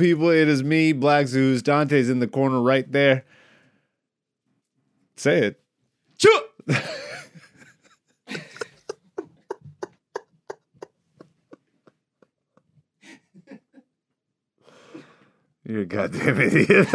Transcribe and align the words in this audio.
people. 0.00 0.30
It 0.30 0.48
is 0.48 0.64
me, 0.64 0.92
Black 0.92 1.28
Zeus. 1.28 1.62
Dante's 1.62 2.10
in 2.10 2.18
the 2.18 2.26
corner 2.26 2.60
right 2.60 2.90
there. 2.90 3.24
Say 5.16 5.46
it. 5.46 5.60
You're 15.64 15.82
a 15.82 15.86
goddamn 15.86 16.40
idiot. 16.40 16.88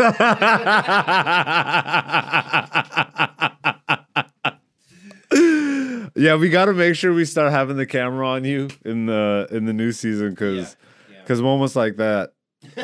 yeah, 6.15 6.35
we 6.35 6.49
got 6.49 6.65
to 6.65 6.73
make 6.73 6.95
sure 6.95 7.13
we 7.13 7.25
start 7.25 7.51
having 7.51 7.77
the 7.77 7.85
camera 7.85 8.27
on 8.27 8.43
you 8.43 8.69
in 8.83 9.05
the 9.05 9.47
in 9.51 9.65
the 9.65 9.73
new 9.73 9.91
season 9.91 10.31
because 10.31 10.75
Yeah. 11.11 11.19
because 11.21 11.41
moments 11.41 11.75
like 11.75 11.97
that, 11.97 12.33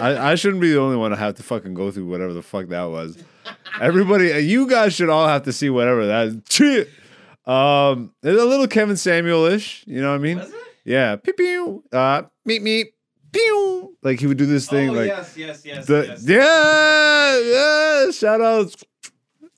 I, 0.01 0.31
I 0.31 0.35
shouldn't 0.35 0.61
be 0.61 0.71
the 0.71 0.79
only 0.79 0.97
one 0.97 1.11
to 1.11 1.17
have 1.17 1.35
to 1.35 1.43
fucking 1.43 1.73
go 1.73 1.91
through 1.91 2.07
whatever 2.07 2.33
the 2.33 2.41
fuck 2.41 2.67
that 2.69 2.85
was. 2.85 3.17
Everybody, 3.79 4.29
you 4.39 4.67
guys 4.67 4.93
should 4.93 5.09
all 5.09 5.27
have 5.27 5.43
to 5.43 5.53
see 5.53 5.69
whatever 5.69 6.07
that 6.07 6.27
is. 6.27 6.87
Um, 7.45 8.13
it's 8.23 8.39
a 8.41 8.45
little 8.45 8.67
Kevin 8.67 8.97
Samuel 8.97 9.45
ish, 9.45 9.83
you 9.87 10.01
know 10.01 10.09
what 10.09 10.15
I 10.15 10.19
mean? 10.19 10.41
Yeah, 10.83 11.15
pew 11.17 11.33
pew, 11.33 11.83
uh, 11.91 12.23
meet 12.45 12.61
me. 12.61 12.85
pew. 13.31 13.95
Like 14.01 14.19
he 14.19 14.27
would 14.27 14.37
do 14.37 14.45
this 14.45 14.67
thing, 14.67 14.89
oh, 14.89 14.93
like 14.93 15.07
yes, 15.07 15.37
yes, 15.37 15.65
yes, 15.65 15.85
the 15.85 16.05
yes. 16.07 16.27
yeah, 16.27 18.05
yeah. 18.05 18.11
Shout 18.11 18.41
outs, 18.41 18.83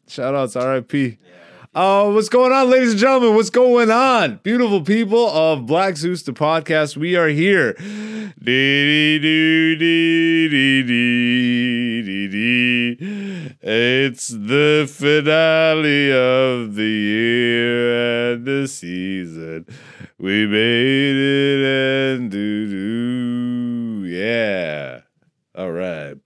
shout 0.08 0.36
outs, 0.36 0.56
R.I.P. 0.56 1.06
Yeah. 1.08 1.33
Uh, 1.76 2.12
what's 2.12 2.30
going 2.30 2.52
on, 2.52 2.70
ladies 2.70 2.92
and 2.92 3.00
gentlemen? 3.00 3.34
What's 3.34 3.50
going 3.50 3.90
on? 3.90 4.40
Beautiful 4.44 4.82
people 4.82 5.28
of 5.30 5.66
Black 5.66 5.98
Zeus, 5.98 6.22
the 6.22 6.32
podcast. 6.32 6.96
We 6.96 7.16
are 7.16 7.30
here. 7.30 7.76
It's 13.66 14.28
the 14.28 14.88
finale 14.88 16.12
of 16.12 16.76
the 16.76 16.84
year 16.84 18.34
and 18.34 18.46
the 18.46 18.68
season. 18.68 19.66
We 20.20 20.46
made 20.46 21.16
it 21.16 22.20
and 22.20 22.30
do 22.30 22.70
do. 22.70 24.06
Yeah. 24.06 25.02
All 25.56 25.72
right. 25.72 26.18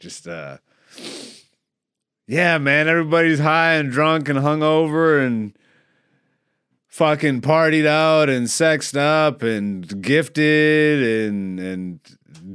Just 0.00 0.26
uh 0.26 0.56
yeah, 2.26 2.58
man, 2.58 2.88
everybody's 2.88 3.38
high 3.38 3.74
and 3.74 3.90
drunk 3.90 4.28
and 4.28 4.38
hungover 4.40 5.24
and 5.24 5.56
fucking 6.88 7.40
partied 7.40 7.86
out 7.86 8.28
and 8.28 8.50
sexed 8.50 8.96
up 8.96 9.42
and 9.42 10.02
gifted 10.02 11.02
and 11.02 11.60
and 11.60 12.00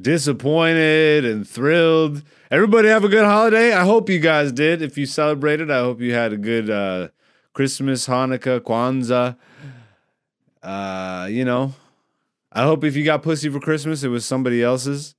disappointed 0.02 1.26
and 1.26 1.48
thrilled. 1.48 2.24
Everybody 2.50 2.90
have 2.90 3.04
a 3.04 3.10
good 3.10 3.26
holiday. 3.26 3.72
I 3.74 3.86
hope 3.86 4.10
you 4.10 4.20
guys 4.20 4.52
did. 4.52 4.82
If 4.82 4.98
you 4.98 5.06
celebrated, 5.06 5.72
I 5.72 5.80
hope 5.80 6.02
you 6.02 6.14
had 6.14 6.34
a 6.34 6.38
good 6.38 6.70
uh, 6.70 7.10
Christmas, 7.54 8.08
Hanukkah, 8.08 8.60
Kwanzaa. 8.60 9.38
Uh, 10.62 11.28
you 11.30 11.46
know, 11.46 11.74
I 12.52 12.64
hope 12.64 12.84
if 12.84 12.96
you 12.96 13.06
got 13.06 13.24
pussy 13.24 13.50
for 13.50 13.60
Christmas, 13.60 14.04
it 14.04 14.10
was 14.10 14.26
somebody 14.26 14.62
else's. 14.62 15.16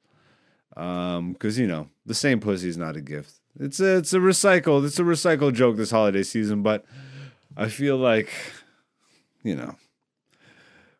Um, 0.76 1.32
because 1.32 1.58
you 1.58 1.66
know, 1.66 1.88
the 2.04 2.14
same 2.14 2.40
pussy 2.40 2.68
is 2.68 2.76
not 2.76 2.96
a 2.96 3.00
gift. 3.00 3.41
It's 3.58 3.80
a 3.80 3.98
it's 3.98 4.12
a 4.12 4.18
recycled 4.18 4.86
it's 4.86 4.98
a 4.98 5.02
recycled 5.02 5.54
joke 5.54 5.76
this 5.76 5.90
holiday 5.90 6.22
season, 6.22 6.62
but 6.62 6.84
I 7.56 7.68
feel 7.68 7.96
like, 7.96 8.30
you 9.42 9.54
know, 9.54 9.76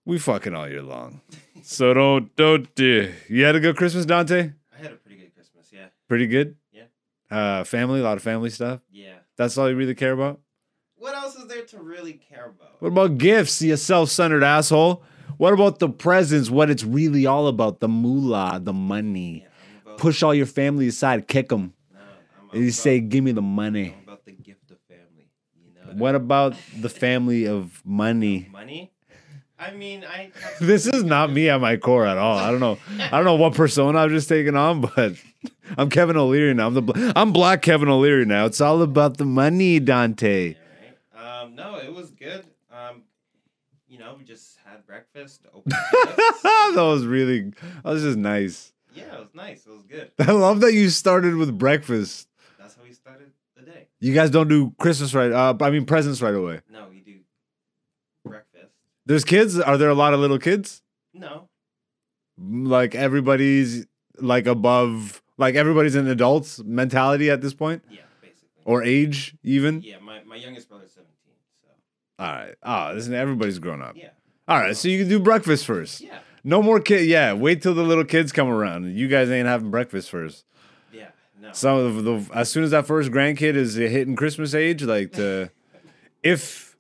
we 0.05 0.19
fucking 0.19 0.55
all 0.55 0.69
year 0.69 0.83
long. 0.83 1.21
So 1.63 1.95
don't 1.95 2.35
don't 2.37 2.67
uh, 2.79 3.09
you 3.29 3.45
had 3.45 3.57
a 3.57 3.61
good 3.61 3.77
Christmas, 3.77 4.05
Dante? 4.05 4.53
I 4.75 4.83
had 4.83 4.93
a 4.93 4.97
pretty 4.97 5.19
good 5.19 5.35
Christmas. 5.35 5.69
Yeah. 5.73 5.87
Pretty 6.09 6.27
good. 6.27 6.57
Yeah. 6.73 6.85
Uh, 7.31 7.65
family, 7.65 8.01
a 8.01 8.03
lot 8.03 8.17
of 8.17 8.23
family 8.23 8.51
stuff. 8.51 8.81
Yeah. 8.91 9.15
That's 9.37 9.57
all 9.57 9.71
you 9.71 9.77
really 9.77 9.95
care 9.95 10.13
about. 10.13 10.41
What 10.97 11.15
else 11.15 11.35
is 11.37 11.49
there 11.49 11.63
to 11.63 11.79
really 11.79 12.13
care 12.13 12.47
about? 12.47 12.81
What 12.81 12.89
about 12.89 13.19
gifts, 13.19 13.61
you 13.63 13.77
self-centered 13.77 14.45
asshole? 14.45 15.03
What 15.37 15.53
about 15.53 15.79
the 15.81 15.89
presents? 15.89 16.51
What 16.51 16.71
it's 16.71 16.85
really 16.85 17.27
all 17.27 17.49
about? 17.49 17.81
The 17.81 17.89
moolah, 17.89 18.61
the 18.63 18.73
money. 18.73 19.47
Yeah, 19.87 19.95
Push 19.97 20.23
all 20.23 20.35
your 20.35 20.47
family 20.47 20.89
aside, 20.89 21.27
kick 21.27 21.49
them, 21.49 21.75
No, 21.93 21.99
I'm, 22.01 22.07
I'm 22.07 22.42
and 22.42 22.42
you 22.55 22.65
about, 22.65 22.73
say, 22.75 23.01
"Give 23.01 23.23
me 23.25 23.33
the 23.33 23.43
money." 23.43 23.95
I'm 23.97 24.03
about 24.05 24.25
the 24.25 24.33
gift 24.33 24.71
of 24.71 24.79
family. 24.89 25.29
You 25.57 25.73
know. 25.75 25.93
What 25.99 26.15
about 26.15 26.55
the 26.79 26.89
family 26.89 27.47
of 27.47 27.83
money? 27.85 28.49
money? 28.51 28.93
I 29.59 29.71
mean, 29.73 30.05
I. 30.05 30.31
This 30.61 30.87
is 30.87 31.05
not 31.05 31.31
me 31.33 31.49
at 31.49 31.61
my 31.61 31.77
core 31.77 32.05
at 32.07 32.19
all. 32.19 32.37
I 32.37 32.51
don't 32.51 32.61
know. 32.61 32.79
I 32.99 33.11
don't 33.11 33.25
know 33.25 33.37
what 33.37 33.55
persona 33.55 33.99
I've 33.99 34.11
just 34.11 34.29
taken 34.29 34.57
on, 34.57 34.81
but 34.81 35.13
I'm 35.79 35.89
Kevin 35.89 36.17
O'Leary 36.17 36.53
now. 36.55 36.67
I'm 36.67 36.75
the 36.75 36.83
bl- 36.83 37.11
I'm 37.15 37.33
Black 37.33 37.63
Kevin 37.63 37.89
O'Leary 37.89 38.25
now. 38.25 38.47
It's 38.47 38.61
all 38.61 38.83
about 38.83 39.19
the 39.19 39.25
money, 39.25 39.79
Dante. 39.79 40.55
Yeah, 40.55 40.57
right. 41.15 41.43
Um, 41.43 41.55
no, 41.55 41.77
it 41.77 41.95
was 41.95 42.11
good. 42.11 42.45
Um, 42.73 43.03
you 43.89 43.99
know, 43.99 44.15
we 44.19 44.25
just 44.25 44.59
had 44.65 44.85
breakfast. 44.87 45.47
That 46.75 46.75
was 46.85 47.05
really. 47.05 47.53
That 47.85 47.85
was 47.85 48.03
just 48.03 48.17
nice. 48.19 48.73
yeah, 48.95 49.15
it 49.15 49.19
was 49.21 49.35
nice. 49.35 49.67
It 49.67 49.71
was 49.71 49.83
good. 49.83 50.11
I 50.19 50.33
love 50.33 50.61
that 50.61 50.73
you 50.73 50.89
started 50.91 51.35
with 51.37 51.57
breakfast. 51.59 52.29
That's 52.59 52.75
how 52.75 52.83
we 52.83 52.93
started 52.93 53.31
the 53.57 53.63
day. 53.63 53.89
You 54.03 54.13
guys 54.13 54.31
don't 54.31 54.49
do 54.49 54.75
Christmas 54.79 55.15
right. 55.15 55.31
Uh, 55.33 55.55
I 55.61 55.71
mean 55.71 55.85
presents 55.87 56.21
right 56.21 56.35
away. 56.35 56.61
No, 56.71 56.87
we 56.91 57.01
do 57.01 57.21
breakfast. 58.25 58.73
There's 59.07 59.25
kids. 59.25 59.59
Are 59.59 59.77
there 59.79 59.91
a 59.91 59.95
lot 59.95 60.13
of 60.13 60.21
little 60.21 60.39
kids? 60.39 60.83
No, 61.15 61.49
Like 62.39 62.95
everybody's 62.95 63.87
like 64.19 64.47
above. 64.47 65.23
Like 65.39 65.55
everybody's 65.55 65.95
an 65.95 66.09
adult's 66.09 66.61
mentality 66.65 67.31
at 67.31 67.41
this 67.41 67.55
point, 67.55 67.83
yeah, 67.91 68.01
basically. 68.21 68.49
or 68.65 68.83
age 68.83 69.35
even. 69.43 69.81
yeah, 69.83 69.99
my, 69.99 70.23
my 70.25 70.37
youngest 70.37 70.69
brother's 70.69 70.93
seventeen. 70.93 71.35
So 71.63 71.69
All 72.19 72.27
right. 72.33 72.55
Oh, 72.63 72.93
listen, 72.95 73.15
everybody's 73.15 73.59
grown 73.59 73.83
up. 73.83 73.97
yeah, 73.97 74.11
All 74.47 74.59
right, 74.59 74.77
so 74.77 74.89
you 74.89 74.99
can 74.99 75.09
do 75.09 75.19
breakfast 75.21 75.65
first. 75.65 76.01
yeah, 76.01 76.19
No 76.45 76.63
more 76.63 76.81
kid. 76.81 77.07
Yeah, 77.07 77.33
wait 77.33 77.63
till 77.63 77.75
the 77.75 77.83
little 77.83 78.05
kids 78.05 78.31
come 78.33 78.49
around. 78.49 78.97
You 78.97 79.09
guys 79.09 79.31
ain't 79.31 79.49
having 79.49 79.71
breakfast 79.71 80.11
first. 80.11 80.45
Some 81.53 81.79
of 81.79 82.05
the 82.05 82.29
as 82.35 82.51
soon 82.51 82.65
as 82.65 82.71
that 82.71 82.87
first 82.87 83.11
grandkid 83.11 83.55
is 83.57 83.75
hitting 83.75 84.17
Christmas 84.17 84.55
age, 84.55 84.83
like 84.83 85.13
the 85.13 85.51
if 86.23 86.77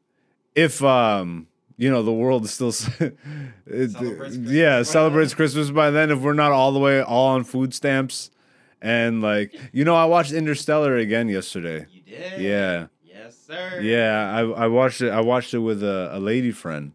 if 0.54 0.82
um 0.82 1.46
you 1.76 1.90
know 1.90 2.02
the 2.02 2.12
world 2.12 2.44
is 2.44 2.52
still 2.52 2.68
it, 3.66 3.90
Celebrates 3.92 4.36
yeah 4.36 4.82
celebrates. 4.82 5.34
Christmas 5.34 5.70
by 5.70 5.90
then. 5.90 6.10
If 6.10 6.20
we're 6.20 6.32
not 6.32 6.52
all 6.52 6.72
the 6.72 6.78
way 6.78 7.02
all 7.02 7.28
on 7.28 7.44
food 7.44 7.74
stamps 7.74 8.30
and 8.80 9.20
like 9.22 9.52
you 9.72 9.84
know 9.84 9.94
I 9.94 10.04
watched 10.06 10.32
Interstellar 10.32 10.96
again 10.96 11.28
yesterday. 11.28 11.86
you 11.90 12.02
did. 12.02 12.38
Yeah. 12.38 12.86
Yes, 13.04 13.36
sir. 13.46 13.78
Yeah, 13.80 14.32
I 14.34 14.64
I 14.64 14.66
watched 14.68 15.00
it. 15.02 15.10
I 15.10 15.20
watched 15.20 15.52
it 15.54 15.58
with 15.58 15.82
a, 15.82 16.10
a 16.12 16.18
lady 16.18 16.50
friend. 16.50 16.92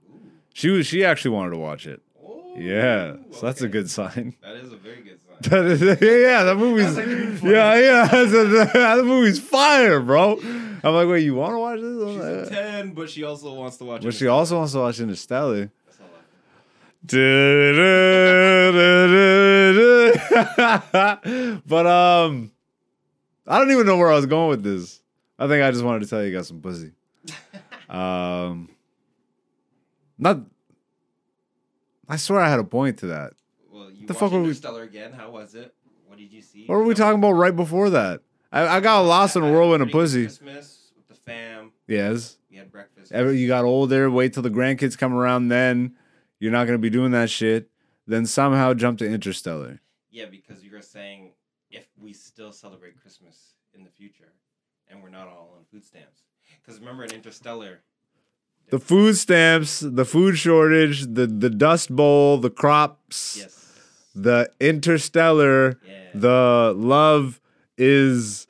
She 0.53 0.69
was 0.69 0.88
she 0.88 1.06
actually 1.06 1.31
wanted 1.31 1.51
to 1.51 1.57
watch 1.57 1.85
it. 1.85 2.01
Ooh, 2.24 2.41
Yeah, 2.56 3.18
so 3.31 3.45
that's 3.45 3.62
a 3.62 3.68
good 3.68 3.89
sign. 3.89 4.35
That 4.41 4.56
is 4.56 4.71
a 4.74 4.77
very 4.77 5.01
good 5.03 5.19
sign. 5.26 5.26
That 5.42 5.66
is, 5.66 5.81
yeah, 6.01 6.44
that 6.44 6.56
movie's 6.57 6.98
like 6.98 7.06
yeah, 7.44 7.75
yeah. 7.80 8.07
That 8.74 9.04
movie's 9.06 9.39
fire, 9.39 10.00
bro. 10.00 10.39
I'm 10.84 10.94
like, 10.94 11.07
wait, 11.07 11.24
you 11.24 11.36
want 11.36 11.54
to 11.54 11.60
watch 11.60 11.80
this? 11.80 12.01
I'm 12.01 12.07
She's 12.13 12.22
a 12.22 12.42
like, 12.42 12.50
ten, 12.50 12.94
but 12.94 13.10
she 13.10 13.24
also 13.24 13.54
wants 13.54 13.78
to 13.78 13.86
watch. 13.86 14.04
But 14.04 14.13
she 14.13 14.28
also 14.28 14.57
wants 14.57 14.74
to 14.74 14.80
watch 14.80 15.00
Interstellar. 15.00 15.72
But 21.68 21.86
um, 21.86 22.51
I 23.48 23.60
don't 23.60 23.72
even 23.72 23.86
know 23.86 23.98
where 23.98 24.12
I 24.12 24.16
was 24.16 24.25
going 24.25 24.50
with 24.50 24.63
this. 24.63 25.01
I 25.39 25.48
think 25.48 25.63
I 25.63 25.72
just 25.72 25.84
wanted 25.84 26.01
to 26.01 26.07
tell 26.07 26.22
you, 26.22 26.30
you 26.30 26.36
got 26.38 26.45
some 26.45 26.62
pussy. 26.62 26.92
Um, 27.89 28.69
not. 30.18 30.42
I 32.10 32.16
swear 32.18 32.39
I 32.42 32.50
had 32.50 32.60
a 32.60 32.63
point 32.63 33.00
to 33.00 33.07
that. 33.07 33.34
The 34.07 34.13
fuck 34.13 34.31
were 34.31 34.39
we- 34.39 34.45
Interstellar 34.50 34.83
again. 34.83 35.13
How 35.13 35.30
was 35.31 35.56
it? 35.56 35.74
What 36.06 36.18
did 36.18 36.31
you 36.31 36.42
see? 36.42 36.65
What 36.65 36.75
were 36.77 36.83
we 36.83 36.94
talking 36.94 37.19
about 37.19 37.33
right 37.33 37.56
before 37.56 37.89
that? 37.92 38.21
I, 38.51 38.77
I 38.77 38.80
got 38.80 39.01
lost 39.01 39.36
in 39.36 39.44
a 39.44 39.51
whirlwind 39.51 39.83
of 39.83 39.89
pussy. 39.89 40.24
Christmas 40.24 40.92
with 40.95 41.07
the 41.07 41.15
fam. 41.15 41.71
Yes. 41.88 42.38
We 42.50 42.57
had 42.57 42.71
breakfast. 42.71 43.12
Ever 43.12 43.33
you 43.33 43.48
got 43.48 43.65
older, 43.65 44.09
wait 44.09 44.33
till 44.33 44.44
the 44.44 44.50
grandkids 44.50 44.98
come 44.98 45.13
around, 45.13 45.50
then 45.50 45.95
you're 46.39 46.51
not 46.51 46.65
gonna 46.65 46.77
be 46.77 46.89
doing 46.89 47.12
that 47.12 47.30
shit. 47.30 47.69
Then 48.07 48.25
somehow 48.25 48.74
jump 48.74 49.00
to 49.00 49.06
Interstellar. 49.06 49.81
Yeah, 50.10 50.25
because 50.25 50.63
you 50.63 50.71
were 50.71 50.81
saying 50.81 51.33
if 51.69 51.86
we 52.01 52.13
still 52.13 52.53
celebrate 52.53 53.00
Christmas 53.01 53.53
in 53.74 53.83
the 53.83 53.89
future, 53.89 54.31
and 54.88 55.03
we're 55.03 55.10
not 55.10 55.27
all 55.27 55.53
on 55.57 55.65
food 55.69 55.83
stamps. 55.83 56.21
Because 56.62 56.80
remember 56.80 57.03
in 57.03 57.12
Interstellar, 57.12 57.81
The 58.69 58.80
food 58.80 59.18
stamps, 59.18 59.81
the 59.81 60.06
food 60.06 60.38
shortage, 60.38 61.01
the 61.06 61.27
the 61.27 61.50
dust 61.50 61.94
bowl, 61.94 62.38
the 62.38 62.50
crops, 62.50 63.36
yes, 63.38 63.66
the 64.17 64.51
interstellar, 64.59 65.79
yeah, 65.87 66.09
the 66.13 66.73
love 66.75 67.39
is 67.77 68.47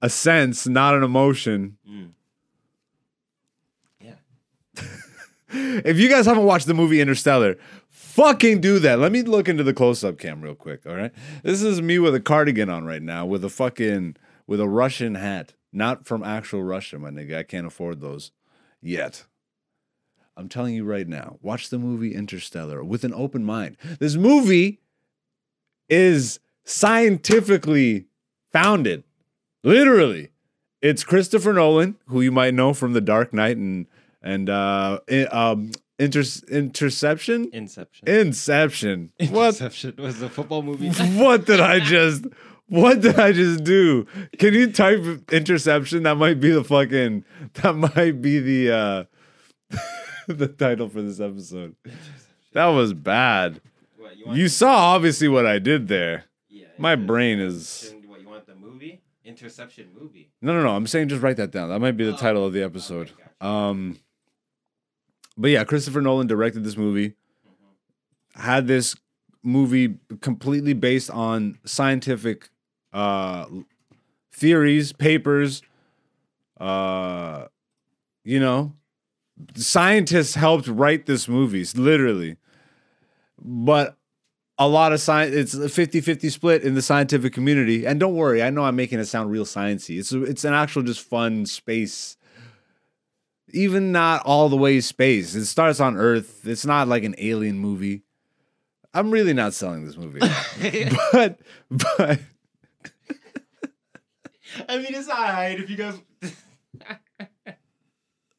a 0.00 0.08
sense, 0.08 0.66
not 0.66 0.94
an 0.94 1.02
emotion. 1.02 1.76
Mm. 1.88 2.10
Yeah. 4.00 4.14
If 5.52 5.98
you 5.98 6.08
guys 6.08 6.26
haven't 6.26 6.44
watched 6.44 6.66
the 6.66 6.74
movie 6.74 7.00
Interstellar, 7.00 7.56
fucking 7.88 8.60
do 8.60 8.78
that. 8.78 9.00
Let 9.00 9.10
me 9.10 9.22
look 9.22 9.48
into 9.48 9.64
the 9.64 9.74
close-up 9.74 10.16
cam 10.16 10.42
real 10.42 10.54
quick, 10.54 10.86
all 10.86 10.94
right? 10.94 11.10
This 11.42 11.60
is 11.60 11.82
me 11.82 11.98
with 11.98 12.14
a 12.14 12.20
cardigan 12.20 12.70
on 12.70 12.84
right 12.84 13.02
now 13.02 13.26
with 13.26 13.44
a 13.44 13.48
fucking 13.48 14.14
with 14.46 14.60
a 14.60 14.68
Russian 14.68 15.16
hat. 15.16 15.54
Not 15.72 16.06
from 16.06 16.22
actual 16.22 16.62
Russia, 16.62 17.00
my 17.00 17.10
nigga. 17.10 17.36
I 17.36 17.42
can't 17.42 17.66
afford 17.66 18.00
those 18.00 18.30
yet. 18.80 19.24
I'm 20.36 20.48
telling 20.48 20.74
you 20.74 20.84
right 20.84 21.08
now, 21.08 21.38
watch 21.42 21.68
the 21.68 21.78
movie 21.78 22.14
Interstellar 22.14 22.84
with 22.84 23.02
an 23.02 23.12
open 23.12 23.44
mind. 23.44 23.76
This 23.98 24.14
movie 24.14 24.80
is 25.90 26.38
scientifically 26.64 28.06
founded. 28.52 29.04
Literally. 29.64 30.28
It's 30.80 31.04
Christopher 31.04 31.52
Nolan, 31.52 31.96
who 32.06 32.22
you 32.22 32.32
might 32.32 32.54
know 32.54 32.72
from 32.72 32.94
The 32.94 33.00
Dark 33.02 33.34
Knight 33.34 33.56
and 33.58 33.86
and 34.22 34.48
uh 34.50 35.00
um 35.30 35.70
inter- 35.98 36.22
interception 36.50 37.48
Inception. 37.54 38.06
inception 38.08 39.12
what 39.30 39.48
Inception 39.48 39.94
was 39.98 40.18
the 40.20 40.28
football 40.28 40.62
movie. 40.62 40.90
what 41.18 41.46
did 41.46 41.58
i 41.58 41.78
just 41.80 42.26
what 42.68 43.00
did 43.00 43.18
i 43.18 43.32
just 43.32 43.64
do 43.64 44.06
can 44.38 44.52
you 44.52 44.70
type 44.70 45.00
interception 45.32 46.02
that 46.02 46.16
might 46.16 46.38
be 46.38 46.50
the 46.50 46.62
fucking 46.62 47.24
that 47.54 47.74
might 47.74 48.20
be 48.20 48.38
the 48.40 48.70
uh 48.70 49.04
the 50.28 50.48
title 50.48 50.90
for 50.90 51.00
this 51.00 51.18
episode 51.18 51.74
that 52.52 52.66
was 52.66 52.92
bad 52.92 53.58
What, 54.24 54.36
you 54.36 54.48
saw 54.48 54.94
obviously 54.94 55.28
what 55.28 55.46
i 55.46 55.58
did 55.58 55.88
there 55.88 56.24
yeah, 56.48 56.66
my 56.78 56.96
brain 56.96 57.38
is- 57.40 57.94
What 58.06 58.20
you 58.20 58.28
want 58.28 58.46
the 58.46 58.54
movie? 58.54 59.02
Interception 59.24 59.88
movie. 59.98 60.30
no 60.42 60.52
no 60.52 60.62
no 60.62 60.70
i'm 60.76 60.86
saying 60.86 61.08
just 61.08 61.22
write 61.22 61.36
that 61.36 61.50
down 61.52 61.68
that 61.68 61.78
might 61.80 61.96
be 61.96 62.04
the 62.04 62.12
Oh, 62.14 62.16
title 62.16 62.44
of 62.46 62.52
the 62.52 62.62
episode 62.62 63.08
okay, 63.10 63.22
gotcha. 63.40 63.46
um 63.46 63.98
but 65.36 65.50
yeah 65.50 65.64
christopher 65.64 66.00
nolan 66.00 66.26
directed 66.26 66.64
this 66.64 66.76
movie 66.76 67.10
Mm-hmm. 67.10 68.42
had 68.42 68.66
this 68.66 68.96
movie 69.42 69.96
completely 70.20 70.72
based 70.74 71.10
on 71.10 71.58
scientific 71.64 72.50
uh 72.92 73.46
theories 74.32 74.92
papers 74.92 75.62
uh 76.60 77.46
you 78.24 78.38
know 78.40 78.74
scientists 79.54 80.34
helped 80.34 80.66
write 80.68 81.06
this 81.06 81.26
movie 81.28 81.64
literally 81.74 82.36
but 83.42 83.96
a 84.60 84.68
lot 84.68 84.92
of 84.92 85.00
science 85.00 85.34
it's 85.34 85.54
a 85.54 85.68
50-50 85.68 86.30
split 86.30 86.62
in 86.62 86.74
the 86.74 86.82
scientific 86.82 87.32
community. 87.32 87.86
And 87.86 87.98
don't 87.98 88.14
worry 88.14 88.42
i 88.42 88.50
know 88.50 88.64
i'm 88.64 88.76
making 88.76 89.00
it 89.00 89.06
sound 89.06 89.32
real 89.32 89.44
sciencey. 89.44 89.98
It's 89.98 90.12
it's 90.12 90.44
an 90.44 90.54
actual 90.54 90.82
just 90.82 91.00
fun 91.00 91.46
space. 91.46 92.16
Even 93.52 93.90
not 93.90 94.24
all 94.24 94.48
the 94.48 94.56
way 94.56 94.80
space. 94.80 95.34
It 95.34 95.46
starts 95.46 95.80
on 95.80 95.96
earth. 95.96 96.46
It's 96.46 96.64
not 96.64 96.86
like 96.86 97.02
an 97.02 97.16
alien 97.18 97.58
movie. 97.58 98.04
I'm 98.94 99.10
really 99.10 99.32
not 99.32 99.54
selling 99.54 99.86
this 99.86 99.96
movie. 99.96 100.20
But 101.12 101.40
but 101.70 102.20
I 104.68 104.78
mean, 104.78 104.94
it's 104.94 105.08
alright 105.08 105.58
if 105.58 105.70
you 105.70 105.76
guys. 105.76 105.94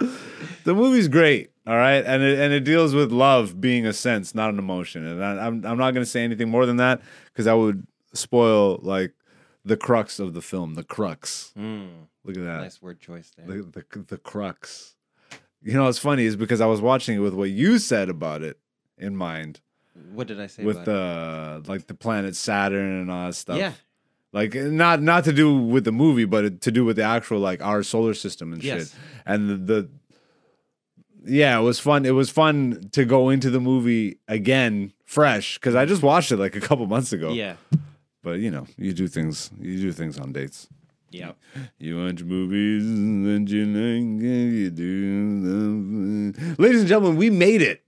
the 0.63 0.74
movie's 0.74 1.07
great 1.07 1.51
all 1.68 1.75
right? 1.75 2.03
And 2.06 2.24
it, 2.24 2.39
and 2.39 2.53
it 2.53 2.63
deals 2.63 2.94
with 2.95 3.12
love 3.12 3.62
being 3.62 3.86
a 3.86 3.94
sense 3.94 4.33
not 4.33 4.50
an 4.50 4.59
emotion. 4.59 5.06
And 5.06 5.24
I, 5.24 5.45
I'm, 5.45 5.65
I'm 5.65 5.77
not 5.77 5.92
going 5.94 6.03
to 6.03 6.09
say 6.09 6.24
anything 6.24 6.50
more 6.50 6.65
than 6.65 6.77
that 6.77 7.01
because 7.25 7.48
i 7.48 7.53
would 7.53 7.86
spoil 8.13 8.80
like 8.81 9.13
the 9.63 9.77
crux 9.77 10.19
of 10.19 10.33
the 10.33 10.42
film 10.42 10.74
the 10.75 10.83
crux. 10.83 11.53
Mm, 11.57 11.89
look 12.24 12.38
at 12.38 12.44
that. 12.44 12.62
Nice 12.62 12.81
word 12.81 13.00
choice 13.00 13.31
there. 13.38 13.45
the, 13.45 13.83
the, 13.92 14.00
the 14.07 14.18
crux. 14.18 14.95
You 15.62 15.74
know 15.74 15.83
what's 15.83 16.00
funny 16.00 16.25
is 16.25 16.36
because 16.36 16.59
i 16.62 16.65
was 16.65 16.81
watching 16.81 17.18
it 17.18 17.19
with 17.19 17.36
what 17.36 17.51
you 17.51 17.77
said 17.77 18.09
about 18.09 18.42
it 18.42 18.57
in 18.97 19.15
mind. 19.15 19.62
What 20.13 20.27
did 20.27 20.39
I 20.39 20.47
say? 20.47 20.63
with 20.63 20.86
the 20.86 21.63
like 21.68 21.86
the 21.88 21.94
planet 21.94 22.36
saturn 22.36 23.01
and 23.01 23.12
all 23.12 23.27
that 23.27 23.33
stuff. 23.33 23.57
Yeah, 23.57 23.74
like 24.33 24.54
not 24.56 25.01
not 25.01 25.24
to 25.25 25.33
do 25.33 25.57
with 25.57 25.83
the 25.83 25.92
movie 25.92 26.25
but 26.25 26.62
to 26.62 26.72
do 26.72 26.86
with 26.86 26.95
the 26.95 27.04
actual 27.04 27.39
like 27.39 27.62
our 27.62 27.83
solar 27.83 28.13
system 28.13 28.54
and 28.54 28.63
Yes. 28.63 28.80
shit 28.92 28.95
and 29.25 29.50
the, 29.50 29.56
the 29.57 29.89
yeah 31.25 31.57
it 31.60 31.62
was 31.62 31.80
fun 31.80 32.06
it 32.06 32.12
was 32.16 32.30
fun 32.30 32.89
to 32.94 33.06
go 33.06 33.30
into 33.30 33.50
the 33.50 33.60
movie 33.60 34.18
again 34.28 34.92
fresh 35.06 35.57
because 35.57 35.75
i 35.75 35.86
just 35.86 36.01
watched 36.01 36.31
it 36.31 36.38
like 36.38 36.56
a 36.56 36.62
couple 36.62 36.86
months 36.88 37.12
ago. 37.13 37.31
Yeah, 37.33 37.56
but 38.24 38.39
you 38.39 38.50
know 38.51 38.66
you 38.78 38.94
do 38.94 39.07
things 39.07 39.51
you 39.60 39.80
do 39.80 39.92
things 39.92 40.18
on 40.19 40.31
dates. 40.33 40.68
Yeah. 41.12 41.33
you 41.78 41.98
watch 42.01 42.24
movies 42.24 42.83
and 42.86 43.50
you 43.50 43.66
like 43.66 44.22
you 44.24 44.69
do 44.69 46.56
ladies 46.57 46.80
and 46.81 46.88
gentlemen 46.89 47.18
we 47.18 47.30
made 47.30 47.62
it. 47.62 47.83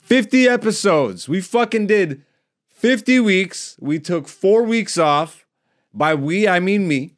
50 0.00 0.48
episodes. 0.48 1.28
We 1.28 1.42
fucking 1.42 1.86
did 1.86 2.22
50 2.78 3.20
weeks 3.20 3.76
we 3.80 3.98
took 3.98 4.28
four 4.28 4.62
weeks 4.62 4.96
off 4.98 5.46
by 5.92 6.14
we 6.14 6.46
i 6.46 6.60
mean 6.60 6.86
me 6.86 7.14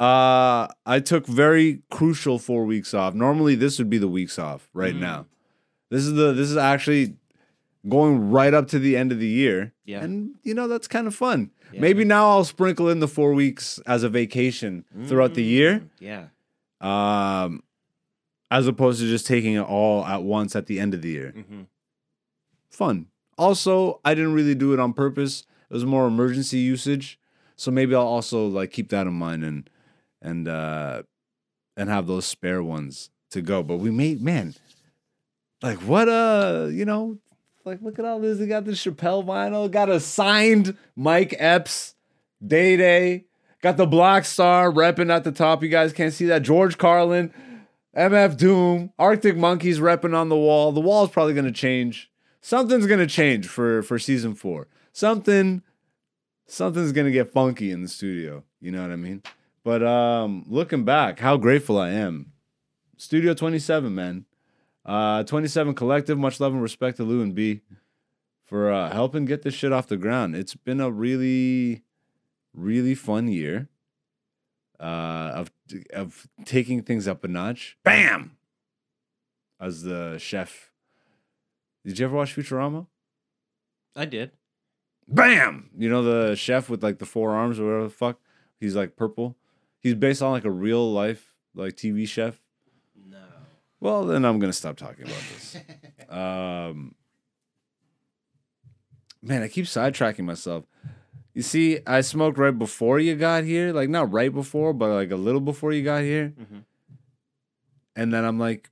uh 0.00 0.66
i 0.86 1.00
took 1.00 1.26
very 1.26 1.82
crucial 1.90 2.38
four 2.38 2.64
weeks 2.64 2.92
off 2.94 3.14
normally 3.14 3.54
this 3.54 3.78
would 3.78 3.88
be 3.90 3.98
the 3.98 4.08
weeks 4.08 4.38
off 4.38 4.68
right 4.72 4.94
Mhm. 4.94 5.00
now 5.00 5.26
this 5.90 6.02
is 6.04 6.14
the 6.14 6.32
this 6.32 6.50
is 6.50 6.56
actually 6.56 7.16
going 7.88 8.30
right 8.30 8.52
up 8.54 8.66
to 8.68 8.78
the 8.78 8.96
end 8.96 9.12
of 9.12 9.18
the 9.20 9.28
year 9.28 9.72
Yeah. 9.84 10.02
and 10.02 10.34
you 10.42 10.52
know 10.54 10.66
that's 10.68 10.88
kind 10.88 11.06
of 11.06 11.14
fun 11.14 11.50
Yeah. 11.72 11.80
maybe 11.80 12.04
now 12.04 12.28
i'll 12.30 12.44
sprinkle 12.44 12.88
in 12.88 12.98
the 13.00 13.08
four 13.08 13.32
weeks 13.34 13.78
as 13.86 14.02
a 14.02 14.08
vacation 14.08 14.84
throughout 15.06 15.34
the 15.34 15.44
year 15.44 15.80
Mm, 15.80 15.88
Yeah. 16.00 16.24
um 17.44 17.62
as 18.50 18.66
opposed 18.66 18.98
to 19.00 19.06
just 19.06 19.26
taking 19.26 19.54
it 19.54 19.60
all 19.76 20.04
at 20.04 20.22
once 20.22 20.56
at 20.56 20.66
the 20.66 20.80
end 20.80 20.92
of 20.94 21.02
the 21.02 21.10
year 21.10 21.30
hmm 21.32 21.62
fun. 22.70 23.06
Also, 23.38 24.00
I 24.04 24.14
didn't 24.14 24.34
really 24.34 24.54
do 24.54 24.72
it 24.74 24.80
on 24.80 24.92
purpose. 24.92 25.44
It 25.70 25.74
was 25.74 25.84
more 25.84 26.06
emergency 26.06 26.58
usage. 26.58 27.18
So 27.56 27.70
maybe 27.70 27.94
I'll 27.94 28.02
also 28.02 28.46
like 28.46 28.70
keep 28.70 28.90
that 28.90 29.06
in 29.06 29.14
mind 29.14 29.44
and 29.44 29.70
and 30.20 30.48
uh 30.48 31.02
and 31.76 31.88
have 31.88 32.06
those 32.06 32.26
spare 32.26 32.62
ones 32.62 33.10
to 33.30 33.40
go. 33.40 33.62
But 33.62 33.76
we 33.78 33.90
made 33.90 34.20
man, 34.22 34.54
like 35.62 35.78
what 35.78 36.08
uh, 36.08 36.68
you 36.70 36.84
know, 36.84 37.18
like 37.64 37.80
look 37.82 37.98
at 37.98 38.04
all 38.04 38.20
this. 38.20 38.38
They 38.38 38.46
got 38.46 38.64
the 38.64 38.72
Chappelle 38.72 39.24
vinyl, 39.24 39.70
got 39.70 39.88
a 39.88 40.00
signed 40.00 40.76
Mike 40.96 41.34
Epps, 41.38 41.94
Day 42.44 42.76
Day, 42.76 43.24
got 43.62 43.76
the 43.76 43.86
Black 43.86 44.24
Star 44.24 44.70
repping 44.70 45.12
at 45.14 45.24
the 45.24 45.32
top. 45.32 45.62
You 45.62 45.68
guys 45.68 45.92
can't 45.92 46.12
see 46.12 46.26
that. 46.26 46.42
George 46.42 46.78
Carlin, 46.78 47.32
MF 47.96 48.36
Doom, 48.36 48.92
Arctic 48.98 49.36
Monkeys 49.36 49.78
repping 49.78 50.16
on 50.16 50.28
the 50.28 50.36
wall. 50.36 50.72
The 50.72 50.80
wall's 50.80 51.10
probably 51.10 51.34
gonna 51.34 51.52
change 51.52 52.07
something's 52.40 52.86
gonna 52.86 53.06
change 53.06 53.46
for 53.46 53.82
for 53.82 53.98
season 53.98 54.34
four. 54.34 54.68
Something, 54.92 55.62
something's 56.46 56.92
gonna 56.92 57.10
get 57.10 57.32
funky 57.32 57.70
in 57.70 57.82
the 57.82 57.88
studio. 57.88 58.44
You 58.60 58.72
know 58.72 58.82
what 58.82 58.90
I 58.90 58.96
mean? 58.96 59.22
But 59.64 59.82
um, 59.82 60.44
looking 60.48 60.84
back, 60.84 61.20
how 61.20 61.36
grateful 61.36 61.78
I 61.78 61.90
am. 61.90 62.32
Studio 62.96 63.34
Twenty 63.34 63.58
Seven, 63.58 63.94
man. 63.94 64.24
Uh, 64.84 65.22
Twenty 65.24 65.48
Seven 65.48 65.74
Collective. 65.74 66.18
Much 66.18 66.40
love 66.40 66.52
and 66.52 66.62
respect 66.62 66.96
to 66.96 67.04
Lou 67.04 67.22
and 67.22 67.34
B 67.34 67.62
for 68.44 68.72
uh, 68.72 68.90
helping 68.90 69.26
get 69.26 69.42
this 69.42 69.54
shit 69.54 69.72
off 69.72 69.86
the 69.86 69.96
ground. 69.96 70.34
It's 70.34 70.54
been 70.54 70.80
a 70.80 70.90
really, 70.90 71.82
really 72.54 72.94
fun 72.94 73.28
year. 73.28 73.68
Uh, 74.80 75.32
of 75.34 75.50
of 75.92 76.28
taking 76.44 76.82
things 76.82 77.08
up 77.08 77.24
a 77.24 77.28
notch. 77.28 77.76
Bam. 77.82 78.36
As 79.60 79.82
the 79.82 80.18
chef 80.18 80.70
did 81.84 81.98
you 81.98 82.04
ever 82.06 82.16
watch 82.16 82.34
Futurama? 82.36 82.86
I 83.96 84.04
did. 84.04 84.32
Bam! 85.06 85.70
You 85.76 85.88
know 85.88 86.02
the 86.02 86.34
chef 86.36 86.68
with 86.68 86.82
like 86.82 86.98
the 86.98 87.06
four 87.06 87.30
arms 87.30 87.58
or 87.58 87.64
whatever 87.64 87.84
the 87.84 87.90
fuck? 87.90 88.20
He's 88.60 88.76
like 88.76 88.96
purple. 88.96 89.36
He's 89.80 89.94
based 89.94 90.20
on 90.22 90.32
like 90.32 90.44
a 90.44 90.50
real 90.50 90.92
life 90.92 91.34
like 91.54 91.74
TV 91.74 92.06
chef. 92.06 92.40
No. 93.08 93.16
Well, 93.80 94.04
then 94.06 94.24
I'm 94.24 94.38
gonna 94.38 94.52
stop 94.52 94.76
talking 94.76 95.04
about 95.04 95.22
this. 95.32 95.56
um, 96.10 96.94
man, 99.22 99.42
I 99.42 99.48
keep 99.48 99.64
sidetracking 99.66 100.24
myself. 100.24 100.64
You 101.34 101.42
see, 101.42 101.78
I 101.86 102.00
smoked 102.00 102.36
right 102.38 102.56
before 102.56 102.98
you 102.98 103.14
got 103.14 103.44
here, 103.44 103.72
like 103.72 103.88
not 103.88 104.12
right 104.12 104.32
before, 104.32 104.72
but 104.72 104.88
like 104.90 105.10
a 105.10 105.16
little 105.16 105.40
before 105.40 105.72
you 105.72 105.84
got 105.84 106.02
here, 106.02 106.34
Mhm. 106.38 106.64
and 107.96 108.12
then 108.12 108.24
I'm 108.24 108.38
like, 108.38 108.70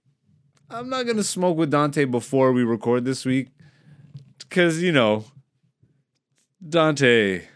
I'm 0.69 0.89
not 0.89 1.07
gonna 1.07 1.23
smoke 1.23 1.57
with 1.57 1.71
Dante 1.71 2.05
before 2.05 2.53
we 2.53 2.65
record 2.65 3.05
this 3.05 3.25
week, 3.25 3.49
because 4.39 4.83
you 4.83 4.93
know, 4.93 5.25
Dante. 6.67 7.47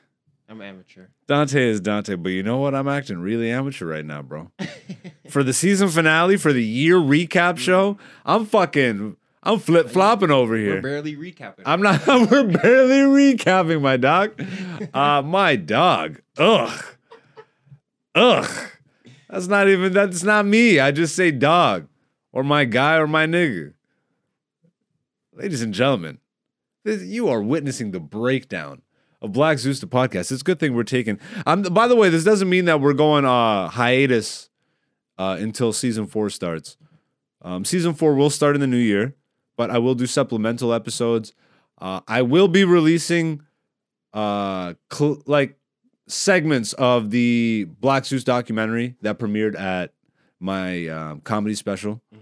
I'm 0.49 0.61
amateur. 0.61 1.07
Dante 1.27 1.69
is 1.69 1.81
Dante, 1.81 2.17
but 2.17 2.31
you 2.31 2.43
know 2.43 2.59
what? 2.59 2.75
I'm 2.75 2.89
acting 2.89 3.19
really 3.19 3.51
amateur 3.51 3.87
right 3.87 4.05
now, 4.05 4.23
bro. 4.23 4.51
for 5.31 5.43
the 5.43 5.53
season 5.53 5.89
finale, 5.89 6.37
for 6.37 6.53
the 6.53 6.65
year 6.65 6.97
recap 6.97 7.57
show, 7.59 7.99
I'm 8.25 8.47
fucking, 8.47 9.17
I'm 9.43 9.59
flip 9.61 9.91
flopping 9.91 10.33
over 10.33 10.57
here. 10.57 10.77
We're 10.77 10.83
barely 11.03 11.17
recapping. 11.17 11.63
I'm 11.67 11.83
not. 11.83 12.07
We're 12.31 12.49
barely 12.49 13.35
recapping, 13.35 13.81
my 13.81 13.97
dog. 13.97 14.41
Uh, 14.93 15.23
my 15.23 15.57
dog. 15.57 16.21
Ugh. 16.37 16.85
Ugh. 18.15 18.71
That's 19.29 19.47
not 19.47 19.69
even 19.69 19.93
that's 19.93 20.25
not 20.25 20.47
me. 20.47 20.81
I 20.81 20.91
just 20.91 21.15
say 21.15 21.31
dog 21.31 21.87
or 22.33 22.43
my 22.43 22.65
guy 22.65 22.97
or 22.97 23.07
my 23.07 23.27
nigga. 23.27 23.75
Ladies 25.33 25.63
and 25.63 25.73
gentlemen, 25.73 26.19
you 26.85 27.29
are 27.29 27.43
witnessing 27.43 27.91
the 27.91 28.01
breakdown 28.01 28.83
of 29.23 29.33
Black 29.33 29.59
Zeus 29.59 29.81
the 29.81 29.87
podcast. 29.87 30.33
It's 30.33 30.41
a 30.41 30.45
good 30.45 30.59
thing 30.59 30.75
we're 30.75 30.83
taking. 30.83 31.19
Um, 31.47 31.63
by 31.63 31.89
the 31.89 31.97
way, 31.97 32.09
this 32.09 32.25
doesn't 32.25 32.49
mean 32.49 32.65
that 32.67 32.81
we're 32.81 32.95
going 32.95 33.25
uh, 33.25 33.69
hiatus 33.69 34.49
uh, 35.19 35.37
until 35.39 35.73
season 35.73 36.07
four 36.07 36.31
starts. 36.31 36.77
Um, 37.43 37.65
season 37.65 37.95
four 37.95 38.15
will 38.15 38.31
start 38.31 38.55
in 38.55 38.61
the 38.61 38.67
new 38.67 38.77
year, 38.77 39.15
but 39.57 39.71
I 39.71 39.79
will 39.79 39.95
do 39.95 40.07
supplemental 40.07 40.75
episodes. 40.75 41.33
Uh, 41.79 42.01
I 42.07 42.23
will 42.23 42.49
be 42.49 42.65
releasing 42.65 43.43
uh, 44.13 44.75
cl- 44.93 45.23
like 45.27 45.57
segments 46.07 46.73
of 46.75 47.11
the 47.11 47.67
Black 47.79 48.05
Zeus 48.05 48.25
documentary 48.25 48.97
that 49.03 49.19
premiered 49.19 49.59
at 49.59 49.95
my 50.41 50.89
um, 50.89 51.21
comedy 51.21 51.55
special. 51.55 52.01
Mhm. 52.15 52.19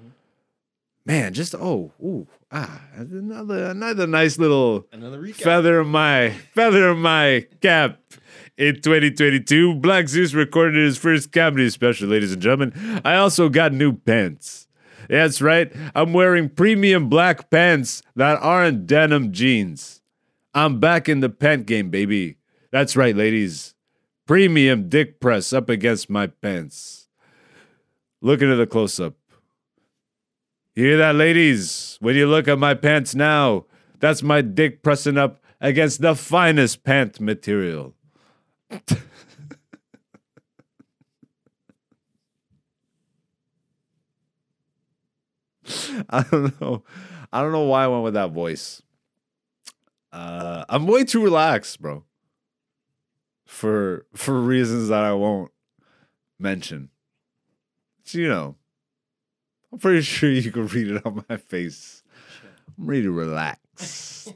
Man, 1.06 1.32
just 1.32 1.54
oh, 1.54 1.92
ooh, 2.04 2.26
ah, 2.52 2.82
another 2.94 3.64
another 3.66 4.06
nice 4.06 4.38
little 4.38 4.86
Another 4.92 5.18
recap. 5.22 5.36
feather 5.36 5.82
my 5.84 6.30
feather 6.54 6.94
my 6.94 7.46
cap. 7.62 7.98
In 8.58 8.74
2022, 8.80 9.76
Black 9.76 10.08
Zeus 10.08 10.34
recorded 10.34 10.74
his 10.84 10.98
first 10.98 11.30
comedy 11.30 11.70
special, 11.70 12.08
ladies 12.08 12.32
and 12.32 12.42
gentlemen. 12.42 13.00
I 13.04 13.14
also 13.14 13.48
got 13.48 13.72
new 13.72 13.92
pants. 13.92 14.66
That's 15.08 15.40
right, 15.40 15.72
I'm 15.94 16.12
wearing 16.12 16.48
premium 16.50 17.08
black 17.08 17.50
pants 17.50 18.02
that 18.16 18.36
aren't 18.42 18.86
denim 18.86 19.32
jeans. 19.32 20.02
I'm 20.52 20.80
back 20.80 21.08
in 21.08 21.20
the 21.20 21.30
pant 21.30 21.66
game, 21.66 21.88
baby. 21.88 22.36
That's 22.72 22.96
right, 22.96 23.14
ladies. 23.16 23.74
Premium 24.26 24.88
dick 24.90 25.20
press 25.20 25.52
up 25.52 25.70
against 25.70 26.10
my 26.10 26.26
pants. 26.26 26.97
Looking 28.20 28.50
at 28.50 28.56
the 28.56 28.66
close 28.66 28.98
up. 28.98 29.14
Hear 30.74 30.96
that, 30.98 31.14
ladies? 31.14 31.98
When 32.00 32.16
you 32.16 32.26
look 32.26 32.48
at 32.48 32.58
my 32.58 32.74
pants 32.74 33.14
now, 33.14 33.66
that's 34.00 34.22
my 34.22 34.40
dick 34.42 34.82
pressing 34.82 35.18
up 35.18 35.42
against 35.60 36.00
the 36.00 36.14
finest 36.14 36.84
pant 36.84 37.20
material. 37.20 37.94
I 46.08 46.24
don't 46.30 46.60
know. 46.60 46.84
I 47.32 47.42
don't 47.42 47.52
know 47.52 47.64
why 47.64 47.84
I 47.84 47.88
went 47.88 48.04
with 48.04 48.14
that 48.14 48.30
voice. 48.30 48.82
Uh, 50.12 50.64
I'm 50.68 50.86
way 50.86 51.04
too 51.04 51.22
relaxed, 51.22 51.80
bro. 51.80 52.04
For 53.44 54.06
for 54.14 54.40
reasons 54.40 54.88
that 54.88 55.04
I 55.04 55.12
won't 55.12 55.50
mention. 56.38 56.90
You 58.14 58.28
know, 58.28 58.56
I'm 59.72 59.78
pretty 59.78 60.02
sure 60.02 60.30
you 60.30 60.50
can 60.50 60.66
read 60.68 60.88
it 60.88 61.04
on 61.06 61.24
my 61.28 61.36
face. 61.36 62.02
I'm 62.78 62.86
ready 62.86 63.02
to 63.02 63.10
relax. 63.10 64.28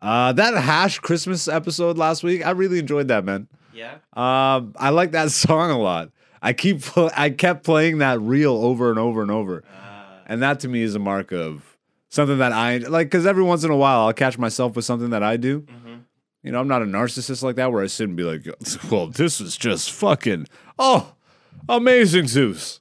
uh, 0.00 0.32
that 0.32 0.54
hash 0.54 0.98
Christmas 1.00 1.48
episode 1.48 1.98
last 1.98 2.22
week, 2.22 2.46
I 2.46 2.50
really 2.50 2.78
enjoyed 2.78 3.08
that, 3.08 3.24
man. 3.24 3.48
Yeah. 3.74 3.94
Um, 4.14 4.74
I 4.76 4.90
like 4.90 5.12
that 5.12 5.30
song 5.30 5.70
a 5.70 5.78
lot. 5.78 6.10
I 6.40 6.52
keep 6.52 6.82
pl- 6.82 7.10
I 7.16 7.30
kept 7.30 7.64
playing 7.64 7.98
that 7.98 8.20
reel 8.20 8.54
over 8.54 8.90
and 8.90 8.98
over 8.98 9.22
and 9.22 9.30
over, 9.30 9.64
Uh, 9.68 10.04
and 10.26 10.42
that 10.42 10.60
to 10.60 10.68
me 10.68 10.82
is 10.82 10.94
a 10.94 10.98
mark 11.00 11.32
of 11.32 11.76
something 12.10 12.38
that 12.38 12.52
I 12.52 12.78
like. 12.78 13.08
Because 13.08 13.26
every 13.26 13.42
once 13.42 13.64
in 13.64 13.70
a 13.72 13.76
while, 13.76 14.02
I'll 14.06 14.12
catch 14.12 14.38
myself 14.38 14.76
with 14.76 14.84
something 14.84 15.10
that 15.10 15.22
I 15.24 15.36
do. 15.36 15.62
mhm. 15.62 16.02
You 16.44 16.52
know, 16.52 16.60
I'm 16.60 16.68
not 16.68 16.82
a 16.82 16.86
narcissist 16.86 17.42
like 17.42 17.56
that 17.56 17.72
where 17.72 17.82
I 17.82 17.88
sit 17.88 18.04
and 18.08 18.16
be 18.16 18.22
like, 18.22 18.46
"Well, 18.90 19.08
this 19.08 19.40
is 19.40 19.56
just 19.56 19.90
fucking 19.90 20.46
oh, 20.78 21.14
amazing 21.68 22.28
Zeus." 22.28 22.78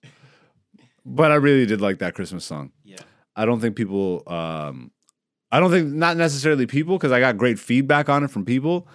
But 1.10 1.32
I 1.32 1.36
really 1.36 1.66
did 1.66 1.80
like 1.80 2.00
that 2.00 2.14
Christmas 2.16 2.44
song. 2.44 2.72
Yeah. 2.84 2.98
I 3.36 3.46
don't 3.46 3.60
think 3.62 3.76
people 3.76 4.24
um 4.28 4.92
I 5.52 5.60
don't 5.62 5.72
think 5.72 5.88
not 5.94 6.18
necessarily 6.18 6.66
people 6.66 6.98
because 6.98 7.12
I 7.14 7.20
got 7.22 7.38
great 7.38 7.58
feedback 7.60 8.10
on 8.10 8.24
it 8.26 8.30
from 8.32 8.44
people. 8.44 8.88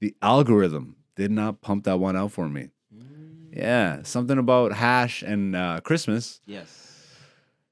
The 0.00 0.14
algorithm 0.20 0.96
did 1.14 1.30
not 1.30 1.60
pump 1.60 1.84
that 1.84 2.00
one 2.00 2.16
out 2.16 2.32
for 2.32 2.48
me. 2.48 2.70
Mm, 2.92 3.56
Yeah, 3.56 4.02
something 4.02 4.36
about 4.38 4.72
hash 4.72 5.22
and 5.22 5.54
uh, 5.54 5.80
Christmas 5.84 6.40
Yes. 6.46 6.68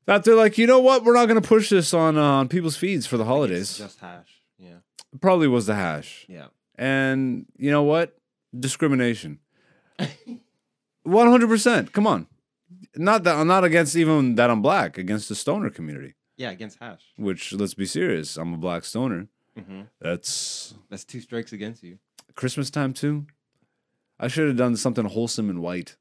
that 0.06 0.22
they're 0.22 0.36
like, 0.36 0.58
you 0.58 0.66
know 0.68 0.78
what, 0.78 1.02
we're 1.04 1.14
not 1.14 1.26
gonna 1.26 1.40
push 1.40 1.68
this 1.70 1.92
on 1.92 2.16
uh, 2.16 2.22
on 2.22 2.48
people's 2.48 2.76
feeds 2.76 3.06
for 3.06 3.16
the 3.16 3.24
It's 3.24 3.28
holidays. 3.28 3.78
just 3.78 3.98
hash. 3.98 4.42
Yeah. 4.58 4.78
It 5.12 5.20
probably 5.20 5.48
was 5.48 5.66
the 5.66 5.74
hash, 5.74 6.24
Yeah. 6.28 6.48
and 6.76 7.46
you 7.56 7.70
know 7.72 7.82
what, 7.82 8.16
discrimination. 8.56 9.40
One 11.02 11.26
hundred 11.30 11.48
percent. 11.48 11.92
Come 11.92 12.06
on, 12.06 12.26
not 12.96 13.24
that 13.24 13.36
I'm 13.36 13.46
not 13.46 13.64
against 13.64 13.96
even 13.96 14.34
that 14.36 14.50
I'm 14.50 14.62
black, 14.62 14.98
against 14.98 15.28
the 15.28 15.34
stoner 15.34 15.70
community. 15.70 16.14
Yeah, 16.36 16.50
against 16.50 16.78
hash. 16.80 17.02
Which 17.16 17.52
let's 17.52 17.74
be 17.74 17.86
serious, 17.86 18.36
I'm 18.36 18.54
a 18.54 18.56
black 18.56 18.84
stoner. 18.84 19.28
hmm 19.56 19.82
That's 20.00 20.74
That's 20.90 21.04
two 21.04 21.20
strikes 21.20 21.52
against 21.52 21.82
you. 21.82 21.98
Christmas 22.34 22.70
time 22.70 22.92
too. 22.92 23.26
I 24.20 24.28
should 24.28 24.48
have 24.48 24.56
done 24.56 24.76
something 24.76 25.04
wholesome 25.04 25.48
and 25.50 25.60
white, 25.60 25.96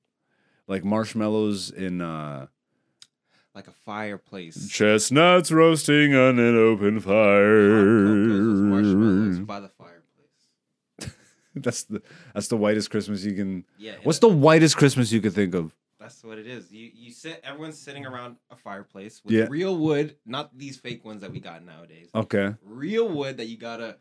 like 0.68 0.84
marshmallows 0.84 1.70
in 1.72 2.02
uh, 2.02 2.48
Like 3.56 3.68
a 3.68 3.72
fireplace. 3.72 4.68
chestnuts 4.70 5.52
roasting 5.52 6.14
on 6.16 6.38
an 6.40 6.56
open 6.56 6.96
marshmallows 8.70 9.38
fire. 9.38 9.46
by 9.46 9.60
the 9.60 9.70
fireplace. 9.70 11.14
That's 11.56 11.84
the 11.86 12.02
that's 12.34 12.48
the 12.50 12.58
whitest 12.58 12.92
Christmas 12.92 13.24
you 13.24 13.34
can. 13.34 13.66
Yeah. 13.80 13.96
What's 14.04 14.20
the 14.20 14.30
whitest 14.30 14.78
Christmas 14.78 15.12
you 15.12 15.22
could 15.22 15.34
think 15.34 15.56
of? 15.56 15.74
That's 16.08 16.24
what 16.24 16.38
it 16.38 16.48
is. 16.48 16.72
You 16.72 16.90
you 16.96 17.12
sit. 17.12 17.42
Everyone's 17.44 17.78
sitting 17.78 18.04
mm-hmm. 18.04 18.14
around 18.14 18.36
a 18.50 18.56
fireplace 18.56 19.22
with 19.26 19.34
Yeah. 19.34 19.48
real 19.50 19.78
wood, 19.78 20.16
not 20.26 20.58
these 20.58 20.78
fake 20.78 21.04
ones 21.04 21.20
that 21.20 21.34
we 21.34 21.42
got 21.42 21.66
nowadays. 21.66 22.10
Okay, 22.16 22.56
Real 22.64 23.10
wood 23.10 23.36
that 23.38 23.48
you 23.48 23.58
gotta. 23.58 23.98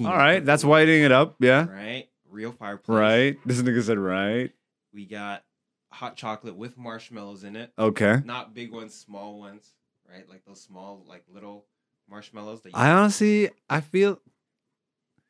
all 0.00 0.04
right, 0.04 0.44
that's 0.44 0.64
whiting 0.64 1.02
it 1.02 1.12
up. 1.12 1.36
Yeah, 1.40 1.66
Right. 1.66 2.08
Real 2.28 2.52
fireplace. 2.52 2.94
right. 2.94 3.36
This 3.46 3.62
nigga 3.62 3.82
said 3.82 3.98
right. 3.98 4.52
We 4.92 5.06
got 5.06 5.44
hot 5.90 6.16
chocolate 6.16 6.56
with 6.56 6.76
marshmallows 6.76 7.42
in 7.42 7.56
it. 7.56 7.72
Okay. 7.78 8.20
Not 8.26 8.52
big 8.52 8.70
ones, 8.70 8.94
small 8.94 9.38
ones. 9.38 9.72
Right, 10.06 10.28
like 10.28 10.44
those 10.44 10.60
small, 10.60 11.06
like 11.08 11.24
little 11.32 11.64
marshmallows. 12.10 12.60
That 12.60 12.72
you 12.72 12.78
I 12.78 12.90
honestly, 12.90 13.48
I 13.70 13.80
feel. 13.80 14.20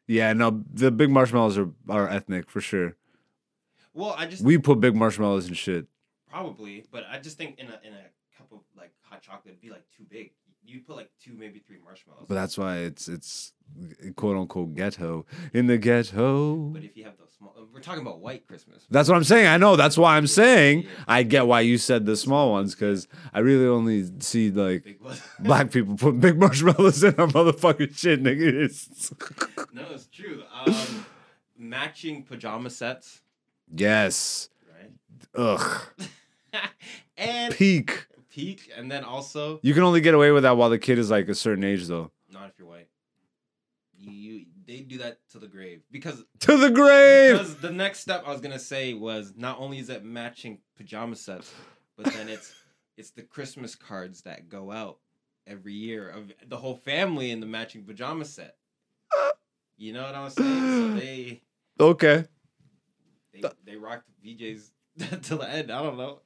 Yeah, 0.08 0.32
no, 0.32 0.64
the 0.72 0.90
big 0.90 1.10
marshmallows 1.10 1.56
are 1.56 1.70
are 1.88 2.08
ethnic 2.08 2.50
for 2.50 2.60
sure. 2.60 2.96
Well, 3.94 4.14
I 4.18 4.26
just 4.26 4.42
We 4.42 4.58
put 4.58 4.80
big 4.80 4.94
marshmallows 4.94 5.46
and 5.46 5.56
shit. 5.56 5.86
Probably, 6.30 6.84
but 6.90 7.04
I 7.10 7.18
just 7.20 7.38
think 7.38 7.58
in 7.58 7.66
a 7.66 7.80
in 7.86 7.92
a 7.94 8.02
cup 8.36 8.50
of 8.52 8.60
like 8.76 8.92
hot 9.02 9.22
chocolate, 9.22 9.52
it'd 9.52 9.60
be 9.60 9.70
like 9.70 9.84
too 9.96 10.04
big. 10.08 10.32
You'd 10.66 10.86
put 10.86 10.96
like 10.96 11.10
two, 11.22 11.34
maybe 11.34 11.58
three 11.58 11.76
marshmallows. 11.84 12.24
But 12.26 12.34
that's 12.36 12.56
why 12.56 12.78
it's 12.78 13.06
it's 13.06 13.52
quote 14.16 14.36
unquote 14.36 14.74
ghetto 14.74 15.26
in 15.52 15.66
the 15.66 15.76
ghetto. 15.78 16.54
But 16.56 16.84
if 16.84 16.96
you 16.96 17.04
have 17.04 17.18
those 17.18 17.32
small, 17.36 17.54
we're 17.72 17.80
talking 17.80 18.00
about 18.00 18.20
white 18.20 18.46
Christmas. 18.46 18.86
That's 18.90 19.08
what 19.08 19.16
I'm 19.16 19.24
saying. 19.24 19.46
I 19.46 19.58
know. 19.58 19.76
That's 19.76 19.98
why 19.98 20.16
I'm 20.16 20.26
saying 20.26 20.82
Yeah. 20.84 20.88
I 21.06 21.22
get 21.22 21.46
why 21.46 21.60
you 21.60 21.76
said 21.76 22.06
the 22.06 22.16
small 22.16 22.50
ones 22.50 22.74
because 22.74 23.06
I 23.34 23.40
really 23.40 23.66
only 23.66 24.10
see 24.20 24.50
like 24.50 24.98
black 25.40 25.70
people 25.70 25.96
put 25.96 26.18
big 26.18 26.38
marshmallows 26.40 27.04
in 27.04 27.14
our 27.16 27.26
motherfucking 27.28 27.96
shit, 27.96 28.22
nigga. 28.22 28.54
No, 29.74 29.82
it's 29.90 30.06
true. 30.06 30.42
Um, 30.64 31.04
matching 31.58 32.22
pajama 32.22 32.70
sets, 32.70 33.20
yes. 33.72 34.48
right? 34.68 34.90
Ugh. 35.34 35.82
and 37.16 37.54
Peak. 37.54 38.06
peak, 38.30 38.70
and 38.76 38.90
then 38.90 39.04
also 39.04 39.60
You 39.62 39.74
can 39.74 39.82
only 39.82 40.00
get 40.00 40.14
away 40.14 40.30
with 40.30 40.42
that 40.44 40.56
while 40.56 40.70
the 40.70 40.78
kid 40.78 40.98
is 40.98 41.10
like 41.10 41.28
a 41.28 41.34
certain 41.34 41.64
age, 41.64 41.86
though. 41.86 42.10
not 42.32 42.48
if 42.48 42.58
you're 42.58 42.68
white. 42.68 42.88
You, 43.96 44.10
you 44.10 44.46
they 44.66 44.80
do 44.80 44.98
that 44.98 45.18
to 45.30 45.38
the 45.38 45.46
grave 45.46 45.80
because 45.90 46.22
To 46.40 46.56
the 46.56 46.70
grave. 46.70 47.32
because 47.38 47.56
the 47.56 47.70
next 47.70 48.00
step 48.00 48.24
I 48.26 48.32
was 48.32 48.40
gonna 48.40 48.58
say 48.58 48.92
was 48.94 49.32
not 49.36 49.58
only 49.58 49.78
is 49.78 49.88
it 49.88 50.04
matching 50.04 50.58
pajama 50.76 51.16
sets, 51.16 51.52
but 51.96 52.06
then 52.12 52.28
it's 52.28 52.52
it's 52.96 53.10
the 53.10 53.22
Christmas 53.22 53.74
cards 53.74 54.22
that 54.22 54.48
go 54.48 54.70
out 54.72 54.98
every 55.46 55.72
year 55.74 56.08
of 56.08 56.32
the 56.48 56.56
whole 56.56 56.76
family 56.76 57.30
in 57.30 57.40
the 57.40 57.46
matching 57.46 57.84
pajama 57.84 58.24
set. 58.24 58.56
You 59.76 59.92
know 59.92 60.02
what 60.04 60.14
I'm 60.14 60.30
saying? 60.30 60.60
So 60.60 60.94
they 61.00 61.42
Okay. 61.80 62.24
They, 63.34 63.42
they 63.66 63.76
rocked 63.76 64.08
PJs 64.24 64.70
till 65.22 65.38
the 65.38 65.50
end. 65.50 65.70
I 65.70 65.82
don't 65.82 65.96
know. 65.96 66.20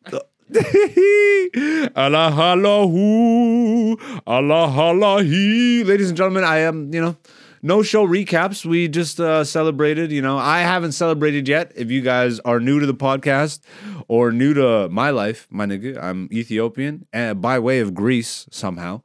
Allah 1.96 2.32
Allahu, 2.32 3.96
Allah 4.26 4.68
Allahi. 4.70 5.84
Ladies 5.84 6.08
and 6.08 6.16
gentlemen, 6.16 6.44
I 6.44 6.58
am, 6.58 6.92
you 6.92 7.00
know, 7.00 7.16
no 7.62 7.82
show 7.82 8.06
recaps. 8.06 8.64
We 8.64 8.88
just 8.88 9.20
uh, 9.20 9.44
celebrated, 9.44 10.12
you 10.12 10.22
know, 10.22 10.38
I 10.38 10.60
haven't 10.60 10.92
celebrated 10.92 11.48
yet. 11.48 11.72
If 11.74 11.90
you 11.90 12.00
guys 12.00 12.40
are 12.40 12.60
new 12.60 12.80
to 12.80 12.86
the 12.86 12.94
podcast 12.94 13.60
or 14.06 14.32
new 14.32 14.54
to 14.54 14.88
my 14.88 15.10
life, 15.10 15.46
my 15.50 15.66
nigga, 15.66 16.02
I'm 16.02 16.28
Ethiopian 16.32 17.06
and 17.12 17.40
by 17.42 17.58
way 17.58 17.80
of 17.80 17.94
Greece 17.94 18.46
somehow. 18.50 19.02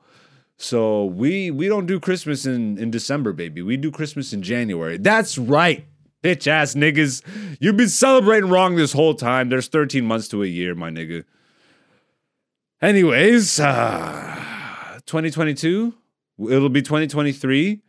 So 0.58 1.06
we 1.06 1.52
we 1.52 1.68
don't 1.68 1.88
do 1.88 2.00
Christmas 2.00 2.46
in, 2.46 2.78
in 2.78 2.90
December, 2.92 3.34
baby. 3.34 3.62
We 3.62 3.76
do 3.76 3.92
Christmas 3.92 4.32
in 4.34 4.42
January. 4.42 4.98
That's 4.98 5.38
right. 5.38 5.86
Bitch 6.24 6.48
ass 6.48 6.74
niggas. 6.74 7.22
You've 7.60 7.75
been 7.75 7.89
celebrating 7.89 8.50
wrong 8.50 8.77
this 8.77 8.94
whole 8.94 9.13
time. 9.13 9.50
There's 9.50 9.68
13 9.68 10.06
months 10.06 10.30
to 10.30 10.42
a 10.42 10.48
year, 10.48 10.74
my 10.74 10.89
nigga. 10.89 11.25
Anyways, 12.82 13.60
uh, 13.60 15.00
2022, 15.06 15.94
it'll 16.50 16.70
be 16.70 16.82
2023. 16.82 17.82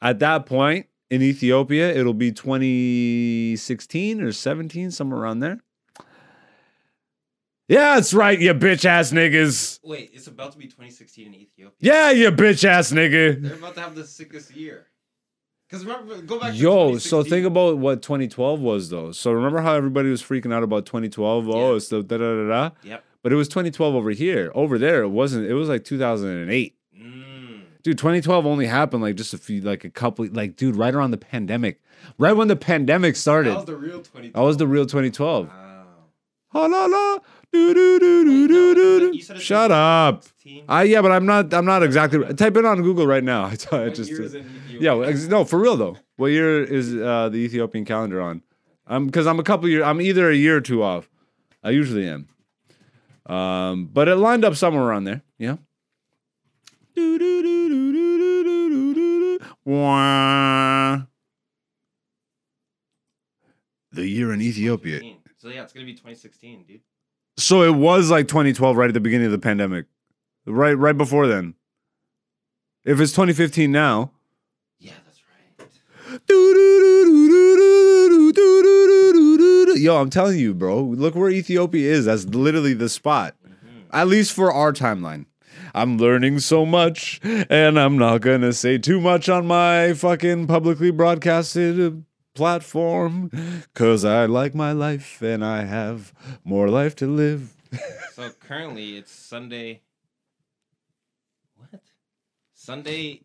At 0.00 0.20
that 0.20 0.46
point 0.46 0.86
in 1.10 1.20
Ethiopia, 1.22 1.92
it'll 1.92 2.14
be 2.14 2.30
2016 2.30 4.20
or 4.22 4.30
17, 4.30 4.90
somewhere 4.92 5.20
around 5.20 5.40
there. 5.40 5.60
Yeah, 7.66 7.94
that's 7.94 8.12
right, 8.12 8.38
you 8.38 8.52
bitch 8.54 8.84
ass 8.84 9.10
niggas. 9.10 9.80
Wait, 9.82 10.10
it's 10.12 10.26
about 10.26 10.52
to 10.52 10.58
be 10.58 10.66
2016 10.66 11.26
in 11.26 11.34
Ethiopia. 11.34 11.74
Yeah, 11.80 12.10
you 12.10 12.30
bitch 12.30 12.64
ass 12.64 12.92
nigga. 12.92 13.40
They're 13.40 13.54
about 13.54 13.74
to 13.76 13.80
have 13.80 13.94
the 13.94 14.06
sickest 14.06 14.54
year. 14.54 14.86
Because 15.68 15.84
remember, 15.84 16.20
go 16.22 16.38
back. 16.38 16.52
to 16.52 16.56
Yo, 16.58 16.98
so 16.98 17.22
think 17.22 17.46
about 17.46 17.78
what 17.78 18.02
2012 18.02 18.60
was 18.60 18.90
though. 18.90 19.12
So 19.12 19.32
remember 19.32 19.60
how 19.60 19.74
everybody 19.74 20.10
was 20.10 20.22
freaking 20.22 20.52
out 20.52 20.62
about 20.62 20.86
2012? 20.86 21.48
Oh, 21.48 21.70
Yeah. 21.70 21.76
it's 21.76 21.88
the 21.88 22.02
da 22.02 22.18
da 22.18 22.34
da 22.34 22.48
da. 22.48 22.70
Yep. 22.84 23.04
But 23.22 23.32
it 23.32 23.36
was 23.36 23.48
2012 23.48 23.94
over 23.94 24.10
here. 24.10 24.52
Over 24.54 24.78
there, 24.78 25.02
it 25.02 25.08
wasn't. 25.08 25.46
It 25.46 25.54
was 25.54 25.68
like 25.68 25.84
2008. 25.84 26.76
Mm. 26.94 27.60
Dude, 27.82 27.98
2012 27.98 28.46
only 28.46 28.66
happened 28.66 29.02
like 29.02 29.16
just 29.16 29.32
a 29.34 29.38
few, 29.38 29.60
like 29.62 29.84
a 29.84 29.90
couple, 29.90 30.26
like 30.30 30.56
dude, 30.56 30.76
right 30.76 30.94
around 30.94 31.10
the 31.10 31.16
pandemic, 31.18 31.80
right 32.18 32.32
when 32.34 32.48
the 32.48 32.56
pandemic 32.56 33.16
started. 33.16 33.50
That 33.52 33.56
was 33.56 33.64
the 33.64 33.76
real 33.76 34.02
20. 34.02 34.28
That 34.30 34.40
was 34.42 34.56
the 34.58 34.66
real 34.66 34.84
2012. 34.84 35.48
Wow. 35.48 35.86
Ha 36.48 36.66
la 36.66 36.84
la, 36.86 37.18
Shut 39.38 39.70
up. 39.70 40.24
I 40.68 40.82
yeah, 40.84 41.02
but 41.02 41.12
I'm 41.12 41.26
not. 41.26 41.52
I'm 41.54 41.64
not 41.64 41.82
exactly. 41.82 42.20
Type 42.34 42.56
it 42.56 42.64
on 42.64 42.82
Google 42.82 43.06
right 43.06 43.24
now. 43.24 43.44
I, 43.72 43.84
I 43.84 43.88
just. 43.90 44.10
year 44.10 44.22
is 44.22 44.34
it 44.34 44.44
in 44.44 44.80
Yeah, 44.80 44.98
ex- 44.98 45.26
no, 45.26 45.44
for 45.44 45.58
real 45.58 45.76
though. 45.76 45.96
What 46.16 46.28
year 46.28 46.62
is 46.62 46.94
uh, 46.94 47.28
the 47.30 47.38
Ethiopian 47.38 47.84
calendar 47.84 48.20
on? 48.20 48.42
I'm 48.86 49.06
because 49.06 49.26
I'm 49.26 49.38
a 49.38 49.42
couple 49.42 49.68
years. 49.68 49.84
I'm 49.84 50.00
either 50.00 50.30
a 50.30 50.34
year 50.34 50.56
or 50.56 50.60
two 50.60 50.82
off. 50.82 51.08
I 51.62 51.70
usually 51.70 52.08
am. 52.08 52.28
Um, 53.26 53.86
but 53.86 54.08
it 54.08 54.16
lined 54.16 54.44
up 54.44 54.54
somewhere 54.54 54.84
around 54.84 55.04
there. 55.04 55.22
Yeah. 55.38 55.56
The 63.92 64.06
year 64.08 64.32
in 64.32 64.42
Ethiopia. 64.42 65.00
So 65.38 65.48
yeah, 65.48 65.62
it's 65.62 65.72
gonna 65.72 65.86
be 65.86 65.92
2016, 65.92 66.64
dude. 66.64 66.80
So 67.36 67.62
it 67.62 67.74
was 67.74 68.10
like 68.10 68.28
2012, 68.28 68.76
right 68.76 68.88
at 68.88 68.94
the 68.94 69.00
beginning 69.00 69.26
of 69.26 69.32
the 69.32 69.38
pandemic, 69.38 69.86
right, 70.46 70.74
right 70.74 70.96
before 70.96 71.26
then. 71.26 71.54
If 72.84 73.00
it's 73.00 73.12
2015 73.12 73.72
now, 73.72 74.12
Yeah, 74.78 74.92
that's 75.04 75.20
right. 75.26 76.20
Yo, 79.76 79.96
I'm 79.96 80.10
telling 80.10 80.38
you, 80.38 80.54
bro. 80.54 80.80
Look 80.82 81.14
where 81.14 81.30
Ethiopia 81.30 81.90
is. 81.90 82.04
That's 82.04 82.24
literally 82.26 82.74
the 82.74 82.88
spot. 82.88 83.34
Mm-hmm. 83.44 83.78
At 83.92 84.08
least 84.08 84.32
for 84.32 84.52
our 84.52 84.72
timeline. 84.72 85.26
I'm 85.74 85.98
learning 85.98 86.38
so 86.38 86.64
much, 86.64 87.20
and 87.24 87.78
I'm 87.80 87.98
not 87.98 88.20
gonna 88.20 88.52
say 88.52 88.78
too 88.78 89.00
much 89.00 89.28
on 89.28 89.46
my 89.46 89.92
fucking 89.94 90.46
publicly 90.46 90.92
broadcasted 90.92 92.04
platform, 92.34 93.30
cause 93.74 94.04
I 94.04 94.26
like 94.26 94.54
my 94.54 94.72
life 94.72 95.22
and 95.22 95.44
I 95.44 95.64
have 95.64 96.12
more 96.44 96.68
life 96.68 96.96
to 96.96 97.06
live. 97.06 97.54
So 98.12 98.30
currently, 98.40 98.96
it's 98.96 99.12
Sunday. 99.12 99.82
What? 101.56 101.80
Sunday, 102.52 103.22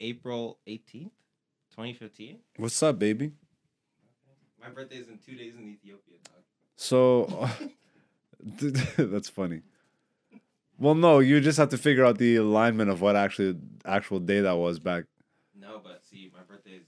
April 0.00 0.58
18th, 0.66 1.10
2015. 1.70 2.38
What's 2.56 2.82
up, 2.82 2.98
baby? 2.98 3.32
My 4.60 4.70
birthday 4.70 4.96
is 4.96 5.08
in 5.08 5.18
two 5.18 5.36
days 5.36 5.54
in 5.56 5.68
Ethiopia, 5.68 6.16
dog. 6.24 6.42
So 6.76 7.48
that's 8.96 9.28
funny. 9.28 9.62
Well, 10.78 10.94
no, 10.94 11.18
you 11.18 11.40
just 11.40 11.58
have 11.58 11.70
to 11.70 11.78
figure 11.78 12.04
out 12.04 12.18
the 12.18 12.36
alignment 12.36 12.90
of 12.90 13.00
what 13.00 13.16
actually 13.16 13.56
actual 13.84 14.20
day 14.20 14.40
that 14.40 14.56
was 14.56 14.78
back. 14.78 15.04
No, 15.58 15.80
but 15.82 16.02
see, 16.04 16.30
my 16.32 16.42
birthday 16.42 16.72
is 16.72 16.82
April 16.82 16.86
20th. 16.86 16.87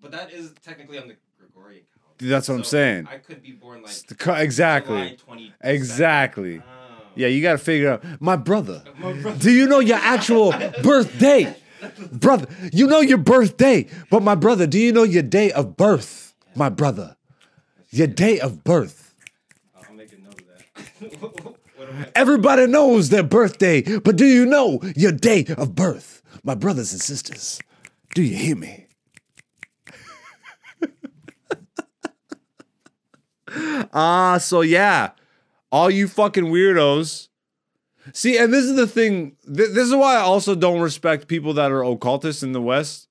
But 0.00 0.12
that 0.12 0.32
is 0.32 0.52
technically 0.64 0.98
on 0.98 1.08
the 1.08 1.16
Gregorian 1.38 1.82
calendar. 1.94 2.34
That's 2.34 2.48
what 2.48 2.54
I'm 2.56 2.64
saying. 2.64 3.08
I 3.10 3.18
could 3.18 3.42
be 3.42 3.52
born 3.52 3.82
like 3.82 4.18
co- 4.18 4.34
exactly. 4.34 5.18
Exactly. 5.60 6.58
Oh. 6.58 7.02
Yeah, 7.14 7.28
you 7.28 7.42
got 7.42 7.52
to 7.52 7.58
figure 7.58 7.92
out. 7.92 8.04
My 8.20 8.36
brother, 8.36 8.82
My 8.98 9.12
brother- 9.12 9.38
do 9.38 9.50
you 9.50 9.66
know 9.66 9.80
your 9.80 9.98
actual 9.98 10.52
birthday? 10.82 11.54
Brother, 12.12 12.46
you 12.72 12.86
know 12.86 13.00
your 13.00 13.18
birthday, 13.18 13.86
but 14.10 14.22
my 14.22 14.34
brother, 14.34 14.66
do 14.66 14.78
you 14.78 14.92
know 14.92 15.02
your 15.02 15.22
day 15.22 15.50
of 15.52 15.76
birth? 15.78 16.34
My 16.54 16.68
brother, 16.68 17.16
your 17.90 18.06
day 18.06 18.38
of 18.38 18.62
birth. 18.64 19.14
I'll 19.88 19.94
make 19.94 20.12
a 20.12 20.18
note 20.18 20.40
of 20.40 20.46
that. 21.00 21.20
what 21.76 21.88
am 21.88 21.96
I? 22.02 22.08
Everybody 22.14 22.66
knows 22.66 23.08
their 23.08 23.22
birthday, 23.22 23.80
but 23.98 24.16
do 24.16 24.26
you 24.26 24.44
know 24.44 24.80
your 24.94 25.12
day 25.12 25.46
of 25.56 25.74
birth? 25.74 26.22
My 26.44 26.54
brothers 26.54 26.92
and 26.92 27.00
sisters, 27.00 27.58
do 28.14 28.22
you 28.22 28.36
hear 28.36 28.56
me? 28.56 28.86
Ah, 33.92 34.38
so 34.38 34.60
yeah, 34.60 35.10
all 35.72 35.90
you 35.90 36.06
fucking 36.08 36.44
weirdos. 36.44 37.28
See, 38.12 38.38
and 38.38 38.52
this 38.52 38.64
is 38.64 38.76
the 38.76 38.86
thing. 38.86 39.36
Th- 39.44 39.70
this 39.70 39.88
is 39.88 39.94
why 39.94 40.16
I 40.16 40.20
also 40.20 40.54
don't 40.54 40.80
respect 40.80 41.28
people 41.28 41.54
that 41.54 41.70
are 41.70 41.84
occultists 41.84 42.42
in 42.42 42.52
the 42.52 42.62
West 42.62 43.08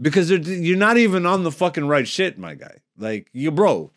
because 0.00 0.30
you're 0.30 0.76
not 0.76 0.96
even 0.96 1.26
on 1.26 1.44
the 1.44 1.52
fucking 1.52 1.86
right 1.86 2.06
shit, 2.08 2.38
my 2.38 2.54
guy. 2.54 2.78
Like 2.98 3.28
you, 3.32 3.50
bro. 3.50 3.90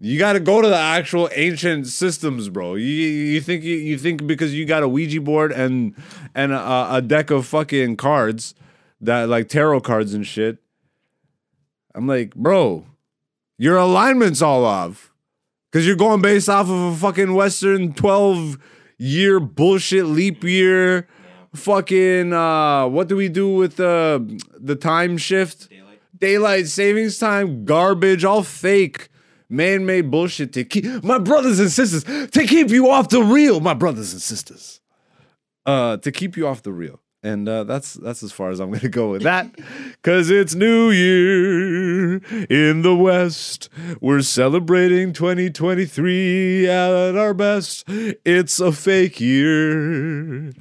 You 0.00 0.18
got 0.18 0.32
to 0.32 0.40
go 0.40 0.60
to 0.60 0.68
the 0.68 0.76
actual 0.76 1.30
ancient 1.34 1.86
systems, 1.86 2.48
bro. 2.48 2.74
You 2.74 2.84
you 2.84 3.40
think 3.40 3.62
you, 3.62 3.76
you 3.76 3.96
think 3.96 4.26
because 4.26 4.52
you 4.52 4.66
got 4.66 4.82
a 4.82 4.88
Ouija 4.88 5.20
board 5.20 5.52
and 5.52 5.94
and 6.34 6.52
a, 6.52 6.96
a 6.96 7.02
deck 7.02 7.30
of 7.30 7.46
fucking 7.46 7.96
cards 7.96 8.54
that 9.00 9.28
like 9.28 9.48
tarot 9.48 9.80
cards 9.82 10.12
and 10.12 10.26
shit. 10.26 10.58
I'm 11.94 12.08
like, 12.08 12.34
bro, 12.34 12.86
your 13.58 13.76
alignment's 13.76 14.42
all 14.42 14.64
off 14.64 15.12
because 15.70 15.86
you're 15.86 15.96
going 15.96 16.22
based 16.22 16.48
off 16.48 16.68
of 16.68 16.92
a 16.92 16.96
fucking 16.96 17.34
Western 17.34 17.92
12 17.92 18.58
year 18.98 19.40
bullshit 19.40 20.06
leap 20.06 20.44
year. 20.44 21.08
Fucking 21.54 22.32
uh, 22.32 22.88
what 22.88 23.08
do 23.08 23.16
we 23.16 23.28
do 23.28 23.48
with 23.54 23.76
the 23.76 24.42
the 24.58 24.74
time 24.74 25.16
shift? 25.16 25.68
Daylight. 25.68 26.00
daylight 26.18 26.66
savings 26.66 27.18
time 27.18 27.64
garbage, 27.64 28.24
all 28.24 28.42
fake, 28.42 29.08
man-made 29.48 30.10
bullshit 30.10 30.52
to 30.54 30.64
keep 30.64 30.84
my 31.04 31.18
brothers 31.18 31.60
and 31.60 31.70
sisters 31.70 32.02
to 32.30 32.46
keep 32.46 32.70
you 32.70 32.90
off 32.90 33.08
the 33.08 33.22
real, 33.22 33.60
my 33.60 33.74
brothers 33.74 34.12
and 34.12 34.20
sisters. 34.20 34.80
Uh, 35.64 35.96
to 35.98 36.10
keep 36.10 36.36
you 36.36 36.46
off 36.46 36.62
the 36.62 36.72
real. 36.72 37.00
And 37.24 37.48
uh, 37.48 37.64
that's 37.64 37.94
that's 37.94 38.22
as 38.22 38.32
far 38.32 38.50
as 38.50 38.60
I'm 38.60 38.70
gonna 38.74 38.90
go 38.90 39.10
with 39.10 39.22
that, 39.22 39.58
cause 40.02 40.28
it's 40.28 40.54
New 40.54 40.90
Year 40.90 42.16
in 42.50 42.82
the 42.82 42.94
West. 42.94 43.70
We're 43.98 44.20
celebrating 44.20 45.14
2023 45.14 46.68
at 46.68 47.16
our 47.16 47.32
best. 47.32 47.84
It's 47.88 48.60
a 48.60 48.72
fake 48.72 49.20
year. 49.20 50.52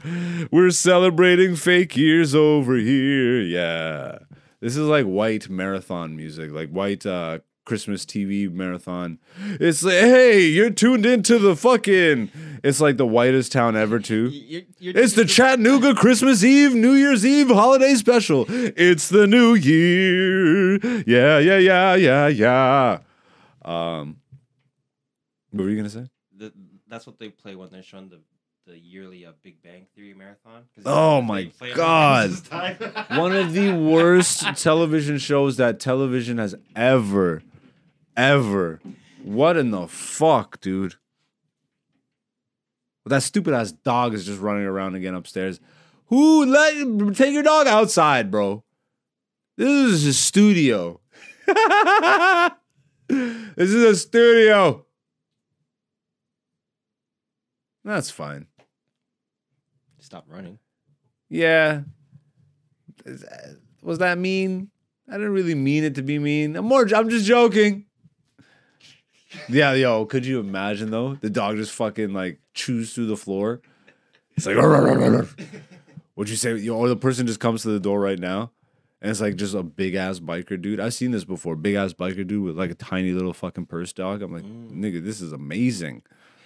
We're 0.51 0.69
celebrating 0.69 1.57
fake 1.57 1.97
years 1.97 2.33
over 2.33 2.77
here. 2.77 3.41
Yeah, 3.41 4.19
this 4.61 4.77
is 4.77 4.87
like 4.87 5.05
white 5.05 5.49
marathon 5.49 6.15
music, 6.15 6.53
like 6.53 6.69
white 6.69 7.05
uh, 7.05 7.39
Christmas 7.65 8.05
TV 8.05 8.51
marathon. 8.51 9.19
It's 9.59 9.83
like, 9.83 9.93
hey, 9.95 10.41
you're 10.41 10.69
tuned 10.69 11.05
into 11.05 11.39
the 11.39 11.55
fucking. 11.55 12.31
It's 12.63 12.81
like 12.81 12.97
the 12.97 13.07
whitest 13.07 13.51
town 13.51 13.75
ever, 13.75 13.99
too. 13.99 14.29
You're, 14.29 14.61
you're 14.79 14.97
It's 14.97 15.13
the 15.13 15.25
Chattanooga 15.25 15.95
Christmas 15.95 16.43
Eve, 16.43 16.73
New 16.73 16.93
Year's 16.93 17.25
Eve 17.25 17.47
holiday 17.49 17.95
special. 17.95 18.45
It's 18.49 19.09
the 19.09 19.27
new 19.27 19.53
year. 19.53 20.75
Yeah, 21.05 21.39
yeah, 21.39 21.57
yeah, 21.57 21.95
yeah, 21.95 22.27
yeah. 22.27 22.99
Um, 23.63 24.17
what 25.51 25.63
were 25.63 25.69
you 25.69 25.77
gonna 25.77 25.89
say? 25.89 26.07
the, 26.37 26.51
that's 26.87 27.05
what 27.05 27.19
they 27.19 27.29
play 27.29 27.55
when 27.55 27.69
they're 27.69 27.83
showing 27.83 28.09
the 28.09 28.19
the 28.65 28.79
yearly 28.79 29.25
uh, 29.25 29.31
Big 29.43 29.61
Bang 29.61 29.87
Theory 29.93 30.13
marathon. 30.13 30.63
Oh 30.85 31.21
my 31.21 31.51
God. 31.75 32.31
One 33.09 33.35
of 33.35 33.51
the 33.51 33.73
worst 33.73 34.55
television 34.55 35.17
shows 35.17 35.57
that 35.57 35.81
television 35.81 36.37
has 36.37 36.55
ever, 36.73 37.43
ever. 38.15 38.79
What 39.23 39.57
in 39.57 39.71
the 39.71 39.87
fuck, 39.87 40.59
dude? 40.59 40.95
That 43.05 43.23
stupid 43.23 43.53
ass 43.53 43.71
dog 43.71 44.13
is 44.13 44.25
just 44.25 44.39
running 44.39 44.65
around 44.65 44.95
again 44.95 45.13
upstairs. 45.13 45.59
Who 46.07 46.45
let 46.45 47.15
take 47.15 47.33
your 47.33 47.43
dog 47.43 47.67
outside, 47.67 48.31
bro? 48.31 48.63
This 49.57 49.67
is 49.67 50.05
a 50.05 50.13
studio. 50.13 51.01
this 53.07 53.69
is 53.69 53.83
a 53.83 53.95
studio. 53.95 54.85
That's 57.83 58.09
fine. 58.09 58.47
Stop 59.99 60.25
running. 60.27 60.59
Yeah. 61.29 61.81
Was 63.81 63.99
that 63.99 64.17
mean? 64.17 64.69
I 65.09 65.13
didn't 65.13 65.33
really 65.33 65.55
mean 65.55 65.83
it 65.83 65.95
to 65.95 66.01
be 66.01 66.19
mean. 66.19 66.55
I'm 66.55 66.65
more. 66.65 66.87
I'm 66.95 67.09
just 67.09 67.25
joking. 67.25 67.85
Yeah, 69.49 69.73
yo, 69.73 70.05
could 70.05 70.25
you 70.25 70.39
imagine 70.39 70.91
though? 70.91 71.15
The 71.15 71.29
dog 71.29 71.57
just 71.57 71.71
fucking 71.71 72.13
like 72.13 72.39
chews 72.53 72.93
through 72.93 73.07
the 73.07 73.17
floor. 73.17 73.61
It's 74.35 74.45
like, 74.45 74.57
what'd 76.15 76.29
you 76.29 76.35
say? 76.35 76.55
Yo, 76.55 76.75
or 76.75 76.87
the 76.89 76.95
person 76.95 77.27
just 77.27 77.39
comes 77.39 77.61
to 77.63 77.69
the 77.69 77.79
door 77.79 77.99
right 77.99 78.19
now, 78.19 78.51
and 79.01 79.11
it's 79.11 79.21
like 79.21 79.35
just 79.35 79.53
a 79.53 79.63
big 79.63 79.95
ass 79.95 80.19
biker 80.19 80.59
dude. 80.59 80.79
I've 80.79 80.93
seen 80.93 81.11
this 81.11 81.23
before. 81.23 81.55
Big 81.55 81.75
ass 81.75 81.93
biker 81.93 82.25
dude 82.25 82.43
with 82.43 82.57
like 82.57 82.71
a 82.71 82.75
tiny 82.75 83.11
little 83.11 83.33
fucking 83.33 83.67
purse 83.67 83.93
dog. 83.93 84.21
I'm 84.21 84.33
like, 84.33 84.43
nigga, 84.43 85.03
this 85.03 85.21
is 85.21 85.31
amazing. 85.31 86.03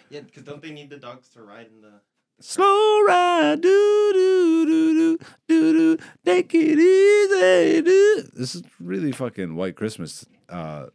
Yeah, 0.09 0.21
because 0.21 0.43
don't 0.43 0.61
they 0.61 0.71
need 0.71 0.89
the 0.89 0.97
dogs 0.97 1.29
to 1.29 1.41
ride 1.41 1.67
in 1.67 1.81
the? 1.81 2.01
Slow 2.39 3.01
ride, 3.01 3.61
do 3.61 4.11
do 4.13 4.65
do 4.65 4.93
do 4.93 5.25
do 5.47 5.73
do, 5.97 6.03
take 6.23 6.53
it 6.53 6.77
easy, 6.77 7.81
do. 7.81 8.29
This 8.35 8.53
is 8.53 8.61
really 8.79 9.11
fucking 9.11 9.55
White 9.55 9.75
Christmas. 9.75 10.23
Uh, 10.47 10.87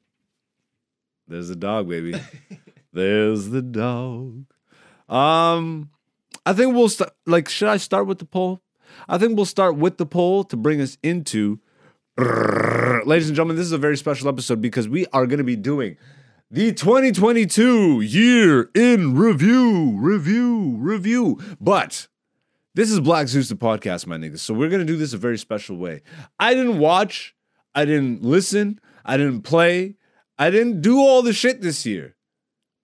there's 1.33 1.49
the 1.49 1.57
dog, 1.57 1.88
baby. 1.88 2.14
there's 2.92 3.49
the 3.49 3.62
dog. 3.62 4.45
Um, 5.09 5.90
I 6.45 6.53
think 6.53 6.75
we'll 6.75 6.88
start. 6.88 7.12
Like, 7.27 7.49
should 7.49 7.68
I 7.68 7.77
start 7.77 8.07
with 8.07 8.18
the 8.18 8.25
poll? 8.25 8.62
I 9.09 9.18
think 9.18 9.37
we'll 9.37 9.47
start 9.47 9.77
with 9.77 9.99
the 9.99 10.07
poll 10.07 10.45
to 10.45 10.57
bring 10.57 10.81
us 10.81 10.99
into. 11.03 11.61
Ladies 12.18 13.29
and 13.29 13.37
gentlemen, 13.37 13.57
this 13.57 13.66
is 13.66 13.73
a 13.73 13.79
very 13.79 13.97
special 13.97 14.29
episode 14.29 14.61
because 14.61 14.88
we 14.88 15.07
are 15.12 15.27
going 15.27 15.38
to 15.38 15.45
be 15.45 15.57
doing 15.57 15.97
the 16.51 16.71
2022 16.73 18.03
year 18.03 18.71
in 18.75 19.16
review, 19.16 19.97
review, 19.99 20.77
review. 20.79 21.40
But 21.59 22.09
this 22.75 22.90
is 22.90 23.01
Black 23.01 23.29
Zeus 23.29 23.49
the 23.49 23.55
podcast, 23.55 24.07
my 24.07 24.18
niggas. 24.18 24.40
So 24.40 24.53
we're 24.53 24.68
gonna 24.68 24.85
do 24.85 24.99
this 24.99 25.14
a 25.14 25.18
very 25.18 25.38
special 25.38 25.77
way. 25.77 26.03
I 26.38 26.53
didn't 26.55 26.79
watch, 26.79 27.35
I 27.75 27.87
didn't 27.87 28.23
listen, 28.23 28.79
I 29.05 29.16
didn't 29.16 29.42
play, 29.42 29.97
I 30.38 30.51
didn't 30.51 30.81
do 30.81 30.99
all 30.99 31.23
the 31.23 31.33
shit 31.33 31.61
this 31.61 31.87
year. 31.87 32.16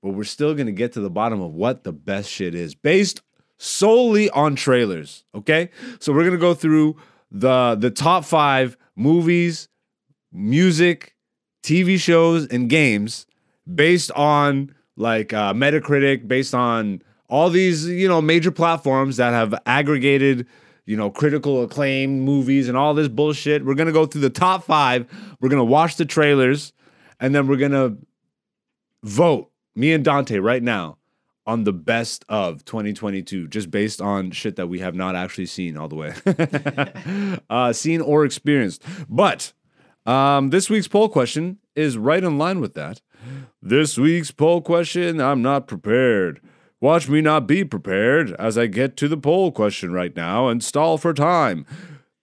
But 0.02 0.10
we're 0.10 0.24
still 0.24 0.54
gonna 0.54 0.72
get 0.72 0.92
to 0.92 1.00
the 1.00 1.10
bottom 1.10 1.40
of 1.40 1.54
what 1.54 1.84
the 1.84 1.92
best 1.92 2.30
shit 2.30 2.54
is 2.54 2.74
based 2.74 3.20
solely 3.58 4.30
on 4.30 4.54
trailers. 4.54 5.24
Okay? 5.34 5.70
So 5.98 6.12
we're 6.12 6.24
gonna 6.24 6.36
go 6.36 6.54
through 6.54 6.96
the 7.30 7.76
the 7.78 7.90
top 7.90 8.24
five 8.24 8.76
movies, 8.96 9.68
music, 10.32 11.16
TV 11.62 11.98
shows, 11.98 12.46
and 12.46 12.70
games 12.70 13.26
based 13.72 14.10
on 14.12 14.74
like 14.96 15.32
uh, 15.32 15.52
Metacritic, 15.52 16.26
based 16.26 16.54
on 16.54 17.02
all 17.28 17.50
these 17.50 17.86
you 17.86 18.08
know 18.08 18.22
major 18.22 18.50
platforms 18.50 19.16
that 19.16 19.32
have 19.32 19.54
aggregated 19.66 20.46
you 20.86 20.96
know 20.96 21.10
critical 21.10 21.62
acclaim 21.62 22.20
movies 22.20 22.68
and 22.68 22.76
all 22.76 22.94
this 22.94 23.08
bullshit. 23.08 23.64
We're 23.64 23.74
gonna 23.74 23.92
go 23.92 24.06
through 24.06 24.22
the 24.22 24.30
top 24.30 24.64
five. 24.64 25.06
We're 25.40 25.50
gonna 25.50 25.64
watch 25.64 25.96
the 25.96 26.04
trailers, 26.04 26.72
and 27.20 27.34
then 27.34 27.46
we're 27.46 27.56
gonna 27.56 27.96
vote 29.02 29.50
me 29.74 29.92
and 29.92 30.04
Dante 30.04 30.38
right 30.38 30.62
now 30.62 30.98
on 31.46 31.64
the 31.64 31.72
best 31.72 32.26
of 32.28 32.62
2022, 32.66 33.48
just 33.48 33.70
based 33.70 34.02
on 34.02 34.30
shit 34.30 34.56
that 34.56 34.66
we 34.66 34.80
have 34.80 34.94
not 34.94 35.16
actually 35.16 35.46
seen 35.46 35.78
all 35.78 35.88
the 35.88 35.94
way, 35.94 36.12
uh, 37.50 37.72
seen 37.72 38.02
or 38.02 38.24
experienced. 38.24 38.82
But 39.08 39.54
um, 40.04 40.50
this 40.50 40.68
week's 40.68 40.88
poll 40.88 41.08
question 41.08 41.58
is 41.74 41.96
right 41.96 42.22
in 42.22 42.36
line 42.36 42.60
with 42.60 42.74
that. 42.74 43.00
This 43.62 43.96
week's 43.96 44.30
poll 44.30 44.60
question, 44.60 45.20
I'm 45.20 45.40
not 45.40 45.66
prepared. 45.66 46.40
Watch 46.80 47.08
me 47.08 47.20
not 47.20 47.46
be 47.46 47.64
prepared 47.64 48.32
as 48.32 48.58
I 48.58 48.66
get 48.66 48.96
to 48.98 49.08
the 49.08 49.16
poll 49.16 49.50
question 49.50 49.92
right 49.92 50.14
now 50.14 50.48
and 50.48 50.62
stall 50.62 50.98
for 50.98 51.14
time. 51.14 51.66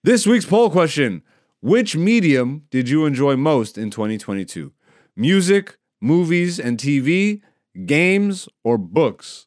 This 0.04 0.26
week's 0.26 0.46
poll 0.46 0.70
question 0.70 1.22
Which 1.60 1.96
medium 1.96 2.64
did 2.70 2.88
you 2.88 3.06
enjoy 3.06 3.36
most 3.36 3.76
in 3.76 3.90
2022? 3.90 4.72
Music, 5.16 5.78
movies 6.00 6.58
and 6.60 6.76
TV, 6.76 7.40
games, 7.86 8.48
or 8.62 8.76
books? 8.76 9.46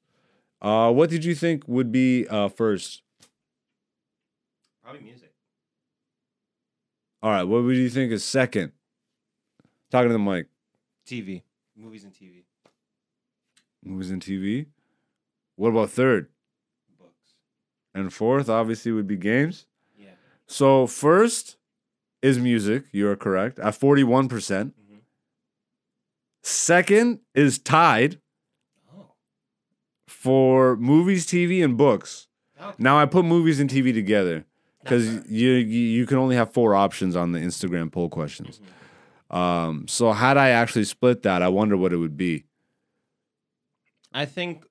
Uh, 0.61 0.91
what 0.91 1.09
did 1.09 1.23
you 1.23 1.35
think 1.35 1.67
would 1.67 1.91
be 1.91 2.27
uh, 2.27 2.49
first? 2.49 3.03
Probably 4.83 5.01
music. 5.01 5.31
All 7.21 7.29
right, 7.31 7.43
what 7.43 7.63
would 7.63 7.77
you 7.77 7.89
think 7.89 8.11
is 8.11 8.23
second? 8.23 8.71
Talking 9.91 10.09
to 10.09 10.13
the 10.13 10.19
mic. 10.19 10.47
TV. 11.05 11.43
Movies 11.77 12.03
and 12.03 12.13
TV. 12.13 12.43
Movies 13.83 14.09
and 14.09 14.21
TV. 14.21 14.65
What 15.55 15.69
about 15.69 15.91
third? 15.91 16.29
Books. 16.97 17.35
And 17.93 18.11
fourth, 18.11 18.49
obviously, 18.49 18.91
would 18.91 19.07
be 19.07 19.17
games. 19.17 19.65
Yeah. 19.97 20.09
So 20.47 20.87
first 20.87 21.57
is 22.21 22.39
music. 22.39 22.85
You 22.91 23.07
are 23.09 23.15
correct 23.15 23.59
at 23.59 23.75
forty-one 23.75 24.27
percent. 24.29 24.73
Second 26.69 27.21
is 27.33 27.57
tied 27.57 28.19
for 30.07 30.75
movies, 30.75 31.25
TV, 31.25 31.63
and 31.63 31.75
books. 31.75 32.27
Now 32.77 32.99
I 32.99 33.07
put 33.07 33.25
movies 33.25 33.59
and 33.59 33.67
TV 33.67 33.91
together 33.91 34.45
because 34.83 35.27
you, 35.27 35.49
you 35.49 35.79
you 35.79 36.05
can 36.05 36.19
only 36.19 36.35
have 36.35 36.53
four 36.53 36.75
options 36.75 37.15
on 37.15 37.31
the 37.31 37.39
Instagram 37.39 37.91
poll 37.91 38.07
questions. 38.07 38.61
Um, 39.31 39.87
so 39.87 40.11
had 40.11 40.37
I 40.37 40.49
actually 40.49 40.83
split 40.83 41.23
that, 41.23 41.41
I 41.41 41.47
wonder 41.47 41.75
what 41.75 41.91
it 41.91 41.97
would 41.97 42.15
be. 42.15 42.45
I 44.13 44.25
think 44.25 44.63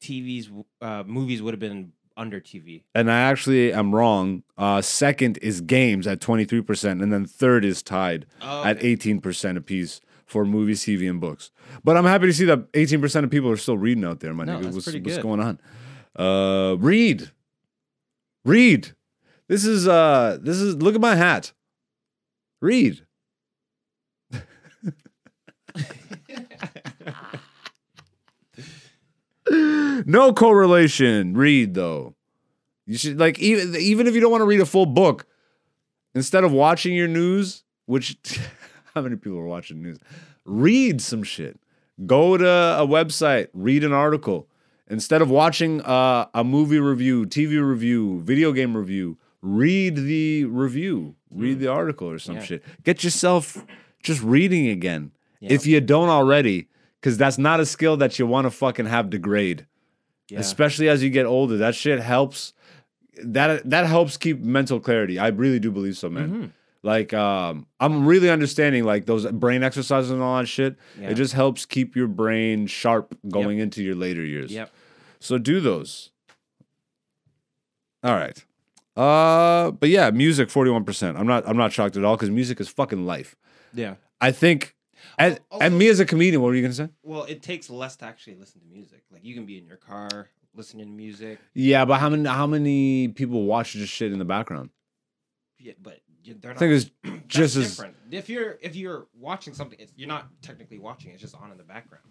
TV's 0.00 0.50
uh, 0.80 1.04
movies 1.06 1.42
would 1.42 1.52
have 1.52 1.60
been 1.60 1.92
under 2.16 2.40
TV. 2.40 2.84
And 2.94 3.10
I 3.12 3.20
actually 3.20 3.74
am 3.74 3.94
wrong. 3.94 4.42
Uh, 4.56 4.80
second 4.80 5.36
is 5.42 5.60
games 5.60 6.06
at 6.06 6.22
twenty 6.22 6.46
three 6.46 6.62
percent, 6.62 7.02
and 7.02 7.12
then 7.12 7.26
third 7.26 7.62
is 7.62 7.82
tied 7.82 8.24
Oh, 8.40 8.64
at 8.64 8.78
18% 8.78 9.58
apiece 9.58 10.00
for 10.26 10.44
movies, 10.44 10.82
TV, 10.82 11.08
and 11.08 11.20
books. 11.20 11.50
But 11.82 11.96
I'm 11.96 12.04
happy 12.04 12.26
to 12.26 12.32
see 12.32 12.44
that 12.46 12.70
18% 12.72 13.24
of 13.24 13.30
people 13.30 13.50
are 13.50 13.56
still 13.56 13.78
reading 13.78 14.04
out 14.04 14.20
there, 14.20 14.32
my 14.34 14.44
No, 14.44 14.58
nigga. 14.58 14.74
What's, 14.74 14.86
what's 14.86 15.18
going 15.18 15.40
on? 15.40 15.60
Uh, 16.16 16.76
read. 16.78 17.30
Read. 18.44 18.92
This 19.48 19.64
is 19.64 19.86
uh 19.86 20.38
this 20.40 20.56
is 20.58 20.76
look 20.76 20.94
at 20.94 21.00
my 21.00 21.16
hat. 21.16 21.52
Read. 22.60 23.04
no 30.06 30.32
correlation. 30.32 31.34
Read 31.34 31.74
though. 31.74 32.14
You 32.86 32.96
should 32.96 33.18
like 33.18 33.38
even 33.38 33.74
even 33.76 34.06
if 34.06 34.14
you 34.14 34.20
don't 34.20 34.30
want 34.30 34.42
to 34.42 34.46
read 34.46 34.60
a 34.60 34.66
full 34.66 34.86
book, 34.86 35.26
instead 36.14 36.44
of 36.44 36.52
watching 36.52 36.94
your 36.94 37.08
news, 37.08 37.64
which 37.86 38.16
how 38.94 39.02
many 39.02 39.16
people 39.16 39.38
are 39.38 39.46
watching 39.46 39.82
news? 39.82 39.98
Read 40.44 41.00
some 41.00 41.22
shit. 41.22 41.58
Go 42.06 42.36
to 42.36 42.46
a 42.48 42.86
website, 42.86 43.48
read 43.52 43.84
an 43.84 43.92
article. 43.92 44.48
Instead 44.88 45.22
of 45.22 45.30
watching 45.30 45.80
uh, 45.82 46.26
a 46.34 46.44
movie 46.44 46.78
review, 46.78 47.24
TV 47.26 47.66
review, 47.66 48.20
video 48.20 48.52
game 48.52 48.76
review, 48.76 49.16
read 49.42 49.96
the 49.96 50.44
review, 50.44 51.14
read 51.30 51.58
the 51.58 51.68
article 51.68 52.08
or 52.08 52.18
some 52.18 52.36
Yeah. 52.36 52.42
shit. 52.42 52.64
Get 52.84 53.02
yourself 53.02 53.64
just 54.02 54.22
reading 54.22 54.68
again. 54.68 55.12
Yeah. 55.40 55.52
If 55.52 55.66
you 55.66 55.80
don't 55.80 56.08
already, 56.08 56.68
because 57.00 57.16
that's 57.16 57.38
not 57.38 57.60
a 57.60 57.66
skill 57.66 57.96
that 57.98 58.18
you 58.18 58.26
want 58.26 58.46
to 58.46 58.50
fucking 58.50 58.86
have 58.86 59.10
degrade 59.10 59.66
yeah. 60.30 60.38
especially 60.40 60.88
as 60.88 61.02
you 61.02 61.10
get 61.10 61.26
older. 61.26 61.56
That 61.58 61.74
shit 61.74 62.00
helps. 62.00 62.52
That 63.22 63.68
that 63.70 63.86
helps 63.86 64.16
keep 64.16 64.40
mental 64.40 64.80
clarity. 64.80 65.18
I 65.18 65.28
really 65.28 65.60
do 65.60 65.70
believe 65.70 65.96
so, 65.96 66.08
man. 66.10 66.30
Mhm. 66.30 66.50
Like, 66.84 67.14
um, 67.14 67.66
I'm 67.80 68.06
really 68.06 68.28
understanding 68.28 68.84
like 68.84 69.06
those 69.06 69.24
brain 69.32 69.62
exercises 69.62 70.10
and 70.10 70.20
all 70.22 70.36
that 70.38 70.46
shit. 70.46 70.76
Yeah. 71.00 71.08
It 71.08 71.14
just 71.14 71.32
helps 71.32 71.64
keep 71.64 71.96
your 71.96 72.08
brain 72.08 72.66
sharp 72.66 73.16
going 73.26 73.58
into 73.58 73.82
your 73.82 73.94
later 73.94 74.22
years. 74.22 74.52
Yep. 74.52 74.70
So 75.18 75.38
do 75.38 75.60
those. 75.60 76.10
All 78.02 78.14
right. 78.14 78.44
Uh, 78.94 79.70
but 79.70 79.88
yeah, 79.88 80.10
music 80.10 80.50
41%. 80.50 81.18
I'm 81.18 81.26
not 81.26 81.48
I'm 81.48 81.56
not 81.56 81.72
shocked 81.72 81.96
at 81.96 82.04
all 82.04 82.16
because 82.16 82.28
music 82.28 82.60
is 82.60 82.68
fucking 82.68 83.06
life. 83.06 83.34
Yeah. 83.72 83.94
I 84.20 84.30
think 84.30 84.76
and, 85.18 85.40
Al- 85.50 85.62
and 85.62 85.78
me 85.78 85.88
as 85.88 86.00
a 86.00 86.04
comedian, 86.04 86.42
what 86.42 86.48
were 86.48 86.54
you 86.54 86.60
gonna 86.62 86.74
say? 86.74 86.90
Well, 87.02 87.24
it 87.24 87.40
takes 87.40 87.70
less 87.70 87.96
to 87.96 88.04
actually 88.04 88.34
listen 88.34 88.60
to 88.60 88.66
music. 88.66 89.04
Like 89.10 89.24
you 89.24 89.34
can 89.34 89.46
be 89.46 89.56
in 89.56 89.64
your 89.64 89.78
car 89.78 90.28
listening 90.54 90.84
to 90.84 90.92
music. 90.92 91.38
Yeah, 91.54 91.86
but 91.86 91.98
how 91.98 92.10
many 92.10 92.28
how 92.28 92.46
many 92.46 93.08
people 93.08 93.44
watch 93.44 93.72
this 93.72 93.88
shit 93.88 94.12
in 94.12 94.18
the 94.18 94.26
background? 94.26 94.68
Yeah, 95.58 95.72
but 95.80 96.00
they're 96.40 96.52
I 96.52 96.54
think 96.54 96.72
it's 96.72 96.90
just 97.28 97.56
as 97.56 97.76
different. 97.76 97.96
If 98.10 98.28
you're 98.28 98.58
if 98.62 98.76
you're 98.76 99.06
watching 99.18 99.54
something, 99.54 99.78
it's, 99.80 99.92
you're 99.96 100.08
not 100.08 100.26
technically 100.42 100.78
watching. 100.78 101.10
It's 101.12 101.20
just 101.22 101.34
on 101.34 101.50
in 101.50 101.58
the 101.58 101.64
background, 101.64 102.04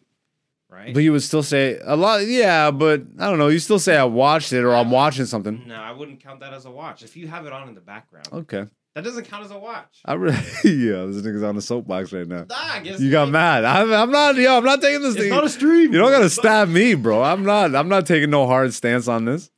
right? 0.69 0.93
But 0.93 1.01
you 1.03 1.11
would 1.11 1.23
still 1.23 1.43
say 1.43 1.79
a 1.83 1.95
lot, 1.95 2.25
yeah. 2.25 2.71
But 2.71 3.01
I 3.19 3.29
don't 3.29 3.39
know. 3.39 3.47
You 3.47 3.59
still 3.59 3.79
say 3.79 3.97
I 3.97 4.03
watched 4.03 4.53
it 4.53 4.63
or 4.63 4.73
I'm 4.75 4.91
watching 4.91 5.25
something. 5.25 5.63
no, 5.67 5.75
I 5.75 5.91
wouldn't 5.91 6.21
count 6.23 6.39
that 6.41 6.53
as 6.53 6.65
a 6.65 6.71
watch. 6.71 7.03
If 7.03 7.15
you 7.17 7.27
have 7.27 7.45
it 7.45 7.53
on 7.53 7.67
in 7.69 7.75
the 7.75 7.81
background, 7.81 8.27
Okay, 8.31 8.65
that 8.95 9.03
doesn't 9.03 9.25
count 9.25 9.45
as 9.45 9.51
a 9.51 9.57
watch. 9.57 10.01
I 10.05 10.13
really, 10.13 10.35
yeah. 10.63 11.05
This 11.05 11.21
nigga's 11.21 11.43
on 11.43 11.55
the 11.55 11.61
soapbox 11.61 12.11
right 12.13 12.27
now. 12.27 12.45
Nah, 12.49 12.55
I 12.55 12.79
guess 12.79 12.99
You 12.99 13.09
got 13.09 13.29
mad. 13.29 13.65
I'm, 13.65 13.91
I'm 13.91 14.11
not, 14.11 14.35
yo. 14.35 14.57
I'm 14.57 14.63
not 14.63 14.81
taking 14.81 15.01
this. 15.01 15.15
It's 15.15 15.23
thing. 15.23 15.29
not 15.31 15.43
a 15.43 15.49
stream. 15.49 15.91
you 15.93 15.99
don't 15.99 16.11
gotta 16.11 16.29
stab 16.29 16.69
me, 16.69 16.93
bro. 16.93 17.23
I'm 17.23 17.43
not. 17.43 17.75
I'm 17.75 17.89
not 17.89 18.05
taking 18.05 18.29
no 18.29 18.45
hard 18.45 18.73
stance 18.73 19.07
on 19.07 19.25
this. 19.25 19.49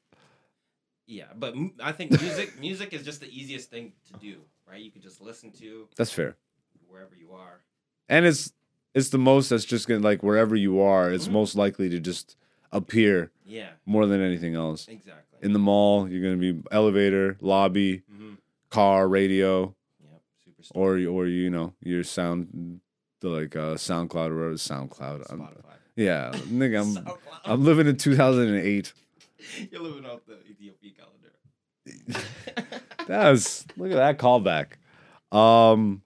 Yeah, 1.08 1.26
but 1.36 1.54
m- 1.56 1.74
I 1.82 1.92
think 1.92 2.12
music 2.20 2.60
music 2.60 2.94
is 2.94 3.04
just 3.04 3.20
the 3.22 3.30
easiest 3.30 3.70
thing 3.70 3.94
to 4.12 4.20
do, 4.20 4.38
right? 4.68 4.82
You 4.82 4.92
can 4.92 5.02
just 5.02 5.22
listen 5.22 5.52
to 5.60 5.88
That's 5.98 6.12
fair. 6.12 6.36
wherever 6.88 7.16
you 7.16 7.32
are. 7.34 7.62
And 8.10 8.26
it's 8.26 8.52
it's 8.94 9.10
the 9.10 9.18
most 9.18 9.50
that's 9.50 9.66
just 9.66 9.88
gonna 9.88 10.00
like 10.02 10.24
wherever 10.24 10.56
you 10.56 10.80
are, 10.82 11.12
it's 11.12 11.28
Mhm. 11.28 11.32
most 11.34 11.56
likely 11.56 11.90
to 11.90 12.00
just 12.00 12.36
appear 12.72 13.32
Yeah, 13.46 13.70
more 13.86 14.06
than 14.08 14.22
anything 14.22 14.56
else. 14.56 14.88
exactly. 14.88 15.40
In 15.42 15.54
the 15.54 15.60
mall, 15.60 16.10
you're 16.10 16.24
gonna 16.24 16.38
be 16.54 16.62
elevator, 16.72 17.38
lobby, 17.42 18.04
mm-hmm. 18.12 18.34
car, 18.70 19.08
radio, 19.08 19.76
Yep, 20.02 20.22
superstar. 20.48 20.72
or 20.76 20.98
or 21.08 21.28
you 21.28 21.50
know 21.52 21.74
your 21.82 22.04
sound, 22.04 22.80
the 23.20 23.30
like 23.30 23.56
uh, 23.56 23.76
SoundCloud 23.76 24.30
or 24.32 24.36
whatever, 24.38 24.54
SoundCloud. 24.56 25.30
I'm- 25.30 25.40
Spotify. 25.42 25.76
yeah, 25.96 26.32
nigga, 26.34 26.82
I'm 26.82 26.96
SoundCloud. 27.06 27.18
I'm 27.46 27.64
living 27.64 27.86
in 27.88 27.98
2008. 27.98 28.94
You're 29.72 29.82
living 29.82 30.06
off 30.06 30.22
the 30.28 30.40
Ethiopia 30.50 30.92
calendar. 30.98 31.34
That 33.08 33.30
was 33.30 33.66
look 33.78 33.92
at 33.92 33.96
that 33.98 34.18
callback. 34.18 34.78
Um, 35.32 36.02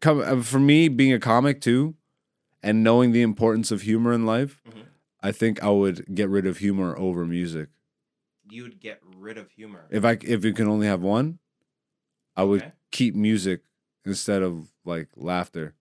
come 0.00 0.20
uh, 0.20 0.40
for 0.42 0.60
me 0.60 0.86
being 0.88 1.12
a 1.12 1.18
comic 1.18 1.60
too, 1.60 1.96
and 2.62 2.84
knowing 2.84 3.10
the 3.12 3.22
importance 3.22 3.72
of 3.72 3.82
humor 3.82 4.12
in 4.12 4.24
life. 4.24 4.62
Mhm. 4.68 4.84
I 5.20 5.32
think 5.32 5.60
I 5.64 5.70
would 5.70 6.14
get 6.14 6.28
rid 6.28 6.46
of 6.46 6.58
humor 6.58 6.96
over 6.96 7.24
music. 7.26 7.70
you 8.48 8.62
would 8.62 8.78
get 8.78 9.00
rid 9.16 9.36
of 9.38 9.50
humor. 9.50 9.86
If 9.90 10.04
I 10.04 10.16
if 10.22 10.44
you 10.44 10.52
can 10.52 10.68
only 10.68 10.86
have 10.86 11.02
one, 11.02 11.40
I 12.36 12.44
would 12.44 12.62
Okay. 12.62 12.72
keep 12.92 13.16
music 13.16 13.62
instead 14.04 14.42
of 14.42 14.72
like 14.84 15.08
laughter, 15.16 15.74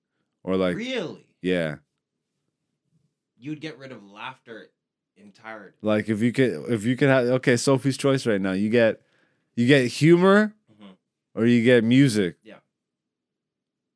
or 0.43 0.55
like 0.57 0.75
really? 0.75 1.27
yeah, 1.43 1.75
You'd 3.37 3.61
get 3.61 3.77
rid 3.77 3.91
of 3.91 4.03
laughter 4.03 4.71
entirely. 5.17 5.71
like 5.81 6.09
if 6.09 6.21
you 6.21 6.31
could 6.31 6.65
if 6.71 6.83
you 6.85 6.95
could 6.95 7.09
have 7.09 7.25
okay 7.27 7.55
Sophie's 7.57 7.97
choice 7.97 8.25
right 8.25 8.41
now. 8.41 8.51
You 8.53 8.69
get 8.69 9.01
you 9.55 9.67
get 9.67 9.87
humor 9.87 10.53
Mhm. 10.71 10.95
or 11.33 11.45
you 11.45 11.63
get 11.63 11.83
music. 11.83 12.37
Yeah. 12.43 12.55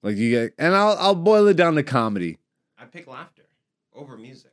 Like 0.02 0.16
you 0.16 0.30
get, 0.32 0.54
and 0.58 0.76
I'll 0.76 0.96
I'll 0.98 1.16
boil 1.16 1.48
it 1.48 1.56
down 1.56 1.76
to 1.76 1.84
comedy. 1.84 2.38
I 2.78 2.86
pick 2.86 3.06
laughter 3.08 3.44
over 3.94 4.18
music. 4.18 4.52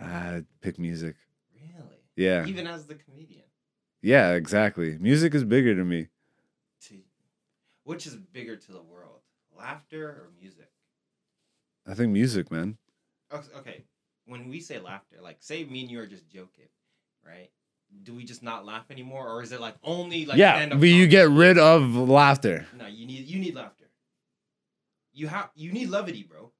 I'd 0.00 0.46
pick 0.60 0.78
music. 0.78 1.16
Really? 1.54 1.96
Yeah, 2.16 2.46
Even 2.46 2.66
as 2.66 2.86
the 2.86 2.94
comedian. 2.94 3.44
yeah, 4.02 4.32
exactly. 4.32 4.96
Music 4.98 5.34
is 5.34 5.44
bigger 5.44 5.74
to 5.74 5.84
me. 5.84 6.08
To, 6.82 6.94
which 7.84 8.06
is 8.06 8.14
bigger 8.16 8.54
to 8.56 8.72
the 8.72 8.82
world, 8.82 9.20
laughter 9.56 10.06
or 10.08 10.30
music? 10.40 10.70
I 11.86 11.94
think 11.94 12.12
music, 12.12 12.50
man. 12.52 12.76
Okay, 13.32 13.84
when 14.26 14.48
we 14.48 14.60
say 14.60 14.78
laughter, 14.78 15.16
like 15.22 15.36
say 15.40 15.64
me 15.64 15.82
and 15.82 15.90
you 15.90 16.00
are 16.00 16.06
just 16.06 16.28
joking, 16.30 16.68
right? 17.26 17.50
Do 18.02 18.14
we 18.14 18.24
just 18.24 18.42
not 18.42 18.64
laugh 18.64 18.90
anymore, 18.90 19.28
or 19.28 19.42
is 19.42 19.52
it 19.52 19.60
like 19.60 19.76
only 19.84 20.26
like 20.26 20.38
yeah, 20.38 20.66
but 20.74 20.82
you 20.82 21.06
get 21.06 21.28
rid 21.30 21.58
of 21.58 21.94
laughter. 21.94 22.66
No, 22.76 22.86
you 22.86 23.06
need 23.06 23.26
you 23.26 23.38
need 23.38 23.54
laughter. 23.54 23.84
You 25.12 25.28
have 25.28 25.50
you 25.54 25.70
need 25.72 25.90
levity, 25.90 26.22
bro. 26.24 26.50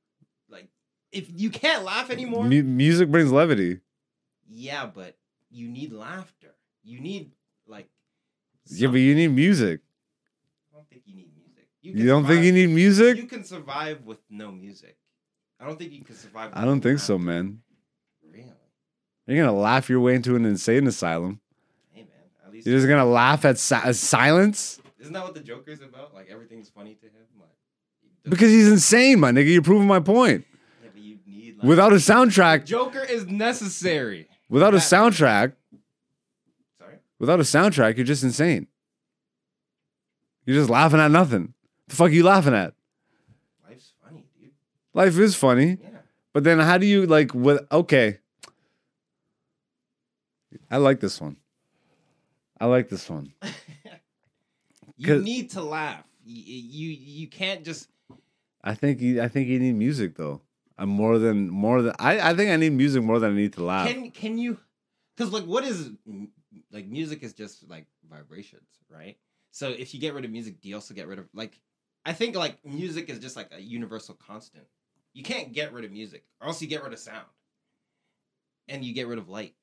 Like 0.48 0.68
if 1.10 1.26
you 1.34 1.50
can't 1.50 1.84
laugh 1.84 2.10
anymore, 2.10 2.44
Mu- 2.44 2.62
music 2.62 3.10
brings 3.10 3.32
levity. 3.32 3.80
yeah, 4.48 4.86
but 4.86 5.16
you 5.50 5.68
need 5.68 5.92
laughter. 5.92 6.54
You 6.84 7.00
need 7.00 7.32
like. 7.66 7.88
Yeah, 8.66 8.88
but 8.88 9.00
you 9.00 9.14
need 9.14 9.28
music. 9.28 9.80
I 10.72 10.76
don't 10.76 10.88
think 10.88 11.02
you 11.06 11.14
need 11.16 11.30
music. 11.34 11.68
You 11.82 12.06
don't 12.06 12.26
think 12.26 12.44
you 12.44 12.52
need 12.52 12.70
music? 12.70 13.16
You 13.16 13.24
can 13.26 13.44
survive 13.44 14.04
with 14.04 14.18
no 14.30 14.50
music. 14.52 14.96
I 15.60 15.66
don't 15.66 15.78
think 15.78 15.92
you 15.92 16.02
can 16.04 16.14
survive. 16.16 16.50
I 16.54 16.64
don't 16.64 16.80
think 16.80 16.98
so, 16.98 17.18
man. 17.18 17.60
Really? 18.30 18.52
You're 19.26 19.44
gonna 19.44 19.56
laugh 19.56 19.88
your 19.88 20.00
way 20.00 20.14
into 20.14 20.36
an 20.36 20.44
insane 20.44 20.86
asylum. 20.86 21.40
Hey, 21.92 22.02
man. 22.02 22.08
At 22.46 22.52
least 22.52 22.66
You're 22.66 22.76
just 22.76 22.88
gonna 22.88 23.04
laugh 23.06 23.44
at 23.44 23.58
si- 23.58 23.92
silence 23.92 24.80
isn't 25.00 25.12
that 25.12 25.22
what 25.22 25.34
the 25.34 25.40
Joker's 25.40 25.82
about? 25.82 26.14
Like 26.14 26.28
everything's 26.30 26.70
funny 26.70 26.94
to 26.94 27.04
him. 27.06 27.12
Like 27.38 27.50
because 28.26 28.50
he's 28.50 28.68
insane, 28.68 29.20
my 29.20 29.32
nigga. 29.32 29.52
You're 29.52 29.60
proving 29.60 29.86
my 29.86 30.00
point. 30.00 30.46
yeah, 30.82 30.88
but 30.94 31.02
you 31.02 31.18
need 31.26 31.58
like, 31.58 31.66
Without 31.66 31.92
a 31.92 31.96
soundtrack, 31.96 32.64
Joker 32.64 33.04
is 33.04 33.26
necessary. 33.26 34.28
without 34.48 34.72
a 34.72 34.78
soundtrack, 34.78 35.52
Sorry. 36.78 36.94
without 37.18 37.38
a 37.38 37.42
soundtrack, 37.42 37.96
you're 37.98 38.06
just 38.06 38.22
insane. 38.22 38.66
You're 40.46 40.56
just 40.56 40.70
laughing 40.70 41.00
at 41.00 41.10
nothing. 41.10 41.52
The 41.88 41.96
fuck 41.96 42.06
are 42.08 42.10
you 42.14 42.24
laughing 42.24 42.54
at? 42.54 42.72
Life's 44.94 45.14
funny, 45.16 45.16
dude. 45.16 45.18
Life 45.18 45.18
is 45.18 45.34
funny, 45.36 45.78
Yeah. 45.82 45.98
but 46.32 46.44
then 46.44 46.58
how 46.60 46.78
do 46.78 46.86
you 46.86 47.06
like? 47.06 47.34
With 47.34 47.60
okay, 47.70 48.18
I 50.70 50.78
like 50.78 51.00
this 51.00 51.20
one. 51.20 51.36
I 52.60 52.66
like 52.66 52.88
this 52.88 53.08
one. 53.10 53.32
you 54.96 55.20
need 55.20 55.50
to 55.50 55.62
laugh. 55.62 56.04
You, 56.24 56.42
you 56.44 56.90
you 57.22 57.28
can't 57.28 57.64
just 57.64 57.88
I 58.62 58.74
think 58.74 59.00
you, 59.00 59.20
I 59.20 59.28
think 59.28 59.48
you 59.48 59.58
need 59.58 59.74
music 59.74 60.16
though. 60.16 60.40
I'm 60.78 60.88
more 60.88 61.18
than 61.18 61.50
more 61.50 61.82
than 61.82 61.92
I, 61.98 62.30
I 62.30 62.34
think 62.34 62.50
I 62.50 62.56
need 62.56 62.72
music 62.72 63.02
more 63.02 63.18
than 63.18 63.32
I 63.32 63.36
need 63.36 63.52
to 63.54 63.64
laugh. 63.64 63.86
can 63.88 64.10
can 64.10 64.38
you 64.38 64.58
because 65.16 65.32
like 65.32 65.44
what 65.44 65.64
is 65.64 65.90
like 66.72 66.86
music 66.86 67.22
is 67.22 67.32
just 67.34 67.68
like 67.68 67.86
vibrations, 68.08 68.68
right? 68.88 69.16
So 69.50 69.68
if 69.68 69.92
you 69.94 70.00
get 70.00 70.14
rid 70.14 70.24
of 70.24 70.30
music, 70.30 70.60
do 70.60 70.68
you 70.68 70.74
also 70.74 70.94
get 70.94 71.06
rid 71.06 71.18
of 71.18 71.26
like 71.34 71.60
I 72.06 72.12
think 72.12 72.36
like 72.36 72.64
music 72.64 73.08
is 73.10 73.18
just 73.18 73.36
like 73.36 73.50
a 73.56 73.60
universal 73.60 74.14
constant. 74.14 74.64
You 75.14 75.22
can't 75.22 75.52
get 75.52 75.72
rid 75.72 75.84
of 75.84 75.92
music, 75.92 76.24
or 76.40 76.48
else 76.48 76.60
you 76.60 76.68
get 76.68 76.82
rid 76.82 76.92
of 76.92 76.98
sound, 76.98 77.24
and 78.68 78.84
you 78.84 78.92
get 78.92 79.06
rid 79.06 79.18
of 79.18 79.28
light 79.28 79.54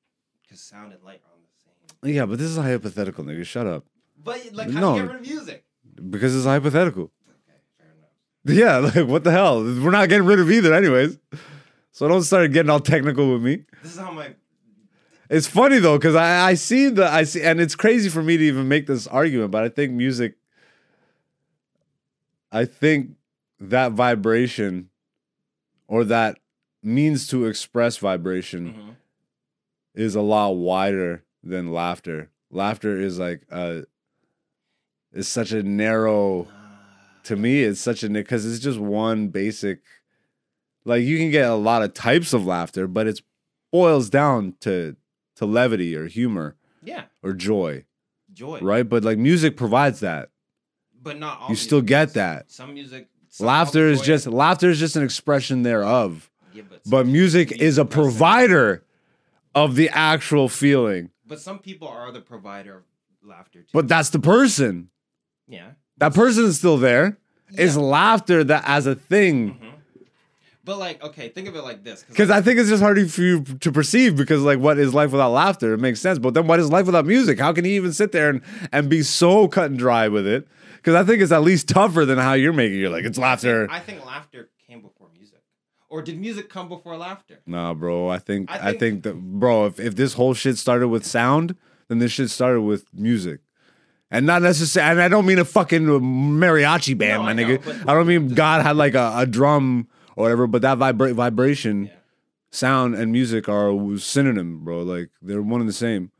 because 0.42 0.60
sound 0.60 0.92
and 0.92 1.02
light 1.04 1.20
are 1.24 1.34
on 1.34 1.40
the 1.42 2.06
same. 2.08 2.14
yeah, 2.14 2.26
but 2.26 2.38
this 2.38 2.48
is 2.48 2.56
a 2.58 2.62
hypothetical, 2.62 3.22
nigga. 3.24 3.44
Shut 3.44 3.66
up. 3.66 3.84
But 4.22 4.40
like, 4.52 4.70
how 4.70 4.80
No. 4.80 4.92
do 4.94 4.98
you 5.00 5.02
get 5.06 5.12
rid 5.12 5.20
of 5.22 5.26
music? 5.28 5.64
Because 6.10 6.34
it's 6.34 6.46
hypothetical. 6.46 7.10
Okay, 7.28 7.58
fair 7.78 7.92
enough. 8.56 8.58
Yeah, 8.58 8.90
like 9.02 9.08
what 9.08 9.24
the 9.24 9.30
hell? 9.30 9.62
We're 9.62 9.90
not 9.90 10.08
getting 10.08 10.26
rid 10.26 10.40
of 10.40 10.50
either, 10.50 10.72
anyways. 10.74 11.18
So 11.92 12.08
don't 12.08 12.22
start 12.22 12.50
getting 12.52 12.70
all 12.70 12.80
technical 12.80 13.30
with 13.32 13.42
me. 13.42 13.64
This 13.82 13.92
is 13.94 13.98
how 14.00 14.10
my 14.12 14.34
It's 15.28 15.46
funny 15.46 15.78
though, 15.80 15.98
because 15.98 16.14
I, 16.14 16.48
I 16.48 16.54
see 16.54 16.88
the 16.88 17.06
I 17.06 17.24
see 17.24 17.42
and 17.42 17.60
it's 17.60 17.74
crazy 17.74 18.08
for 18.08 18.22
me 18.22 18.38
to 18.38 18.44
even 18.44 18.68
make 18.68 18.86
this 18.86 19.06
argument, 19.06 19.50
but 19.50 19.62
I 19.64 19.68
think 19.68 19.92
music 19.92 20.36
I 22.50 22.64
think 22.64 23.10
that 23.60 23.92
vibration 23.92 24.88
or 25.92 26.04
that 26.04 26.38
means 26.82 27.26
to 27.28 27.44
express 27.44 27.98
vibration 27.98 28.72
Mhm. 28.72 28.96
is 29.94 30.14
a 30.14 30.22
lot 30.22 30.52
wider 30.56 31.22
than 31.44 31.70
laughter. 31.70 32.30
Laughter 32.50 32.98
is 32.98 33.18
like 33.18 33.42
uh 33.50 33.82
is 35.12 35.28
such 35.28 35.52
a 35.52 35.62
narrow 35.62 36.48
to 37.24 37.36
me 37.36 37.62
it's 37.62 37.80
such 37.80 38.02
a 38.02 38.08
because 38.08 38.46
it's 38.46 38.58
just 38.64 38.78
one 38.78 39.28
basic 39.28 39.80
like 40.86 41.02
you 41.04 41.18
can 41.18 41.30
get 41.30 41.48
a 41.48 41.54
lot 41.54 41.82
of 41.82 41.92
types 41.92 42.32
of 42.32 42.46
laughter 42.46 42.86
but 42.86 43.06
it's 43.06 43.20
boils 43.70 44.08
down 44.08 44.54
to 44.60 44.96
to 45.36 45.44
levity 45.44 45.94
or 45.94 46.06
humor 46.06 46.56
yeah, 46.82 47.04
or 47.22 47.32
joy 47.34 47.84
joy, 48.32 48.58
right 48.60 48.88
but 48.88 49.04
like 49.04 49.18
music 49.18 49.56
provides 49.56 50.00
that 50.00 50.30
But 51.00 51.18
not 51.18 51.40
all. 51.40 51.50
You 51.50 51.56
still 51.56 51.82
get 51.82 52.14
that. 52.14 52.50
Some 52.50 52.72
music. 52.74 53.08
Laughter 53.40 53.88
is 53.88 54.00
just 54.02 54.26
laughter 54.26 54.70
is 54.70 54.78
just 54.78 54.96
an 54.96 55.02
expression 55.02 55.62
thereof. 55.62 56.30
Yeah, 56.54 56.62
but 56.68 56.80
but 56.86 57.06
music 57.06 57.52
is 57.52 57.78
a 57.78 57.84
provider 57.84 58.84
of 59.54 59.74
the 59.76 59.88
actual 59.90 60.48
feeling. 60.48 61.10
But 61.26 61.40
some 61.40 61.58
people 61.58 61.88
are 61.88 62.12
the 62.12 62.20
provider 62.20 62.78
of 62.78 62.82
laughter 63.22 63.60
too. 63.60 63.68
but 63.72 63.88
that's 63.88 64.10
the 64.10 64.18
person. 64.18 64.90
Yeah, 65.48 65.72
that 65.98 66.14
person 66.14 66.44
is 66.44 66.58
still 66.58 66.76
there. 66.78 67.18
It's 67.54 67.76
laughter 67.76 68.42
that 68.44 68.64
as 68.66 68.86
a 68.86 68.94
thing 68.94 69.54
Mhm. 69.54 69.71
But 70.64 70.78
like, 70.78 71.02
okay, 71.02 71.28
think 71.28 71.48
of 71.48 71.56
it 71.56 71.62
like 71.62 71.82
this. 71.82 72.04
Because 72.08 72.30
I 72.30 72.40
think 72.40 72.60
it's 72.60 72.68
just 72.68 72.82
hard 72.82 73.10
for 73.10 73.20
you 73.22 73.42
to 73.42 73.72
perceive 73.72 74.16
because 74.16 74.42
like 74.42 74.58
what 74.60 74.78
is 74.78 74.94
life 74.94 75.10
without 75.10 75.30
laughter? 75.32 75.74
It 75.74 75.78
makes 75.78 76.00
sense. 76.00 76.18
But 76.20 76.34
then 76.34 76.46
what 76.46 76.60
is 76.60 76.70
life 76.70 76.86
without 76.86 77.04
music? 77.04 77.40
How 77.40 77.52
can 77.52 77.64
you 77.64 77.72
even 77.72 77.92
sit 77.92 78.12
there 78.12 78.30
and, 78.30 78.42
and 78.70 78.88
be 78.88 79.02
so 79.02 79.48
cut 79.48 79.66
and 79.70 79.78
dry 79.78 80.06
with 80.08 80.26
it? 80.26 80.46
Because 80.76 80.94
I 80.94 81.02
think 81.04 81.20
it's 81.20 81.32
at 81.32 81.42
least 81.42 81.68
tougher 81.68 82.04
than 82.04 82.18
how 82.18 82.34
you're 82.34 82.52
making 82.52 82.78
it. 82.78 82.80
You're 82.82 82.90
like, 82.90 83.04
it's 83.04 83.18
laughter. 83.18 83.66
I 83.70 83.80
think 83.80 84.04
laughter 84.06 84.50
came 84.68 84.82
before 84.82 85.08
music, 85.16 85.40
or 85.88 86.00
did 86.02 86.20
music 86.20 86.48
come 86.48 86.68
before 86.68 86.96
laughter? 86.96 87.40
Nah, 87.46 87.74
bro. 87.74 88.08
I 88.08 88.18
think 88.18 88.48
I 88.50 88.54
I 88.54 88.70
think, 88.70 88.80
think- 88.80 89.02
that 89.02 89.14
bro, 89.14 89.66
if, 89.66 89.80
if 89.80 89.96
this 89.96 90.12
whole 90.14 90.34
shit 90.34 90.58
started 90.58 90.88
with 90.88 91.04
sound, 91.04 91.56
then 91.88 91.98
this 91.98 92.12
shit 92.12 92.30
started 92.30 92.60
with 92.62 92.84
music. 92.94 93.40
And 94.12 94.26
not 94.26 94.42
necessarily, 94.42 94.90
and 94.92 95.02
I 95.02 95.08
don't 95.08 95.24
mean 95.26 95.38
a 95.38 95.44
fucking 95.44 95.82
mariachi 95.86 96.96
band, 96.96 97.22
No, 97.22 97.22
my 97.24 97.32
know, 97.32 97.42
nigga. 97.58 97.64
but- 97.64 97.88
I 97.90 97.94
don't 97.94 98.06
mean 98.06 98.28
God 98.34 98.62
had 98.62 98.76
like 98.76 98.94
a, 98.94 99.12
a 99.16 99.26
drum 99.26 99.88
or 100.16 100.24
whatever, 100.24 100.46
but 100.46 100.62
that 100.62 100.78
vibra- 100.78 101.14
vibration, 101.14 101.86
Yeah. 101.86 101.92
sound 102.50 102.94
and 102.94 103.12
music 103.12 103.48
are 103.48 103.72
synonym, 103.98 104.64
bro. 104.64 104.82
Like 104.82 105.10
they're 105.20 105.42
one 105.42 105.60
and 105.60 105.68
the 105.68 105.72
same. 105.74 106.10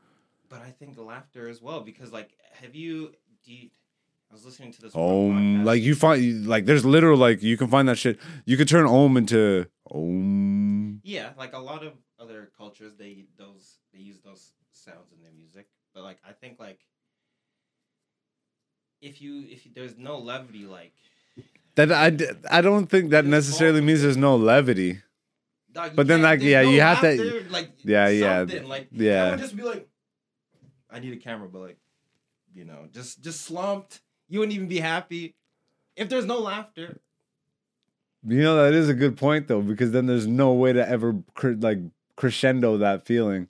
But 0.48 0.62
I 0.62 0.70
think 0.70 0.96
laughter 0.98 1.48
as 1.48 1.60
well 1.62 1.80
because 1.80 2.12
like, 2.12 2.30
have 2.62 2.74
you? 2.74 3.12
Do 3.44 3.52
you 3.52 3.70
I 4.30 4.34
was 4.34 4.46
listening 4.46 4.72
to 4.72 4.80
this. 4.80 4.94
Om, 4.94 5.62
like 5.64 5.82
you 5.82 5.94
find, 5.94 6.46
like 6.46 6.64
there's 6.64 6.86
literal, 6.86 7.18
like 7.18 7.42
you 7.42 7.58
can 7.58 7.68
find 7.68 7.86
that 7.88 7.98
shit. 7.98 8.18
You 8.46 8.56
could 8.56 8.66
turn 8.68 8.86
Om 8.86 9.18
into 9.18 9.66
Om. 9.90 11.00
Yeah, 11.04 11.30
like 11.36 11.52
a 11.52 11.58
lot 11.58 11.84
of 11.84 11.92
other 12.18 12.50
cultures 12.56 12.94
they 12.94 13.26
those 13.36 13.78
they 13.92 13.98
use 13.98 14.20
those 14.20 14.52
sounds 14.70 15.12
in 15.12 15.20
their 15.22 15.32
music, 15.32 15.66
but 15.92 16.02
like 16.02 16.16
I 16.26 16.32
think 16.32 16.58
like 16.58 16.80
if 19.02 19.20
you 19.20 19.44
if 19.50 19.66
you, 19.66 19.72
there's 19.74 19.98
no 19.98 20.18
levity 20.18 20.64
like 20.64 20.94
That 21.74 21.90
I, 21.90 22.12
I 22.50 22.60
don't 22.60 22.86
think 22.86 23.10
that 23.10 23.24
necessarily 23.24 23.80
means 23.80 24.02
there's 24.02 24.16
no 24.16 24.36
levity. 24.36 25.00
dog, 25.72 25.96
But 25.96 26.06
then, 26.06 26.20
like, 26.20 26.40
yeah, 26.42 26.62
no 26.62 26.70
you 26.70 26.80
have 26.82 27.00
to- 27.00 27.46
like 27.50 27.70
Yeah, 27.82 28.08
yeah, 28.08 28.44
like 28.66 28.88
yeah. 28.92 29.36
just 29.36 29.56
be 29.56 29.62
like 29.62 29.88
I 30.90 30.98
need 31.00 31.14
a 31.14 31.16
camera, 31.16 31.48
but 31.48 31.60
like 31.60 31.78
you 32.54 32.64
know 32.66 32.88
just 32.92 33.22
just 33.22 33.40
slumped. 33.42 34.02
You 34.28 34.40
wouldn't 34.40 34.54
even 34.54 34.68
be 34.68 34.80
happy 34.80 35.34
if 35.96 36.08
there's 36.08 36.26
no 36.26 36.38
laughter. 36.38 37.00
You 38.26 38.42
know 38.42 38.62
that 38.64 38.74
is 38.74 38.88
a 38.88 38.94
good 38.94 39.16
point 39.16 39.48
though, 39.48 39.62
because 39.62 39.90
then 39.92 40.06
there's 40.06 40.26
no 40.26 40.52
way 40.52 40.72
to 40.74 40.86
ever 40.86 41.16
like 41.42 41.78
crescendo 42.16 42.76
that 42.78 43.06
feeling. 43.06 43.48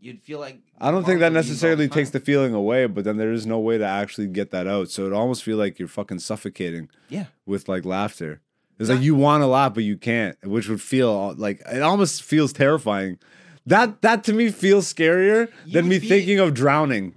You'd 0.00 0.22
feel 0.22 0.40
like 0.40 0.60
I 0.80 0.90
don't 0.90 1.04
think 1.04 1.20
that 1.20 1.32
bombs 1.32 1.34
would 1.46 1.52
use 1.52 1.62
all 1.62 1.70
necessarily 1.70 1.88
takes 1.88 2.10
the 2.10 2.20
feeling 2.20 2.52
away, 2.54 2.86
but 2.86 3.04
then 3.04 3.16
there 3.16 3.32
is 3.32 3.46
no 3.46 3.58
way 3.58 3.78
to 3.78 3.84
actually 3.86 4.26
get 4.26 4.50
that 4.50 4.66
out. 4.66 4.90
So 4.90 5.06
it 5.06 5.12
almost 5.12 5.42
feel 5.42 5.56
like 5.56 5.78
you're 5.78 5.88
fucking 5.88 6.18
suffocating 6.18 6.88
Yeah. 7.08 7.26
with 7.46 7.68
like 7.68 7.84
laughter. 7.84 8.40
It's 8.78 8.90
like 8.90 9.02
you 9.02 9.14
want 9.14 9.42
to 9.42 9.46
laugh 9.46 9.72
but 9.74 9.84
you 9.84 9.96
can't, 9.96 10.36
which 10.44 10.68
would 10.68 10.82
feel 10.82 11.34
like 11.36 11.62
it 11.72 11.80
almost 11.80 12.22
feels 12.24 12.52
terrifying. 12.52 13.18
That 13.66 14.02
that 14.02 14.24
to 14.24 14.32
me 14.32 14.50
feels 14.50 14.92
scarier 14.92 15.48
You 15.64 15.72
than 15.74 15.84
would 15.84 15.90
me 15.90 15.98
be- 16.00 16.08
thinking 16.08 16.38
of 16.40 16.54
drowning. 16.54 17.14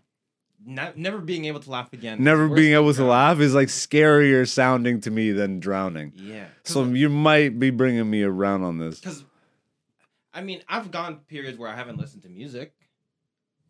Not, 0.69 0.97
never 0.97 1.17
being 1.19 1.45
able 1.45 1.61
to 1.61 1.69
laugh 1.71 1.91
again. 1.93 2.21
Never 2.21 2.47
Worse 2.49 2.57
being 2.57 2.73
than 2.73 2.81
able 2.83 2.91
to 2.91 2.97
drowning. 2.97 3.09
laugh 3.11 3.39
is 3.39 3.55
like 3.55 3.69
scarier 3.69 4.47
sounding 4.47 4.99
to 5.01 5.09
me 5.11 5.31
than 5.31 5.59
drowning. 5.61 6.11
Yeah. 6.15 6.45
So 6.63 6.83
you 6.83 7.07
might 7.09 7.57
be 7.57 7.69
bringing 7.69 8.09
me 8.09 8.21
around 8.23 8.63
on 8.63 8.77
this. 8.77 8.99
because 8.99 9.23
I 10.33 10.41
mean, 10.41 10.61
I've 10.69 10.91
gone 10.91 11.21
periods 11.27 11.57
where 11.57 11.69
I 11.69 11.75
haven't 11.75 11.97
listened 11.97 12.21
to 12.23 12.29
music, 12.29 12.73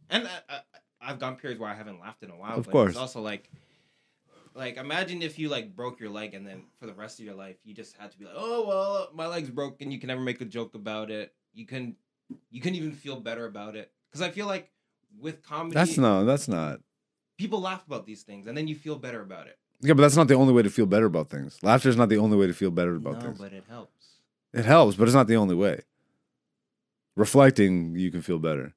and 0.10 0.28
I, 0.28 0.54
I, 0.54 0.60
I've 1.02 1.20
gone 1.20 1.36
periods 1.36 1.60
where 1.60 1.70
I 1.70 1.74
haven't 1.76 2.00
laughed 2.00 2.24
in 2.24 2.30
a 2.30 2.36
while. 2.36 2.58
Of 2.58 2.66
but 2.66 2.72
course. 2.72 2.90
it's 2.92 2.98
also 2.98 3.22
like, 3.22 3.50
like 4.56 4.78
imagine 4.78 5.22
if 5.22 5.38
you 5.38 5.50
like 5.50 5.76
broke 5.76 6.00
your 6.00 6.10
leg 6.10 6.34
and 6.34 6.46
then 6.46 6.64
for 6.80 6.88
the 6.88 6.94
rest 6.94 7.20
of 7.20 7.26
your 7.26 7.36
life 7.36 7.58
you 7.64 7.74
just 7.74 7.96
had 7.98 8.12
to 8.12 8.18
be 8.18 8.26
like, 8.26 8.34
oh 8.38 8.68
well, 8.68 9.10
my 9.14 9.28
leg's 9.28 9.50
broken. 9.50 9.92
You 9.92 10.00
can 10.00 10.08
never 10.08 10.22
make 10.22 10.42
a 10.42 10.46
joke 10.46 10.76
about 10.76 11.12
it. 11.12 11.34
You 11.54 11.66
can, 11.66 11.96
you 12.50 12.62
couldn't 12.62 12.78
even 12.78 12.92
feel 12.92 13.20
better 13.20 13.46
about 13.46 13.76
it. 13.76 13.92
Because 14.10 14.22
I 14.22 14.32
feel 14.32 14.48
like 14.48 14.72
with 15.20 15.44
comedy, 15.44 15.76
That's 15.76 15.98
no, 15.98 16.26
that's 16.26 16.48
not. 16.48 16.80
people 17.38 17.62
laugh 17.62 17.86
about 17.86 18.06
these 18.06 18.24
things 18.24 18.48
and 18.48 18.58
then 18.58 18.68
you 18.68 18.76
feel 18.76 18.96
better 18.98 19.22
about 19.22 19.48
it. 19.48 19.58
Yeah, 19.82 19.94
but 19.94 20.02
that's 20.02 20.16
not 20.16 20.28
the 20.28 20.34
only 20.34 20.54
way 20.54 20.64
to 20.64 20.72
feel 20.72 20.88
better 20.88 21.06
about 21.06 21.30
things. 21.30 21.62
Laughter 21.62 21.90
is 21.90 21.96
not 21.98 22.10
the 22.10 22.18
only 22.18 22.36
way 22.36 22.48
to 22.48 22.54
feel 22.54 22.72
better 22.72 22.96
about 22.96 23.16
no, 23.16 23.20
things. 23.22 23.38
but 23.40 23.54
it 23.54 23.64
helps. 23.70 23.92
It 24.54 24.66
helps, 24.66 24.96
but 24.96 25.04
it's 25.08 25.14
not 25.14 25.28
the 25.28 25.36
only 25.36 25.54
way. 25.54 25.82
Reflecting, 27.16 27.96
you 27.96 28.12
can 28.12 28.22
feel 28.22 28.40
better. 28.40 28.74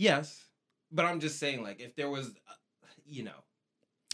Yes, 0.00 0.46
but 0.90 1.04
I'm 1.04 1.20
just 1.20 1.38
saying, 1.38 1.62
like, 1.62 1.78
if 1.80 1.94
there 1.94 2.08
was, 2.08 2.28
uh, 2.28 2.52
you 3.06 3.22
know, 3.22 3.32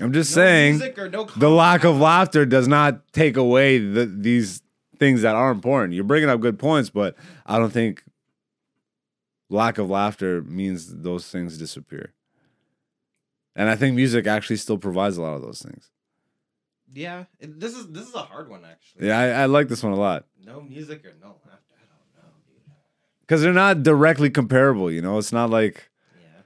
I'm 0.01 0.13
just 0.13 0.33
no 0.33 0.43
saying 0.43 0.81
no 1.13 1.27
the 1.37 1.49
lack 1.49 1.85
of 1.85 1.99
laughter 1.99 2.45
does 2.45 2.67
not 2.67 3.13
take 3.13 3.37
away 3.37 3.79
the, 3.79 4.05
these 4.05 4.63
things 4.99 5.23
that 5.23 5.37
are 5.37 5.53
important. 5.53 5.95
You're 5.95 6.03
bringing 6.03 6.29
up 6.29 6.41
good 6.41 6.59
points, 6.59 6.91
but 6.91 7.15
I 7.47 7.59
don't 7.59 7.71
think 7.73 8.03
lack 9.49 9.79
of 9.79 9.89
laughter 9.89 10.43
means 10.43 10.93
those 10.93 11.29
things 11.29 11.57
disappear. 11.57 12.13
And 13.55 13.71
I 13.71 13.77
think 13.77 13.95
music 13.95 14.27
actually 14.27 14.57
still 14.57 14.79
provides 14.79 15.17
a 15.17 15.23
lot 15.23 15.37
of 15.37 15.43
those 15.43 15.63
things. 15.63 15.91
Yeah, 16.93 17.27
this 17.41 17.77
is 17.77 17.93
this 17.93 18.09
is 18.09 18.15
a 18.15 18.23
hard 18.23 18.49
one 18.49 18.65
actually. 18.65 19.07
Yeah, 19.07 19.19
I, 19.19 19.43
I 19.43 19.47
like 19.47 19.69
this 19.69 19.85
one 19.85 19.93
a 19.93 19.97
lot 19.97 20.25
No 20.45 20.61
music 20.61 21.05
or 21.05 21.15
no 21.21 21.37
laughter. 21.47 21.75
I 21.75 21.87
don't 21.87 22.25
know, 22.25 22.31
dude. 22.49 22.73
Because 23.27 23.43
they're 23.43 23.53
not 23.53 23.83
directly 23.83 24.31
comparable. 24.31 24.91
You 24.91 25.03
know, 25.03 25.19
it's 25.19 25.33
not 25.33 25.51
like 25.51 25.91
Yeah. 26.21 26.43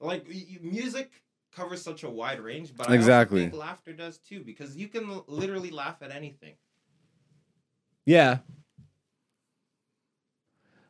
Like 0.00 0.26
music 0.62 1.22
covers 1.54 1.82
such 1.82 2.02
a 2.04 2.10
wide 2.10 2.40
range, 2.40 2.74
but 2.76 2.90
Exactly. 2.90 3.42
also 3.44 3.50
think 3.50 3.60
laughter 3.60 3.92
does 3.92 4.18
too 4.18 4.42
because 4.44 4.76
you 4.76 4.88
can 4.88 5.22
literally 5.26 5.70
laugh 5.70 5.96
at 6.02 6.10
anything. 6.10 6.54
Yeah. 8.06 8.38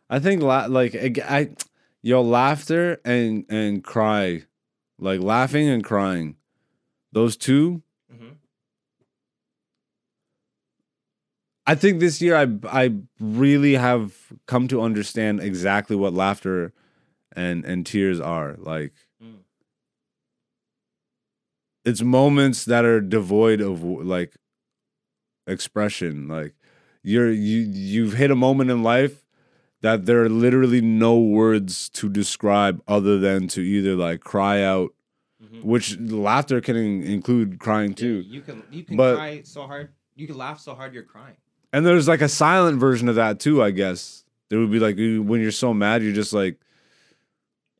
I 0.08 0.18
think 0.18 0.42
la- 0.42 0.66
like 0.66 0.94
I, 0.96 1.12
I 1.24 1.50
yo 2.02 2.22
laughter 2.22 3.00
and 3.04 3.44
and 3.48 3.84
cry, 3.84 4.42
like 4.98 5.20
laughing 5.20 5.68
and 5.68 5.84
crying, 5.84 6.36
those 7.12 7.36
two. 7.36 7.82
Mhm. 8.12 8.36
I 11.66 11.74
think 11.74 12.00
this 12.00 12.20
year 12.20 12.36
I 12.36 12.46
I 12.68 12.94
really 13.20 13.74
have 13.74 14.14
come 14.46 14.66
to 14.68 14.80
understand 14.80 15.40
exactly 15.40 15.94
what 15.96 16.12
laughter 16.14 16.72
and 17.36 17.64
and 17.64 17.86
tears 17.86 18.18
are 18.20 18.56
like. 18.58 18.92
Mm. 19.22 19.40
It's 21.84 22.02
moments 22.02 22.64
that 22.64 22.84
are 22.84 23.00
devoid 23.00 23.60
of 23.60 23.82
like 23.82 24.34
expression 25.46 26.28
like 26.28 26.54
you're 27.02 27.30
you 27.32 27.60
you've 27.60 28.12
hit 28.12 28.30
a 28.30 28.36
moment 28.36 28.70
in 28.70 28.82
life 28.82 29.24
that 29.80 30.04
there 30.06 30.22
are 30.22 30.28
literally 30.28 30.80
no 30.82 31.18
words 31.18 31.88
to 31.88 32.08
describe 32.08 32.80
other 32.86 33.18
than 33.18 33.48
to 33.48 33.60
either 33.62 33.96
like 33.96 34.20
cry 34.20 34.62
out 34.62 34.90
Mhm. 35.42 35.64
which 35.64 35.98
laughter 35.98 36.60
can 36.60 36.76
in- 36.76 37.02
include 37.02 37.58
crying 37.58 37.90
Yeah, 37.92 37.96
too 38.04 38.16
you 38.26 38.42
can 38.42 38.62
you 38.70 38.84
can 38.84 38.96
But- 38.96 39.16
cry 39.16 39.42
so 39.44 39.62
hard. 39.66 39.88
You 40.14 40.26
can 40.26 40.36
laugh 40.36 40.60
so 40.60 40.74
hard 40.74 40.92
you're 40.92 41.02
crying. 41.02 41.36
And 41.72 41.84
there's 41.86 42.08
like 42.08 42.20
a 42.20 42.28
silent 42.28 42.78
version 42.80 43.08
of 43.08 43.14
that 43.16 43.38
too 43.40 43.62
i 43.62 43.70
guess 43.70 44.24
there 44.48 44.58
would 44.58 44.70
be 44.70 44.78
like 44.80 44.96
when 44.96 45.40
you're 45.40 45.50
so 45.52 45.72
mad 45.74 46.02
you're 46.02 46.12
just 46.12 46.32
like 46.32 46.58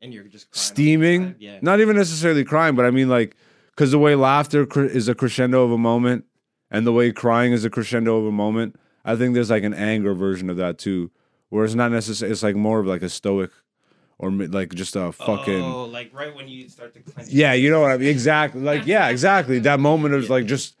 And 0.01 0.13
you're 0.13 0.23
just 0.23 0.49
crying 0.51 0.63
steaming. 0.65 1.35
Yeah. 1.39 1.59
not 1.61 1.79
even 1.79 1.95
necessarily 1.95 2.43
crying 2.43 2.75
but 2.75 2.85
i 2.85 2.91
mean 2.91 3.09
like 3.09 3.35
because 3.75 3.91
the 3.91 3.99
way 3.99 4.15
laughter 4.15 4.65
cr- 4.65 4.83
is 4.83 5.07
a 5.07 5.15
crescendo 5.15 5.63
of 5.63 5.71
a 5.71 5.77
moment 5.77 6.25
and 6.69 6.85
the 6.87 6.93
way 6.93 7.11
crying 7.11 7.51
is 7.53 7.65
a 7.65 7.69
crescendo 7.69 8.17
of 8.17 8.25
a 8.25 8.31
moment 8.31 8.75
i 9.05 9.15
think 9.15 9.33
there's 9.33 9.49
like 9.49 9.63
an 9.63 9.73
anger 9.73 10.13
version 10.13 10.49
of 10.49 10.57
that 10.57 10.77
too 10.77 11.11
where 11.49 11.65
it's 11.65 11.75
not 11.75 11.91
necessarily 11.91 12.31
it's 12.31 12.43
like 12.43 12.55
more 12.55 12.79
of 12.79 12.87
like 12.87 13.01
a 13.01 13.09
stoic 13.09 13.51
or 14.17 14.29
like 14.31 14.73
just 14.75 14.95
a 14.95 15.11
fucking 15.11 15.61
Oh, 15.63 15.85
like 15.85 16.13
right 16.13 16.33
when 16.33 16.47
you 16.47 16.69
start 16.69 16.93
to 16.93 16.99
clench. 17.01 17.29
yeah 17.29 17.53
you 17.53 17.69
know 17.69 17.81
what 17.81 17.91
i 17.91 17.97
mean 17.97 18.07
exactly 18.17 18.61
like 18.61 18.85
yeah 18.85 19.09
exactly 19.09 19.59
that 19.59 19.79
moment 19.79 20.13
of 20.13 20.29
like 20.29 20.45
just 20.45 20.75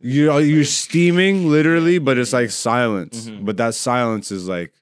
you 0.00 0.36
you're 0.38 0.64
steaming 0.64 1.48
literally 1.50 1.98
but 1.98 2.16
it's 2.18 2.32
like 2.32 2.50
silence 2.50 3.28
Mhm. 3.28 3.44
but 3.44 3.56
that 3.58 3.74
silence 3.74 4.30
is 4.32 4.48
like 4.48 4.72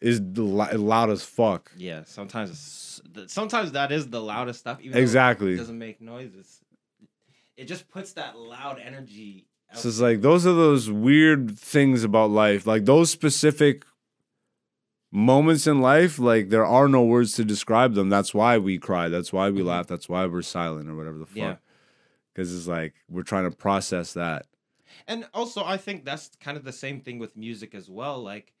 is 0.00 0.20
loud 0.36 1.10
as 1.10 1.22
fuck 1.24 1.72
Yeah, 1.76 2.02
sometimes 2.04 3.00
sometimes 3.26 3.72
that 3.72 3.90
is 3.90 4.08
the 4.10 4.20
loudest 4.20 4.60
stuff. 4.60 4.78
Even 4.80 4.98
Exactly. 4.98 5.54
it 5.54 5.56
doesn't 5.56 5.78
make 5.78 6.00
noises. 6.00 6.60
It 7.56 7.64
just 7.64 7.88
puts 7.88 8.12
that 8.12 8.38
loud 8.38 8.78
energy. 8.78 9.46
Out 9.72 9.78
So 9.78 9.88
it's 9.88 9.98
like 10.00 10.20
those 10.20 10.46
are 10.46 10.52
those 10.52 10.88
weird 10.90 11.58
things 11.58 12.04
about 12.04 12.30
life. 12.30 12.66
Like 12.66 12.84
those 12.84 13.10
specific 13.10 13.84
moments 15.10 15.66
in 15.66 15.80
life, 15.80 16.18
like 16.18 16.50
there 16.50 16.66
are 16.66 16.86
no 16.88 17.02
words 17.02 17.32
to 17.34 17.44
describe 17.44 17.94
them. 17.94 18.08
That's 18.08 18.32
why 18.34 18.58
we 18.58 18.78
cry. 18.78 19.08
That's 19.08 19.32
why 19.32 19.50
we 19.50 19.62
Mhm. 19.62 19.66
laugh. 19.66 19.86
That's 19.86 20.08
why 20.08 20.26
we're 20.26 20.42
silent 20.42 20.88
or 20.88 20.94
whatever 20.94 21.18
the 21.18 21.26
fuck. 21.26 21.36
Yeah. 21.36 21.56
Because 22.32 22.54
it's 22.56 22.68
like 22.68 22.94
we're 23.08 23.22
trying 23.22 23.50
to 23.50 23.56
process 23.56 24.12
that. 24.12 24.46
And 25.08 25.26
also 25.34 25.64
I 25.64 25.76
think 25.78 26.04
that's 26.04 26.30
kind 26.40 26.56
of 26.56 26.62
the 26.64 26.72
same 26.72 27.00
thing 27.00 27.18
with 27.18 27.36
music 27.36 27.74
as 27.74 27.88
well. 27.90 28.22
Like, 28.22 28.52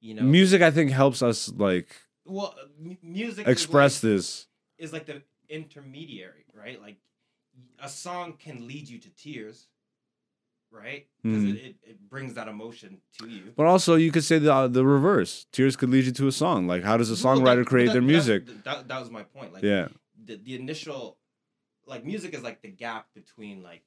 you 0.00 0.14
know, 0.14 0.22
Music, 0.22 0.62
I 0.62 0.70
think, 0.70 0.90
helps 0.92 1.20
us 1.22 1.52
like 1.54 1.88
well, 2.24 2.54
uh, 2.58 2.66
m- 2.82 2.98
music 3.02 3.46
express 3.46 3.98
is 3.98 4.04
like, 4.04 4.12
this. 4.12 4.46
is 4.78 4.92
like 4.94 5.06
the 5.06 5.22
intermediary, 5.48 6.44
right? 6.54 6.80
Like, 6.80 6.96
a 7.82 7.88
song 7.88 8.34
can 8.38 8.66
lead 8.66 8.88
you 8.88 8.98
to 8.98 9.10
tears, 9.10 9.66
right? 10.70 11.06
Because 11.22 11.42
Mhm. 11.44 11.54
it, 11.54 11.64
it, 11.64 11.76
it 11.82 12.08
brings 12.10 12.34
that 12.34 12.48
emotion 12.48 13.00
to 13.18 13.28
you. 13.28 13.52
But 13.56 13.66
also, 13.66 13.94
you 13.94 14.10
could 14.12 14.24
say 14.24 14.38
the 14.38 14.68
the 14.68 14.84
reverse. 14.84 15.46
Tears 15.52 15.76
could 15.76 15.90
lead 15.90 16.04
you 16.04 16.12
to 16.12 16.26
a 16.28 16.32
song. 16.32 16.66
Like, 16.66 16.82
how 16.84 16.96
does 16.96 17.10
a 17.10 17.14
Well, 17.26 17.36
songwriter 17.36 17.58
that- 17.64 17.66
create 17.66 17.86
that- 17.86 17.92
their 17.94 18.02
music? 18.02 18.46
That, 18.64 18.88
that 18.88 19.00
was 19.00 19.10
my 19.10 19.22
point. 19.22 19.52
Like, 19.52 19.62
Yeah. 19.62 19.88
the, 20.24 20.36
the 20.36 20.54
initial 20.56 21.18
like 21.86 22.04
music 22.04 22.34
is 22.34 22.42
like 22.42 22.62
the 22.62 22.68
gap 22.70 23.06
between 23.14 23.62
like 23.62 23.84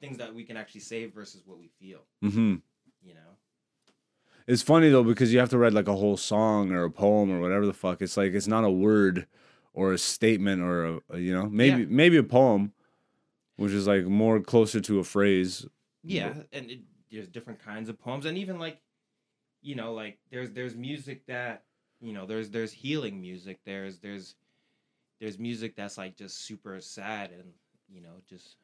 things 0.00 0.18
that 0.18 0.34
we 0.34 0.44
can 0.44 0.56
actually 0.56 0.80
say 0.82 1.06
versus 1.06 1.42
what 1.46 1.58
we 1.58 1.68
feel 1.80 2.00
Mm-hmm. 2.24 2.56
you 3.02 3.14
know 3.14 3.36
It's 4.46 4.62
funny 4.62 4.88
though 4.90 5.04
because 5.04 5.32
you 5.32 5.38
have 5.40 5.50
to 5.50 5.58
write 5.58 5.72
like 5.72 5.88
a 5.88 5.96
whole 5.96 6.16
song 6.16 6.70
or 6.72 6.84
a 6.84 6.90
poem 6.90 7.30
or 7.30 7.40
whatever 7.40 7.66
the 7.66 7.74
fuck. 7.74 8.00
It's 8.02 8.16
like 8.16 8.32
it's 8.32 8.46
not 8.48 8.64
a 8.64 8.70
word 8.70 9.26
or 9.74 9.92
a 9.92 9.98
statement 9.98 10.62
or 10.62 10.84
a, 10.86 11.00
a- 11.10 11.18
you 11.18 11.32
know 11.32 11.46
maybe 11.48 11.82
Yeah. 11.82 11.88
maybe 11.90 12.16
a 12.16 12.22
poem, 12.22 12.72
which 13.56 13.72
is 13.72 13.86
like 13.86 14.04
more 14.04 14.40
closer 14.40 14.80
to 14.80 14.98
a 15.00 15.04
phrase. 15.04 15.66
yeah 16.02 16.34
and 16.52 16.70
it, 16.70 16.80
there's 17.10 17.28
different 17.28 17.58
kinds 17.58 17.88
of 17.88 17.98
poems 17.98 18.24
and 18.26 18.38
even 18.38 18.58
like 18.58 18.80
you 19.62 19.74
know 19.74 19.92
like 19.94 20.18
there's 20.30 20.50
there's 20.52 20.74
music 20.76 21.26
that 21.26 21.64
you 22.00 22.12
know 22.12 22.24
there's 22.26 22.48
there's 22.50 22.72
healing 22.72 23.20
music 23.20 23.58
there's 23.64 23.98
there's 23.98 24.36
there's 25.20 25.38
music 25.38 25.74
that's 25.74 25.98
like 25.98 26.16
just 26.16 26.44
super 26.46 26.80
sad 26.80 27.30
and 27.32 27.48
you 27.88 28.00
know 28.00 28.22
just 28.28 28.56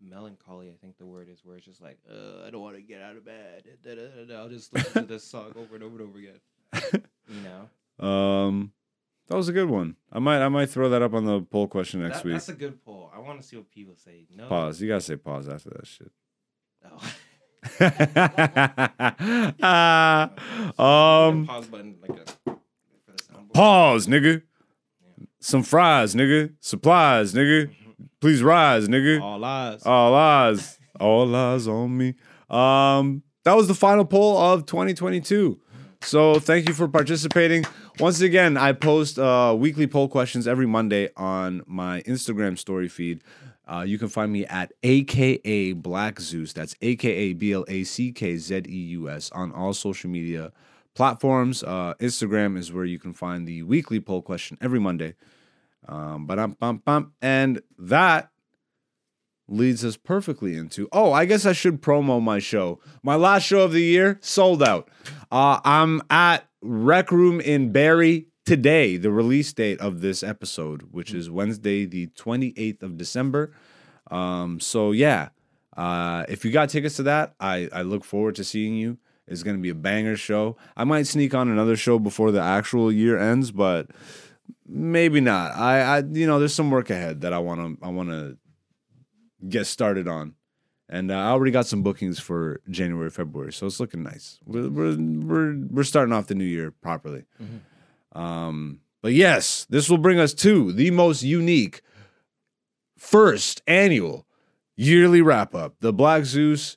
melancholy. 0.00 0.68
I 0.70 0.74
think 0.80 0.98
the 0.98 1.06
word 1.06 1.28
is 1.32 1.40
where 1.44 1.56
it's 1.56 1.66
just 1.66 1.80
like, 1.82 1.98
uh, 2.10 2.44
I 2.46 2.50
don't 2.50 2.62
want 2.62 2.76
to 2.76 2.82
get 2.82 3.00
out 3.02 3.16
of 3.16 3.24
bed. 3.24 3.64
Da, 3.84 3.94
da, 3.94 4.24
da. 4.28 4.34
I'll 4.42 4.48
just 4.48 4.72
listen 4.74 5.02
to 5.02 5.08
this 5.08 5.24
song 5.24 5.52
over 5.56 5.74
and 5.74 5.84
over 5.84 5.98
and 5.98 6.08
over 6.08 6.18
again. 6.18 6.40
You 7.28 7.40
know, 7.42 8.06
Um, 8.06 8.72
that 9.28 9.34
was 9.36 9.48
a 9.48 9.52
good 9.52 9.68
one. 9.68 9.96
I 10.12 10.20
might 10.20 10.40
I 10.44 10.48
might 10.48 10.70
throw 10.70 10.88
that 10.90 11.02
up 11.02 11.12
on 11.12 11.24
the 11.24 11.40
poll 11.40 11.66
question 11.66 12.00
next 12.02 12.18
That- 12.18 12.24
week. 12.24 12.34
that's 12.34 12.48
a 12.48 12.54
good 12.54 12.84
poll. 12.84 13.10
I 13.14 13.18
want 13.18 13.40
to 13.40 13.46
see 13.46 13.56
what 13.56 13.68
people 13.72 13.96
say. 13.96 14.26
No, 14.32 14.46
Pause. 14.48 14.82
You 14.82 14.88
gotta 14.88 15.00
say 15.00 15.16
pause 15.16 15.48
after 15.48 15.70
that 15.70 15.86
shit. 15.86 16.12
Oh. 16.84 17.12
Ah, 19.62 20.30
um, 21.28 21.46
pause 21.46 21.66
button 21.66 21.96
like 22.00 22.10
a 22.10 22.24
for 22.44 22.58
the 23.08 23.22
soundboard. 23.22 23.52
pause, 23.52 24.06
nigga. 24.06 24.42
Some 25.40 25.62
fries, 25.62 26.14
nigga. 26.14 26.52
Supplies, 26.60 27.34
nigga. 27.34 27.70
Please 28.20 28.42
rise, 28.42 28.88
nigga. 28.88 29.20
All 29.20 29.38
lies. 29.38 29.82
All 29.84 30.14
eyes, 30.14 30.78
all 31.00 31.34
eyes 31.34 31.68
on 31.68 31.96
me. 31.96 32.14
Um, 32.50 33.22
that 33.44 33.56
was 33.56 33.68
the 33.68 33.74
final 33.74 34.04
poll 34.04 34.38
of 34.38 34.66
2022. 34.66 35.60
So 36.02 36.38
thank 36.38 36.68
you 36.68 36.74
for 36.74 36.88
participating. 36.88 37.64
Once 37.98 38.20
again, 38.20 38.56
I 38.56 38.72
post 38.72 39.18
uh, 39.18 39.54
weekly 39.58 39.86
poll 39.86 40.08
questions 40.08 40.46
every 40.46 40.66
Monday 40.66 41.08
on 41.16 41.62
my 41.66 42.02
Instagram 42.02 42.58
story 42.58 42.88
feed. 42.88 43.22
Uh, 43.66 43.84
you 43.86 43.98
can 43.98 44.08
find 44.08 44.32
me 44.32 44.46
at 44.46 44.72
AKA 44.82 45.72
Black 45.72 46.20
Zeus. 46.20 46.52
That's 46.52 46.76
AKA 46.82 47.32
B 47.32 47.52
L 47.52 47.64
A 47.66 47.82
C 47.84 48.12
K 48.12 48.36
Z 48.36 48.62
E 48.68 48.76
U 48.90 49.08
S 49.10 49.30
on 49.32 49.50
all 49.52 49.72
social 49.72 50.08
media 50.08 50.52
platforms. 50.94 51.64
Uh, 51.64 51.94
Instagram 51.98 52.56
is 52.56 52.72
where 52.72 52.84
you 52.84 52.98
can 52.98 53.12
find 53.12 53.46
the 53.46 53.62
weekly 53.64 53.98
poll 53.98 54.22
question 54.22 54.56
every 54.60 54.78
Monday. 54.78 55.14
Um, 55.88 56.26
but 56.26 56.58
bum 56.58 56.82
bum, 56.84 57.12
and 57.22 57.62
that 57.78 58.30
leads 59.48 59.84
us 59.84 59.96
perfectly 59.96 60.56
into 60.56 60.88
oh 60.92 61.12
i 61.12 61.24
guess 61.24 61.46
i 61.46 61.52
should 61.52 61.80
promo 61.80 62.20
my 62.22 62.38
show. 62.38 62.80
My 63.02 63.14
last 63.14 63.44
show 63.44 63.60
of 63.60 63.72
the 63.72 63.82
year 63.82 64.18
sold 64.20 64.62
out. 64.62 64.88
Uh, 65.30 65.60
i'm 65.64 66.02
at 66.10 66.46
rec 66.62 67.12
room 67.12 67.40
in 67.40 67.70
Barrie 67.70 68.26
today 68.44 68.96
the 68.96 69.10
release 69.10 69.52
date 69.52 69.80
of 69.80 70.00
this 70.00 70.22
episode 70.22 70.88
which 70.90 71.12
is 71.14 71.30
wednesday 71.30 71.84
the 71.84 72.08
28th 72.08 72.82
of 72.82 72.96
december. 72.96 73.52
Um, 74.10 74.60
so 74.60 74.92
yeah 74.92 75.28
uh, 75.76 76.24
if 76.28 76.44
you 76.44 76.50
got 76.50 76.70
tickets 76.70 76.96
to 76.96 77.04
that 77.04 77.34
I, 77.38 77.68
I 77.72 77.82
look 77.82 78.04
forward 78.04 78.34
to 78.36 78.44
seeing 78.44 78.74
you. 78.74 78.98
It's 79.28 79.42
going 79.42 79.56
to 79.56 79.62
be 79.62 79.70
a 79.70 79.74
banger 79.74 80.16
show. 80.16 80.56
I 80.76 80.84
might 80.84 81.08
sneak 81.08 81.34
on 81.34 81.48
another 81.48 81.74
show 81.74 81.98
before 81.98 82.30
the 82.30 82.40
actual 82.40 82.90
year 82.90 83.18
ends 83.18 83.50
but 83.50 83.90
maybe 84.68 85.20
not 85.20 85.52
i, 85.52 85.80
I 85.80 85.98
you 85.98 86.26
know 86.26 86.38
there's 86.38 86.54
some 86.54 86.70
work 86.70 86.90
ahead 86.90 87.20
that 87.22 87.32
i 87.32 87.38
want 87.38 87.60
to 87.60 87.86
i 87.86 87.88
want 87.88 88.10
to 88.10 88.36
get 89.48 89.66
started 89.66 90.08
on. 90.08 90.34
And 90.88 91.10
uh, 91.10 91.16
I 91.16 91.28
already 91.28 91.50
got 91.50 91.66
some 91.66 91.82
bookings 91.82 92.20
for 92.20 92.60
January, 92.70 93.10
February, 93.10 93.52
so 93.52 93.66
it's 93.66 93.80
looking 93.80 94.04
nice. 94.04 94.38
We're 94.44 94.68
we're 94.68 94.96
we're, 94.96 95.56
we're 95.68 95.82
starting 95.82 96.12
off 96.12 96.28
the 96.28 96.36
new 96.36 96.44
year 96.44 96.70
properly. 96.70 97.24
Um, 98.12 98.80
but 99.02 99.12
yes, 99.12 99.66
this 99.68 99.90
will 99.90 99.98
bring 99.98 100.20
us 100.20 100.32
to 100.34 100.72
the 100.72 100.92
most 100.92 101.24
unique 101.24 101.82
first 102.96 103.62
annual 103.66 104.26
yearly 104.76 105.22
wrap 105.22 105.56
up, 105.56 105.74
the 105.80 105.92
Black 105.92 106.24
Zeus 106.24 106.76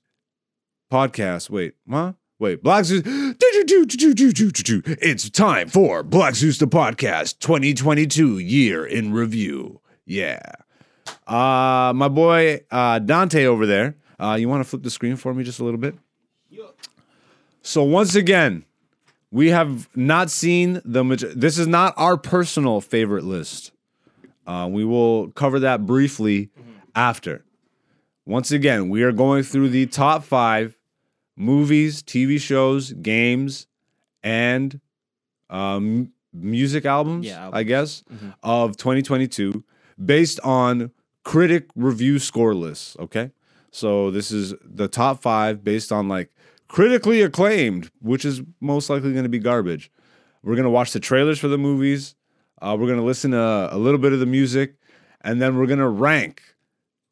podcast. 0.91 1.51
Wait, 1.51 1.75
huh? 1.87 2.13
Wait, 2.39 2.63
Black 2.63 2.85
Zeus. 2.85 3.03
It's 3.05 5.29
time 5.29 5.67
for 5.67 6.03
Black 6.03 6.35
Zeus 6.35 6.57
the 6.57 6.67
podcast 6.67 7.39
2022 7.39 8.39
year 8.39 8.85
in 8.85 9.11
review. 9.11 9.81
Yeah. 10.05 10.39
Uh, 11.27 11.91
my 11.93 12.07
boy 12.07 12.61
uh, 12.71 12.99
Dante 12.99 13.45
over 13.45 13.65
there. 13.65 13.97
Uh, 14.17 14.37
you 14.39 14.47
want 14.47 14.63
to 14.63 14.69
flip 14.69 14.83
the 14.83 14.89
screen 14.89 15.17
for 15.17 15.33
me 15.33 15.43
just 15.43 15.59
a 15.59 15.65
little 15.65 15.81
bit? 15.81 15.95
So 17.61 17.83
once 17.83 18.15
again, 18.15 18.63
we 19.31 19.49
have 19.49 19.89
not 19.93 20.31
seen 20.31 20.81
the. 20.85 21.03
Maj- 21.03 21.35
this 21.35 21.57
is 21.57 21.67
not 21.67 21.93
our 21.97 22.15
personal 22.15 22.79
favorite 22.79 23.25
list. 23.25 23.73
Uh, 24.47 24.69
we 24.71 24.85
will 24.85 25.31
cover 25.31 25.59
that 25.59 25.85
briefly 25.85 26.51
after. 26.95 27.43
Once 28.25 28.49
again, 28.49 28.87
we 28.87 29.03
are 29.03 29.11
going 29.11 29.43
through 29.43 29.67
the 29.67 29.87
top 29.87 30.23
five 30.23 30.77
movies, 31.39 32.03
TV 32.03 32.39
shows, 32.39 32.93
games, 32.93 33.65
and 34.21 34.79
um, 35.49 36.11
music 36.33 36.85
albums. 36.85 37.25
Yeah, 37.25 37.49
I 37.51 37.63
guess 37.63 38.03
of 38.43 38.77
2022 38.77 39.63
based 40.03 40.39
on 40.41 40.91
critic 41.23 41.67
review 41.75 42.19
score 42.19 42.53
lists. 42.53 42.95
Okay. 42.99 43.31
So 43.71 44.11
this 44.11 44.31
is 44.31 44.53
the 44.63 44.87
top 44.87 45.21
five 45.21 45.63
based 45.63 45.91
on 45.91 46.07
like 46.07 46.31
critically 46.67 47.21
acclaimed, 47.21 47.91
which 48.01 48.25
is 48.25 48.41
most 48.59 48.89
likely 48.89 49.11
going 49.11 49.23
to 49.23 49.29
be 49.29 49.39
garbage. 49.39 49.91
We're 50.43 50.55
going 50.55 50.63
to 50.63 50.69
watch 50.71 50.93
the 50.93 50.99
trailers 50.99 51.39
for 51.39 51.47
the 51.47 51.57
movies. 51.57 52.15
Uh, 52.61 52.75
we're 52.79 52.87
going 52.87 52.99
to 52.99 53.05
listen 53.05 53.31
to 53.31 53.69
a 53.71 53.77
little 53.77 53.99
bit 53.99 54.13
of 54.13 54.19
the 54.19 54.25
music. 54.25 54.75
And 55.21 55.41
then 55.41 55.57
we're 55.57 55.67
going 55.67 55.79
to 55.79 55.87
rank 55.87 56.41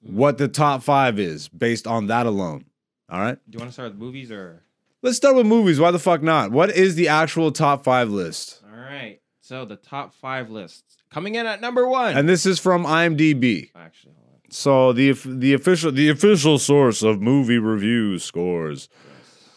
what 0.02 0.38
the 0.38 0.48
top 0.48 0.82
five 0.82 1.20
is 1.20 1.50
based 1.50 1.86
on 1.86 2.08
that 2.08 2.26
alone. 2.26 2.66
All 3.10 3.20
right. 3.20 3.38
Do 3.50 3.56
you 3.56 3.60
want 3.60 3.70
to 3.70 3.74
start 3.74 3.92
with 3.92 4.00
movies 4.00 4.32
or? 4.32 4.64
Let's 5.02 5.18
start 5.18 5.36
with 5.36 5.46
movies. 5.46 5.80
Why 5.80 5.92
the 5.92 6.00
fuck 6.00 6.22
not? 6.22 6.52
What 6.52 6.72
is 6.72 6.96
the 6.96 7.08
actual 7.08 7.52
top 7.52 7.84
five 7.84 8.10
list? 8.10 8.62
All 8.66 8.78
right. 8.78 9.20
So 9.42 9.64
the 9.64 9.78
top 9.78 10.14
five 10.14 10.50
lists 10.50 10.98
coming 11.10 11.36
in 11.36 11.46
at 11.46 11.62
number 11.62 11.88
one. 11.88 12.18
And 12.18 12.28
this 12.28 12.46
is 12.46 12.60
from 12.60 12.84
IMDb. 12.84 13.70
Actually, 13.76 14.14
hold 14.16 14.34
on. 14.34 14.52
So 14.52 14.92
the 14.92 15.14
the 15.26 15.54
official 15.54 15.92
the 15.92 16.10
official 16.10 16.60
source 16.60 17.02
of 17.02 17.22
movie 17.22 17.60
review 17.60 18.20
scores, 18.20 18.90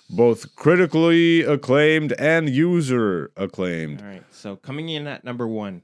both 0.08 0.54
critically 0.54 1.42
acclaimed 1.42 2.12
and 2.12 2.48
user 2.48 3.32
acclaimed. 3.36 4.00
All 4.00 4.06
right. 4.06 4.22
So 4.30 4.54
coming 4.54 4.88
in 4.88 5.06
at 5.08 5.24
number 5.24 5.48
one. 5.48 5.82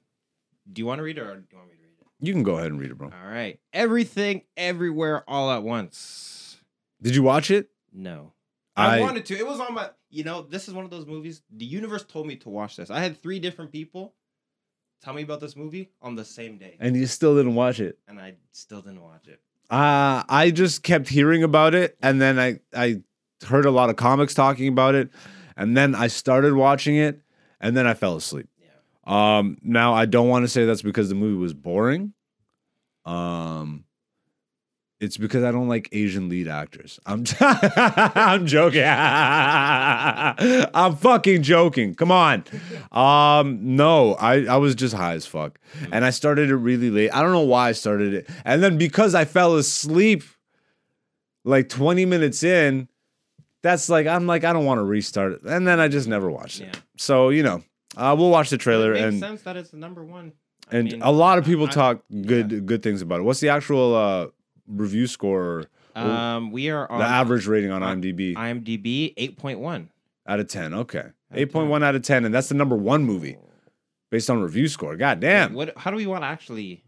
Do 0.72 0.80
you 0.80 0.86
want 0.86 0.98
to 0.98 1.02
read 1.02 1.18
it 1.18 1.22
or 1.22 1.36
do 1.36 1.46
you 1.50 1.56
want 1.58 1.68
me 1.70 1.76
to 1.76 1.82
read 1.82 1.92
it? 2.00 2.26
You 2.26 2.32
can 2.32 2.42
go 2.42 2.56
ahead 2.58 2.72
and 2.72 2.80
read 2.80 2.90
it, 2.90 2.98
bro. 2.98 3.08
All 3.08 3.28
right. 3.28 3.58
Everything, 3.72 4.42
everywhere, 4.56 5.22
all 5.28 5.50
at 5.50 5.62
once. 5.62 6.35
Did 7.02 7.14
you 7.14 7.22
watch 7.22 7.50
it? 7.50 7.68
No. 7.92 8.32
I, 8.76 8.98
I- 8.98 9.00
wanted 9.00 9.24
to. 9.26 9.36
It 9.38 9.46
was 9.46 9.60
on 9.60 9.74
my. 9.74 9.90
You 10.10 10.24
know, 10.24 10.42
this 10.42 10.68
is 10.68 10.74
one 10.74 10.84
of 10.84 10.90
those 10.90 11.06
movies. 11.06 11.42
The 11.54 11.64
universe 11.64 12.04
told 12.04 12.26
me 12.26 12.36
to 12.36 12.48
watch 12.48 12.76
this. 12.76 12.90
I 12.90 13.00
had 13.00 13.22
three 13.22 13.38
different 13.38 13.72
people 13.72 14.14
tell 15.02 15.12
me 15.14 15.22
about 15.22 15.40
this 15.40 15.56
movie 15.56 15.90
on 16.00 16.14
the 16.14 16.24
same 16.24 16.56
day, 16.58 16.76
And 16.80 16.96
you 16.96 17.06
still 17.06 17.36
didn't 17.36 17.54
watch 17.54 17.80
it. 17.80 17.98
and 18.08 18.18
I 18.18 18.34
still 18.52 18.80
didn't 18.80 19.02
watch 19.02 19.28
it. 19.28 19.40
Uh, 19.68 20.22
I 20.28 20.50
just 20.54 20.82
kept 20.82 21.08
hearing 21.08 21.42
about 21.42 21.74
it, 21.74 21.96
and 22.02 22.20
then 22.20 22.38
I 22.38 22.60
I 22.74 23.02
heard 23.46 23.66
a 23.66 23.70
lot 23.70 23.90
of 23.90 23.96
comics 23.96 24.32
talking 24.32 24.68
about 24.68 24.94
it, 24.94 25.10
and 25.56 25.76
then 25.76 25.94
I 25.94 26.06
started 26.06 26.54
watching 26.54 26.96
it, 26.96 27.20
and 27.60 27.76
then 27.76 27.86
I 27.86 27.94
fell 27.94 28.16
asleep. 28.16 28.48
Yeah. 28.58 29.38
Um, 29.38 29.58
now 29.62 29.92
I 29.92 30.06
don't 30.06 30.28
want 30.28 30.44
to 30.44 30.48
say 30.48 30.64
that's 30.64 30.82
because 30.82 31.08
the 31.08 31.14
movie 31.16 31.36
was 31.36 31.52
boring. 31.52 32.12
Um, 33.04 33.84
it's 35.00 35.16
because 35.18 35.44
I 35.44 35.50
don't 35.50 35.68
like 35.68 35.88
Asian 35.92 36.28
lead 36.28 36.48
actors. 36.48 36.98
I'm 37.06 37.24
I'm 37.40 38.46
joking. 38.46 38.82
I'm 38.86 40.96
fucking 40.96 41.42
joking. 41.42 41.94
Come 41.94 42.10
on. 42.10 42.44
Um, 42.92 43.76
no, 43.76 44.14
I 44.14 44.44
I 44.46 44.56
was 44.56 44.74
just 44.74 44.94
high 44.94 45.14
as 45.14 45.26
fuck, 45.26 45.58
and 45.92 46.04
I 46.04 46.10
started 46.10 46.50
it 46.50 46.56
really 46.56 46.90
late. 46.90 47.10
I 47.10 47.22
don't 47.22 47.32
know 47.32 47.40
why 47.42 47.68
I 47.68 47.72
started 47.72 48.14
it, 48.14 48.30
and 48.44 48.62
then 48.62 48.78
because 48.78 49.14
I 49.14 49.24
fell 49.24 49.56
asleep, 49.56 50.22
like 51.44 51.68
20 51.68 52.04
minutes 52.06 52.42
in. 52.42 52.88
That's 53.62 53.88
like 53.88 54.06
I'm 54.06 54.28
like 54.28 54.44
I 54.44 54.52
don't 54.52 54.64
want 54.64 54.78
to 54.78 54.84
restart 54.84 55.32
it, 55.32 55.40
and 55.44 55.66
then 55.66 55.80
I 55.80 55.88
just 55.88 56.06
never 56.06 56.30
watched 56.30 56.60
it. 56.60 56.68
Yeah. 56.72 56.80
So 56.98 57.30
you 57.30 57.42
know, 57.42 57.64
uh, 57.96 58.14
we'll 58.16 58.30
watch 58.30 58.50
the 58.50 58.58
trailer 58.58 58.92
it 58.92 59.00
makes 59.00 59.04
and 59.04 59.20
sense 59.20 59.42
that 59.42 59.56
it's 59.56 59.70
the 59.70 59.76
number 59.76 60.04
one. 60.04 60.32
I 60.70 60.76
and 60.76 60.92
mean, 60.92 61.02
a 61.02 61.10
lot 61.10 61.38
of 61.38 61.44
people 61.44 61.66
I- 61.66 61.70
talk 61.70 62.02
yeah. 62.08 62.22
good 62.26 62.66
good 62.66 62.82
things 62.84 63.02
about 63.02 63.20
it. 63.20 63.22
What's 63.24 63.40
the 63.40 63.48
actual 63.48 63.96
uh, 63.96 64.26
review 64.68 65.06
score? 65.06 65.64
Um, 65.94 66.50
we 66.52 66.68
are 66.70 66.90
on 66.90 66.98
the 66.98 67.04
average 67.06 67.46
rating 67.46 67.70
on 67.70 67.82
on 67.82 68.02
IMDb 68.02 68.34
IMDb 68.34 69.14
eight 69.16 69.38
point 69.38 69.60
one. 69.60 69.90
out 70.26 70.40
of 70.40 70.48
ten. 70.48 70.74
Okay, 70.74 71.04
eight 71.32 71.50
point 71.52 71.68
one 71.70 71.82
out 71.82 71.94
of 71.94 72.02
ten, 72.02 72.24
and 72.24 72.34
that's 72.34 72.48
the 72.48 72.54
number 72.54 72.76
one 72.76 73.04
movie 73.04 73.38
based 74.10 74.28
on 74.28 74.42
review 74.42 74.68
score. 74.68 74.96
God 74.96 75.20
damn. 75.20 75.54
What? 75.54 75.76
How 75.76 75.90
do 75.90 75.96
we 75.96 76.06
want 76.06 76.22
to 76.22 76.26
actually? 76.26 76.82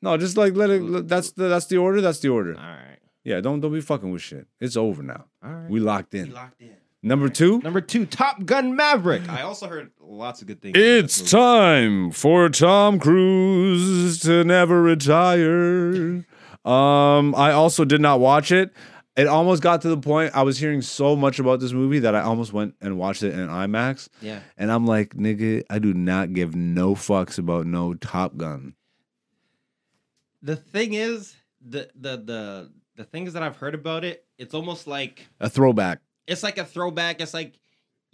No, 0.00 0.16
just 0.16 0.36
like 0.36 0.54
let 0.54 0.70
it. 0.70 0.82
let- 0.82 1.08
That's 1.08 1.32
the 1.32 1.48
that's 1.48 1.66
the 1.66 1.76
order. 1.76 2.00
That's 2.00 2.20
the 2.20 2.28
order. 2.30 2.54
All 2.56 2.62
right. 2.62 2.98
Yeah, 3.22 3.40
don't 3.40 3.60
don't 3.60 3.72
be 3.72 3.80
fucking 3.80 4.10
with 4.10 4.22
shit. 4.22 4.46
It's 4.60 4.76
over 4.76 5.02
now. 5.02 5.24
All 5.42 5.50
right. 5.52 5.70
We 5.70 5.80
locked 5.80 6.14
in. 6.14 6.24
We 6.24 6.28
in. 6.30 6.34
locked 6.34 6.60
in. 6.62 6.76
Number 7.02 7.28
two. 7.28 7.58
Number 7.60 7.82
two, 7.82 8.06
Top 8.06 8.46
Gun 8.46 8.74
Maverick. 8.76 9.28
I 9.28 9.42
also 9.42 9.66
heard 9.68 9.90
lots 10.00 10.40
of 10.40 10.46
good 10.46 10.62
things. 10.62 10.72
It's 10.78 11.30
time 11.30 12.10
for 12.10 12.48
Tom 12.48 12.98
Cruise 12.98 14.20
to 14.20 14.42
never 14.42 14.80
retire. 14.82 16.24
Um, 16.64 17.34
I 17.34 17.52
also 17.52 17.84
did 17.84 18.00
not 18.00 18.20
watch 18.20 18.50
it. 18.52 18.72
It 19.16 19.28
almost 19.28 19.62
got 19.62 19.82
to 19.82 19.88
the 19.88 19.96
point 19.96 20.34
I 20.34 20.42
was 20.42 20.58
hearing 20.58 20.82
so 20.82 21.14
much 21.14 21.38
about 21.38 21.60
this 21.60 21.72
movie 21.72 22.00
that 22.00 22.14
I 22.16 22.22
almost 22.22 22.52
went 22.52 22.74
and 22.80 22.98
watched 22.98 23.22
it 23.22 23.32
in 23.32 23.46
IMAX. 23.48 24.08
Yeah. 24.20 24.40
And 24.56 24.72
I'm 24.72 24.86
like, 24.86 25.14
nigga, 25.14 25.62
I 25.70 25.78
do 25.78 25.94
not 25.94 26.32
give 26.32 26.56
no 26.56 26.94
fucks 26.96 27.38
about 27.38 27.66
no 27.66 27.94
Top 27.94 28.36
Gun. 28.36 28.74
The 30.42 30.56
thing 30.56 30.94
is, 30.94 31.36
the 31.64 31.88
the 31.94 32.16
the 32.16 32.72
the 32.96 33.04
things 33.04 33.32
that 33.34 33.42
I've 33.42 33.56
heard 33.56 33.74
about 33.74 34.04
it, 34.04 34.24
it's 34.36 34.52
almost 34.54 34.86
like 34.86 35.26
A 35.40 35.48
throwback. 35.48 36.00
it's 36.26 36.42
like 36.42 36.58
a 36.58 36.64
throwback. 36.64 37.20
It's 37.20 37.34
like 37.34 37.54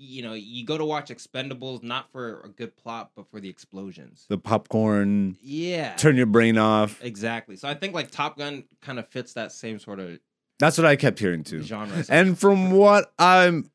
you 0.02 0.22
know, 0.22 0.32
you 0.32 0.64
go 0.64 0.78
to 0.78 0.84
watch 0.84 1.10
Expendables 1.10 1.82
not 1.82 2.10
for 2.10 2.40
a 2.40 2.48
good 2.48 2.74
plot, 2.74 3.10
but 3.14 3.28
for 3.30 3.38
the 3.38 3.50
explosions. 3.50 4.24
The 4.28 4.38
popcorn, 4.38 5.36
Yeah. 5.42 5.94
turn 5.96 6.16
your 6.16 6.24
brain 6.26 6.56
off. 6.56 6.98
Exactly. 7.04 7.56
So 7.56 7.68
I 7.68 7.74
think 7.74 7.92
like 7.94 8.10
Top 8.10 8.38
Gun 8.38 8.64
kind 8.80 8.98
of 8.98 9.06
fits 9.08 9.34
that 9.34 9.52
same 9.52 9.78
sort 9.78 10.00
of 10.00 10.18
That's 10.58 10.78
what 10.78 10.86
I 10.86 10.96
kept 10.96 11.18
hearing 11.18 11.44
too. 11.44 11.62
genre. 11.62 12.02
And 12.08 12.38
from 12.38 12.70
what 12.70 13.12
I'm 13.18 13.70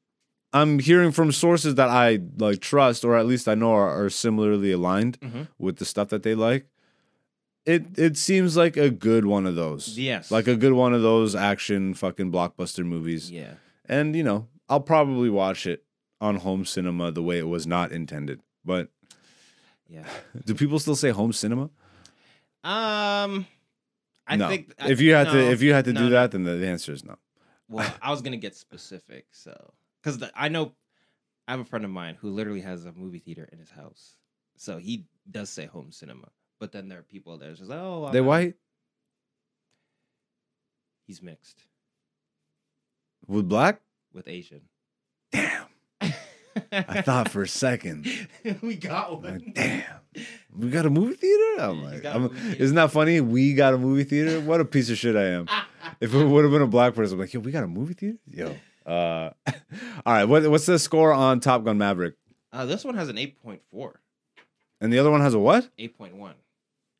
I'm 0.52 0.80
hearing 0.80 1.12
from 1.12 1.32
sources 1.32 1.76
that 1.76 1.90
I 1.90 2.20
like 2.38 2.60
trust 2.60 3.04
or 3.06 3.16
at 3.18 3.26
least 3.28 3.48
I 3.48 3.56
know 3.56 3.72
are, 3.74 4.06
are 4.06 4.10
similarly 4.10 4.72
aligned 4.72 5.20
Mhm. 5.20 5.48
with 5.60 5.78
the 5.78 5.86
stuff 5.86 6.10
that 6.10 6.24
they 6.24 6.34
like. 6.34 6.66
It 7.68 7.98
it 8.00 8.18
seems 8.18 8.56
like 8.58 8.78
a 8.78 8.90
good 8.90 9.26
one 9.26 9.46
of 9.46 9.56
those. 9.56 9.98
yes, 9.98 10.32
Like 10.32 10.48
a 10.48 10.56
good 10.56 10.74
one 10.74 10.94
of 10.94 11.02
those 11.04 11.36
action 11.36 11.94
fucking 11.94 12.32
blockbuster 12.32 12.86
movies. 12.86 13.30
yeah. 13.32 13.56
And 13.88 14.16
you 14.16 14.24
know, 14.24 14.48
I'll 14.70 14.80
probably 14.82 15.30
watch 15.30 15.68
it 15.68 15.84
on 16.22 16.38
home 16.38 16.66
cinema 16.66 17.11
the 17.11 17.24
way 17.24 17.38
it 17.38 17.47
was 17.47 17.68
not 17.68 17.91
intended. 17.91 18.41
But 18.63 18.89
Yeah. 19.88 20.05
do 20.45 20.55
people 20.55 20.80
still 20.80 20.95
say 20.95 21.09
home 21.11 21.34
cinema? 21.34 21.70
Um, 22.63 23.45
I 24.28 24.38
no. 24.38 24.47
think 24.47 24.74
if 24.80 25.01
you 25.01 25.13
had 25.13 25.30
to 25.32 25.51
if 25.51 25.61
you 25.61 25.74
had 25.74 25.86
to 25.86 25.93
no, 25.93 25.99
do 26.01 26.09
that, 26.09 26.32
then 26.32 26.43
the, 26.43 26.53
the 26.53 26.68
answer 26.68 26.91
is 26.93 27.03
no. 27.03 27.16
Well, 27.70 27.91
I 28.01 28.11
was 28.11 28.22
gonna 28.22 28.38
get 28.38 28.55
specific, 28.55 29.28
so 29.32 29.74
because 30.01 30.24
I 30.36 30.49
know 30.49 30.74
I 31.47 31.51
have 31.51 31.59
a 31.59 31.66
friend 31.66 31.86
of 31.86 31.91
mine 31.91 32.16
who 32.20 32.30
literally 32.32 32.61
has 32.61 32.86
a 32.86 32.91
movie 32.91 33.20
theater 33.20 33.47
in 33.51 33.59
his 33.59 33.70
house, 33.70 34.16
so 34.57 34.78
he 34.78 35.05
does 35.30 35.49
say 35.49 35.66
home 35.66 35.91
cinema. 35.91 36.30
But 36.59 36.72
then 36.72 36.88
there 36.88 36.99
are 36.99 37.03
people 37.03 37.38
that 37.38 37.49
are 37.49 37.53
just 37.53 37.70
like, 37.70 37.80
oh, 37.80 38.05
I'm 38.05 38.13
They 38.13 38.22
white 38.22 38.55
He's 41.05 41.22
mixed 41.22 41.61
with 43.28 43.47
black? 43.47 43.82
with 44.11 44.28
Asian. 44.28 44.61
I 46.72 47.01
thought 47.01 47.30
for 47.30 47.41
a 47.43 47.47
second. 47.47 48.08
we 48.62 48.76
got 48.76 49.22
one. 49.22 49.34
like, 49.45 49.53
damn. 49.53 49.84
We 50.58 50.70
got 50.70 50.86
a 50.86 50.89
movie 50.89 51.16
theater? 51.16 51.62
I'm 51.62 51.84
like, 51.84 52.06
I'm- 52.06 52.32
isn't 52.58 52.76
that 52.76 52.91
funny? 52.91 53.20
We 53.22 53.53
got 53.53 53.74
a 53.74 53.78
movie 53.78 54.03
theater. 54.06 54.39
What 54.39 54.62
a 54.62 54.66
piece 54.66 54.89
of 54.89 54.97
shit 54.97 55.16
I 55.16 55.26
am. 55.26 55.47
If 56.01 56.14
it 56.16 56.26
would 56.26 56.43
have 56.43 56.51
been 56.51 56.64
a 56.64 56.68
black 56.68 56.93
person, 56.95 57.14
I'm 57.14 57.20
like, 57.22 57.34
yo, 57.34 57.39
we 57.39 57.51
got 57.51 57.64
a 57.64 57.68
movie 57.68 57.93
theater? 57.93 58.18
Yo. 58.30 58.56
Uh, 58.86 59.30
all 59.47 59.53
right. 60.14 60.26
What, 60.26 60.49
what's 60.49 60.66
the 60.66 60.80
score 60.80 61.14
on 61.14 61.39
Top 61.39 61.64
Gun 61.64 61.78
Maverick? 61.78 62.16
Uh, 62.51 62.66
this 62.66 62.84
one 62.84 62.95
has 62.95 63.08
an 63.08 63.18
8.4, 63.18 63.93
And 64.82 64.91
the 64.91 64.97
other 64.99 65.12
one 65.12 65.22
has 65.22 65.34
a 65.36 65.39
what? 65.39 65.70
8.1. 65.78 66.34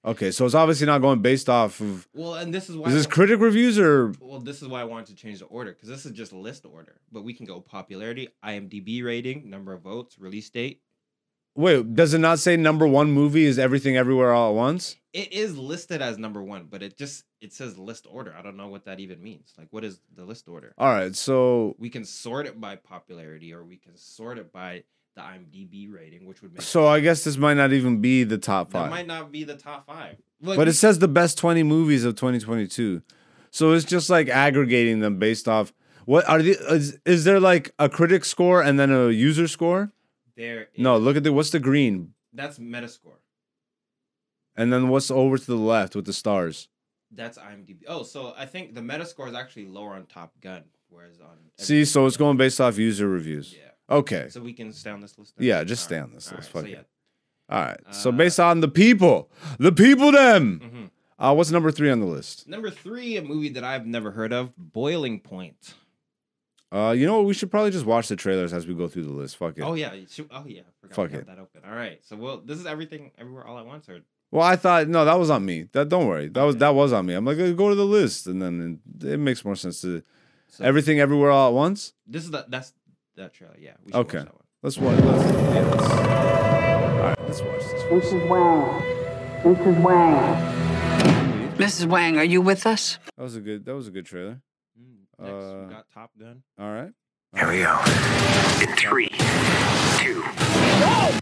Okay, 0.06 0.30
so 0.30 0.46
it's 0.46 0.54
obviously 0.54 0.86
not 0.86 1.02
going 1.02 1.22
based 1.22 1.50
off 1.50 1.82
of. 1.82 2.08
Well, 2.14 2.36
and 2.36 2.54
this 2.54 2.70
is 2.70 2.78
why. 2.78 2.90
Is 2.90 2.94
this 2.94 3.08
critic 3.08 3.40
reviews 3.40 3.80
or? 3.80 4.14
well, 4.20 4.40
this 4.40 4.62
is 4.62 4.68
why 4.68 4.82
I 4.82 4.84
wanted 4.84 5.08
to 5.08 5.16
change 5.16 5.40
the 5.40 5.46
order 5.46 5.74
because 5.74 5.90
this 5.90 6.06
is 6.06 6.12
just 6.12 6.32
list 6.32 6.66
order. 6.66 7.02
But 7.12 7.24
we 7.24 7.34
can 7.34 7.46
go 7.46 7.60
popularity, 7.60 8.30
IMDb 8.44 9.04
rating, 9.04 9.50
number 9.50 9.74
of 9.74 9.82
votes, 9.82 10.20
release 10.20 10.50
date. 10.50 10.82
Wait, 11.58 11.96
does 11.96 12.14
it 12.14 12.20
not 12.20 12.38
say 12.38 12.58
number 12.58 12.86
one 12.86 13.12
movie 13.12 13.46
is 13.46 13.58
Everything 13.58 13.96
Everywhere 13.96 14.34
All 14.34 14.52
at 14.52 14.56
Once? 14.56 14.98
It 15.14 15.32
is 15.32 15.58
listed 15.58 16.02
as 16.02 16.18
number 16.18 16.44
one, 16.44 16.68
but 16.70 16.84
it 16.84 16.98
just 16.98 17.24
it 17.42 17.54
says 17.54 17.78
list 17.78 18.06
order. 18.10 18.36
I 18.38 18.42
don't 18.42 18.58
know 18.58 18.68
what 18.68 18.86
that 18.86 19.00
even 19.00 19.24
means. 19.24 19.54
Like, 19.58 19.70
what 19.72 19.86
is 19.86 20.02
the 20.14 20.26
list 20.26 20.48
order? 20.48 20.74
All 20.78 20.94
right, 20.94 21.16
so 21.16 21.76
We 21.80 21.90
can 21.90 22.04
sort 22.04 22.46
it 22.46 22.60
by 22.60 22.76
popularity, 22.76 23.54
or 23.54 23.64
we 23.64 23.78
can 23.78 23.96
sort 23.96 24.38
it 24.38 24.52
by 24.52 24.84
the 25.16 25.22
IMDb 25.22 25.92
rating, 25.92 26.26
which 26.26 26.42
would 26.42 26.54
make 26.54 26.62
so 26.62 26.88
I 26.88 27.00
guess 27.00 27.24
this 27.24 27.38
might 27.38 27.56
not 27.56 27.72
even 27.74 28.02
be 28.02 28.24
the 28.24 28.38
top 28.38 28.72
that 28.72 28.80
five. 28.80 28.90
might 28.90 29.08
not 29.08 29.32
be 29.32 29.44
the 29.44 29.56
top 29.56 29.86
five. 29.88 30.18
Like, 30.42 30.58
But 30.58 30.68
it 30.68 30.74
says 30.74 31.00
the 31.00 31.08
best 31.08 31.38
20 31.38 31.64
movies 31.64 32.04
of 32.04 32.16
2022. 32.16 33.02
So 33.52 33.72
it's 33.72 33.86
just 33.86 34.10
like 34.10 34.28
aggregating 34.28 35.00
them 35.00 35.18
based 35.18 35.48
off 35.48 35.74
what 36.06 36.28
are 36.30 36.42
the 36.42 36.52
is, 36.74 37.00
is 37.06 37.24
there 37.24 37.40
like 37.40 37.74
a 37.80 37.90
critic 37.90 38.26
score 38.26 38.62
and 38.62 38.80
then 38.80 38.92
a 38.92 39.10
user 39.10 39.48
score? 39.48 39.92
there. 40.36 40.68
No, 40.78 40.98
look 40.98 41.16
at 41.18 41.24
the 41.24 41.32
what's 41.34 41.50
the 41.52 41.60
green? 41.60 42.14
that's 42.34 42.60
Metascore. 42.60 43.20
And 44.58 44.72
then 44.72 44.90
what's 44.90 45.10
over 45.10 45.38
to 45.38 45.46
the 45.46 45.56
left 45.56 45.96
with 45.96 46.06
the 46.06 46.14
stars? 46.14 46.68
That's 47.12 47.38
IMDb. 47.38 47.84
Oh, 47.88 48.04
so 48.04 48.34
I 48.38 48.46
think 48.46 48.76
the 48.76 48.82
Metascore 48.82 49.28
is 49.30 49.34
actually 49.34 49.68
lower 49.68 49.94
on 49.94 50.06
Top 50.06 50.34
Gun, 50.42 50.64
whereas 50.90 51.20
on 51.20 51.38
See, 51.58 51.86
so 51.86 52.06
it's 52.06 52.18
going 52.18 52.38
based 52.38 52.60
off 52.60 52.78
user 52.78 53.08
reviews. 53.08 53.54
Yeah. 53.54 53.70
Okay. 53.90 54.28
So 54.30 54.42
we 54.42 54.54
can 54.54 54.74
stay 54.74 54.90
on 54.92 55.00
this 55.02 55.18
list. 55.18 55.34
then? 55.38 55.48
Yeah, 55.48 55.64
just 55.64 55.84
stay 55.84 56.00
on 56.00 56.12
this 56.12 56.32
list. 56.32 56.52
so 56.52 56.60
Fuck 56.62 56.70
yeah. 56.70 56.78
it. 56.80 56.88
All 57.50 57.62
right. 57.62 57.80
So 57.92 58.10
Uh, 58.10 58.14
based 58.14 58.40
on 58.40 58.62
the 58.62 58.68
people, 58.68 59.30
the 59.60 59.72
people 59.72 60.12
them. 60.12 60.60
mhm. 60.60 60.90
Uh 61.18 61.34
what's 61.34 61.50
number 61.52 61.72
3 61.72 61.92
on 61.92 62.00
the 62.02 62.06
list? 62.06 62.48
Number 62.48 62.70
three, 62.70 63.16
a 63.16 63.22
movie 63.22 63.50
that 63.50 63.64
I've 63.64 63.86
never 63.86 64.12
heard 64.12 64.34
of, 64.34 64.52
Boiling 64.58 65.20
Point. 65.22 65.76
Uh 66.72 66.92
you 66.98 67.06
know 67.06 67.18
what? 67.18 67.26
We 67.26 67.34
should 67.34 67.52
probably 67.52 67.72
just 67.72 67.86
watch 67.86 68.08
the 68.10 68.16
trailers 68.16 68.52
as 68.52 68.68
we 68.68 68.74
go 68.74 68.88
through 68.88 69.06
the 69.06 69.14
list. 69.14 69.38
Fuck 69.38 69.58
it. 69.58 69.62
Oh 69.62 69.76
yeah, 69.76 69.94
oh 70.32 70.44
yeah, 70.46 70.62
forgot 70.82 70.96
Fuck 70.96 71.14
it. 71.14 71.28
that 71.28 71.40
open. 71.40 71.62
All 71.66 71.76
right, 71.76 72.00
so 72.04 72.16
well, 72.18 72.38
this 72.44 72.60
is 72.60 72.66
everything, 72.66 73.12
everywhere, 73.18 73.46
all 73.46 73.58
at 73.60 73.66
once, 73.66 73.88
or 73.88 74.00
Well, 74.32 74.42
I 74.44 74.56
thought 74.58 74.88
no, 74.90 75.06
that 75.06 75.18
was 75.20 75.30
on 75.30 75.46
me. 75.46 75.70
That 75.72 75.88
don't 75.88 76.08
worry, 76.08 76.28
that 76.30 76.44
was 76.44 76.58
that 76.58 76.74
was 76.76 76.92
on 76.92 77.06
me. 77.06 77.14
I'm 77.14 77.24
like, 77.24 77.38
go 77.38 77.70
to 77.70 77.76
the 77.76 77.86
list, 77.86 78.28
and 78.28 78.42
then 78.42 78.82
it, 79.00 79.08
it 79.14 79.18
makes 79.18 79.46
more 79.46 79.56
sense 79.56 79.80
to 79.82 80.02
so 80.50 80.66
everything 80.66 81.00
everywhere 81.00 81.32
all 81.32 81.50
at 81.50 81.54
once. 81.54 81.94
This 82.08 82.24
is 82.26 82.32
the 82.32 82.46
that's 82.50 82.74
that 83.18 83.34
trailer. 83.34 83.56
Yeah, 83.60 83.74
we 83.84 83.92
should 83.92 83.98
Okay. 84.02 84.18
watch 84.20 84.26
that 84.28 84.34
one. 84.34 84.44
Let's 84.64 84.78
watch. 84.78 85.00
Let's, 85.00 85.32
yeah, 85.32 85.62
let's, 85.72 85.84
all 85.90 87.00
right, 87.00 87.22
let's 87.28 87.42
watch 87.42 87.62
this. 87.62 87.84
Mrs. 87.84 88.28
Wang. 88.30 88.82
Mrs. 89.44 89.82
Wang. 89.84 91.52
Mrs. 91.58 91.86
Wang, 91.86 92.18
are 92.18 92.24
you 92.24 92.42
with 92.42 92.66
us? 92.66 92.98
That 93.18 93.24
was 93.24 93.36
a 93.36 93.42
good. 93.42 93.66
That 93.66 93.76
was 93.76 93.88
a 93.88 93.92
good 93.92 94.06
trailer. 94.06 94.42
Mm, 94.80 95.06
Next, 95.20 95.32
Uh, 95.46 95.66
we 95.68 95.74
got 95.74 95.86
Top 95.94 96.12
Gun. 96.20 96.44
All 96.60 96.74
right. 96.74 96.92
Here 97.36 97.48
we 97.50 97.60
go. 97.60 97.80
In 98.62 98.76
three, 98.78 99.10
two, 100.00 100.22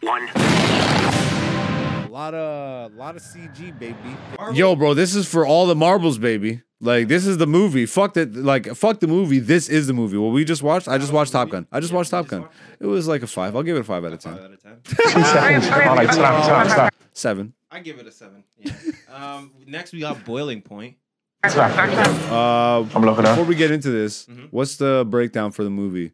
one. 0.01 0.27
A 2.13 2.21
lot 2.23 2.33
of, 2.35 2.93
lot 2.93 3.15
of 3.15 3.23
CG, 3.23 3.79
baby. 3.79 3.95
Yo, 4.53 4.75
bro, 4.75 4.93
this 4.93 5.15
is 5.15 5.27
for 5.27 5.47
all 5.47 5.65
the 5.65 5.73
marbles, 5.73 6.19
baby. 6.19 6.61
Like 6.79 7.07
this 7.07 7.25
is 7.25 7.39
the 7.39 7.47
movie. 7.47 7.87
Fuck 7.87 8.13
that. 8.13 8.35
Like 8.35 8.67
fuck 8.75 8.99
the 8.99 9.07
movie. 9.07 9.39
This 9.39 9.67
is 9.67 9.87
the 9.87 9.93
movie. 9.93 10.17
What 10.17 10.31
we 10.31 10.45
just 10.45 10.61
watched. 10.61 10.87
I 10.87 10.99
just 10.99 11.11
watched 11.11 11.31
Top? 11.31 11.49
Gun. 11.49 11.65
I 11.71 11.79
just 11.79 11.91
watched 11.91 12.11
Top 12.11 12.27
Gun. 12.27 12.47
It 12.79 12.85
was 12.85 13.07
like 13.07 13.23
a 13.23 13.27
five. 13.27 13.55
I'll 13.55 13.63
give 13.63 13.77
it 13.77 13.79
a 13.79 13.83
five 13.83 14.05
out 14.05 14.13
of 14.13 14.21
Five 14.21 14.35
ten. 14.35 14.45
out 14.45 14.53
of 14.53 14.61
ten. 14.61 14.73
All 15.89 15.95
right, 15.95 16.13
stop, 16.13 16.43
stop, 16.43 16.67
stop. 16.69 16.93
Seven. 17.13 17.53
I 17.71 17.79
give 17.79 17.97
it 17.97 18.05
a 18.05 18.11
seven. 18.11 18.43
Yeah. 18.59 18.73
um, 19.11 19.51
next 19.65 19.91
we 19.91 19.99
got 20.01 20.23
Boiling 20.23 20.61
Point. 20.61 20.97
Uh, 21.43 22.85
I'm 22.93 23.01
looking 23.03 23.23
before 23.23 23.41
up. 23.41 23.47
we 23.47 23.55
get 23.55 23.71
into 23.71 23.89
this, 23.89 24.27
Mhm. 24.27 24.49
what's 24.51 24.75
the 24.75 25.03
breakdown 25.09 25.51
for 25.51 25.63
the 25.63 25.71
movie? 25.71 26.11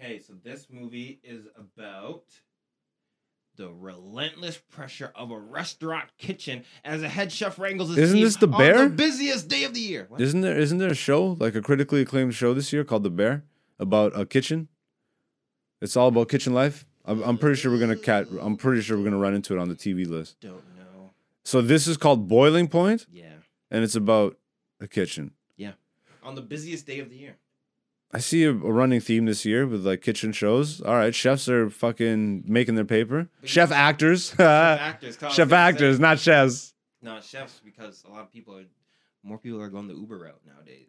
Okay, 0.00 0.18
so 0.18 0.32
this 0.42 0.66
movie 0.68 1.20
is 1.22 1.44
about 1.56 2.24
the 3.58 3.68
relentless 3.70 4.56
pressure 4.70 5.12
of 5.16 5.30
a 5.32 5.38
restaurant 5.38 6.08
kitchen 6.16 6.64
as 6.84 7.02
a 7.02 7.08
head 7.08 7.30
chef 7.30 7.58
wrangles 7.58 7.90
his 7.90 7.98
Isn't 7.98 8.16
team 8.16 8.24
this 8.24 8.36
The 8.36 8.46
on 8.48 8.56
Bear? 8.56 8.88
the 8.88 8.94
busiest 8.94 9.48
day 9.48 9.64
of 9.64 9.74
the 9.74 9.80
year. 9.80 10.06
What? 10.08 10.20
Isn't 10.20 10.40
there 10.40 10.56
isn't 10.58 10.78
there 10.78 10.90
a 10.92 10.94
show 10.94 11.36
like 11.40 11.54
a 11.56 11.60
critically 11.60 12.00
acclaimed 12.00 12.34
show 12.34 12.54
this 12.54 12.72
year 12.72 12.84
called 12.84 13.02
The 13.02 13.10
Bear 13.10 13.44
about 13.78 14.18
a 14.18 14.24
kitchen? 14.24 14.68
It's 15.82 15.96
all 15.96 16.08
about 16.08 16.28
kitchen 16.28 16.54
life. 16.54 16.86
I'm, 17.04 17.20
I'm 17.22 17.36
pretty 17.38 17.56
sure 17.60 17.70
we're 17.72 17.80
gonna 17.80 17.96
cat. 17.96 18.28
I'm 18.40 18.56
pretty 18.56 18.80
sure 18.80 18.96
we're 18.96 19.04
gonna 19.04 19.18
run 19.18 19.34
into 19.34 19.54
it 19.54 19.58
on 19.60 19.68
the 19.68 19.74
TV 19.76 20.06
list. 20.06 20.40
Don't 20.40 20.54
know. 20.76 21.10
So 21.44 21.60
this 21.60 21.86
is 21.88 21.96
called 21.96 22.28
Boiling 22.28 22.68
Point, 22.68 23.06
Yeah, 23.10 23.32
and 23.70 23.82
it's 23.82 23.96
about 23.96 24.36
a 24.80 24.86
kitchen. 24.86 25.32
Yeah. 25.56 25.72
On 26.22 26.34
the 26.36 26.42
busiest 26.42 26.86
day 26.86 27.00
of 27.00 27.10
the 27.10 27.16
year. 27.16 27.36
I 28.12 28.18
see 28.20 28.44
a, 28.44 28.50
a 28.50 28.54
running 28.54 29.00
theme 29.00 29.26
this 29.26 29.44
year 29.44 29.66
with 29.66 29.86
like 29.86 30.00
kitchen 30.00 30.32
shows. 30.32 30.80
All 30.80 30.94
right, 30.94 31.14
chefs 31.14 31.48
are 31.48 31.68
fucking 31.68 32.44
making 32.46 32.74
their 32.74 32.84
paper. 32.86 33.28
Chef 33.44 33.70
actors, 33.70 34.30
Chef 34.30 34.40
actors, 34.40 35.16
Kyle, 35.16 35.26
I 35.26 35.28
was 35.28 35.36
chef 35.36 35.48
say- 35.50 35.56
actors, 35.56 36.00
not 36.00 36.18
chefs. 36.18 36.72
No, 37.02 37.20
chefs 37.20 37.60
because 37.64 38.02
a 38.08 38.10
lot 38.10 38.22
of 38.22 38.32
people 38.32 38.56
are, 38.56 38.64
more 39.22 39.38
people 39.38 39.60
are 39.60 39.68
going 39.68 39.86
the 39.88 39.94
Uber 39.94 40.18
route 40.18 40.40
nowadays. 40.46 40.88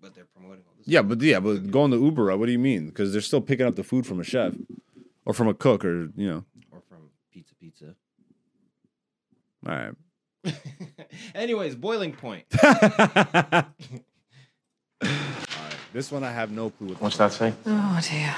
But 0.00 0.14
they're 0.14 0.24
promoting 0.24 0.64
all 0.66 0.74
this. 0.76 0.88
Yeah, 0.88 1.02
but 1.02 1.20
yeah, 1.20 1.38
but 1.38 1.70
going 1.70 1.90
the 1.92 1.98
Uber, 2.00 2.24
route, 2.24 2.38
what 2.40 2.46
do 2.46 2.52
you 2.52 2.58
mean? 2.58 2.86
Because 2.86 3.12
they're 3.12 3.20
still 3.20 3.40
picking 3.40 3.66
up 3.66 3.76
the 3.76 3.84
food 3.84 4.06
from 4.06 4.18
a 4.18 4.24
chef 4.24 4.54
or 5.24 5.32
from 5.34 5.46
a 5.46 5.54
cook, 5.54 5.84
or 5.84 6.10
you 6.16 6.26
know. 6.28 6.44
or 6.72 6.80
from 6.88 7.10
Pizza 7.30 7.54
Pizza. 7.54 7.94
All 9.68 9.72
right. 9.72 9.94
Anyways, 11.36 11.76
Boiling 11.76 12.12
Point. 12.14 12.46
All 15.92 15.98
right. 15.98 15.98
This 15.98 16.10
one 16.12 16.24
I 16.24 16.32
have 16.32 16.50
no 16.50 16.70
clue 16.70 16.88
what. 16.88 17.00
What's 17.00 17.16
that 17.18 17.32
say? 17.32 17.52
Oh, 17.66 18.00
dear. 18.10 18.34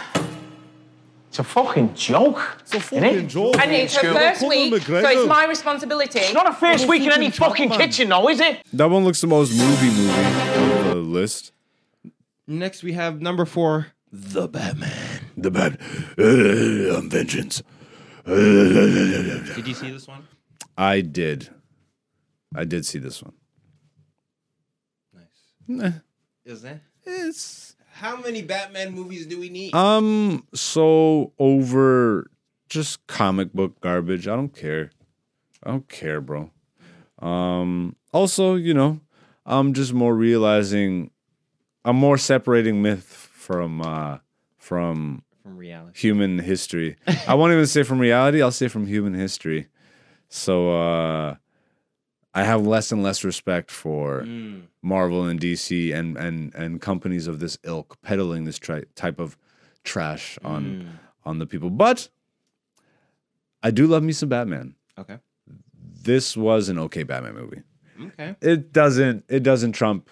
It's 1.28 1.38
a 1.38 1.44
fucking 1.44 1.94
joke. 1.94 2.40
So 2.64 2.78
fucking 2.80 3.28
joke. 3.28 3.58
And 3.60 3.72
it's 3.72 3.94
her 3.96 4.00
Scuba. 4.00 4.18
first 4.18 4.48
week, 4.48 4.82
so 4.82 4.94
it's 5.08 5.28
my 5.28 5.46
responsibility. 5.46 6.20
It's 6.20 6.32
not 6.34 6.48
a 6.48 6.52
first 6.52 6.88
week 6.88 7.02
in 7.02 7.10
any 7.12 7.30
fucking 7.30 7.70
kitchen, 7.70 8.08
though, 8.08 8.28
is 8.28 8.40
it? 8.40 8.62
That 8.72 8.88
one 8.88 9.04
looks 9.04 9.20
the 9.20 9.26
most 9.26 9.56
movie 9.56 9.90
movie 9.90 10.88
of 10.90 10.94
the 10.94 10.94
list. 10.96 11.52
Next, 12.46 12.82
we 12.84 12.92
have 12.92 13.20
number 13.20 13.44
four, 13.44 13.88
The 14.12 14.46
Batman. 14.46 15.20
The 15.36 15.50
bad. 15.50 15.78
Uh, 16.16 16.96
I'm 16.98 17.10
vengeance. 17.10 17.62
Did 18.26 19.66
you 19.66 19.74
see 19.74 19.90
this 19.90 20.06
one? 20.06 20.28
I 20.78 21.00
did. 21.00 21.48
I 22.54 22.64
did 22.64 22.86
see 22.86 22.98
this 23.00 23.22
one. 23.22 23.32
Nah, 25.66 25.90
Is 26.44 26.62
that? 26.62 26.80
It's 27.06 27.76
How 27.94 28.16
many 28.20 28.42
Batman 28.42 28.92
movies 28.94 29.26
do 29.26 29.38
we 29.38 29.48
need? 29.48 29.74
um 29.74 30.44
so 30.54 31.32
over 31.38 32.30
just 32.68 33.06
comic 33.06 33.52
book 33.52 33.80
garbage. 33.80 34.26
I 34.26 34.34
don't 34.36 34.54
care. 34.54 34.90
I 35.62 35.70
don't 35.70 35.88
care, 35.88 36.20
bro. 36.20 36.50
Um 37.20 37.96
also, 38.12 38.54
you 38.54 38.74
know, 38.74 39.00
I'm 39.46 39.72
just 39.74 39.92
more 39.92 40.14
realizing 40.14 41.10
I'm 41.84 41.96
more 41.96 42.18
separating 42.18 42.82
myth 42.82 43.28
from 43.32 43.80
uh 43.82 44.18
from 44.58 45.22
From 45.42 45.56
reality. 45.56 45.98
human 46.00 46.38
history. 46.40 46.96
I 47.28 47.34
won't 47.34 47.52
even 47.52 47.66
say 47.66 47.82
from 47.82 47.98
reality, 47.98 48.42
I'll 48.42 48.50
say 48.50 48.68
from 48.68 48.86
human 48.86 49.14
history. 49.14 49.68
So 50.28 50.74
uh 50.74 51.36
I 52.36 52.42
have 52.44 52.66
less 52.66 52.90
and 52.90 53.02
less 53.02 53.22
respect 53.24 53.70
for 53.70 54.22
Mm. 54.22 54.62
Marvel 54.82 55.24
and 55.24 55.38
DC 55.40 55.92
and 55.92 56.16
and 56.16 56.52
and 56.54 56.80
companies 56.80 57.26
of 57.26 57.38
this 57.38 57.56
ilk 57.64 57.96
peddling 58.02 58.44
this 58.44 58.58
tri- 58.58 58.84
type 58.96 59.20
of 59.20 59.36
trash 59.84 60.38
on 60.44 60.64
Mm. 60.64 60.86
on 61.24 61.38
the 61.38 61.46
people. 61.46 61.70
But 61.70 62.08
I 63.62 63.70
do 63.70 63.86
love 63.86 64.02
me 64.02 64.12
some 64.12 64.28
Batman. 64.28 64.74
Okay. 64.98 65.18
This 66.02 66.36
was 66.36 66.68
an 66.68 66.78
okay 66.78 67.02
Batman 67.02 67.34
movie. 67.34 67.62
Okay. 68.00 68.36
It 68.40 68.72
doesn't 68.72 69.24
it 69.28 69.42
doesn't 69.42 69.72
trump 69.72 70.10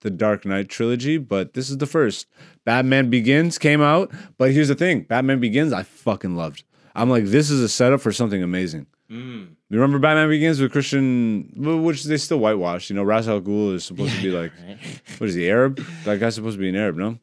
the 0.00 0.10
Dark 0.10 0.44
Knight 0.44 0.68
trilogy, 0.68 1.18
but 1.18 1.54
this 1.54 1.68
is 1.70 1.78
the 1.78 1.86
first. 1.86 2.26
Batman 2.64 3.10
Begins 3.10 3.58
came 3.58 3.80
out, 3.80 4.12
but 4.38 4.52
here's 4.52 4.68
the 4.68 4.74
thing: 4.74 5.02
Batman 5.02 5.40
Begins, 5.40 5.72
I 5.72 5.82
fucking 5.82 6.36
loved. 6.36 6.62
I'm 6.94 7.10
like, 7.10 7.24
this 7.26 7.50
is 7.50 7.60
a 7.60 7.68
setup 7.68 8.00
for 8.00 8.12
something 8.12 8.42
amazing. 8.42 8.86
Mm. 9.10 9.48
You 9.70 9.78
remember 9.78 9.98
Batman 9.98 10.28
Begins 10.28 10.60
with 10.60 10.72
Christian, 10.72 11.52
which 11.84 12.04
they 12.04 12.16
still 12.16 12.38
whitewash. 12.38 12.90
You 12.90 12.96
know, 12.96 13.02
Ra's 13.04 13.28
al 13.28 13.40
Ghul 13.40 13.74
is 13.74 13.84
supposed 13.84 14.14
to 14.16 14.22
be 14.22 14.30
like, 14.30 14.52
Right. 14.66 14.78
what 15.18 15.28
is 15.28 15.34
he 15.34 15.48
Arab? 15.48 15.80
That 16.04 16.18
guy's 16.20 16.34
supposed 16.34 16.56
to 16.56 16.60
be 16.60 16.68
an 16.68 16.76
Arab, 16.76 16.96
no? 16.96 17.18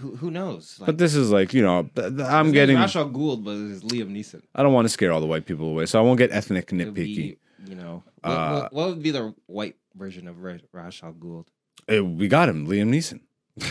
Who, 0.00 0.16
who 0.16 0.30
knows? 0.32 0.76
Like, 0.80 0.86
But 0.86 0.98
this 0.98 1.14
is 1.14 1.30
like, 1.30 1.54
you 1.54 1.62
know, 1.62 1.88
I'm 2.26 2.50
getting. 2.50 2.76
Ra's 2.76 2.96
al 2.96 3.08
Ghul, 3.08 3.42
but 3.44 3.52
it's 3.56 3.84
Liam 3.84 4.10
Neeson. 4.10 4.42
I 4.54 4.62
don't 4.64 4.72
want 4.72 4.86
to 4.86 4.88
scare 4.88 5.12
all 5.12 5.20
the 5.20 5.26
white 5.26 5.46
people 5.46 5.68
away, 5.68 5.86
so 5.86 5.98
I 6.00 6.02
won't 6.02 6.18
get 6.18 6.32
ethnic 6.32 6.68
nitpicky. 6.70 6.94
be, 6.94 7.38
you 7.68 7.76
know, 7.76 8.02
what, 8.22 8.30
Uh, 8.32 8.52
what, 8.62 8.72
what 8.72 8.88
would 8.88 9.02
be 9.02 9.12
the 9.12 9.32
white 9.46 9.76
version 9.94 10.26
of 10.26 10.42
Ra- 10.42 10.56
Ra's 10.72 11.00
al 11.04 11.12
Ghul? 11.12 11.44
Eh, 11.88 12.00
we 12.00 12.26
got 12.26 12.48
him, 12.48 12.66
Liam 12.66 12.88
Neeson. 12.90 13.20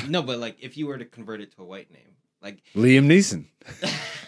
no, 0.10 0.22
but 0.22 0.40
like 0.40 0.56
if 0.62 0.78
you 0.78 0.88
were 0.88 0.98
to 0.98 1.06
convert 1.06 1.42
it 1.42 1.52
to 1.56 1.64
a 1.64 1.66
white 1.66 1.92
name, 1.92 2.16
like 2.42 2.62
Liam 2.76 3.08
Neeson. 3.08 3.48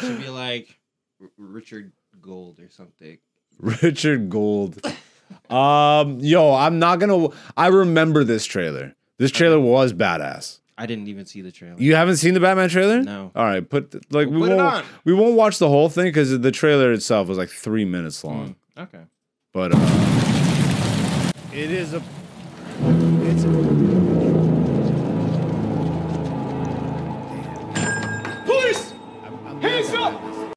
should 0.00 0.18
be 0.20 0.28
like 0.28 0.78
R- 1.20 1.28
Richard 1.38 1.92
Gold 2.20 2.58
or 2.60 2.68
something. 2.70 3.18
Richard 3.60 4.30
Gold. 4.30 4.80
Um, 5.48 6.18
yo, 6.20 6.54
I'm 6.54 6.78
not 6.78 6.98
gonna. 6.98 7.28
I 7.56 7.68
remember 7.68 8.24
this 8.24 8.44
trailer. 8.46 8.94
This 9.18 9.30
trailer 9.30 9.60
was 9.60 9.92
badass. 9.92 10.58
I 10.78 10.86
didn't 10.86 11.08
even 11.08 11.26
see 11.26 11.42
the 11.42 11.52
trailer. 11.52 11.76
You 11.78 11.94
haven't 11.94 12.16
seen 12.16 12.32
the 12.34 12.40
Batman 12.40 12.70
trailer? 12.70 13.02
No. 13.02 13.30
All 13.36 13.44
right, 13.44 13.68
put 13.68 13.92
like 14.12 14.28
we 14.28 14.38
Put 14.38 14.48
won't 14.48 14.60
on. 14.60 14.84
we 15.04 15.12
won't 15.12 15.36
watch 15.36 15.58
the 15.58 15.68
whole 15.68 15.88
thing 15.90 16.06
because 16.06 16.38
the 16.40 16.50
trailer 16.50 16.90
itself 16.92 17.28
was 17.28 17.36
like 17.36 17.50
three 17.50 17.84
minutes 17.84 18.24
long. 18.24 18.56
Mm, 18.76 18.82
okay. 18.84 19.02
But 19.52 19.72
uh, 19.74 21.32
it 21.52 21.70
is 21.70 21.92
a. 21.92 22.02
It's 22.82 23.44
Police! 23.44 24.09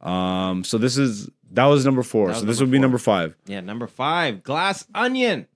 Um. 0.03 0.63
So 0.63 0.77
this 0.77 0.97
is 0.97 1.29
that 1.51 1.65
was 1.65 1.85
number 1.85 2.03
four. 2.03 2.27
That 2.29 2.37
so 2.39 2.45
this 2.45 2.59
would 2.59 2.69
be 2.71 2.77
four. 2.77 2.81
number 2.81 2.97
five. 2.97 3.35
Yeah, 3.45 3.61
number 3.61 3.87
five, 3.87 4.43
Glass 4.43 4.85
Onion. 4.93 5.47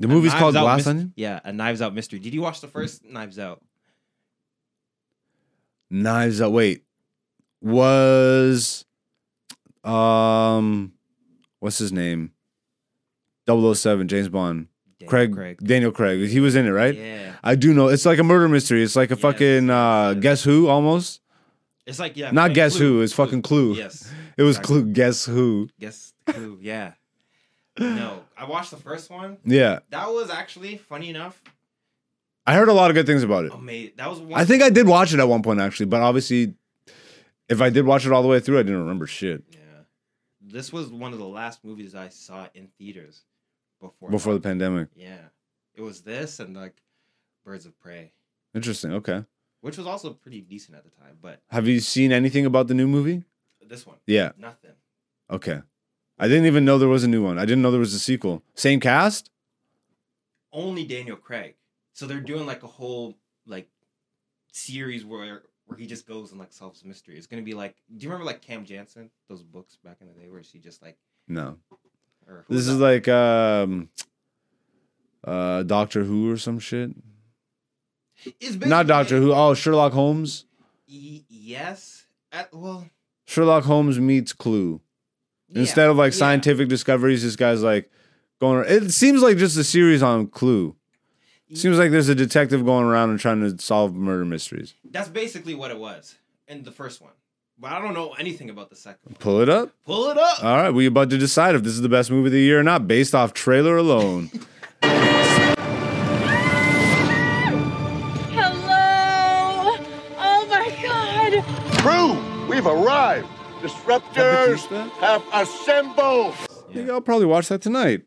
The 0.00 0.06
A 0.06 0.10
movie's 0.10 0.30
Knives 0.32 0.40
called 0.40 0.56
Out 0.56 0.62
Glass 0.62 0.78
Mys- 0.80 0.86
Onion. 0.88 1.12
Yeah, 1.16 1.40
a 1.44 1.52
Knives 1.52 1.82
Out 1.82 1.94
mystery. 1.94 2.18
Did 2.18 2.32
you 2.34 2.40
watch 2.42 2.60
the 2.60 2.68
first 2.68 3.04
Knives 3.04 3.38
Out? 3.38 3.60
Knives 5.90 6.40
Out. 6.40 6.52
Wait, 6.52 6.84
was 7.60 8.84
um, 9.84 10.92
what's 11.60 11.78
his 11.78 11.92
name? 11.92 12.32
007, 13.48 14.08
James 14.08 14.28
Bond. 14.28 14.68
Daniel 15.00 15.34
Craig, 15.34 15.58
Daniel 15.64 15.92
Craig. 15.92 16.28
He 16.28 16.38
was 16.40 16.54
in 16.54 16.66
it, 16.66 16.70
right? 16.70 16.94
Yeah. 16.94 17.32
I 17.42 17.54
do 17.54 17.72
know. 17.72 17.88
It's 17.88 18.04
like 18.04 18.18
a 18.18 18.24
murder 18.24 18.48
mystery. 18.48 18.82
It's 18.82 18.96
like 18.96 19.10
a 19.10 19.14
Yes, 19.14 19.22
fucking 19.22 19.70
uh, 19.70 20.10
yes. 20.16 20.22
Guess 20.22 20.42
Who 20.44 20.66
almost. 20.68 21.20
It's 21.88 21.98
like 21.98 22.16
yeah. 22.16 22.30
Not 22.30 22.48
like 22.48 22.54
Guess 22.54 22.76
Who, 22.76 23.00
it's 23.00 23.12
fucking 23.14 23.42
Clue. 23.42 23.74
Yes. 23.74 24.12
It 24.36 24.42
was 24.42 24.58
Exactly. 24.58 24.82
Clue. 24.82 24.92
Guess 24.92 25.24
Who? 25.24 25.68
Guess 25.80 26.12
Clue. 26.26 26.58
Yeah. 26.60 26.92
No, 27.78 28.24
I 28.36 28.44
watched 28.44 28.72
the 28.72 28.76
first 28.76 29.08
one. 29.08 29.38
Yeah, 29.44 29.78
That 29.90 30.08
was 30.08 30.30
actually 30.30 30.78
funny 30.78 31.10
enough. 31.10 31.40
I 32.44 32.54
heard 32.54 32.68
a 32.68 32.72
lot 32.72 32.90
of 32.90 32.94
good 32.94 33.06
things 33.06 33.22
about 33.22 33.44
it. 33.44 33.52
Amazing. 33.52 33.92
That 33.96 34.10
was 34.10 34.18
one. 34.20 34.38
I 34.40 34.44
think 34.44 34.62
I 34.62 34.70
did 34.70 34.86
watch 34.86 35.14
it 35.14 35.20
at 35.20 35.28
one 35.28 35.42
point 35.42 35.60
actually, 35.60 35.86
but 35.86 36.00
obviously, 36.02 36.54
if 37.48 37.60
I 37.62 37.70
did 37.70 37.86
watch 37.86 38.04
it 38.04 38.12
all 38.12 38.22
the 38.22 38.28
way 38.28 38.40
through, 38.40 38.58
I 38.58 38.62
didn't 38.62 38.80
remember 38.80 39.06
shit 39.06 39.44
Yeah. 39.50 39.58
This 40.40 40.72
was 40.72 40.88
one 40.90 41.12
of 41.12 41.18
the 41.18 41.26
last 41.26 41.64
movies 41.64 41.94
I 41.94 42.08
saw 42.08 42.48
in 42.54 42.68
theaters 42.78 43.22
before. 43.80 44.10
before 44.10 44.34
the 44.34 44.40
pandemic. 44.40 44.88
Yeah. 44.94 45.18
It 45.74 45.82
was 45.82 46.00
this 46.02 46.40
and 46.40 46.56
like 46.56 46.82
Birds 47.44 47.64
of 47.64 47.78
Prey, 47.78 48.12
Interesting. 48.54 48.92
Okay. 48.94 49.24
Which 49.60 49.76
was 49.76 49.86
also 49.86 50.12
pretty 50.12 50.40
decent 50.40 50.76
at 50.76 50.84
the 50.84 50.90
time, 50.90 51.18
but 51.20 51.40
Have 51.50 51.66
you 51.68 51.80
seen 51.80 52.12
anything 52.12 52.46
about 52.46 52.68
the 52.68 52.74
new 52.74 52.86
movie? 52.88 53.24
this 53.66 53.86
one, 53.86 53.98
Yeah. 54.06 54.32
nothing. 54.38 54.72
Okay. 55.30 55.60
I 56.18 56.26
didn't 56.26 56.46
even 56.46 56.64
know 56.64 56.78
there 56.78 56.88
was 56.88 57.04
a 57.04 57.08
new 57.08 57.22
one. 57.22 57.38
I 57.38 57.44
didn't 57.44 57.60
know 57.62 57.70
there 57.70 57.78
was 57.80 57.92
a 57.94 57.98
sequel. 57.98 58.42
Same 58.54 58.80
cast? 58.80 59.30
Only 60.52 60.84
Daniel 60.84 61.16
Craig. 61.16 61.54
So 61.92 62.06
they're 62.06 62.20
doing 62.20 62.46
like 62.46 62.62
a 62.62 62.66
whole 62.66 63.18
like 63.46 63.68
series 64.52 65.04
where 65.04 65.42
where 65.66 65.76
he 65.78 65.86
just 65.86 66.06
goes 66.06 66.30
and 66.30 66.40
like 66.40 66.52
solves 66.52 66.82
mystery. 66.82 67.18
It's 67.18 67.26
gonna 67.26 67.42
be 67.42 67.52
like, 67.52 67.76
do 67.94 68.02
you 68.04 68.08
remember 68.10 68.24
like 68.24 68.40
Cam 68.40 68.64
Jansen, 68.64 69.10
those 69.28 69.42
books 69.42 69.76
back 69.84 69.98
in 70.00 70.06
the 70.08 70.14
day 70.14 70.28
where 70.30 70.42
she 70.42 70.58
just 70.58 70.80
like, 70.80 70.96
No. 71.28 71.58
or 72.26 72.46
This 72.48 72.66
is 72.66 72.78
that? 72.78 72.82
like 72.84 73.06
um 73.08 73.90
uh 75.24 75.62
Doctor 75.64 76.04
Who 76.04 76.30
or 76.32 76.38
some 76.38 76.58
shit. 76.58 76.90
It's 78.40 78.56
Not 78.64 78.86
Doctor 78.86 79.18
Who. 79.18 79.32
Oh, 79.32 79.54
Sherlock 79.54 79.92
Holmes. 79.92 80.44
Yes. 80.86 82.06
At, 82.32 82.52
well, 82.52 82.88
Sherlock 83.26 83.64
Holmes 83.64 83.98
meets 83.98 84.32
Clue. 84.32 84.80
yeah, 85.48 85.60
Instead 85.60 85.88
of 85.88 85.96
like 85.96 86.12
yeah. 86.12 86.18
scientific 86.18 86.68
discoveries, 86.68 87.22
this 87.22 87.36
guy's 87.36 87.62
like 87.62 87.90
going. 88.40 88.64
It 88.68 88.90
seems 88.90 89.22
like 89.22 89.36
just 89.36 89.56
a 89.56 89.64
series 89.64 90.02
on 90.02 90.26
Clue. 90.26 90.74
Seems 91.54 91.78
like 91.78 91.90
there's 91.90 92.10
a 92.10 92.14
detective 92.14 92.62
going 92.66 92.84
around 92.84 93.08
and 93.08 93.18
trying 93.18 93.40
to 93.40 93.62
solve 93.62 93.94
murder 93.94 94.26
mysteries. 94.26 94.74
That's 94.84 95.08
basically 95.08 95.54
what 95.54 95.70
it 95.70 95.78
was 95.78 96.16
in 96.46 96.62
the 96.62 96.70
first 96.70 97.00
one. 97.00 97.12
But 97.58 97.72
I 97.72 97.80
don't 97.80 97.94
know 97.94 98.12
anything 98.12 98.50
about 98.50 98.68
the 98.68 98.76
second 98.76 99.00
one. 99.04 99.14
Pull 99.18 99.40
it 99.40 99.48
up. 99.48 99.72
Pull 99.86 100.10
it 100.10 100.18
up. 100.18 100.44
All 100.44 100.56
right, 100.58 100.70
we 100.70 100.84
about 100.84 101.08
to 101.10 101.16
decide 101.16 101.54
if 101.54 101.62
this 101.62 101.72
is 101.72 101.80
the 101.80 101.88
best 101.88 102.10
movie 102.10 102.26
of 102.26 102.32
the 102.32 102.40
year 102.40 102.60
or 102.60 102.62
not, 102.62 102.86
based 102.86 103.14
off 103.14 103.32
trailer 103.32 103.78
alone. 103.78 104.30
we've 112.58 112.66
arrived. 112.66 113.28
Disruptors 113.60 114.66
have 114.98 115.22
assembled. 115.32 116.34
I 116.70 116.72
think 116.74 116.90
I'll 116.90 117.00
probably 117.00 117.26
watch 117.26 117.48
that 117.48 117.62
tonight. 117.62 118.02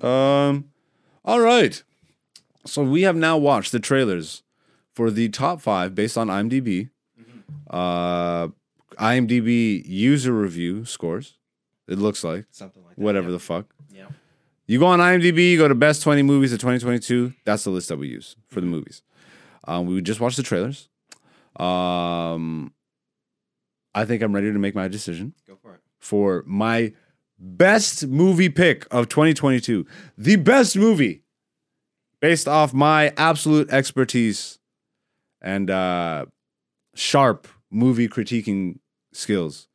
Um, 0.00 0.66
all 1.24 1.40
right. 1.40 1.82
So 2.66 2.82
we 2.82 3.02
have 3.02 3.16
now 3.16 3.36
watched 3.36 3.72
the 3.72 3.80
trailers 3.80 4.42
for 4.94 5.10
the 5.10 5.28
top 5.28 5.60
five 5.60 5.94
based 5.94 6.16
on 6.16 6.28
IMDb. 6.28 6.90
Uh, 7.68 8.48
IMDb 8.98 9.82
user 9.84 10.32
review 10.32 10.84
scores. 10.84 11.36
It 11.88 11.98
looks 11.98 12.22
like 12.24 12.46
Something 12.52 12.84
like 12.84 12.94
that. 12.96 13.02
whatever 13.02 13.28
yeah. 13.28 13.32
the 13.32 13.38
fuck. 13.40 13.66
Yeah. 13.92 14.06
You 14.66 14.78
go 14.78 14.86
on 14.86 14.98
IMDb, 15.00 15.50
you 15.52 15.58
go 15.58 15.68
to 15.68 15.74
best 15.74 16.02
20 16.02 16.22
movies 16.22 16.52
of 16.52 16.58
2022. 16.60 17.32
That's 17.44 17.64
the 17.64 17.70
list 17.70 17.88
that 17.88 17.98
we 17.98 18.06
use 18.08 18.36
for 18.48 18.60
Mm-hmm. 18.60 18.70
the 18.70 18.76
movies. 18.76 19.02
Um, 19.64 19.86
we 19.86 20.00
just 20.00 20.20
watched 20.20 20.36
the 20.36 20.42
trailers. 20.44 20.88
Um, 21.56 22.72
I 23.96 24.04
think 24.04 24.22
I'm 24.22 24.34
ready 24.34 24.52
to 24.52 24.58
make 24.58 24.74
my 24.74 24.88
decision 24.88 25.32
Go 25.48 25.56
for 25.60 25.74
it. 25.74 25.80
for 25.98 26.44
my 26.46 26.92
best 27.38 28.06
movie 28.06 28.50
pick 28.50 28.86
of 28.90 29.08
2022. 29.08 29.86
The 30.18 30.36
best 30.36 30.76
movie 30.76 31.22
based 32.20 32.46
off 32.46 32.74
my 32.74 33.14
absolute 33.16 33.70
expertise 33.70 34.58
and 35.40 35.70
uh, 35.70 36.26
sharp 36.94 37.48
movie 37.70 38.06
critiquing 38.06 38.80
skills. 39.12 39.66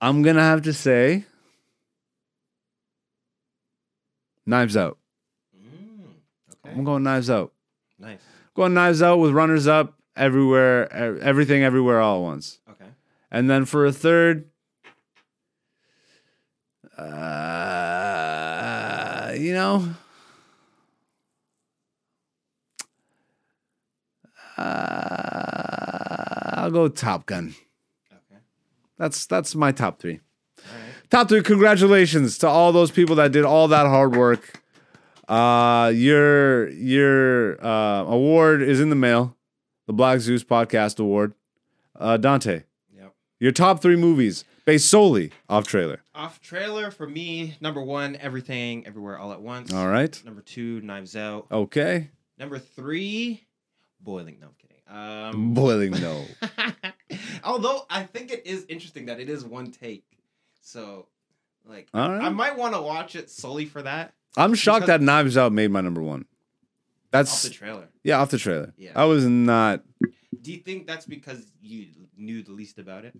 I'm 0.00 0.20
going 0.22 0.36
to 0.36 0.42
have 0.42 0.62
to 0.62 0.72
say 0.74 1.24
Knives 4.44 4.76
Out. 4.76 4.98
Mm, 5.56 6.10
okay. 6.66 6.76
I'm 6.76 6.84
going 6.84 7.02
Knives 7.02 7.30
Out. 7.30 7.52
Nice. 7.98 8.20
Going 8.58 8.74
Knives 8.74 9.00
Out 9.02 9.20
with 9.20 9.30
runners 9.30 9.68
up 9.68 9.94
everywhere, 10.16 10.92
everything 10.92 11.62
everywhere 11.62 12.00
all 12.00 12.16
at 12.16 12.22
once. 12.22 12.58
Okay. 12.68 12.86
And 13.30 13.48
then 13.48 13.64
for 13.64 13.86
a 13.86 13.92
third, 13.92 14.50
uh, 16.96 17.04
you 19.38 19.52
know, 19.52 19.94
uh, 24.56 24.62
I'll 26.54 26.72
go 26.72 26.88
Top 26.88 27.26
Gun. 27.26 27.54
Okay. 28.12 28.40
That's 28.98 29.24
that's 29.24 29.54
my 29.54 29.70
top 29.70 30.00
three. 30.00 30.18
All 30.58 30.64
right. 30.74 31.10
Top 31.10 31.28
three. 31.28 31.42
Congratulations 31.42 32.36
to 32.38 32.48
all 32.48 32.72
those 32.72 32.90
people 32.90 33.14
that 33.14 33.30
did 33.30 33.44
all 33.44 33.68
that 33.68 33.86
hard 33.86 34.16
work. 34.16 34.57
Uh, 35.28 35.92
your 35.94 36.68
your 36.70 37.64
uh, 37.64 38.04
award 38.04 38.62
is 38.62 38.80
in 38.80 38.88
the 38.90 38.96
mail. 38.96 39.36
The 39.86 39.92
Black 39.92 40.20
Zeus 40.20 40.44
Podcast 40.44 40.98
Award. 40.98 41.34
Uh, 41.98 42.16
Dante, 42.16 42.62
Yep. 42.94 43.14
your 43.40 43.52
top 43.52 43.80
three 43.82 43.96
movies 43.96 44.44
based 44.64 44.88
solely 44.88 45.30
off 45.48 45.66
trailer. 45.66 46.00
Off 46.14 46.40
trailer 46.40 46.90
for 46.90 47.08
me, 47.08 47.56
number 47.60 47.82
one, 47.82 48.16
Everything, 48.16 48.86
Everywhere, 48.86 49.18
All 49.18 49.32
at 49.32 49.40
Once. 49.40 49.72
All 49.72 49.88
right. 49.88 50.20
Number 50.24 50.42
two, 50.42 50.80
Knives 50.82 51.16
Out. 51.16 51.46
Okay. 51.50 52.10
Number 52.38 52.58
three, 52.58 53.46
Boiling. 54.00 54.38
No, 54.40 54.48
I'm 54.48 54.54
kidding. 54.58 54.76
Um, 55.40 55.54
Boiling 55.54 55.90
no. 55.92 56.24
Although 57.44 57.84
I 57.90 58.04
think 58.04 58.30
it 58.30 58.46
is 58.46 58.64
interesting 58.68 59.06
that 59.06 59.18
it 59.20 59.28
is 59.28 59.44
one 59.44 59.70
take. 59.72 60.04
So, 60.60 61.08
like, 61.66 61.88
right. 61.92 62.20
I 62.22 62.28
might 62.28 62.56
want 62.56 62.74
to 62.74 62.80
watch 62.82 63.16
it 63.16 63.28
solely 63.30 63.64
for 63.64 63.82
that. 63.82 64.14
I'm 64.36 64.54
shocked 64.54 64.82
Because- 64.86 65.00
that 65.00 65.02
Knives 65.04 65.36
Out 65.36 65.52
made 65.52 65.70
my 65.70 65.80
number 65.80 66.02
one. 66.02 66.20
Off 66.20 66.26
That's 67.10 67.42
the 67.42 67.50
trailer. 67.50 67.88
yeah, 68.04 68.20
off 68.20 68.30
the 68.30 68.38
trailer. 68.38 68.74
Yeah. 68.76 68.92
I 68.94 69.04
was 69.06 69.26
not. 69.26 69.82
Do 70.40 70.52
you 70.52 70.58
think 70.58 70.86
that's 70.86 71.06
because 71.06 71.50
you 71.60 71.86
knew 72.16 72.42
the 72.42 72.52
least 72.52 72.78
about 72.78 73.04
it? 73.04 73.14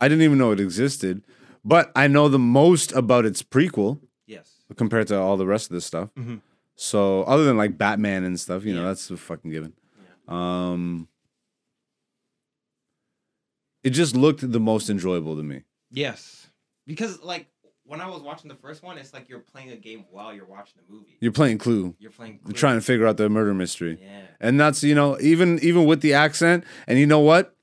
I 0.00 0.08
didn't 0.08 0.22
even 0.24 0.36
know 0.36 0.50
it 0.50 0.60
existed, 0.60 1.22
but 1.64 1.90
I 1.94 2.08
know 2.08 2.28
the 2.28 2.38
most 2.38 2.92
about 2.92 3.24
its 3.24 3.42
prequel 3.42 4.00
Yes. 4.26 4.64
compared 4.76 5.06
to 5.08 5.18
all 5.18 5.36
the 5.36 5.46
rest 5.46 5.70
of 5.70 5.74
this 5.74 5.86
stuff. 5.86 6.12
Mhm. 6.16 6.40
So 6.74 7.22
other 7.22 7.44
than 7.44 7.56
like 7.56 7.78
Batman 7.78 8.24
and 8.24 8.38
stuff, 8.38 8.64
you 8.64 8.74
know, 8.74 8.84
that's 8.84 9.08
a 9.10 9.16
fucking 9.16 9.50
given. 9.50 9.72
Um, 10.28 11.08
it 13.82 13.90
just 13.90 14.16
looked 14.16 14.50
the 14.50 14.60
most 14.60 14.90
enjoyable 14.90 15.36
to 15.36 15.42
me. 15.42 15.62
Yes. 15.90 16.48
Because, 16.86 17.22
like, 17.22 17.46
when 17.86 18.00
I 18.00 18.08
was 18.08 18.22
watching 18.22 18.48
the 18.48 18.54
first 18.56 18.82
one, 18.82 18.98
it's 18.98 19.12
like 19.14 19.28
you're 19.28 19.38
playing 19.40 19.70
a 19.70 19.76
game 19.76 20.04
while 20.10 20.32
you're 20.34 20.44
watching 20.46 20.74
the 20.86 20.92
movie. 20.94 21.16
You're 21.20 21.32
playing 21.32 21.58
Clue, 21.58 21.94
You're 21.98 22.10
playing. 22.10 22.40
you're 22.46 22.52
trying 22.54 22.76
to 22.76 22.80
figure 22.80 23.06
out 23.06 23.16
the 23.16 23.28
murder 23.28 23.54
mystery, 23.54 23.98
Yeah. 24.02 24.22
and 24.40 24.58
that's 24.60 24.82
you 24.82 24.94
know 24.94 25.18
even 25.20 25.58
even 25.62 25.84
with 25.86 26.00
the 26.00 26.14
accent, 26.14 26.64
and 26.86 26.98
you 26.98 27.06
know 27.06 27.20
what? 27.20 27.54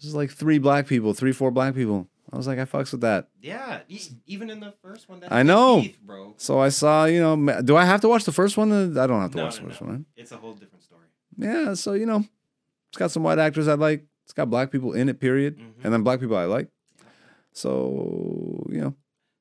There's 0.00 0.14
like 0.14 0.30
three 0.30 0.58
black 0.58 0.86
people, 0.86 1.14
three 1.14 1.32
four 1.32 1.50
black 1.50 1.74
people. 1.74 2.08
I 2.32 2.36
was 2.36 2.46
like, 2.46 2.58
I 2.58 2.64
fucks 2.64 2.92
with 2.92 3.02
that. 3.02 3.28
Yeah. 3.42 3.80
e- 3.88 4.00
even 4.26 4.48
in 4.48 4.58
the 4.60 4.72
first 4.82 5.06
one, 5.08 5.22
I 5.28 5.42
know. 5.42 5.82
Keith, 5.82 5.98
bro. 6.02 6.32
So 6.38 6.60
I 6.60 6.70
saw, 6.70 7.04
you 7.04 7.20
know, 7.20 7.60
do 7.60 7.76
I 7.76 7.84
have 7.84 8.00
to 8.00 8.08
watch 8.08 8.24
the 8.24 8.32
first 8.32 8.56
one? 8.56 8.72
I 8.98 9.06
don't 9.06 9.20
have 9.20 9.32
to 9.32 9.36
No, 9.36 9.44
watch 9.44 9.58
no, 9.60 9.64
the 9.64 9.68
first 9.70 9.82
no. 9.82 9.88
one. 9.88 10.06
It's 10.16 10.32
a 10.32 10.38
whole 10.38 10.54
different 10.54 10.82
story. 10.82 11.06
Yeah, 11.36 11.74
so 11.74 11.92
you 11.92 12.06
know, 12.06 12.24
it's 12.88 12.96
got 12.98 13.10
some 13.10 13.22
white 13.22 13.38
actors 13.38 13.68
I 13.68 13.74
like. 13.74 14.06
It's 14.24 14.32
got 14.32 14.48
black 14.48 14.70
people 14.70 14.92
in 14.94 15.08
it, 15.10 15.20
period, 15.20 15.58
Mhm. 15.58 15.84
and 15.84 15.92
then 15.92 16.02
black 16.02 16.20
people 16.20 16.36
I 16.36 16.44
like. 16.44 16.68
So 17.52 18.64
you 18.70 18.80
know, 18.80 18.94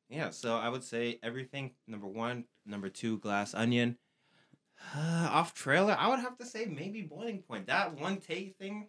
Yeah, 0.10 0.30
so 0.32 0.58
I 0.58 0.70
would 0.70 0.84
say 0.84 1.20
everything. 1.24 1.72
Number 1.88 2.08
one, 2.08 2.46
number 2.66 2.90
two, 2.90 3.20
Glass 3.20 3.54
Onion. 3.54 3.98
Uh, 4.96 5.30
off 5.32 5.54
trailer, 5.54 5.96
I 5.98 6.08
would 6.10 6.20
have 6.20 6.38
to 6.40 6.46
say 6.46 6.66
maybe 6.66 7.02
Boiling 7.02 7.42
Point. 7.44 7.68
That 7.68 8.00
one 8.00 8.18
take 8.18 8.58
thing 8.58 8.88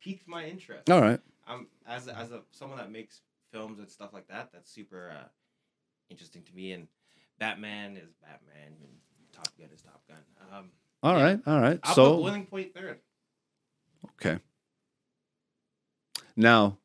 piqued 0.00 0.28
my 0.28 0.44
interest. 0.44 0.90
all 0.90 1.00
right. 1.00 1.20
Um, 1.46 1.66
as 1.86 2.08
as 2.08 2.30
a 2.32 2.42
someone 2.52 2.78
that 2.78 2.90
makes 2.90 3.20
films 3.52 3.78
and 3.78 3.90
stuff 3.90 4.12
like 4.12 4.28
that, 4.28 4.50
that's 4.52 4.70
super 4.70 5.10
uh, 5.10 5.28
interesting 6.10 6.42
to 6.42 6.54
me. 6.54 6.72
And 6.72 6.88
Batman 7.38 7.96
is 7.96 8.14
Batman, 8.22 8.72
and 8.80 8.90
Top 9.32 9.48
Gun 9.58 9.68
is 9.74 9.82
Top 9.82 10.02
Gun. 10.08 10.18
Um, 10.52 10.70
All 11.02 11.16
Yeah. 11.16 11.22
right, 11.24 11.40
all 11.46 11.60
right. 11.60 11.80
I'll 11.82 11.94
So 11.94 12.16
Boiling 12.18 12.46
Point 12.46 12.74
third. 12.74 13.00
okay. 14.12 14.38
Now, 16.36 16.78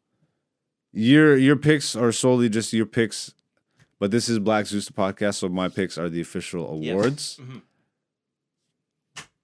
your 0.93 1.37
your 1.37 1.55
picks 1.55 1.95
are 1.95 2.11
solely 2.11 2.49
just 2.49 2.73
your 2.73 2.85
picks, 2.85 3.33
but 3.99 4.11
this 4.11 4.27
is 4.29 4.39
Black 4.39 4.65
Zeus 4.67 4.85
the 4.87 4.93
podcast, 4.93 5.35
so 5.35 5.49
my 5.49 5.67
picks 5.69 5.97
are 5.97 6.09
the 6.09 6.21
official 6.21 6.79
Yes. 6.81 6.91
awards. 6.93 7.39
Mhm. 7.41 7.61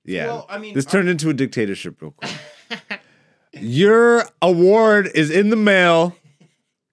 Yeah, 0.08 0.28
Well, 0.28 0.46
I 0.50 0.60
mean, 0.60 0.76
this 0.76 0.86
turned 0.86 1.10
into 1.10 1.30
a 1.30 1.34
dictatorship 1.34 2.00
real 2.00 2.12
quick. 2.12 2.32
Your 3.54 4.24
award 4.41 5.10
is 5.16 5.32
in 5.32 5.50
the 5.50 5.56
mail. 5.56 6.16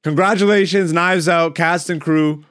Congratulations, 0.02 0.92
Knives 0.94 1.28
Out, 1.28 1.54
cast 1.54 1.90
and 1.90 2.00
crew. 2.00 2.44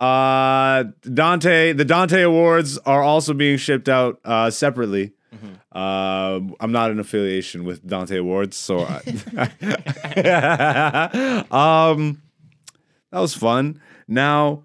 Uh, 0.00 0.84
Dante, 1.14 1.72
the 1.72 1.84
Dante 1.86 2.20
Awards 2.22 2.76
are 2.78 3.02
also 3.02 3.32
being 3.32 3.56
shipped 3.56 3.88
out 3.88 4.20
uh, 4.24 4.50
separately. 4.50 5.12
Uh, 5.74 6.40
I'm 6.60 6.70
not 6.72 6.90
in 6.90 6.98
affiliation 7.00 7.64
with 7.64 7.86
Dante 7.86 8.18
Awards, 8.18 8.58
so 8.58 8.80
I, 8.80 8.98
um, 11.50 12.22
that 13.10 13.20
was 13.20 13.34
fun. 13.34 13.80
Now, 14.06 14.64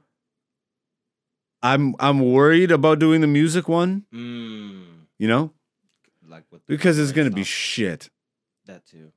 I'm 1.62 1.96
I'm 2.00 2.20
worried 2.20 2.72
about 2.72 3.00
doing 3.00 3.22
the 3.22 3.28
music 3.28 3.68
one. 3.68 4.06
Mm, 4.14 4.86
You 5.18 5.28
know, 5.28 5.54
like 6.28 6.44
with 6.52 6.66
because 6.68 7.00
it's 7.00 7.12
gonna 7.12 7.32
be 7.32 7.44
shit. 7.44 8.10
that 8.66 8.86
too. 8.86 9.12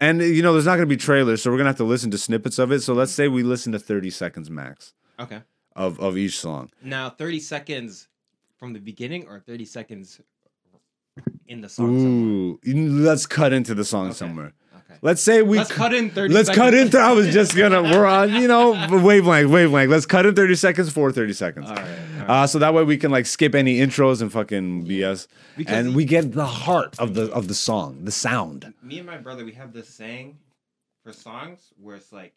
And 0.00 0.22
you 0.22 0.42
know, 0.42 0.52
there's 0.54 0.64
not 0.64 0.76
going 0.76 0.88
to 0.88 0.94
be 0.94 0.96
trailers, 0.96 1.42
so 1.42 1.50
we're 1.50 1.58
going 1.58 1.66
to 1.66 1.70
have 1.70 1.76
to 1.76 1.84
listen 1.84 2.10
to 2.12 2.16
snippets 2.16 2.58
of 2.58 2.72
it. 2.72 2.80
So 2.80 2.94
let's 2.94 3.12
say 3.12 3.28
we 3.28 3.42
listen 3.42 3.72
to 3.72 3.78
30 3.78 4.08
seconds 4.08 4.48
max 4.48 4.94
Okay. 5.18 5.42
of 5.76 6.00
of 6.00 6.16
each 6.16 6.38
song. 6.38 6.70
Now, 6.82 7.10
30 7.10 7.38
seconds 7.40 8.08
from 8.56 8.72
the 8.72 8.78
beginning 8.80 9.26
or 9.28 9.40
30 9.40 9.66
seconds 9.66 10.18
in 11.46 11.60
the 11.60 11.68
song? 11.68 11.90
Ooh, 11.96 12.58
let's 12.64 13.26
cut 13.26 13.52
into 13.52 13.74
the 13.74 13.84
song 13.84 14.06
Okay. 14.08 14.14
somewhere. 14.14 14.52
Okay. 14.74 14.98
Let's 15.02 15.22
say 15.22 15.42
we 15.42 15.58
Let's 15.58 15.70
cut 15.72 15.94
in 15.94 16.10
30 16.10 16.32
Let's 16.34 16.50
cut 16.50 16.74
into. 16.74 16.98
I 16.98 17.12
was 17.12 17.32
just 17.32 17.56
gonna. 17.56 17.82
We're 17.82 18.06
on. 18.06 18.30
You 18.32 18.48
know, 18.48 18.72
wavelength, 19.02 19.50
wavelength. 19.50 19.90
Let's 19.90 20.06
cut 20.06 20.26
in 20.26 20.34
30 20.34 20.54
seconds 20.56 20.92
for 20.92 21.10
30 21.12 21.32
seconds. 21.32 21.68
All 21.68 21.76
right. 21.76 21.84
all 21.84 22.18
right. 22.26 22.42
Uh, 22.42 22.46
so 22.46 22.58
that 22.58 22.74
way 22.74 22.84
we 22.84 22.96
can 22.96 23.10
like 23.10 23.26
skip 23.26 23.54
any 23.54 23.78
intros 23.78 24.22
and 24.22 24.32
fucking 24.32 24.86
BS, 24.86 25.26
Because 25.56 25.86
and 25.86 25.96
we 25.96 26.04
get 26.04 26.32
the 26.32 26.44
heart 26.46 26.98
of 26.98 27.14
the 27.14 27.30
of 27.32 27.48
the 27.48 27.54
song, 27.54 28.04
the 28.04 28.12
sound. 28.12 28.72
Me 28.82 28.98
and 28.98 29.06
my 29.06 29.16
brother, 29.18 29.44
we 29.44 29.52
have 29.52 29.72
this 29.72 29.88
saying 29.88 30.38
for 31.04 31.12
songs 31.12 31.72
where 31.80 31.96
it's 31.96 32.12
like 32.12 32.34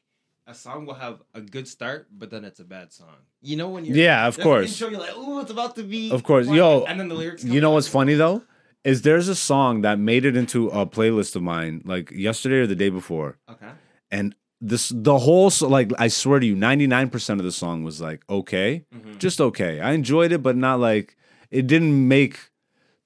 a 0.48 0.54
song 0.54 0.86
will 0.86 0.94
have 0.96 1.22
a 1.34 1.42
good 1.42 1.68
start, 1.68 2.08
but 2.12 2.30
then 2.30 2.44
it's 2.44 2.60
a 2.60 2.66
bad 2.66 2.92
song. 2.92 3.16
You 3.42 3.56
know 3.56 3.70
when 3.70 3.86
you're 3.86 3.96
Yeah, 3.96 4.28
of 4.28 4.38
course. 4.40 4.72
intro, 4.72 4.90
you're 4.90 5.00
like, 5.00 5.14
oh, 5.16 5.40
it's 5.40 5.52
about 5.52 5.76
to 5.78 5.84
be. 5.84 6.12
Of 6.12 6.24
course. 6.24 6.48
fun," 6.48 6.56
Yo, 6.56 6.84
and 6.88 7.00
then 7.00 7.08
the 7.08 7.16
lyrics. 7.16 7.44
You 7.44 7.62
know 7.62 7.72
what's 7.72 7.88
funny 7.88 8.16
though? 8.16 8.42
Is 8.84 9.02
there's 9.04 9.30
a 9.30 9.36
song 9.36 9.82
that 9.82 9.98
made 9.98 10.26
it 10.26 10.36
into 10.36 10.68
a 10.70 10.86
playlist 10.86 11.36
of 11.38 11.42
mine 11.42 11.82
like 11.86 12.12
yesterday 12.12 12.58
or 12.58 12.68
the 12.68 12.76
day 12.76 12.90
before. 12.90 13.38
Okay. 13.50 13.70
And 14.12 14.36
this 14.60 14.92
the 14.94 15.20
whole 15.20 15.50
so, 15.50 15.68
like 15.70 15.92
I 15.98 16.08
swear 16.10 16.40
to 16.40 16.46
you, 16.46 16.56
99% 16.56 17.30
of 17.40 17.44
the 17.46 17.52
song 17.52 17.84
was 17.84 18.02
like 18.02 18.24
okay. 18.30 18.86
Mhm. 18.94 19.20
Just 19.20 19.40
okay. 19.40 19.80
I 19.80 19.92
enjoyed 19.94 20.32
it, 20.34 20.44
but 20.44 20.56
not 20.58 20.80
like 20.80 21.16
it 21.50 21.66
didn't 21.68 22.08
make 22.08 22.50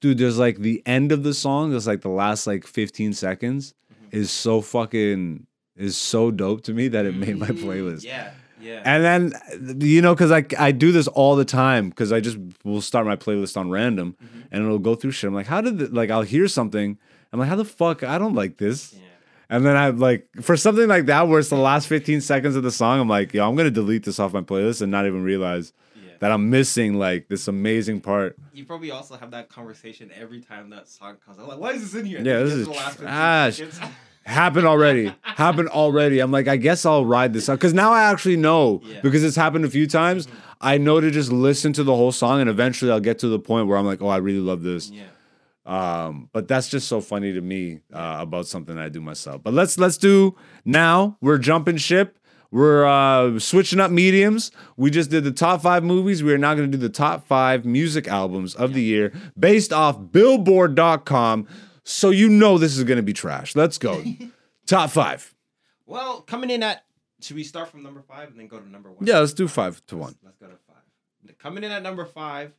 dude, 0.01 0.17
there's 0.19 0.37
like 0.39 0.57
the 0.59 0.81
end 0.85 1.11
of 1.11 1.23
the 1.23 1.33
song, 1.33 1.71
there's 1.71 1.87
like 1.87 2.01
the 2.01 2.09
last 2.09 2.47
like 2.47 2.65
15 2.65 3.13
seconds 3.13 3.73
Mm-hmm. 3.93 4.17
is 4.17 4.31
so 4.31 4.61
fucking 4.61 5.47
is 5.75 5.95
so 5.97 6.31
dope 6.31 6.61
to 6.63 6.73
me 6.73 6.87
that 6.87 7.05
it 7.05 7.15
made 7.15 7.37
my 7.37 7.47
playlist. 7.49 8.03
Yeah. 8.03 8.31
Yeah. 8.59 8.81
And 8.85 9.03
then 9.03 9.79
you 9.81 10.01
know, 10.01 10.13
because 10.15 10.31
I 10.31 10.45
I 10.57 10.71
do 10.71 10.91
this 10.91 11.07
all 11.07 11.35
the 11.35 11.45
time 11.45 11.89
because 11.89 12.11
I 12.11 12.19
just 12.19 12.37
will 12.63 12.81
start 12.81 13.05
my 13.05 13.15
playlist 13.15 13.55
on 13.57 13.69
random 13.69 14.15
Mm-hmm. 14.23 14.39
and 14.51 14.63
it'll 14.65 14.79
go 14.79 14.95
through 14.95 15.11
shit. 15.11 15.27
I'm 15.27 15.33
like, 15.35 15.47
how 15.47 15.61
did 15.61 15.77
the, 15.77 15.87
like 15.89 16.09
I'll 16.09 16.21
hear 16.23 16.47
something. 16.47 16.97
I'm 17.31 17.39
like, 17.39 17.49
how 17.49 17.55
the 17.55 17.65
fuck 17.65 18.03
I 18.03 18.17
don't 18.17 18.33
like 18.35 18.57
this. 18.57 18.93
yeah. 18.93 19.01
And 19.49 19.65
then 19.65 19.75
I'm 19.77 19.97
like 19.97 20.27
for 20.41 20.57
something 20.57 20.87
like 20.87 21.05
that 21.05 21.27
where 21.27 21.39
it's 21.39 21.49
the 21.49 21.55
last 21.55 21.87
15 21.87 22.19
seconds 22.21 22.55
of 22.55 22.63
the 22.63 22.71
song, 22.71 22.99
I'm 22.99 23.07
like, 23.09 23.33
yo, 23.33 23.47
I'm 23.47 23.55
gonna 23.55 23.71
delete 23.71 24.03
this 24.03 24.19
off 24.19 24.33
my 24.33 24.41
playlist 24.41 24.81
and 24.81 24.91
not 24.91 25.05
even 25.05 25.23
realize 25.23 25.71
Yeah. 25.95 26.11
that 26.19 26.31
I'm 26.31 26.49
missing 26.49 26.95
like 26.99 27.27
this 27.29 27.47
amazing 27.47 28.01
part. 28.01 28.35
You 28.53 28.65
probably 28.65 28.91
also 28.91 29.15
have 29.17 29.31
that 29.31 29.49
conversation 29.49 30.09
every 30.19 30.41
time 30.41 30.69
that 30.71 30.89
song 30.89 31.17
comes. 31.25 31.37
I'm 31.39 31.47
like, 31.47 31.59
why 31.59 31.71
is 31.73 31.81
this 31.83 31.93
in 32.01 32.05
here? 32.07 32.19
Yeah, 32.21 32.39
this 32.43 32.53
is 32.53 32.67
get 32.67 32.73
to 32.93 32.97
the 32.99 33.05
last 33.05 33.59
15 33.59 33.77
trash. 33.77 33.89
Happened 34.27 34.67
already. 34.67 35.13
happened 35.21 35.69
already. 35.69 36.19
I'm 36.19 36.31
like, 36.31 36.47
I 36.47 36.57
guess 36.57 36.85
I'll 36.85 37.05
ride 37.05 37.33
this 37.33 37.49
out. 37.49 37.55
Because 37.55 37.73
now 37.73 37.91
I 37.93 38.03
actually 38.11 38.37
know 38.37 38.81
Yeah. 38.83 38.99
because 39.01 39.23
it's 39.23 39.35
happened 39.35 39.65
a 39.65 39.69
few 39.69 39.87
times. 39.87 40.27
I 40.59 40.77
know 40.77 40.99
to 40.99 41.09
just 41.11 41.31
listen 41.31 41.71
to 41.73 41.83
the 41.83 41.95
whole 41.95 42.11
song 42.11 42.41
and 42.41 42.49
eventually 42.49 42.91
I'll 42.91 42.99
get 42.99 43.19
to 43.19 43.27
the 43.29 43.39
point 43.39 43.67
where 43.67 43.77
I'm 43.77 43.85
like, 43.85 44.01
oh, 44.01 44.07
I 44.07 44.17
really 44.17 44.39
love 44.41 44.63
this. 44.63 44.89
Yeah. 44.89 45.03
Um, 45.65 46.29
but 46.33 46.47
that's 46.47 46.69
just 46.69 46.87
so 46.87 47.01
funny 47.01 47.33
to 47.33 47.41
me 47.41 47.79
uh, 47.93 48.17
about 48.19 48.47
something 48.47 48.77
I 48.77 48.89
do 48.89 49.01
myself. 49.01 49.43
But 49.43 49.53
let's 49.53 49.77
let's 49.77 49.97
do 49.97 50.35
now. 50.65 51.17
We're 51.21 51.37
jumping 51.39 51.77
ship. 51.77 52.19
We're 52.51 52.85
uh, 52.85 53.39
switching 53.39 53.81
up 53.81 53.91
mediums. 53.91 54.51
We 54.77 54.89
just 54.91 55.09
did 55.09 55.25
the 55.25 55.31
top 55.33 55.61
five 55.61 55.83
movies. 55.83 56.23
We 56.23 56.31
are 56.33 56.37
now 56.37 56.53
going 56.55 56.71
to 56.71 56.77
do 56.77 56.81
the 56.81 56.87
top 56.93 57.27
five 57.27 57.65
music 57.65 58.07
albums 58.07 58.55
of 58.55 58.73
the 58.73 58.81
year 58.81 59.11
based 59.37 59.73
off 59.73 59.97
Billboard.com. 60.11 61.47
So 61.87 62.09
you 62.09 62.27
know 62.27 62.57
this 62.57 62.77
is 62.77 62.83
gonna 62.83 63.01
be 63.01 63.13
trash. 63.13 63.55
Let's 63.55 63.77
go. 63.77 64.03
Top 64.65 64.89
five. 64.89 65.33
Well, 65.85 66.19
coming 66.19 66.49
in 66.49 66.61
at 66.61 66.83
should 67.21 67.37
we 67.37 67.45
start 67.45 67.69
from 67.69 67.81
number 67.81 68.01
five 68.01 68.29
and 68.29 68.37
then 68.37 68.47
go 68.47 68.59
to 68.59 68.69
number 68.69 68.91
one? 68.91 69.07
Yeah, 69.07 69.19
let's 69.19 69.33
do 69.33 69.47
five 69.47 69.81
to 69.87 69.95
one. 69.95 70.15
Let's 70.21 70.37
go 70.37 70.47
to 70.47 70.57
five. 70.67 71.37
Coming 71.39 71.63
in 71.63 71.71
at 71.71 71.81
number 71.83 72.03
five, 72.03 72.51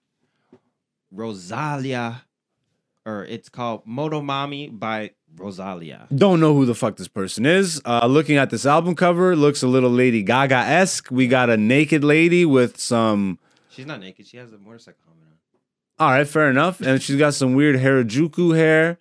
Rosalia, 1.12 2.22
or 3.04 3.26
it's 3.26 3.50
called 3.50 3.86
Motomami 3.86 4.76
by 4.76 5.10
Rosalia. 5.36 6.08
Don't 6.14 6.40
know 6.40 6.54
who 6.54 6.64
the 6.64 6.74
fuck 6.74 6.96
this 6.96 7.08
person 7.08 7.44
is. 7.44 7.82
Uh, 7.84 8.06
looking 8.06 8.38
at 8.38 8.48
this 8.48 8.64
album 8.64 8.94
cover, 8.94 9.36
looks 9.36 9.62
a 9.62 9.68
little 9.68 9.90
Lady 9.90 10.22
Gaga 10.22 10.56
esque. 10.56 11.10
We 11.10 11.28
got 11.28 11.50
a 11.50 11.58
naked 11.58 12.02
lady 12.02 12.46
with 12.46 12.80
some. 12.80 13.38
She's 13.68 13.86
not 13.86 14.00
naked. 14.00 14.26
She 14.26 14.38
has 14.38 14.54
a 14.54 14.58
motorcycle. 14.58 15.07
All 16.00 16.10
right, 16.10 16.26
fair 16.26 16.48
enough. 16.50 16.80
And 16.80 17.02
she's 17.02 17.16
got 17.16 17.34
some 17.34 17.54
weird 17.54 17.76
Harajuku 17.76 18.56
hair. 18.56 18.98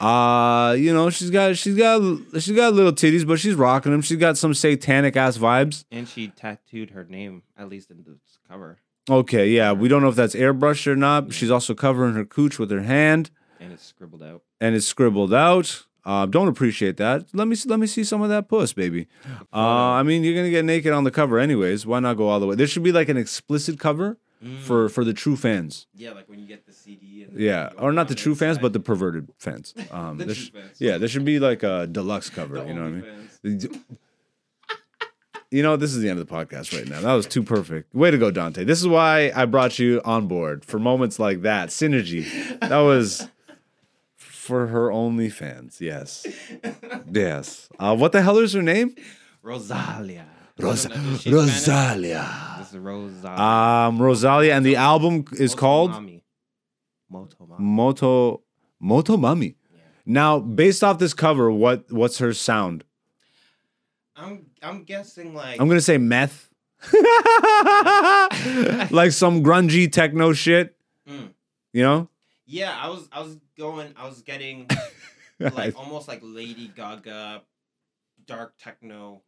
Uh, 0.00 0.74
you 0.78 0.92
know, 0.94 1.10
she's 1.10 1.30
got 1.30 1.56
she's 1.56 1.76
got 1.76 2.00
she's 2.34 2.54
got 2.54 2.72
little 2.72 2.92
titties, 2.92 3.26
but 3.26 3.38
she's 3.40 3.54
rocking 3.54 3.90
them. 3.92 4.00
She's 4.00 4.16
got 4.18 4.38
some 4.38 4.54
satanic 4.54 5.16
ass 5.16 5.38
vibes. 5.38 5.84
And 5.90 6.08
she 6.08 6.28
tattooed 6.28 6.90
her 6.90 7.04
name, 7.04 7.42
at 7.56 7.68
least 7.68 7.90
in 7.90 8.04
this 8.06 8.38
cover. 8.48 8.78
Okay, 9.10 9.48
yeah, 9.48 9.72
we 9.72 9.88
don't 9.88 10.02
know 10.02 10.08
if 10.08 10.14
that's 10.16 10.34
airbrushed 10.34 10.86
or 10.86 10.94
not. 10.94 11.32
She's 11.32 11.50
also 11.50 11.74
covering 11.74 12.14
her 12.14 12.24
cooch 12.24 12.58
with 12.58 12.70
her 12.70 12.82
hand, 12.82 13.30
And 13.58 13.72
it's 13.72 13.82
scribbled 13.84 14.22
out. 14.22 14.42
and 14.60 14.74
it's 14.76 14.86
scribbled 14.86 15.32
out. 15.34 15.86
Uh, 16.04 16.26
don't 16.26 16.46
appreciate 16.48 16.96
that. 16.98 17.24
Let 17.34 17.48
me 17.48 17.56
let 17.66 17.80
me 17.80 17.86
see 17.88 18.04
some 18.04 18.22
of 18.22 18.28
that 18.28 18.48
puss, 18.48 18.72
baby. 18.72 19.08
Uh, 19.52 19.56
I 19.58 20.02
mean, 20.04 20.22
you're 20.24 20.34
gonna 20.36 20.50
get 20.50 20.64
naked 20.64 20.92
on 20.92 21.02
the 21.04 21.10
cover 21.10 21.38
anyways. 21.40 21.86
Why 21.86 21.98
not 22.00 22.16
go 22.16 22.28
all 22.28 22.38
the 22.38 22.46
way? 22.46 22.54
There 22.54 22.66
should 22.68 22.84
be 22.84 22.92
like 22.92 23.08
an 23.08 23.16
explicit 23.16 23.80
cover 23.80 24.16
for 24.62 24.88
for 24.88 25.04
the 25.04 25.12
true 25.12 25.36
fans. 25.36 25.86
Yeah, 25.94 26.12
like 26.12 26.28
when 26.28 26.38
you 26.38 26.46
get 26.46 26.64
the 26.66 26.72
CD. 26.72 27.24
And 27.24 27.38
Yeah, 27.38 27.70
or 27.78 27.92
not 27.92 28.08
the 28.08 28.14
true 28.14 28.34
fans, 28.34 28.56
inside. 28.56 28.62
but 28.62 28.72
the 28.72 28.80
perverted 28.80 29.28
fans. 29.38 29.74
Um, 29.90 30.18
The 30.18 30.24
true 30.26 30.34
sh- 30.34 30.50
fans. 30.52 30.76
Yeah, 30.80 30.98
there 30.98 31.08
should 31.08 31.24
be 31.24 31.38
like 31.38 31.62
a 31.62 31.86
deluxe 31.86 32.30
cover. 32.30 32.56
You 32.66 32.74
know 32.74 32.82
what 32.82 33.04
I 33.44 33.48
mean? 33.48 33.84
You 35.50 35.62
know, 35.62 35.76
this 35.76 35.94
is 35.94 36.02
the 36.02 36.10
end 36.10 36.20
of 36.20 36.28
the 36.28 36.34
podcast 36.34 36.76
right 36.76 36.86
now. 36.86 37.00
That 37.00 37.14
was 37.14 37.26
too 37.26 37.42
perfect. 37.42 37.94
Way 37.94 38.10
to 38.10 38.18
go, 38.18 38.30
Dante. 38.30 38.64
This 38.64 38.80
is 38.80 38.86
why 38.86 39.32
I 39.34 39.46
brought 39.46 39.78
you 39.78 40.02
on 40.04 40.26
board 40.28 40.62
for 40.64 40.78
moments 40.78 41.18
like 41.18 41.40
that. 41.42 41.70
Synergy. 41.70 42.26
That 42.60 42.80
was 42.80 43.28
for 44.18 44.66
her 44.66 44.92
only 44.92 45.30
fans. 45.30 45.80
Yes. 45.80 46.26
Yes. 47.10 47.70
Uh, 47.78 47.96
what 47.96 48.12
the 48.12 48.20
hell 48.20 48.36
is 48.38 48.52
her 48.52 48.60
name? 48.62 48.94
Rosalia. 49.42 50.26
Rosa- 50.58 50.90
I 50.90 50.94
don't 50.94 51.06
know, 51.06 51.12
is 51.12 51.20
she 51.22 51.30
Spanish? 51.30 51.54
Rosalia. 51.54 52.56
This 52.58 52.68
is 52.72 52.78
Rosalia. 52.78 53.38
Um, 53.38 54.02
Rosalia, 54.02 54.54
and 54.54 54.66
the 54.66 54.76
album 54.76 55.24
is 55.32 55.54
called 55.54 55.92
Motomami. 55.92 56.22
Motomami. 57.12 57.58
Moto 57.58 58.42
Moto 58.80 59.16
Mami. 59.16 59.54
Now, 60.04 60.38
based 60.38 60.82
off 60.82 60.98
this 60.98 61.14
cover, 61.14 61.50
what 61.50 61.90
what's 61.92 62.18
her 62.18 62.32
sound? 62.32 62.84
I'm 64.16 64.46
I'm 64.62 64.84
guessing 64.84 65.34
like 65.34 65.60
I'm 65.60 65.68
gonna 65.68 65.80
say 65.80 65.98
meth. 65.98 66.50
like 68.92 69.10
some 69.10 69.42
grungy 69.42 69.90
techno 69.90 70.32
shit. 70.32 70.76
Mm. 71.08 71.30
You 71.72 71.82
know? 71.82 72.08
yeah, 72.46 72.76
I 72.80 72.88
was 72.88 73.08
I 73.12 73.20
was 73.20 73.36
going 73.58 73.92
I 73.96 74.06
was 74.06 74.22
getting 74.22 74.68
like 75.38 75.78
almost 75.78 76.08
like 76.08 76.20
Lady 76.22 76.70
Gaga 76.74 77.42
dark 78.26 78.54
techno 78.58 79.22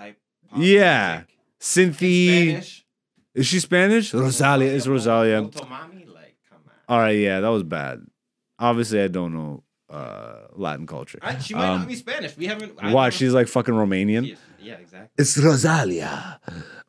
type 0.00 0.16
pop 0.48 0.58
Yeah. 0.60 1.22
music. 1.60 1.96
Synthy. 1.98 2.48
Spanish. 2.48 2.86
Is 3.34 3.46
she 3.46 3.60
Spanish? 3.60 4.14
Rosalia 4.14 4.70
is 4.72 4.88
Rosalia. 4.88 5.42
Motomami, 5.42 6.06
like 6.12 6.36
come 6.48 6.58
on. 6.66 6.72
All 6.88 6.98
right, 6.98 7.18
yeah, 7.18 7.40
that 7.40 7.48
was 7.48 7.62
bad. 7.62 8.00
Obviously, 8.58 9.02
I 9.02 9.08
don't 9.08 9.32
know 9.34 9.62
uh, 9.90 10.46
Latin 10.56 10.86
culture. 10.86 11.18
I, 11.22 11.38
she 11.38 11.54
might 11.54 11.68
Um, 11.68 11.78
not 11.80 11.88
be 11.88 11.94
Spanish. 11.96 12.36
We 12.36 12.46
haven't. 12.46 12.72
I 12.80 12.92
Why? 12.92 13.10
She's 13.10 13.32
like 13.32 13.48
fucking 13.48 13.74
Romanian. 13.74 14.26
Yes, 14.26 14.38
yeah, 14.60 14.74
exactly. 14.74 15.08
It's 15.18 15.36
Rosalia 15.38 16.40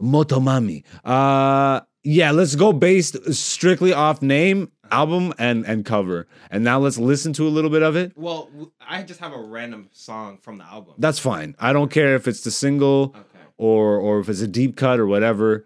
Motomami. 0.02 0.84
Uh 1.04 1.82
yeah, 2.04 2.32
let's 2.32 2.56
go 2.56 2.74
based 2.74 3.18
strictly 3.34 3.94
off 3.94 4.22
name, 4.24 4.72
album, 4.92 5.34
and 5.38 5.66
and 5.66 5.86
cover. 5.86 6.28
And 6.50 6.64
now 6.64 6.80
let's 6.80 6.98
listen 6.98 7.34
to 7.34 7.48
a 7.48 7.50
little 7.50 7.70
bit 7.70 7.82
of 7.84 7.96
it. 7.96 8.14
Well, 8.16 8.50
I 8.80 9.04
just 9.04 9.20
have 9.20 9.34
a 9.34 9.42
random 9.42 9.90
song 9.92 10.38
from 10.38 10.58
the 10.58 10.66
album. 10.66 10.96
That's 10.98 11.20
fine. 11.20 11.56
I 11.60 11.74
don't 11.74 11.90
care 11.92 12.16
if 12.16 12.28
it's 12.28 12.42
the 12.42 12.52
single 12.52 13.16
okay. 13.16 13.40
or 13.58 13.98
or 13.98 14.20
if 14.20 14.30
it's 14.30 14.42
a 14.42 14.48
deep 14.48 14.76
cut 14.76 15.00
or 15.00 15.08
whatever. 15.08 15.66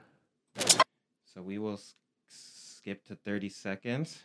So 1.34 1.41
we 1.41 1.57
will 1.57 1.73
s- 1.73 1.95
skip 2.30 3.03
to 3.07 3.15
30 3.15 3.49
seconds. 3.49 4.23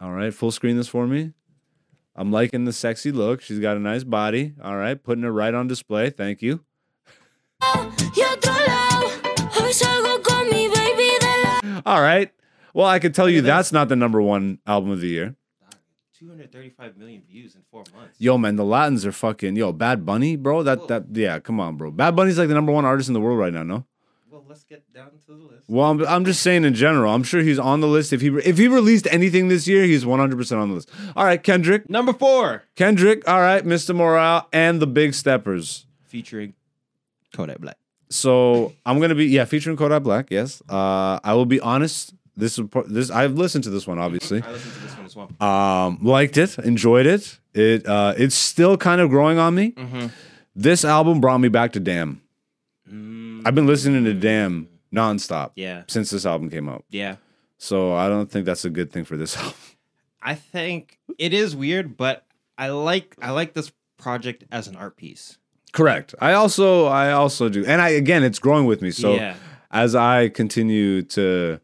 All 0.00 0.12
right, 0.12 0.34
full 0.34 0.50
screen 0.50 0.76
this 0.76 0.88
for 0.88 1.06
me. 1.06 1.32
I'm 2.14 2.30
liking 2.30 2.64
the 2.64 2.72
sexy 2.72 3.10
look. 3.10 3.40
She's 3.40 3.58
got 3.58 3.76
a 3.76 3.80
nice 3.80 4.04
body. 4.04 4.52
All 4.62 4.76
right, 4.76 5.02
putting 5.02 5.24
it 5.24 5.28
right 5.28 5.54
on 5.54 5.66
display. 5.66 6.10
Thank 6.10 6.42
you. 6.42 6.64
Y 7.62 8.22
otro 8.24 8.52
lado, 8.52 9.06
hoy 9.56 9.72
salgo 9.72 10.20
con 10.22 10.50
mi 10.50 10.68
baby 10.68 11.10
de 11.20 11.42
la. 11.72 11.82
All 11.86 12.02
right. 12.02 12.30
Well, 12.74 12.86
I 12.86 12.98
could 12.98 13.14
tell 13.14 13.28
you 13.28 13.42
that's 13.42 13.72
not 13.72 13.88
the 13.88 13.96
number 13.96 14.20
one 14.22 14.58
album 14.66 14.90
of 14.90 15.00
the 15.00 15.08
year. 15.08 15.36
235 16.18 16.96
million 16.96 17.22
views 17.28 17.56
in 17.56 17.62
four 17.70 17.82
months. 17.96 18.14
Yo, 18.20 18.38
man, 18.38 18.54
the 18.56 18.64
Latins 18.64 19.04
are 19.04 19.10
fucking 19.12 19.56
yo. 19.56 19.72
Bad 19.72 20.06
Bunny, 20.06 20.36
bro. 20.36 20.62
That 20.62 20.86
that 20.88 21.06
yeah. 21.12 21.40
Come 21.40 21.58
on, 21.58 21.76
bro. 21.76 21.90
Bad 21.90 22.14
Bunny's 22.14 22.38
like 22.38 22.48
the 22.48 22.54
number 22.54 22.70
one 22.70 22.84
artist 22.84 23.08
in 23.08 23.14
the 23.14 23.20
world 23.20 23.38
right 23.40 23.52
now. 23.52 23.64
No. 23.64 23.86
Well, 24.30 24.44
let's 24.48 24.62
get 24.62 24.90
down 24.94 25.10
to 25.10 25.16
the 25.26 25.32
list. 25.34 25.64
Well, 25.68 25.90
I'm, 25.90 26.06
I'm 26.06 26.24
just 26.24 26.40
saying 26.42 26.64
in 26.64 26.74
general. 26.74 27.12
I'm 27.12 27.24
sure 27.24 27.42
he's 27.42 27.58
on 27.58 27.80
the 27.80 27.88
list. 27.88 28.12
If 28.12 28.20
he 28.20 28.28
if 28.28 28.56
he 28.56 28.68
released 28.68 29.08
anything 29.10 29.48
this 29.48 29.66
year, 29.66 29.84
he's 29.84 30.06
100 30.06 30.36
percent 30.36 30.60
on 30.60 30.68
the 30.68 30.76
list. 30.76 30.90
All 31.16 31.24
right, 31.24 31.42
Kendrick. 31.42 31.90
Number 31.90 32.12
four, 32.12 32.62
Kendrick. 32.76 33.26
All 33.28 33.40
right, 33.40 33.64
Mr. 33.64 33.94
Morale 33.94 34.46
and 34.52 34.80
the 34.80 34.86
Big 34.86 35.14
Steppers. 35.14 35.86
featuring 36.06 36.54
Kodak 37.34 37.58
Black. 37.58 37.76
So 38.10 38.74
I'm 38.86 39.00
gonna 39.00 39.14
be 39.16 39.26
yeah 39.26 39.44
featuring 39.44 39.76
Kodak 39.76 40.04
Black. 40.04 40.30
Yes. 40.30 40.62
Uh, 40.68 41.18
I 41.24 41.34
will 41.34 41.46
be 41.46 41.58
honest. 41.60 42.14
This 42.36 42.58
is 42.58 42.64
this 42.86 43.10
I've 43.10 43.34
listened 43.34 43.64
to 43.64 43.70
this 43.70 43.86
one 43.86 43.98
obviously. 43.98 44.42
I 44.42 44.50
listened 44.52 44.74
to 44.74 44.80
this 44.80 44.96
one 44.96 45.06
as 45.06 45.16
well. 45.16 45.30
Um, 45.40 45.98
liked 46.02 46.36
it, 46.36 46.58
enjoyed 46.58 47.06
it. 47.06 47.38
It 47.54 47.86
uh, 47.86 48.14
it's 48.16 48.34
still 48.34 48.76
kind 48.76 49.00
of 49.00 49.10
growing 49.10 49.38
on 49.38 49.54
me. 49.54 49.72
Mm-hmm. 49.72 50.06
This 50.54 50.84
album 50.84 51.20
brought 51.20 51.38
me 51.38 51.48
back 51.48 51.72
to 51.72 51.80
Damn. 51.80 52.22
I've 53.44 53.54
been 53.54 53.66
listening 53.66 54.04
to 54.04 54.14
Damn 54.14 54.68
nonstop. 54.94 55.52
Yeah, 55.56 55.82
since 55.88 56.10
this 56.10 56.26
album 56.26 56.50
came 56.50 56.68
out. 56.68 56.84
yeah. 56.90 57.16
So 57.58 57.94
I 57.94 58.08
don't 58.08 58.28
think 58.28 58.44
that's 58.44 58.64
a 58.64 58.70
good 58.70 58.90
thing 58.90 59.04
for 59.04 59.16
this 59.16 59.36
album. 59.38 59.54
I 60.20 60.34
think 60.34 60.98
it 61.18 61.32
is 61.32 61.54
weird, 61.54 61.96
but 61.96 62.24
I 62.58 62.68
like 62.70 63.16
I 63.20 63.30
like 63.30 63.54
this 63.54 63.72
project 63.98 64.44
as 64.50 64.68
an 64.68 64.76
art 64.76 64.96
piece. 64.96 65.38
Correct. 65.72 66.14
I 66.20 66.32
also 66.32 66.86
I 66.86 67.12
also 67.12 67.48
do, 67.48 67.64
and 67.64 67.80
I 67.80 67.90
again 67.90 68.22
it's 68.24 68.38
growing 68.38 68.66
with 68.66 68.82
me. 68.82 68.90
So 68.90 69.14
yeah. 69.14 69.36
as 69.70 69.94
I 69.94 70.28
continue 70.28 71.02
to, 71.02 71.60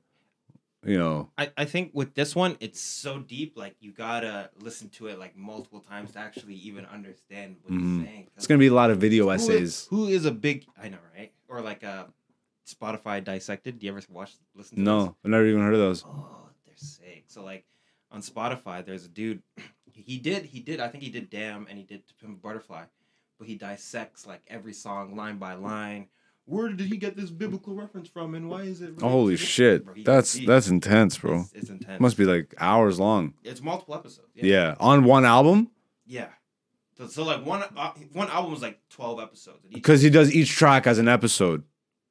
you 0.85 0.97
know, 0.99 1.31
I, 1.37 1.51
I 1.57 1.65
think 1.65 1.91
with 1.93 2.15
this 2.15 2.37
one, 2.37 2.57
it's 2.61 2.81
so 2.81 3.19
deep. 3.19 3.57
Like 3.57 3.75
you 3.81 3.93
gotta 3.93 4.51
listen 4.61 4.89
to 4.91 5.09
it 5.09 5.19
like 5.19 5.37
multiple 5.37 5.81
times 5.81 6.13
to 6.13 6.19
actually 6.19 6.55
even 6.55 6.87
understand 6.87 7.57
what 7.63 7.73
Mhm. 7.75 7.99
he's 7.99 8.07
saying. 8.07 8.29
it's 8.37 8.47
gonna 8.47 8.59
be 8.59 8.69
a 8.69 8.75
lot 8.75 8.91
of 8.91 8.99
video 8.99 9.25
who 9.25 9.31
is- 9.31 9.43
essays. 9.49 9.87
Who 9.91 10.07
is 10.09 10.25
a 10.25 10.31
big? 10.31 10.67
I 10.81 10.89
know, 10.89 10.99
right? 11.17 11.33
Or 11.49 11.61
like 11.61 11.83
a 11.83 12.13
Spotify 12.67 13.23
dissected. 13.25 13.79
Do 13.79 13.87
you 13.87 13.93
ever 13.93 14.03
watch 14.11 14.33
listen 14.55 14.79
to 14.79 14.85
those? 14.85 15.05
No, 15.07 15.17
I've 15.25 15.31
never 15.31 15.47
even 15.47 15.63
heard 15.63 15.75
of 15.75 15.81
those. 15.81 16.05
Oh, 16.07 16.49
they're 16.67 16.77
sick. 16.77 17.25
So 17.29 17.43
like 17.43 17.65
on 18.11 18.21
Spotify, 18.23 18.85
there's 18.85 19.05
a 19.05 19.09
dude. 19.09 19.43
He 20.01 20.19
did. 20.19 20.45
He 20.45 20.61
did. 20.61 20.79
I 20.79 20.87
think 20.87 21.03
he 21.03 21.11
did 21.11 21.29
Damn 21.29 21.67
and 21.67 21.77
he 21.77 21.83
did 21.83 22.07
To 22.07 22.15
Pimp 22.15 22.41
Butterfly, 22.41 22.85
but 23.37 23.49
he 23.49 23.57
dissects 23.57 24.29
like 24.29 24.43
every 24.47 24.73
song 24.73 25.17
line 25.17 25.39
by 25.39 25.55
line. 25.55 26.07
Where 26.49 26.69
did 26.71 26.87
he 26.87 26.97
get 26.97 27.15
this 27.15 27.29
biblical 27.31 27.75
reference 27.75 28.09
from, 28.09 28.35
and 28.35 28.49
why 28.49 28.63
is 28.63 28.81
it? 28.81 28.87
related 28.87 29.03
Holy 29.03 29.37
shit, 29.37 29.85
Bro, 29.85 29.95
that's 30.05 30.33
deep. 30.35 30.47
that's 30.49 30.69
intense, 30.69 31.19
bro. 31.19 31.41
It's, 31.41 31.53
it's 31.55 31.71
intense. 31.71 32.01
Must 32.01 32.17
be 32.17 32.25
like 32.25 32.55
hours 32.59 32.99
long. 32.99 33.35
It's 33.45 33.61
multiple 33.63 33.95
episodes. 33.95 34.29
Yeah, 34.35 34.75
on 34.81 35.05
one 35.05 35.25
album 35.27 35.71
Yeah. 36.07 36.29
So, 36.97 37.07
so 37.07 37.23
like 37.25 37.45
one 37.45 37.63
uh, 37.77 37.91
one 38.13 38.29
album 38.31 38.51
was 38.53 38.63
like 38.63 38.81
twelve 38.89 39.21
episodes. 39.21 39.59
because 39.73 40.01
he 40.01 40.11
does 40.11 40.33
each 40.35 40.51
track 40.51 40.87
as 40.87 40.99
an 40.99 41.07
episode. 41.07 41.65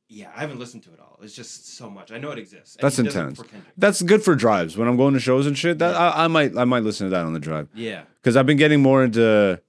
yeah, 0.07 0.29
I 0.35 0.41
haven't 0.41 0.59
listened 0.59 0.83
to 0.83 0.93
it 0.93 0.99
all. 0.99 1.17
It's 1.23 1.33
just 1.33 1.75
so 1.75 1.89
much. 1.89 2.11
I 2.11 2.19
know 2.19 2.29
it 2.29 2.38
exists. 2.38 2.75
and 2.75 2.83
That's 2.83 2.97
he 2.97 3.03
does 3.03 3.15
it 3.15 3.19
intense. 3.19 3.41
That's 3.75 4.01
good 4.03 4.21
for 4.23 4.35
drives 4.35 4.77
when 4.77 4.88
I'm 4.88 4.95
going 4.97 5.15
to 5.15 5.19
shows 5.19 5.47
and 5.47 5.57
shit. 5.57 5.79
That 5.79 5.95
I, 5.95 6.25
I 6.25 6.27
might 6.27 6.55
I 6.55 6.63
might 6.63 6.83
listen 6.83 7.07
to 7.07 7.09
that 7.09 7.25
on 7.25 7.33
the 7.33 7.39
drive 7.39 7.67
Yeah. 7.73 8.03
because 8.21 8.38
I've 8.38 8.45
been 8.45 8.57
getting 8.57 8.81
more 8.83 9.03
into. 9.03 9.59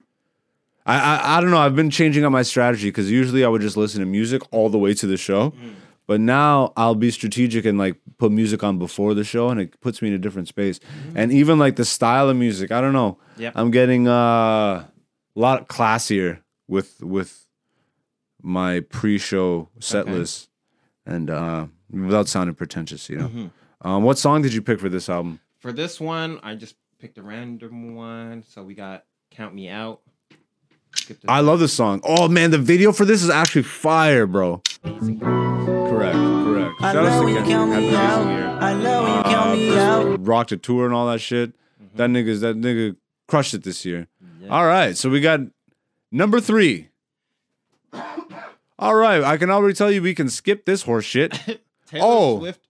I, 0.89 0.97
I 0.99 1.37
I 1.37 1.41
don't 1.41 1.51
know. 1.51 1.57
I've 1.65 1.75
been 1.75 1.89
changing 1.89 2.23
up 2.25 2.31
my 2.31 2.41
strategy 2.43 2.89
because 2.89 3.09
usually 3.11 3.43
I 3.45 3.47
would 3.47 3.61
just 3.61 3.77
listen 3.77 3.99
to 3.99 4.05
music 4.05 4.41
all 4.51 4.69
the 4.69 4.79
way 4.79 4.93
to 4.95 5.07
the 5.07 5.17
show, 5.17 5.51
Mm. 5.51 5.73
but 6.07 6.19
now 6.19 6.73
I'll 6.75 6.95
be 6.95 7.11
strategic 7.11 7.65
and 7.65 7.77
like 7.77 7.95
put 8.17 8.31
music 8.31 8.63
on 8.63 8.77
before 8.79 9.13
the 9.13 9.23
show, 9.23 9.49
and 9.49 9.59
it 9.61 9.79
puts 9.81 10.01
me 10.01 10.07
in 10.09 10.13
a 10.15 10.17
different 10.17 10.47
space. 10.47 10.79
And 11.15 11.31
even 11.31 11.59
like 11.59 11.75
the 11.75 11.85
style 11.85 12.27
of 12.29 12.35
music, 12.37 12.71
I 12.71 12.81
don't 12.81 12.93
know. 12.93 13.11
Mm. 13.37 13.41
Yeah. 13.43 13.51
I'm 13.55 13.71
getting 13.71 14.07
uh, 14.07 14.11
a 14.15 14.89
lot 15.35 15.67
classier 15.69 16.39
with 16.67 17.01
with 17.03 17.45
my 18.41 18.79
pre-show 18.79 19.69
set 19.79 20.03
Okay. 20.07 20.13
list, 20.13 20.49
and 21.05 21.29
uh, 21.29 21.67
without 21.91 22.27
sounding 22.27 22.55
pretentious, 22.55 23.09
you 23.09 23.17
know. 23.17 23.27
Mhm. 23.29 23.49
Um, 23.81 24.03
what 24.03 24.17
song 24.17 24.41
did 24.41 24.53
you 24.53 24.61
pick 24.61 24.79
for 24.79 24.89
this 24.89 25.09
album? 25.09 25.39
For 25.59 25.71
this 25.71 25.99
one, 25.99 26.39
I 26.43 26.55
just 26.55 26.75
picked 26.99 27.17
a 27.17 27.21
random 27.23 27.95
one. 27.95 28.43
So 28.43 28.63
we 28.63 28.73
got 28.75 29.05
"Count 29.31 29.53
Me 29.53 29.67
Out." 29.69 30.01
Skip 30.95 31.17
I 31.27 31.39
love 31.41 31.59
this 31.59 31.73
song. 31.73 32.01
Oh 32.03 32.27
man, 32.27 32.51
the 32.51 32.57
video 32.57 32.91
for 32.91 33.05
this 33.05 33.23
is 33.23 33.29
actually 33.29 33.63
fire, 33.63 34.25
bro. 34.27 34.61
amazing. 34.83 35.19
Correct, 35.19 36.15
correct. 36.15 36.75
I 36.81 36.93
Shout 36.93 37.05
out 37.05 37.19
to 37.19 37.25
when 37.25 37.35
you 37.35 37.43
count 37.43 37.71
Had 37.73 37.81
me 37.81 37.95
out. 37.95 38.21
amazing 38.21 38.37
year. 38.37 38.57
I 38.59 38.73
love 38.73 39.03
when 39.03 39.17
you 39.17 39.23
count 39.23 39.51
me 39.59 39.69
Uh, 39.69 40.13
out. 40.13 40.27
Rocked 40.27 40.51
a 40.51 40.57
tour 40.57 40.85
and 40.85 40.93
all 40.93 41.07
that 41.07 41.19
shit. 41.19 41.53
That 41.95 42.09
nigga's 42.09 42.41
that 42.41 42.55
nigga 42.55 42.95
crushed 43.27 43.53
it 43.53 43.63
this 43.63 43.85
year. 43.85 44.07
Yeah. 44.41 44.49
All 44.49 44.65
right, 44.65 44.95
so 44.97 45.09
we 45.09 45.21
got 45.21 45.41
number 46.11 46.39
three. 46.39 46.89
All 48.77 48.95
right, 48.95 49.21
I 49.23 49.37
can 49.37 49.49
already 49.49 49.73
tell 49.73 49.91
you 49.91 50.01
we 50.01 50.15
can 50.15 50.29
skip 50.29 50.65
this 50.65 50.83
horse 50.83 51.03
shit. 51.05 51.31
Taylor 51.87 52.05
Oh. 52.05 52.39
Swift, 52.39 52.61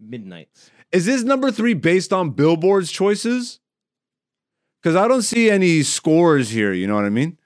"Midnights." 0.00 0.70
Is 0.92 1.04
this 1.06 1.22
number 1.22 1.50
three 1.50 1.74
based 1.74 2.12
on 2.12 2.30
Billboard's 2.30 2.90
choices? 2.90 3.60
Because 4.80 4.96
I 4.96 5.06
don't 5.08 5.22
see 5.22 5.50
any 5.50 5.82
scores 5.82 6.50
here. 6.50 6.72
You 6.72 6.86
know 6.86 6.94
what 6.94 7.04
I 7.04 7.08
mean? 7.10 7.38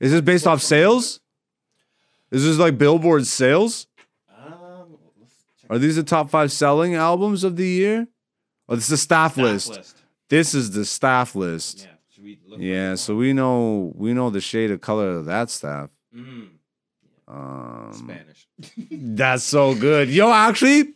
Is 0.00 0.12
this 0.12 0.20
based 0.20 0.46
off 0.46 0.62
sales? 0.62 1.20
Is 2.30 2.44
this 2.44 2.58
like 2.58 2.76
Billboard 2.78 3.26
sales? 3.26 3.86
Um, 4.36 4.98
Are 5.70 5.78
these 5.78 5.96
the 5.96 6.02
top 6.02 6.28
five 6.30 6.52
selling 6.52 6.94
albums 6.94 7.44
of 7.44 7.56
the 7.56 7.66
year? 7.66 8.08
Oh, 8.68 8.74
this 8.74 8.84
is 8.84 8.90
the 8.90 8.96
staff, 8.96 9.34
staff 9.34 9.42
list. 9.68 9.96
This 10.28 10.54
is 10.54 10.72
the 10.72 10.84
staff 10.84 11.34
list. 11.34 11.82
Yeah. 11.88 11.92
We 12.22 12.38
look? 12.46 12.58
Yeah, 12.60 12.94
so 12.96 13.14
we 13.14 13.32
know 13.32 13.92
we 13.94 14.12
know 14.12 14.30
the 14.30 14.40
shade 14.40 14.70
of 14.70 14.80
color 14.80 15.10
of 15.10 15.26
that 15.26 15.50
staff. 15.50 15.90
Mm, 16.14 16.48
Um, 17.28 17.92
Spanish. 17.92 18.48
that's 18.90 19.44
so 19.44 19.74
good, 19.74 20.08
yo. 20.08 20.32
Actually, 20.32 20.94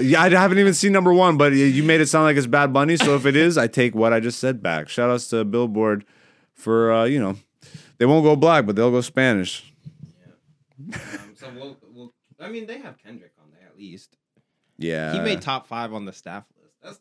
yeah, 0.00 0.22
I 0.22 0.30
haven't 0.30 0.58
even 0.58 0.74
seen 0.74 0.90
number 0.92 1.12
one, 1.12 1.36
but 1.36 1.52
you 1.52 1.82
made 1.84 2.00
it 2.00 2.08
sound 2.08 2.24
like 2.24 2.36
it's 2.36 2.46
Bad 2.46 2.72
Bunny. 2.72 2.96
So 2.96 3.14
if 3.14 3.26
it 3.26 3.36
is, 3.36 3.56
I 3.56 3.66
take 3.68 3.94
what 3.94 4.12
I 4.12 4.18
just 4.20 4.40
said 4.40 4.62
back. 4.62 4.88
Shout 4.88 5.10
outs 5.10 5.28
to 5.28 5.44
Billboard 5.44 6.04
for 6.54 6.92
uh, 6.92 7.04
you 7.04 7.20
know, 7.20 7.36
they 7.98 8.06
won't 8.06 8.24
go 8.24 8.36
black, 8.36 8.66
but 8.66 8.76
they'll 8.76 8.90
go 8.90 9.00
Spanish. 9.00 9.72
um, 10.92 11.00
so 11.36 11.46
we'll, 11.54 11.76
we'll. 11.92 12.14
I 12.40 12.48
mean, 12.48 12.66
they 12.66 12.78
have 12.78 12.98
Kendrick 12.98 13.32
on 13.40 13.50
there 13.52 13.68
at 13.68 13.78
least. 13.78 14.16
Yeah, 14.76 15.12
He 15.12 15.20
made 15.20 15.40
top 15.40 15.68
five 15.68 15.92
on 15.94 16.04
the 16.04 16.12
staff 16.12 16.44
list. 16.60 16.74
That's 16.82 17.00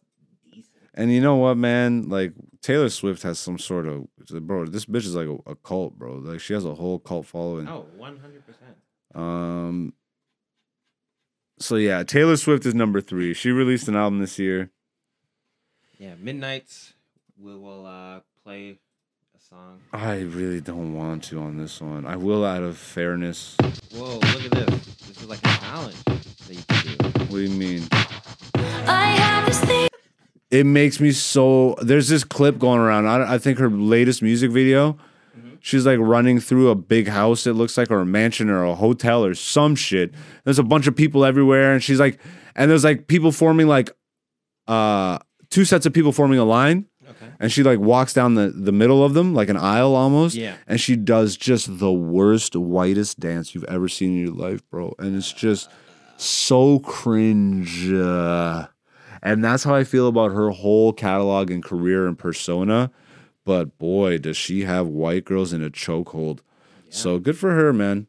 decent. 0.51 0.83
And 0.93 1.11
you 1.11 1.21
know 1.21 1.35
what, 1.37 1.57
man? 1.57 2.07
Like 2.07 2.33
Taylor 2.61 2.89
Swift 2.89 3.23
has 3.23 3.39
some 3.39 3.57
sort 3.57 3.87
of 3.87 4.07
bro. 4.41 4.65
This 4.67 4.85
bitch 4.85 5.05
is 5.05 5.15
like 5.15 5.27
a, 5.27 5.51
a 5.51 5.55
cult, 5.55 5.97
bro. 5.97 6.15
Like 6.17 6.39
she 6.39 6.53
has 6.53 6.65
a 6.65 6.75
whole 6.75 6.99
cult 6.99 7.25
following. 7.25 7.67
Oh, 7.67 7.87
100 7.97 8.43
percent. 8.45 8.77
Um. 9.15 9.93
So 11.59 11.75
yeah, 11.77 12.03
Taylor 12.03 12.37
Swift 12.37 12.65
is 12.65 12.75
number 12.75 13.01
three. 13.01 13.33
She 13.33 13.49
released 13.51 13.87
an 13.87 13.95
album 13.95 14.19
this 14.19 14.37
year. 14.37 14.69
Yeah, 15.97 16.13
Midnights. 16.19 16.93
We 17.39 17.55
will 17.55 17.85
uh, 17.85 18.19
play 18.43 18.79
song. 19.53 19.81
I 19.91 20.21
really 20.21 20.61
don't 20.61 20.93
want 20.95 21.23
to 21.25 21.39
on 21.39 21.57
this 21.57 21.81
one. 21.81 22.05
I 22.05 22.15
will 22.15 22.45
out 22.45 22.63
of 22.63 22.77
fairness. 22.77 23.55
Whoa, 23.93 24.15
look 24.15 24.45
at 24.45 24.51
this. 24.51 24.85
This 25.07 25.21
is 25.21 25.29
like 25.29 25.39
a 25.39 25.57
challenge 25.59 26.03
that 26.05 26.49
you 26.49 26.63
can 26.67 26.97
do. 26.97 27.19
What 27.25 27.29
do 27.29 27.41
you 27.41 27.49
mean? 27.49 27.87
I 28.55 29.15
have 29.17 29.45
this 29.45 29.59
thing. 29.63 29.89
It 30.49 30.65
makes 30.65 30.99
me 30.99 31.11
so. 31.11 31.75
There's 31.81 32.09
this 32.09 32.23
clip 32.23 32.57
going 32.59 32.79
around. 32.79 33.07
I, 33.07 33.35
I 33.35 33.37
think 33.37 33.59
her 33.59 33.69
latest 33.69 34.21
music 34.21 34.51
video. 34.51 34.97
She's 35.59 35.85
like 35.85 35.99
running 35.99 36.39
through 36.39 36.69
a 36.69 36.75
big 36.75 37.07
house. 37.07 37.47
It 37.47 37.53
looks 37.53 37.77
like 37.77 37.89
or 37.89 38.01
a 38.01 38.05
mansion 38.05 38.49
or 38.49 38.65
a 38.65 38.75
hotel 38.75 39.23
or 39.23 39.33
some 39.33 39.75
shit. 39.75 40.13
There's 40.43 40.59
a 40.59 40.63
bunch 40.63 40.87
of 40.87 40.95
people 40.95 41.23
everywhere, 41.23 41.73
and 41.73 41.81
she's 41.81 41.99
like, 41.99 42.19
and 42.55 42.69
there's 42.69 42.83
like 42.83 43.07
people 43.07 43.31
forming 43.31 43.67
like, 43.67 43.91
uh, 44.67 45.19
two 45.49 45.63
sets 45.63 45.85
of 45.85 45.93
people 45.93 46.11
forming 46.11 46.37
a 46.37 46.43
line. 46.43 46.85
Okay. 47.21 47.31
and 47.39 47.51
she 47.51 47.63
like 47.63 47.79
walks 47.79 48.13
down 48.13 48.35
the 48.35 48.49
the 48.49 48.71
middle 48.71 49.03
of 49.03 49.13
them 49.13 49.33
like 49.33 49.49
an 49.49 49.57
aisle 49.57 49.95
almost. 49.95 50.35
Yeah. 50.35 50.55
and 50.67 50.79
she 50.79 50.95
does 50.95 51.37
just 51.37 51.79
the 51.79 51.91
worst 51.91 52.55
whitest 52.55 53.19
dance 53.19 53.53
you've 53.53 53.63
ever 53.65 53.87
seen 53.87 54.17
in 54.17 54.25
your 54.25 54.35
life 54.35 54.61
bro. 54.69 54.93
And 54.99 55.15
it's 55.15 55.31
just 55.31 55.69
so 56.17 56.79
cringe. 56.79 57.91
Uh, 57.91 58.67
and 59.21 59.43
that's 59.43 59.63
how 59.63 59.73
i 59.75 59.83
feel 59.83 60.07
about 60.07 60.31
her 60.33 60.49
whole 60.49 60.93
catalog 60.93 61.49
and 61.51 61.63
career 61.63 62.07
and 62.07 62.17
persona. 62.17 62.91
But 63.45 63.77
boy 63.77 64.19
does 64.19 64.37
she 64.37 64.61
have 64.63 64.87
white 64.87 65.25
girls 65.25 65.51
in 65.53 65.63
a 65.63 65.69
chokehold. 65.69 66.39
So 66.89 67.19
good 67.19 67.37
for 67.37 67.51
her 67.51 67.73
man. 67.73 68.07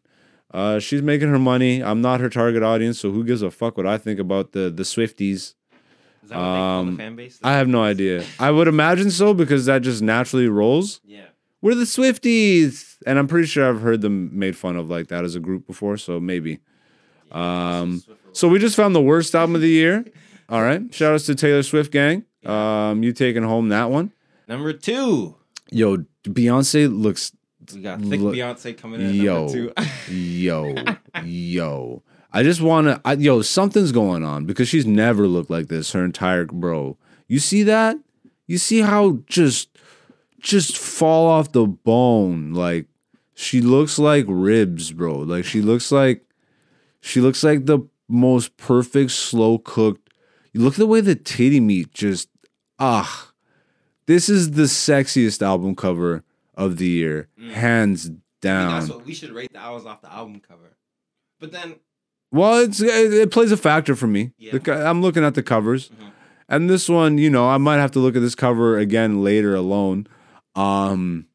Uh, 0.53 0.79
she's 0.79 1.03
making 1.03 1.29
her 1.29 1.39
money. 1.39 1.83
I'm 1.83 2.01
not 2.01 2.21
her 2.21 2.29
target 2.31 2.63
audience 2.63 3.01
so 3.01 3.11
who 3.11 3.25
gives 3.25 3.43
a 3.43 3.51
fuck 3.51 3.77
what 3.77 3.87
i 3.87 3.99
think 3.99 4.21
about 4.21 4.53
the 4.53 4.71
the 4.71 4.85
swifties 4.85 5.55
Is 6.25 6.31
that 6.31 6.37
what 6.39 6.43
they 6.43 6.49
call 6.59 6.81
Um, 6.81 6.91
the 6.93 6.97
fan 6.97 7.17
base? 7.17 7.39
I 7.45 7.53
have 7.53 7.69
no 7.69 7.83
idea. 7.83 8.25
I 8.41 8.51
would 8.51 8.67
imagine 8.69 9.11
so 9.11 9.35
because 9.35 9.67
that 9.67 9.83
just 9.83 10.03
naturally 10.03 10.49
rolls. 10.49 11.01
Yeah. 11.05 11.27
We're 11.61 11.75
the 11.75 11.85
Swifties, 11.85 12.97
and 13.07 13.19
I'm 13.19 13.27
pretty 13.27 13.47
sure 13.47 13.67
I've 13.69 13.81
heard 13.81 14.01
them 14.03 14.37
made 14.39 14.57
fun 14.57 14.77
of 14.77 14.91
like 14.91 15.09
that 15.09 15.25
as 15.25 15.35
a 15.35 15.41
group 15.41 15.67
before. 15.67 15.97
So 15.97 16.21
maybe. 16.21 16.59
Um, 17.33 18.03
so 18.33 18.49
we 18.49 18.59
just 18.59 18.77
found 18.77 18.95
the 18.95 19.01
worst 19.03 19.35
album 19.35 19.55
of 19.55 19.61
the 19.63 19.69
year. 19.69 20.05
All 20.51 20.61
right, 20.63 20.93
shout 20.95 21.15
outs 21.15 21.25
to 21.27 21.35
Taylor 21.35 21.63
Swift 21.63 21.91
gang. 21.91 22.25
Um, 22.45 23.03
you 23.03 23.13
taking 23.13 23.43
home 23.43 23.71
that 23.71 23.91
one? 23.91 24.13
Number 24.47 24.75
two. 24.75 25.37
Yo, 25.71 26.05
Beyonce 26.25 26.87
looks. 26.95 27.33
We 27.75 27.81
got 27.81 28.03
thick 28.03 28.21
Look- 28.21 28.35
Beyonce 28.35 28.77
coming 28.77 29.01
in 29.01 29.07
at 29.09 29.15
Yo, 29.15 29.47
number 29.47 29.73
two. 29.73 30.13
yo, 30.15 30.75
yo. 31.25 32.03
I 32.35 32.43
just 32.43 32.61
want 32.61 32.89
to. 32.89 33.01
I, 33.05 33.13
yo, 33.15 33.43
something's 33.43 33.93
going 33.93 34.25
on 34.25 34.45
because 34.45 34.69
she's 34.69 34.85
never 34.85 35.29
looked 35.29 35.51
like 35.51 35.69
this 35.69 35.93
her 35.93 36.05
entire 36.05 36.45
bro. 36.47 36.99
You 37.29 37.39
see 37.39 37.63
that? 37.63 37.97
You 38.49 38.59
see 38.59 38.81
how 38.81 39.21
just, 39.27 39.69
just 40.41 40.77
fall 40.77 41.29
off 41.29 41.53
the 41.53 41.67
bone. 41.67 42.53
Like 42.53 42.87
she 43.35 43.61
looks 43.61 44.01
like 44.01 44.25
ribs, 44.29 44.91
bro. 44.93 45.19
Like 45.19 45.45
she 45.45 45.63
looks 45.63 45.93
like, 45.93 46.25
she 47.01 47.21
looks 47.21 47.45
like 47.45 47.67
the 47.67 47.81
most 48.09 48.57
perfect 48.57 49.13
slow 49.13 49.59
cooked. 49.59 50.11
You 50.53 50.61
look 50.61 50.75
at 50.75 50.79
the 50.79 50.87
way 50.87 51.01
the 51.01 51.15
titty 51.15 51.61
meat 51.61 51.93
just, 51.95 52.29
ah. 52.81 53.31
This 54.07 54.29
is 54.29 54.51
the 54.51 54.65
sexiest 54.65 55.41
album 55.41 55.75
cover 55.75 56.25
of 56.55 56.77
the 56.77 56.87
year, 56.87 57.29
hands 57.53 58.07
I 58.07 58.09
mean, 58.11 58.23
down. 58.43 58.81
that's 58.81 58.91
what 58.91 59.07
we 59.07 59.15
should 59.15 59.31
rate 59.31 59.53
the 59.53 59.61
hours 59.61 59.87
off 59.87 60.03
the 60.03 60.13
album 60.13 60.41
cover. 60.47 60.77
But 61.41 61.53
then 61.53 61.77
Well, 62.35 62.59
it's 62.65 62.81
it, 62.81 63.15
it 63.15 63.31
plays 63.31 63.53
a 63.53 63.57
factor 63.57 63.95
for 63.95 64.09
me. 64.09 64.33
Yeah. 64.39 64.59
The 64.59 64.87
I'm 64.87 65.01
looking 65.03 65.23
at 65.25 65.35
the 65.35 65.43
covers, 65.43 65.89
Mhm. 65.91 66.11
and 66.49 66.69
this 66.69 66.89
one, 66.89 67.17
you 67.19 67.31
know, 67.31 67.49
I 67.49 67.59
might 67.59 67.77
have 67.77 67.93
to 67.93 68.01
look 68.01 68.17
at 68.17 68.23
this 68.23 68.35
cover 68.35 68.77
again 68.77 69.23
later 69.23 69.55
alone. 69.55 70.09
Um, 70.57 71.27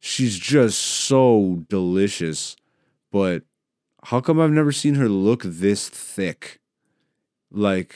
she's 0.00 0.36
just 0.38 0.78
so 0.80 1.64
delicious, 1.68 2.56
but 3.12 3.44
how 4.04 4.20
come 4.20 4.40
I've 4.40 4.50
never 4.50 4.72
seen 4.72 4.96
her 4.96 5.08
look 5.08 5.42
this 5.44 5.88
thick? 5.88 6.60
Like, 7.52 7.94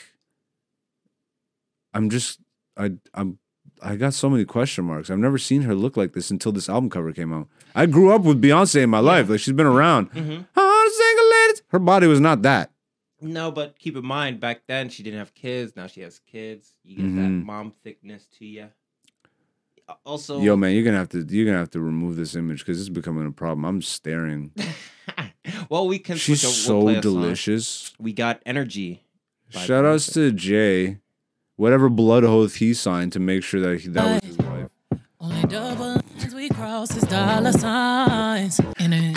I'm 1.92 2.10
just 2.10 2.38
I 2.76 2.92
I'm 3.12 3.38
I 3.82 3.96
got 3.96 4.14
so 4.14 4.30
many 4.30 4.44
question 4.44 4.84
marks. 4.84 5.10
I've 5.10 5.18
never 5.18 5.38
seen 5.38 5.62
her 5.62 5.74
look 5.74 5.96
like 5.96 6.12
this 6.12 6.30
until 6.30 6.52
this 6.52 6.68
album 6.68 6.90
cover 6.90 7.12
came 7.12 7.32
out. 7.32 7.48
I 7.74 7.86
grew 7.86 8.12
up 8.12 8.22
with 8.22 8.40
Beyonce 8.40 8.82
in 8.84 8.90
my 8.90 9.00
life. 9.00 9.28
Like 9.28 9.40
she's 9.40 9.54
been 9.54 9.66
around. 9.66 10.12
Mhm. 10.12 10.46
Single 11.50 11.62
ladies. 11.62 11.62
Her 11.68 11.78
body 11.78 12.06
was 12.06 12.20
not 12.20 12.42
that. 12.42 12.70
no, 13.22 13.50
but 13.52 13.78
keep 13.78 13.96
in 13.96 14.04
mind 14.06 14.40
back 14.40 14.62
then 14.66 14.88
she 14.88 15.02
didn't 15.02 15.18
have 15.18 15.34
kids. 15.34 15.74
Now 15.76 15.86
she 15.86 16.00
has 16.00 16.18
kids. 16.20 16.74
You 16.84 16.96
get 16.96 17.04
Mhm. 17.06 17.16
that 17.16 17.28
mom 17.46 17.72
thickness 17.84 18.26
to 18.38 18.46
you. 18.46 18.68
Also, 20.06 20.40
Yo, 20.40 20.56
man, 20.56 20.72
you're 20.72 20.84
gonna 20.84 20.96
have 20.98 21.08
to 21.08 21.26
you're 21.28 21.44
gonna 21.46 21.58
have 21.58 21.70
to 21.70 21.80
remove 21.80 22.14
this 22.16 22.36
image 22.36 22.60
because 22.60 22.78
it's 22.80 22.88
becoming 22.88 23.26
a 23.26 23.32
problem. 23.32 23.64
I'm 23.64 23.82
staring. 23.82 24.52
well, 25.68 25.88
we 25.88 25.98
can. 25.98 26.16
She's 26.16 26.40
switch 26.42 26.68
up- 26.68 26.74
we'll 26.76 26.82
play 26.84 26.94
so 26.94 27.00
song. 27.02 27.12
delicious. 27.20 27.92
We 27.98 28.12
got 28.12 28.40
energy. 28.46 29.02
Shout 29.48 29.84
outs 29.84 30.12
to 30.12 30.30
Jay, 30.30 30.98
whatever 31.56 31.88
blood 31.88 32.22
oath 32.22 32.54
he 32.56 32.72
signed 32.72 33.12
to 33.14 33.18
make 33.18 33.42
sure 33.42 33.60
that 33.60 33.80
he, 33.80 33.88
that 33.88 34.22
was 34.22 34.28
his 34.30 34.38
wife. 34.38 34.68
Only 35.20 35.42
double 35.48 35.94
lines 36.16 36.34
we 36.36 36.48
cross 36.50 36.96
is 36.96 37.02
dollar 37.08 37.50
signs. 37.50 38.60
Energy. 38.78 39.14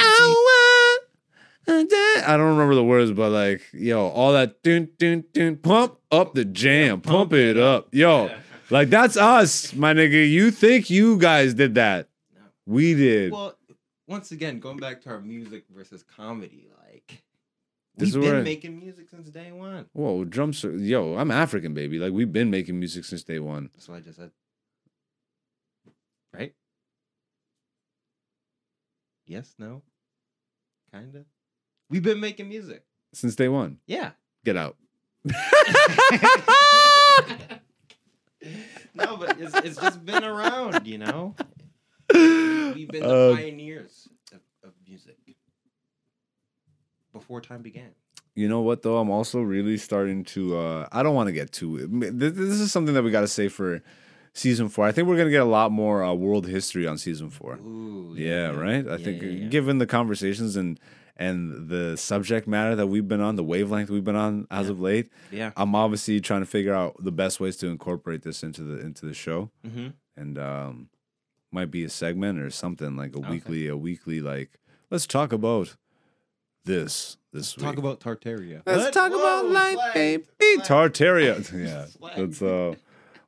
I 1.68 2.36
don't 2.38 2.50
remember 2.50 2.76
the 2.76 2.84
words, 2.84 3.12
but 3.12 3.32
like, 3.32 3.62
yo, 3.74 4.08
all 4.08 4.34
that 4.34 4.62
dun 4.64 4.90
dun 4.98 5.24
dun 5.34 5.58
pump 5.58 5.98
up 6.12 6.34
the 6.34 6.46
jam, 6.46 7.02
pump 7.02 7.34
it 7.34 7.58
up, 7.58 7.88
yo, 7.92 8.30
like 8.70 8.90
that's 8.90 9.18
us, 9.18 9.74
my 9.74 9.94
nigga. 9.94 10.30
You 10.30 10.52
think 10.52 10.90
you 10.90 11.18
guys 11.18 11.54
did 11.54 11.76
that? 11.76 12.10
No. 12.36 12.42
We 12.66 12.94
did. 12.94 13.32
Well, 13.32 13.58
once 14.08 14.32
again, 14.32 14.60
going 14.60 14.78
back 14.78 15.02
to 15.04 15.10
our 15.10 15.22
music 15.22 15.64
versus 15.74 16.04
comedy, 16.04 16.68
like 16.86 17.24
This 17.96 18.10
is 18.10 18.18
we've 18.18 18.32
been 18.32 18.44
making 18.44 18.80
music 18.80 19.10
since 19.10 19.30
day 19.30 19.52
one. 19.52 19.86
Whoa, 19.94 20.26
drums! 20.26 20.64
Yo, 20.64 21.16
I'm 21.16 21.32
African, 21.32 21.74
baby. 21.74 21.98
Like 22.00 22.12
we've 22.12 22.32
been 22.32 22.50
making 22.50 22.78
music 22.80 23.06
since 23.06 23.24
day 23.24 23.40
one. 23.40 23.70
That's 23.74 23.88
what 23.88 23.98
I 23.98 24.00
just 24.02 24.18
said. 24.18 24.32
Right? 26.34 26.54
Yes, 29.26 29.54
no? 29.58 29.84
Kinda. 30.92 31.26
We've 31.94 32.02
been 32.02 32.20
making 32.20 32.50
music. 32.50 32.84
Since 33.14 33.36
day 33.36 33.48
one. 33.50 33.78
Yeah. 33.86 34.12
Get 34.44 34.58
out. 34.58 34.78
no, 38.96 39.16
but 39.18 39.40
it's, 39.40 39.56
it's 39.60 39.80
just 39.80 40.04
been 40.06 40.24
around, 40.24 40.88
you 40.88 40.98
know. 40.98 41.36
We've 42.14 42.88
been 42.90 43.04
the 43.04 43.32
Uh, 43.32 43.36
pioneers 43.36 44.08
of, 44.32 44.40
of 44.64 44.72
music 44.88 45.18
before 47.14 47.42
time 47.42 47.62
began. 47.62 47.92
You 48.36 48.50
know 48.50 48.62
what 48.62 48.82
though? 48.82 48.98
I'm 48.98 49.12
also 49.12 49.40
really 49.42 49.78
starting 49.78 50.24
to. 50.26 50.58
uh 50.58 50.88
I 50.92 51.04
don't 51.04 51.14
want 51.14 51.28
to 51.28 51.34
get 51.34 51.52
too. 51.52 51.88
This, 52.12 52.34
this 52.34 52.60
is 52.60 52.72
something 52.72 52.96
that 52.96 53.04
we 53.04 53.12
got 53.12 53.22
to 53.22 53.28
say 53.28 53.48
for 53.48 53.84
season 54.34 54.68
four. 54.70 54.86
I 54.88 54.92
think 54.92 55.08
we're 55.08 55.18
gonna 55.18 55.30
get 55.30 55.42
a 55.44 55.46
lot 55.46 55.72
more 55.72 56.04
uh, 56.04 56.14
world 56.14 56.48
history 56.48 56.88
on 56.88 56.98
season 56.98 57.30
four. 57.30 57.58
Ooh, 57.58 58.16
Yeah, 58.18 58.48
right. 58.48 58.88
I 58.88 58.92
Yeah, 58.96 58.98
think 58.98 59.22
yeah, 59.22 59.30
yeah. 59.30 59.48
given 59.50 59.78
the 59.78 59.86
conversations 59.86 60.56
and 60.56 60.80
and 61.16 61.70
the 61.70 61.96
subject 61.98 62.48
matter 62.48 62.76
that 62.76 62.88
we've 62.88 63.08
been 63.08 63.22
on, 63.22 63.36
the 63.36 63.44
wavelength 63.44 63.90
we've 63.90 64.04
been 64.04 64.16
on 64.16 64.48
as 64.50 64.70
of 64.70 64.80
late, 64.80 65.12
Yeah. 65.32 65.52
I'm 65.56 65.76
obviously 65.76 66.20
trying 66.22 66.42
to 66.42 66.46
figure 66.48 66.74
out 66.74 66.96
the 67.04 67.12
best 67.12 67.40
ways 67.40 67.56
to 67.58 67.68
incorporate 67.68 68.24
this 68.24 68.44
into 68.44 68.64
the 68.64 68.80
into 68.80 69.06
the 69.06 69.14
show, 69.14 69.52
Mm-hmm. 69.66 69.88
and 70.18 70.38
um, 70.40 70.90
might 71.52 71.70
be 71.72 71.84
a 71.84 71.90
segment 71.90 72.40
or 72.40 72.50
something 72.50 72.96
like 72.98 73.16
a 73.16 73.20
Okay. 73.20 73.30
weekly, 73.30 73.68
a 73.68 73.78
weekly 73.78 74.20
like 74.22 74.60
let's 74.90 75.06
talk 75.08 75.32
about 75.32 75.76
this 76.66 77.18
this 77.32 77.58
week. 77.58 77.66
Talk 77.66 77.78
about 77.78 78.00
Tartaria. 78.00 78.62
Let's 78.66 78.94
talk 78.96 79.12
about 79.12 79.46
life, 79.50 79.78
baby. 79.94 80.24
Tartaria. 80.60 81.36
Yeah, 81.54 81.86
Swag. 81.86 82.18
let's 82.18 82.42
uh, 82.42 82.76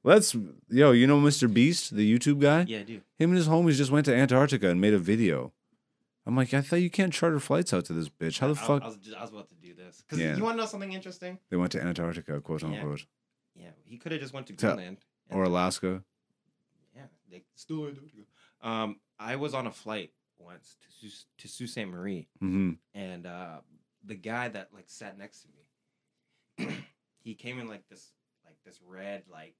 let's 0.03 0.35
yo. 0.69 0.91
You 0.91 1.07
know 1.07 1.19
Mr. 1.19 1.51
Beast, 1.53 1.95
the 1.95 2.05
YouTube 2.17 2.39
guy. 2.39 2.65
Yeah, 2.67 2.79
I 2.79 2.83
do. 2.83 3.01
Him 3.19 3.29
and 3.31 3.37
his 3.37 3.47
homies 3.47 3.75
just 3.75 3.91
went 3.91 4.05
to 4.05 4.15
Antarctica 4.15 4.69
and 4.69 4.79
made 4.81 4.93
a 4.93 4.99
video. 4.99 5.51
I'm 6.27 6.35
like, 6.35 6.53
I 6.53 6.61
thought 6.61 6.77
you 6.77 6.89
can't 6.89 7.13
charter 7.13 7.39
flights 7.39 7.71
out 7.73 7.85
to 7.85 7.93
this 7.93 8.09
bitch. 8.09 8.39
How 8.39 8.47
the 8.51 8.59
I, 8.59 8.65
fuck? 8.65 8.81
I, 8.83 8.87
was, 8.87 8.97
just- 8.97 9.15
I 9.15 9.21
was 9.21 9.29
about 9.31 9.49
to 9.49 9.55
do 9.55 9.73
this 9.75 10.01
because 10.01 10.19
Yeah. 10.19 10.35
you 10.35 10.43
want 10.43 10.57
to 10.57 10.63
know 10.63 10.67
something 10.67 10.91
interesting? 10.93 11.37
They 11.51 11.57
went 11.57 11.71
to 11.73 11.81
Antarctica, 11.83 12.41
quote 12.41 12.63
Yeah. 12.63 12.69
unquote, 12.69 13.05
Yeah, 13.55 13.69
he 13.83 13.97
could 13.97 14.11
have 14.11 14.21
just 14.21 14.33
went 14.33 14.47
to 14.47 14.53
To- 14.53 14.65
Greenland. 14.67 14.97
and- 15.29 15.39
or 15.39 15.43
Alaska. 15.43 16.03
Yeah, 16.95 17.07
they 17.29 17.43
still 17.55 17.87
Antarctica. 17.87 18.23
Um, 18.61 18.99
I 19.19 19.35
was 19.35 19.53
on 19.53 19.67
a 19.67 19.71
flight 19.71 20.13
once 20.37 20.77
to 20.81 20.91
Sault- 21.09 21.25
to 21.37 21.47
Sault 21.47 21.69
Ste. 21.69 21.85
Marie, 21.87 22.27
hmm 22.39 22.73
and 22.93 23.25
uh, 23.27 23.61
the 24.03 24.15
guy 24.15 24.47
that 24.49 24.73
like 24.73 24.85
sat 24.89 25.17
next 25.17 25.41
to 25.43 25.47
me, 26.67 26.75
he 27.19 27.35
came 27.35 27.59
in 27.59 27.67
like 27.67 27.87
this 27.89 28.11
like 28.45 28.57
this 28.65 28.79
red 28.85 29.23
like 29.31 29.55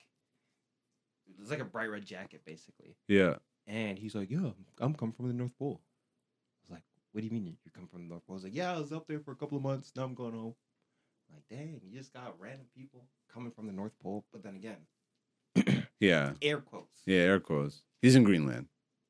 it 1.28 1.40
was 1.40 1.50
like 1.52 1.60
a 1.60 1.66
bright 1.66 1.90
red 1.90 2.06
jacket 2.06 2.42
basically, 2.46 2.96
Yeah. 3.08 3.36
and 3.68 3.98
he's 3.98 4.14
like, 4.16 4.30
"Yeah, 4.30 4.52
I'm 4.80 4.94
coming 4.96 5.14
from 5.14 5.28
the 5.28 5.34
North 5.34 5.58
Pole." 5.58 5.82
I 7.16 7.18
was 7.18 7.24
like, 7.24 7.24
"What 7.24 7.30
do 7.32 7.36
you 7.36 7.42
mean 7.42 7.46
you 7.46 7.56
you 7.66 7.72
come 7.72 7.88
from 7.88 8.04
the 8.04 8.10
North 8.10 8.26
Pole?" 8.28 8.34
I 8.34 8.38
was 8.38 8.44
like, 8.44 8.56
"Yeah, 8.56 8.76
I 8.76 8.80
was 8.80 8.92
up 8.92 9.06
there 9.08 9.20
for 9.20 9.32
a 9.32 9.36
couple 9.36 9.58
of 9.58 9.64
months. 9.64 9.92
Now 9.96 10.04
I'm 10.04 10.14
going 10.16 10.34
home." 10.34 10.56
like, 11.34 11.44
dang, 11.50 11.82
you 11.84 11.98
just 11.98 12.14
got 12.14 12.36
random 12.40 12.68
people 12.78 13.04
coming 13.34 13.52
from 13.52 13.66
the 13.68 13.74
North 13.74 13.94
Pole, 14.02 14.24
but 14.32 14.44
then 14.44 14.56
again, 14.56 15.84
Yeah. 16.00 16.34
air 16.42 16.60
quotes. 16.60 17.02
Yeah. 17.06 17.20
Air 17.22 17.40
quotes. 17.40 17.82
He's 18.02 18.16
in 18.16 18.24
Greenland. 18.24 18.68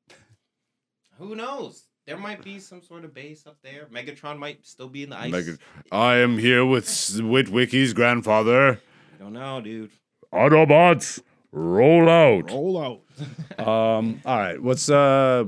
Who 1.18 1.34
knows? 1.36 1.84
There 2.06 2.16
might 2.16 2.42
be 2.42 2.58
some 2.60 2.82
sort 2.82 3.04
of 3.04 3.12
base 3.12 3.46
up 3.46 3.58
there. 3.62 3.86
Megatron 3.92 4.38
might 4.38 4.64
still 4.64 4.88
be 4.88 5.02
in 5.02 5.10
the 5.10 5.18
ice. 5.18 5.32
Like, 5.32 5.58
I 5.92 6.16
am 6.16 6.38
here 6.38 6.64
with 6.64 6.84
S- 6.84 7.20
Witwicky's 7.20 7.92
grandfather. 7.92 8.80
I 9.14 9.18
don't 9.22 9.32
know, 9.32 9.60
dude. 9.60 9.90
Autobots, 10.32 11.20
roll 11.52 12.08
out. 12.08 12.50
Roll 12.50 12.78
out. 12.78 13.00
Um. 13.58 14.20
All 14.26 14.36
right. 14.38 14.62
What's 14.62 14.88
uh? 14.90 15.44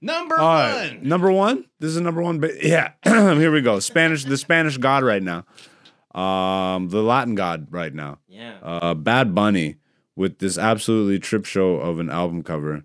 Number 0.00 0.36
right, 0.36 0.94
one. 0.96 1.08
number 1.08 1.30
one. 1.32 1.64
This 1.80 1.90
is 1.94 2.00
number 2.00 2.22
one. 2.22 2.38
Ba- 2.40 2.64
yeah, 2.66 2.92
here 3.04 3.50
we 3.52 3.60
go. 3.62 3.78
Spanish, 3.80 4.24
the 4.24 4.36
Spanish 4.36 4.76
God 4.78 5.02
right 5.04 5.22
now. 5.22 5.44
Um, 6.20 6.88
the 6.88 7.02
Latin 7.02 7.34
God 7.34 7.68
right 7.70 7.92
now. 7.94 8.18
Yeah. 8.28 8.56
Uh, 8.62 8.94
Bad 8.94 9.34
Bunny 9.34 9.76
with 10.16 10.38
this 10.38 10.56
absolutely 10.58 11.18
trip 11.18 11.44
show 11.44 11.76
of 11.76 11.98
an 12.00 12.10
album 12.10 12.42
cover. 12.42 12.84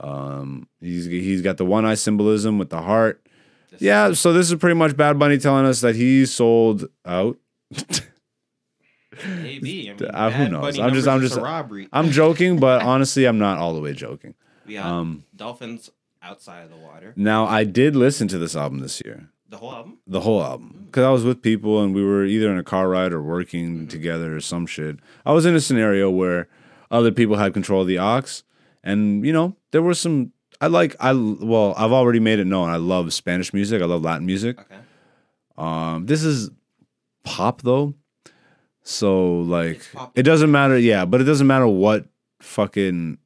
Um, 0.00 0.68
he's 0.80 1.06
he's 1.06 1.42
got 1.42 1.56
the 1.56 1.64
one 1.64 1.84
eye 1.84 1.94
symbolism 1.94 2.58
with 2.58 2.70
the 2.70 2.82
heart. 2.82 3.24
This- 3.70 3.80
Yeah, 3.82 4.12
so 4.12 4.32
this 4.32 4.50
is 4.50 4.58
pretty 4.58 4.74
much 4.76 4.96
Bad 4.96 5.18
Bunny 5.18 5.38
telling 5.38 5.66
us 5.66 5.80
that 5.82 5.94
he 5.96 6.26
sold 6.26 6.86
out. 7.06 7.36
Maybe. 9.26 9.88
I 9.90 9.92
mean, 10.00 10.10
Uh, 10.10 10.30
who 10.30 10.48
knows? 10.48 10.78
I'm 10.78 10.94
just- 10.94 11.08
I'm 11.08 11.20
just- 11.20 11.36
a 11.36 11.40
robbery. 11.40 11.88
I'm 11.92 12.10
joking, 12.10 12.58
but 12.58 12.82
honestly, 12.84 13.24
I'm 13.26 13.38
not 13.38 13.58
all 13.58 13.74
the 13.74 13.80
way 13.80 13.92
joking. 13.92 14.34
Yeah. 14.66 14.88
Um, 14.98 15.24
Dolphins 15.36 15.90
outside 16.24 16.62
of 16.64 16.70
the 16.70 16.76
water. 16.76 17.12
now 17.16 17.44
I 17.46 17.64
did 17.64 17.94
listen 17.94 18.26
to 18.28 18.38
this 18.38 18.56
album 18.56 18.80
this 18.80 19.00
year. 19.04 19.28
The 19.48 19.58
whole 19.58 19.72
album. 19.72 19.98
the 20.06 20.20
whole 20.22 20.42
album 20.42 20.84
because 20.86 21.04
I 21.04 21.10
was 21.10 21.24
with 21.24 21.42
people 21.42 21.82
and 21.82 21.94
we 21.94 22.02
were 22.04 22.24
either 22.24 22.50
in 22.50 22.58
a 22.58 22.64
car 22.64 22.88
ride 22.88 23.12
or 23.12 23.22
working 23.22 23.86
together 23.86 24.34
or 24.34 24.40
some 24.40 24.66
shit. 24.66 24.96
I 25.24 25.32
was 25.32 25.46
in 25.46 25.54
a 25.54 25.60
scenario 25.60 26.10
where 26.10 26.48
other 26.90 27.12
people 27.12 27.36
had 27.36 27.52
control 27.52 27.82
of 27.82 27.86
the 27.86 27.98
aux, 27.98 28.42
and 28.82 29.24
you 29.24 29.32
know 29.32 29.54
there 29.70 29.82
were 29.82 29.94
some. 29.94 30.32
I 30.60 30.68
like 30.68 30.96
I 30.98 31.12
well 31.12 31.74
I've 31.76 31.92
already 31.92 32.20
made 32.20 32.38
it 32.38 32.46
known 32.46 32.70
I 32.70 32.76
love 32.76 33.12
Spanish 33.12 33.52
music. 33.52 33.82
I 33.82 33.84
love 33.84 34.02
Latin 34.02 34.26
music. 34.26 34.58
Okay. 34.58 34.80
Um, 35.56 36.06
this 36.06 36.24
is 36.24 36.50
pop 37.22 37.62
though, 37.62 37.94
so 38.82 39.40
like 39.40 39.82
it 40.14 40.22
doesn't 40.24 40.50
matter. 40.50 40.78
Yeah, 40.78 41.04
but 41.04 41.20
it 41.20 41.24
doesn't 41.24 41.46
matter 41.46 41.68
what 41.68 42.06
fucking 42.40 43.18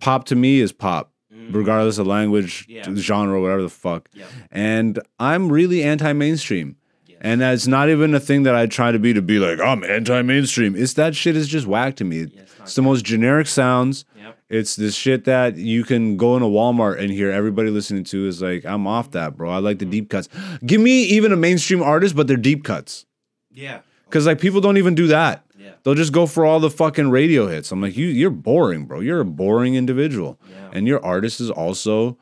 pop 0.00 0.24
to 0.26 0.36
me 0.36 0.60
is 0.60 0.72
pop, 0.72 1.12
Mhm. 1.50 1.54
regardless 1.54 1.98
of 1.98 2.06
language, 2.06 2.64
Yeah. 2.68 2.82
genre, 2.94 3.40
whatever 3.40 3.62
the 3.62 3.68
fuck 3.68 4.08
Yep. 4.14 4.26
and 4.52 4.98
I'm 5.18 5.50
really 5.50 5.82
anti-mainstream. 5.82 6.76
Yes. 7.06 7.18
And 7.20 7.40
that's 7.40 7.66
not 7.66 7.88
even 7.90 8.14
a 8.14 8.20
thing 8.20 8.42
that 8.44 8.54
I 8.54 8.66
try 8.66 8.92
to 8.92 8.98
be 8.98 9.12
to 9.14 9.22
be 9.22 9.38
like 9.38 9.60
I'm 9.60 9.82
anti-mainstream. 9.84 10.74
It's 10.76 10.94
that 10.94 11.14
shit 11.14 11.36
is 11.36 11.48
just 11.48 11.66
whack 11.66 11.96
to 11.96 12.04
me. 12.04 12.18
Yeah, 12.18 12.24
it's 12.42 12.52
it's 12.62 12.74
the 12.74 12.82
most 12.82 13.04
generic 13.04 13.46
sounds. 13.46 14.04
Yep. 14.16 14.38
It's 14.50 14.76
this 14.76 14.94
shit 14.94 15.24
that 15.24 15.56
you 15.56 15.84
can 15.84 16.16
go 16.16 16.36
into 16.36 16.46
Walmart 16.48 16.98
and 17.00 17.10
hear 17.10 17.30
everybody 17.30 17.70
listening 17.70 18.04
to 18.04 18.26
is 18.26 18.40
like 18.42 18.64
I'm 18.64 18.86
off 18.86 19.10
that, 19.12 19.36
bro. 19.36 19.50
I 19.50 19.58
like 19.58 19.78
the 19.78 19.84
deep 19.84 20.08
cuts. 20.10 20.28
Give 20.64 20.80
me 20.80 21.02
even 21.04 21.32
a 21.32 21.36
mainstream 21.36 21.82
artist, 21.82 22.14
but 22.16 22.26
they're 22.26 22.36
deep 22.36 22.64
cuts. 22.64 23.04
Yeah. 23.52 23.78
Cause 24.10 24.26
like 24.26 24.40
people 24.40 24.60
don't 24.60 24.76
even 24.76 24.94
do 24.94 25.06
that. 25.08 25.43
They'll 25.84 25.94
just 25.94 26.12
go 26.12 26.26
for 26.26 26.44
all 26.44 26.60
the 26.60 26.70
fucking 26.70 27.10
radio 27.10 27.46
hits. 27.46 27.70
I'm 27.70 27.80
like, 27.80 27.96
you 27.96 28.06
you're 28.06 28.30
boring, 28.30 28.86
bro. 28.86 29.00
You're 29.00 29.20
a 29.20 29.24
boring 29.24 29.74
individual. 29.76 30.40
Yeah. 30.50 30.70
And 30.72 30.86
your 30.86 31.04
artist 31.04 31.40
is 31.40 31.50
also 31.50 32.16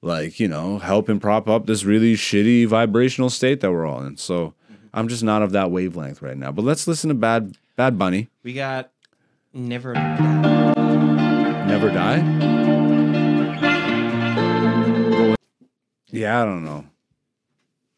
like, 0.00 0.38
you 0.40 0.46
know, 0.48 0.78
helping 0.78 1.18
prop 1.20 1.48
up 1.48 1.66
this 1.66 1.84
really 1.84 2.14
shitty 2.14 2.66
vibrational 2.66 3.30
state 3.30 3.60
that 3.60 3.70
we're 3.72 3.84
all 3.86 4.02
in. 4.04 4.16
So 4.16 4.54
Mm-hmm. 4.72 4.86
I'm 4.94 5.08
just 5.08 5.22
not 5.24 5.42
of 5.42 5.52
that 5.52 5.70
wavelength 5.70 6.22
right 6.22 6.36
now. 6.36 6.50
But 6.52 6.64
let's 6.64 6.86
listen 6.86 7.08
to 7.08 7.14
Bad 7.14 7.56
Bad 7.76 7.98
Bunny. 7.98 8.28
We 8.44 8.52
got 8.54 8.90
never. 9.52 9.92
Die. 9.94 11.64
Never 11.66 11.90
die. 11.90 12.18
Yeah, 16.10 16.40
I 16.40 16.44
don't 16.44 16.64
know. 16.64 16.84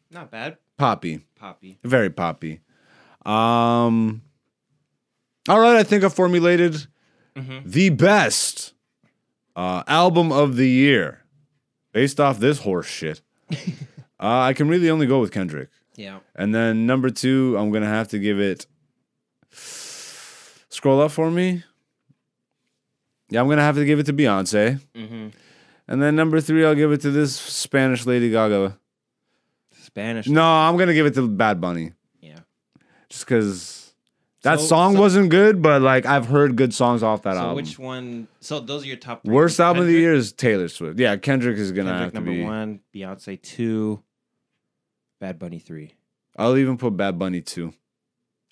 Not 0.09 0.31
bad. 0.31 0.57
Poppy. 0.77 1.21
Poppy. 1.39 1.77
Very 1.83 2.09
poppy. 2.09 2.61
Um 3.25 4.21
All 5.47 5.59
right, 5.59 5.75
I 5.75 5.83
think 5.83 6.03
I 6.03 6.09
formulated 6.09 6.87
Mm-hmm. 7.35 7.69
the 7.69 7.89
best 7.91 8.73
uh, 9.55 9.83
album 9.85 10.31
of 10.31 10.55
the 10.55 10.67
year 10.67 11.23
based 11.93 12.19
off 12.19 12.39
this 12.39 12.57
horse 12.59 12.87
shit. 12.87 13.21
uh, 13.51 13.55
I 14.19 14.53
can 14.53 14.67
really 14.67 14.89
only 14.89 15.05
go 15.05 15.19
with 15.19 15.31
Kendrick. 15.31 15.69
Yeah. 15.95 16.17
And 16.35 16.55
then 16.55 16.87
number 16.87 17.11
two, 17.11 17.55
I'm 17.59 17.71
gonna 17.71 17.85
have 17.85 18.07
to 18.07 18.17
give 18.17 18.39
it. 18.39 18.65
Scroll 19.51 20.99
up 20.99 21.11
for 21.11 21.29
me. 21.29 21.63
Yeah, 23.29 23.41
I'm 23.41 23.47
gonna 23.47 23.61
have 23.61 23.75
to 23.75 23.85
give 23.85 23.99
it 23.99 24.07
to 24.07 24.13
Beyonce. 24.13 24.79
Mm-hmm. 24.95 25.27
And 25.87 26.01
then 26.01 26.15
number 26.15 26.41
three, 26.41 26.65
I'll 26.65 26.73
give 26.75 26.91
it 26.91 27.01
to 27.01 27.11
this 27.11 27.35
Spanish 27.35 28.05
Lady 28.07 28.31
Gaga. 28.31 28.79
Spanish. 29.83 30.27
No, 30.27 30.43
I'm 30.43 30.75
gonna 30.75 30.95
give 30.95 31.05
it 31.05 31.13
to 31.15 31.27
Bad 31.27 31.61
Bunny. 31.61 31.93
Yeah. 32.19 32.39
Just 33.09 33.25
because 33.27 33.76
that 34.47 34.59
So- 34.59 34.65
song 34.67 34.93
so- 34.93 34.99
wasn't 35.01 35.29
good, 35.29 35.61
but 35.61 35.81
like 35.81 36.05
I've 36.05 36.25
heard 36.27 36.55
good 36.55 36.73
songs 36.73 37.03
off 37.03 37.21
that 37.23 37.33
So 37.35 37.39
album. 37.39 37.55
which 37.55 37.77
one? 37.79 38.27
So 38.39 38.59
those 38.59 38.83
are 38.83 38.87
your 38.87 38.97
top. 38.97 39.23
three. 39.23 39.33
Worst 39.33 39.59
album 39.59 39.81
of 39.81 39.87
the 39.87 39.93
year 39.93 40.13
is 40.13 40.31
Taylor 40.33 40.67
Swift. 40.67 40.99
Yeah, 40.99 41.15
Kendrick 41.17 41.57
is 41.57 41.71
gonna 41.71 41.89
Kendrick 41.91 42.03
have 42.03 42.11
to 42.11 42.15
number 42.15 42.31
be. 42.31 42.43
one, 42.43 42.79
Beyonce 42.93 43.41
two, 43.41 44.01
Bad 45.19 45.37
Bunny 45.39 45.59
three, 45.59 45.93
I'll 46.35 46.57
even 46.57 46.77
put 46.77 46.95
Bad 46.97 47.17
Bunny 47.19 47.41
two 47.41 47.73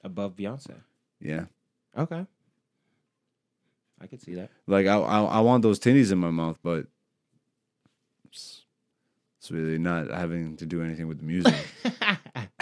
above 0.03 0.35
Beyonce. 0.35 0.76
Yeah, 1.19 1.45
Okay. 1.97 2.26
I 4.01 4.07
could 4.07 4.22
see 4.22 4.35
that. 4.35 4.49
like 4.67 4.88
I, 4.88 4.97
I 4.97 5.23
I 5.23 5.39
want 5.39 5.63
those 5.63 5.80
tinnies 5.80 6.11
in 6.11 6.17
my 6.17 6.30
mouth, 6.30 6.59
but 6.61 6.85
it's, 8.26 8.65
it's 9.39 9.49
really 9.51 9.77
not 9.80 10.09
having 10.11 10.57
to 10.57 10.65
do 10.65 10.84
anything 10.84 11.07
with 11.07 11.19
the 11.19 11.26
music. 11.26 11.55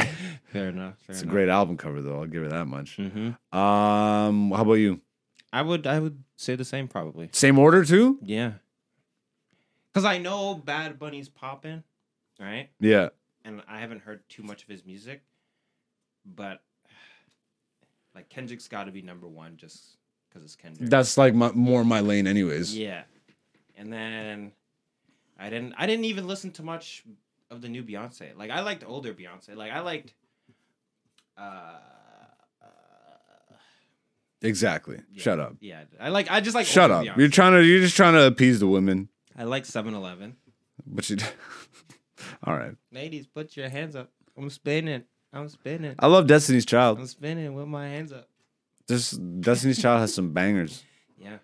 fair 0.54 0.70
enough. 0.70 0.96
Fair 1.00 1.14
it's 1.16 1.22
a 1.24 1.26
great 1.26 1.50
album 1.50 1.76
cover 1.78 2.02
though. 2.02 2.20
I'll 2.22 2.28
give 2.28 2.44
it 2.44 2.52
that 2.52 2.66
much. 2.68 2.96
hmm 2.96 3.32
Um, 3.58 4.52
how 4.52 4.62
about 4.62 4.74
you? 4.76 5.02
I 5.52 5.62
would. 5.62 5.86
I 5.86 6.00
would 6.00 6.24
say 6.38 6.56
the 6.56 6.66
same 6.66 6.88
probably. 6.88 7.30
Same 7.34 7.60
order 7.60 7.84
too? 7.84 8.20
Yeah. 8.24 8.54
Cause 9.94 10.06
I 10.06 10.18
know 10.18 10.56
Bad 10.56 10.98
Bunny's 10.98 11.30
popping, 11.30 11.84
right? 12.40 12.70
Yeah. 12.80 13.10
And 13.46 13.62
I 13.68 13.80
haven't 13.80 14.02
heard 14.02 14.28
too 14.30 14.42
much 14.42 14.64
of 14.64 14.70
his 14.70 14.84
music, 14.86 15.22
but 16.26 16.62
like 18.16 18.30
Kendrick's 18.30 18.68
got 18.68 18.86
to 18.86 18.92
be 18.92 19.02
number 19.02 19.28
one, 19.28 19.58
just 19.58 19.98
because 20.30 20.44
it's 20.44 20.56
Kendrick. 20.56 20.90
That's 20.90 21.18
like 21.18 21.36
my, 21.36 21.52
more 21.52 21.84
my 21.84 22.00
lane, 22.00 22.26
anyways. 22.26 22.76
yeah, 22.76 23.04
and 23.78 23.92
then 23.94 24.52
I 25.38 25.50
didn't. 25.52 25.74
I 25.78 25.86
didn't 25.86 26.06
even 26.06 26.26
listen 26.28 26.52
to 26.54 26.64
much 26.64 27.04
of 27.52 27.62
the 27.62 27.70
new 27.70 27.84
Beyonce. 27.84 28.36
Like 28.36 28.50
I 28.50 28.62
liked 28.62 28.84
older 28.88 29.14
Beyonce. 29.14 29.56
Like 29.56 29.72
I 29.72 29.82
liked. 29.82 30.14
Uh, 31.38 31.80
Exactly. 34.42 35.00
yeah, 35.14 35.22
Shut 35.24 35.40
up. 35.40 35.56
Yeah, 35.62 35.84
I 36.00 36.10
like. 36.10 36.30
I 36.30 36.42
just 36.42 36.54
like. 36.54 36.66
Shut 36.66 36.92
up. 36.92 37.06
Beyonce. 37.06 37.18
You're 37.18 37.30
trying 37.30 37.54
to. 37.54 37.64
You're 37.64 37.80
just 37.80 37.96
trying 37.96 38.14
to 38.14 38.26
appease 38.26 38.60
the 38.60 38.68
women, 38.68 39.08
I 39.38 39.46
like 39.46 39.64
7-Eleven. 39.64 40.36
but 40.86 41.10
you. 41.10 41.16
All 42.44 42.54
right. 42.54 42.76
Ladies, 42.92 43.26
put 43.26 43.56
your 43.56 43.70
hands 43.70 43.96
up. 43.96 44.12
I'm 44.38 44.50
spinning. 44.50 45.04
I'm 45.32 45.48
spinning. 45.48 45.96
I 45.98 46.08
love 46.08 46.28
Destiny's 46.28 46.66
Child. 46.66 47.00
I'm 47.00 47.08
spinning 47.08 47.54
with 47.54 47.68
my 47.68 47.88
hands 47.88 48.12
up. 48.12 48.28
This 48.88 49.12
Destiny's 49.12 49.82
Child 49.82 50.02
has 50.02 50.14
some 50.14 50.34
bangers, 50.34 50.84
Yeah. 51.18 51.38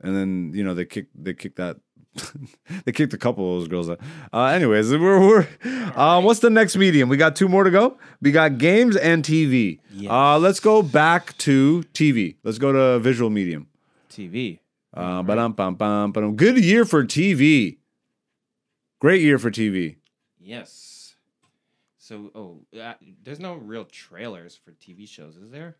and 0.00 0.16
then 0.16 0.52
you 0.54 0.64
know 0.64 0.72
they 0.72 0.86
kick 0.86 1.08
they 1.14 1.34
kick 1.34 1.56
that. 1.56 1.76
they 2.84 2.92
kicked 2.92 3.14
a 3.14 3.18
couple 3.18 3.54
of 3.54 3.60
those 3.60 3.68
girls 3.68 3.90
out. 3.90 4.00
Uh, 4.32 4.44
anyways, 4.46 4.90
we're, 4.90 5.20
we're 5.20 5.48
uh, 5.94 6.20
what's 6.20 6.40
the 6.40 6.50
next 6.50 6.76
medium? 6.76 7.08
We 7.08 7.16
got 7.16 7.36
two 7.36 7.48
more 7.48 7.64
to 7.64 7.70
go. 7.70 7.98
We 8.20 8.32
got 8.32 8.58
games 8.58 8.96
and 8.96 9.24
TV. 9.24 9.80
Yes. 9.92 10.10
Uh, 10.10 10.38
let's 10.38 10.60
go 10.60 10.82
back 10.82 11.36
to 11.38 11.84
TV. 11.92 12.36
Let's 12.42 12.58
go 12.58 12.72
to 12.72 12.98
visual 12.98 13.30
medium. 13.30 13.68
TV. 14.10 14.58
Uh, 14.94 15.22
bum. 15.22 16.36
Good 16.36 16.58
year 16.58 16.84
for 16.84 17.04
TV. 17.04 17.78
Great 18.98 19.20
year 19.20 19.38
for 19.38 19.50
TV. 19.50 19.96
Yes. 20.40 21.14
So, 21.98 22.30
oh, 22.34 22.60
uh, 22.80 22.94
there's 23.22 23.40
no 23.40 23.54
real 23.54 23.84
trailers 23.84 24.56
for 24.56 24.70
TV 24.70 25.08
shows, 25.08 25.36
is 25.36 25.50
there? 25.50 25.76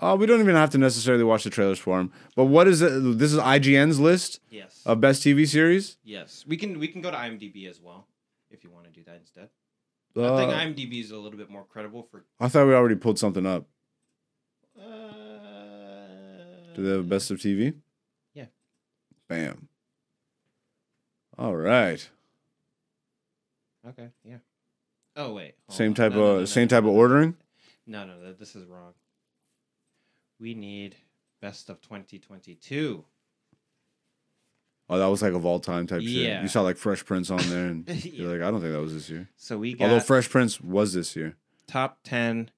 Uh, 0.00 0.16
we 0.18 0.24
don't 0.26 0.40
even 0.40 0.54
have 0.54 0.70
to 0.70 0.78
necessarily 0.78 1.22
watch 1.24 1.44
the 1.44 1.50
trailers 1.50 1.78
for 1.78 1.98
them. 1.98 2.10
But 2.34 2.46
what 2.46 2.66
is 2.66 2.80
it? 2.80 3.18
This 3.18 3.32
is 3.32 3.38
IGN's 3.38 4.00
list 4.00 4.40
Yes. 4.50 4.80
of 4.86 5.00
best 5.00 5.22
TV 5.22 5.46
series. 5.46 5.98
yes. 6.02 6.44
We 6.48 6.56
can 6.56 6.78
we 6.78 6.88
can 6.88 7.00
go 7.02 7.10
to 7.10 7.16
IMDb 7.16 7.68
as 7.68 7.80
well 7.80 8.06
if 8.50 8.64
you 8.64 8.70
want 8.70 8.86
to 8.86 8.90
do 8.90 9.02
that 9.04 9.16
instead. 9.20 9.50
Uh, 10.16 10.34
I 10.34 10.38
think 10.38 10.52
IMDb 10.78 11.00
is 11.02 11.10
a 11.10 11.16
little 11.18 11.38
bit 11.38 11.50
more 11.50 11.64
credible 11.64 12.02
for. 12.10 12.24
I 12.40 12.48
thought 12.48 12.66
we 12.66 12.74
already 12.74 12.96
pulled 12.96 13.18
something 13.18 13.46
up. 13.46 13.66
Uh, 14.78 16.74
Do 16.74 16.82
they 16.82 16.90
have 16.90 17.00
a 17.00 17.02
best 17.04 17.30
of 17.30 17.38
TV? 17.38 17.74
Yeah. 18.34 18.46
Bam. 19.28 19.68
All 21.38 21.54
right. 21.56 22.08
Okay. 23.88 24.08
Yeah. 24.24 24.38
Oh 25.16 25.32
wait. 25.34 25.54
Same 25.68 25.90
on. 25.90 25.94
type 25.94 26.12
No, 26.12 26.18
no, 26.18 26.24
no, 26.26 26.34
no, 26.36 26.40
of 26.40 26.48
same 26.48 26.68
type 26.68 26.84
of 26.84 26.90
ordering. 26.90 27.36
No, 27.86 28.04
no, 28.06 28.14
th- 28.22 28.38
this 28.38 28.54
is 28.56 28.64
wrong. 28.66 28.94
We 30.40 30.54
need 30.54 30.96
best 31.42 31.68
of 31.70 31.80
2022. 31.82 33.04
Oh, 34.88 34.98
that 34.98 35.06
was 35.06 35.22
like 35.22 35.34
of 35.34 35.44
all 35.46 35.60
time 35.60 35.86
type 35.86 36.00
shit. 36.00 36.10
Yeah. 36.10 36.42
You 36.42 36.48
saw 36.48 36.62
like 36.62 36.76
Fresh 36.76 37.04
Prince 37.04 37.30
on 37.30 37.38
there, 37.48 37.66
and 37.66 37.88
Yeah. 37.88 38.10
you're 38.22 38.32
like, 38.32 38.46
I 38.46 38.50
don't 38.50 38.60
think 38.60 38.72
that 38.72 38.80
was 38.80 38.92
this 38.94 39.08
year. 39.08 39.28
So 39.36 39.58
we 39.58 39.74
got 39.74 39.84
Although 39.84 40.00
Fresh 40.00 40.30
Prince 40.30 40.60
was 40.60 40.94
this 40.94 41.14
year. 41.14 41.36
top 41.68 41.98
10 42.04 42.50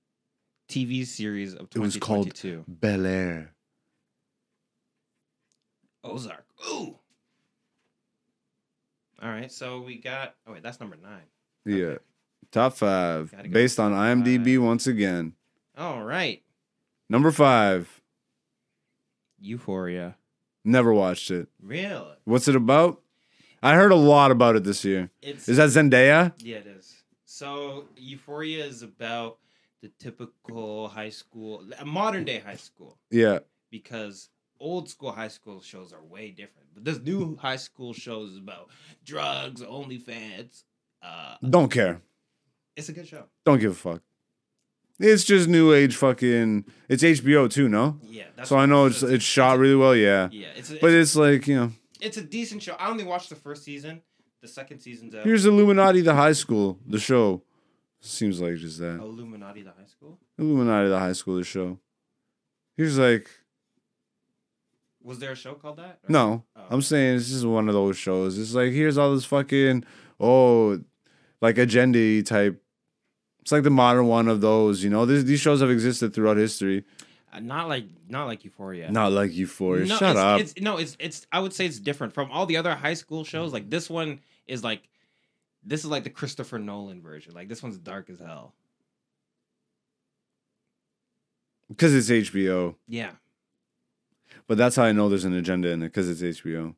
TV 0.68 1.04
series 1.06 1.54
of 1.54 1.68
It 1.74 1.78
was 1.78 1.96
called 1.98 2.34
2022. 2.34 2.64
Bel 2.68 3.04
Air. 3.04 3.52
Ozark. 6.04 6.46
Ooh. 6.68 6.96
All 9.22 9.28
right, 9.28 9.52
so 9.52 9.80
we 9.82 9.98
got. 9.98 10.34
Oh 10.46 10.52
wait, 10.52 10.62
that's 10.62 10.80
number 10.80 10.96
nine. 10.96 11.22
Yeah. 11.64 11.98
Top 12.50 12.74
five, 12.74 13.32
based 13.50 13.78
on 13.78 13.92
IMDb 13.92 14.56
five. 14.56 14.62
once 14.64 14.86
again. 14.88 15.34
All 15.78 16.02
right, 16.02 16.42
Number 17.12 17.30
five. 17.30 18.00
Euphoria. 19.38 20.16
Never 20.64 20.94
watched 20.94 21.30
it. 21.30 21.48
Really? 21.60 22.14
What's 22.24 22.48
it 22.48 22.56
about? 22.56 23.02
I 23.62 23.74
heard 23.74 23.92
a 23.92 23.96
lot 23.96 24.30
about 24.30 24.56
it 24.56 24.64
this 24.64 24.82
year. 24.82 25.10
It's 25.20 25.46
Is 25.46 25.58
that 25.58 25.68
Zendaya? 25.68 26.32
yeah, 26.38 26.56
it 26.56 26.66
is. 26.66 27.02
So 27.26 27.84
Euphoria 27.98 28.64
is 28.64 28.80
about 28.82 29.36
the 29.82 29.90
typical 29.98 30.88
high 30.88 31.10
school, 31.10 31.62
a 31.78 31.84
modern 31.84 32.24
day 32.24 32.38
high 32.38 32.56
school, 32.56 32.96
Yeah. 33.10 33.40
because 33.70 34.30
old 34.58 34.88
school 34.88 35.12
high 35.12 35.28
school 35.28 35.60
shows 35.60 35.92
are 35.92 36.02
way 36.02 36.30
different. 36.30 36.68
But 36.72 36.84
this 36.86 36.98
new 36.98 37.36
high 37.40 37.56
school 37.56 37.92
show 37.92 38.22
is 38.24 38.38
about 38.38 38.70
drugs, 39.04 39.60
OnlyFans. 39.60 40.62
Uh, 41.02 41.36
Don't 41.46 41.70
care. 41.70 42.00
it's 42.74 42.88
a 42.88 42.92
good 42.94 43.06
show. 43.06 43.24
Don't 43.44 43.58
give 43.60 43.72
a 43.72 43.74
fuck. 43.74 44.00
It's 45.02 45.24
just 45.24 45.48
new 45.48 45.72
age 45.72 45.96
fucking. 45.96 46.64
It's 46.88 47.02
HBO 47.02 47.50
too, 47.50 47.68
no? 47.68 47.98
Yeah, 48.04 48.24
that's 48.36 48.48
So 48.48 48.56
I 48.56 48.66
know 48.66 48.86
it's 48.86 49.02
it's- 49.02 49.22
shot 49.22 49.58
really 49.58 49.74
well, 49.74 49.96
yeah. 49.96 50.28
Yeah, 50.30 50.48
it's 50.56 50.70
a, 50.70 50.76
But 50.80 50.90
it's, 50.92 51.10
it's 51.10 51.16
like 51.16 51.46
you 51.48 51.56
know, 51.56 51.72
it's 52.00 52.16
a 52.16 52.22
decent 52.22 52.62
show. 52.62 52.74
I 52.78 52.88
only 52.88 53.04
watched 53.04 53.28
the 53.28 53.36
first 53.36 53.64
season. 53.64 54.02
The 54.40 54.48
second 54.48 54.80
season's 54.80 55.14
out. 55.14 55.24
here's 55.24 55.44
Illuminati 55.46 56.00
the 56.00 56.14
high 56.14 56.32
school, 56.32 56.78
the 56.86 56.98
show. 56.98 57.42
Seems 58.00 58.40
like 58.40 58.56
just 58.56 58.78
that. 58.80 58.98
Illuminati, 59.00 59.62
the 59.62 59.70
high 59.70 59.86
school. 59.86 60.18
Illuminati 60.38 60.88
the 60.88 60.98
high 60.98 61.12
school, 61.12 61.36
the 61.36 61.44
show. 61.44 61.78
Here's 62.76 62.98
like 62.98 63.28
Was 65.02 65.18
there 65.18 65.32
a 65.32 65.36
show 65.36 65.54
called 65.54 65.78
that? 65.78 65.98
Or- 66.04 66.10
no. 66.12 66.44
Oh. 66.56 66.62
I'm 66.70 66.82
saying 66.82 67.18
this 67.18 67.30
is 67.32 67.44
one 67.44 67.68
of 67.68 67.74
those 67.74 67.96
shows. 67.96 68.38
It's 68.38 68.54
like 68.54 68.72
here's 68.72 68.98
all 68.98 69.14
this 69.14 69.24
fucking 69.24 69.84
oh, 70.20 70.80
like 71.40 71.58
agenda 71.58 72.22
type. 72.22 72.61
It's 73.42 73.50
like 73.52 73.64
the 73.64 73.70
modern 73.70 74.06
one 74.06 74.28
of 74.28 74.40
those, 74.40 74.82
you 74.84 74.90
know. 74.90 75.04
This, 75.04 75.24
these 75.24 75.40
shows 75.40 75.60
have 75.60 75.70
existed 75.70 76.14
throughout 76.14 76.36
history. 76.36 76.84
Uh, 77.32 77.40
not 77.40 77.68
like 77.68 77.84
not 78.08 78.26
like 78.26 78.44
Euphoria. 78.44 78.90
Not 78.90 79.10
like 79.10 79.32
Euphoria. 79.32 79.86
No, 79.86 79.96
Shut 79.96 80.10
it's, 80.10 80.18
up. 80.18 80.40
It's, 80.40 80.60
no, 80.60 80.76
it's 80.78 80.96
it's. 81.00 81.26
I 81.32 81.40
would 81.40 81.52
say 81.52 81.66
it's 81.66 81.80
different 81.80 82.14
from 82.14 82.30
all 82.30 82.46
the 82.46 82.56
other 82.56 82.74
high 82.74 82.94
school 82.94 83.24
shows. 83.24 83.52
Like 83.52 83.68
this 83.68 83.90
one 83.90 84.20
is 84.46 84.62
like, 84.62 84.88
this 85.64 85.80
is 85.80 85.86
like 85.86 86.04
the 86.04 86.10
Christopher 86.10 86.60
Nolan 86.60 87.02
version. 87.02 87.34
Like 87.34 87.48
this 87.48 87.62
one's 87.62 87.78
dark 87.78 88.08
as 88.10 88.20
hell. 88.20 88.54
Because 91.68 91.94
it's 91.94 92.30
HBO. 92.30 92.76
Yeah. 92.86 93.12
But 94.46 94.58
that's 94.58 94.76
how 94.76 94.84
I 94.84 94.92
know 94.92 95.08
there's 95.08 95.24
an 95.24 95.34
agenda 95.34 95.70
in 95.70 95.82
it, 95.82 95.86
because 95.86 96.08
it's 96.08 96.40
HBO. 96.40 96.74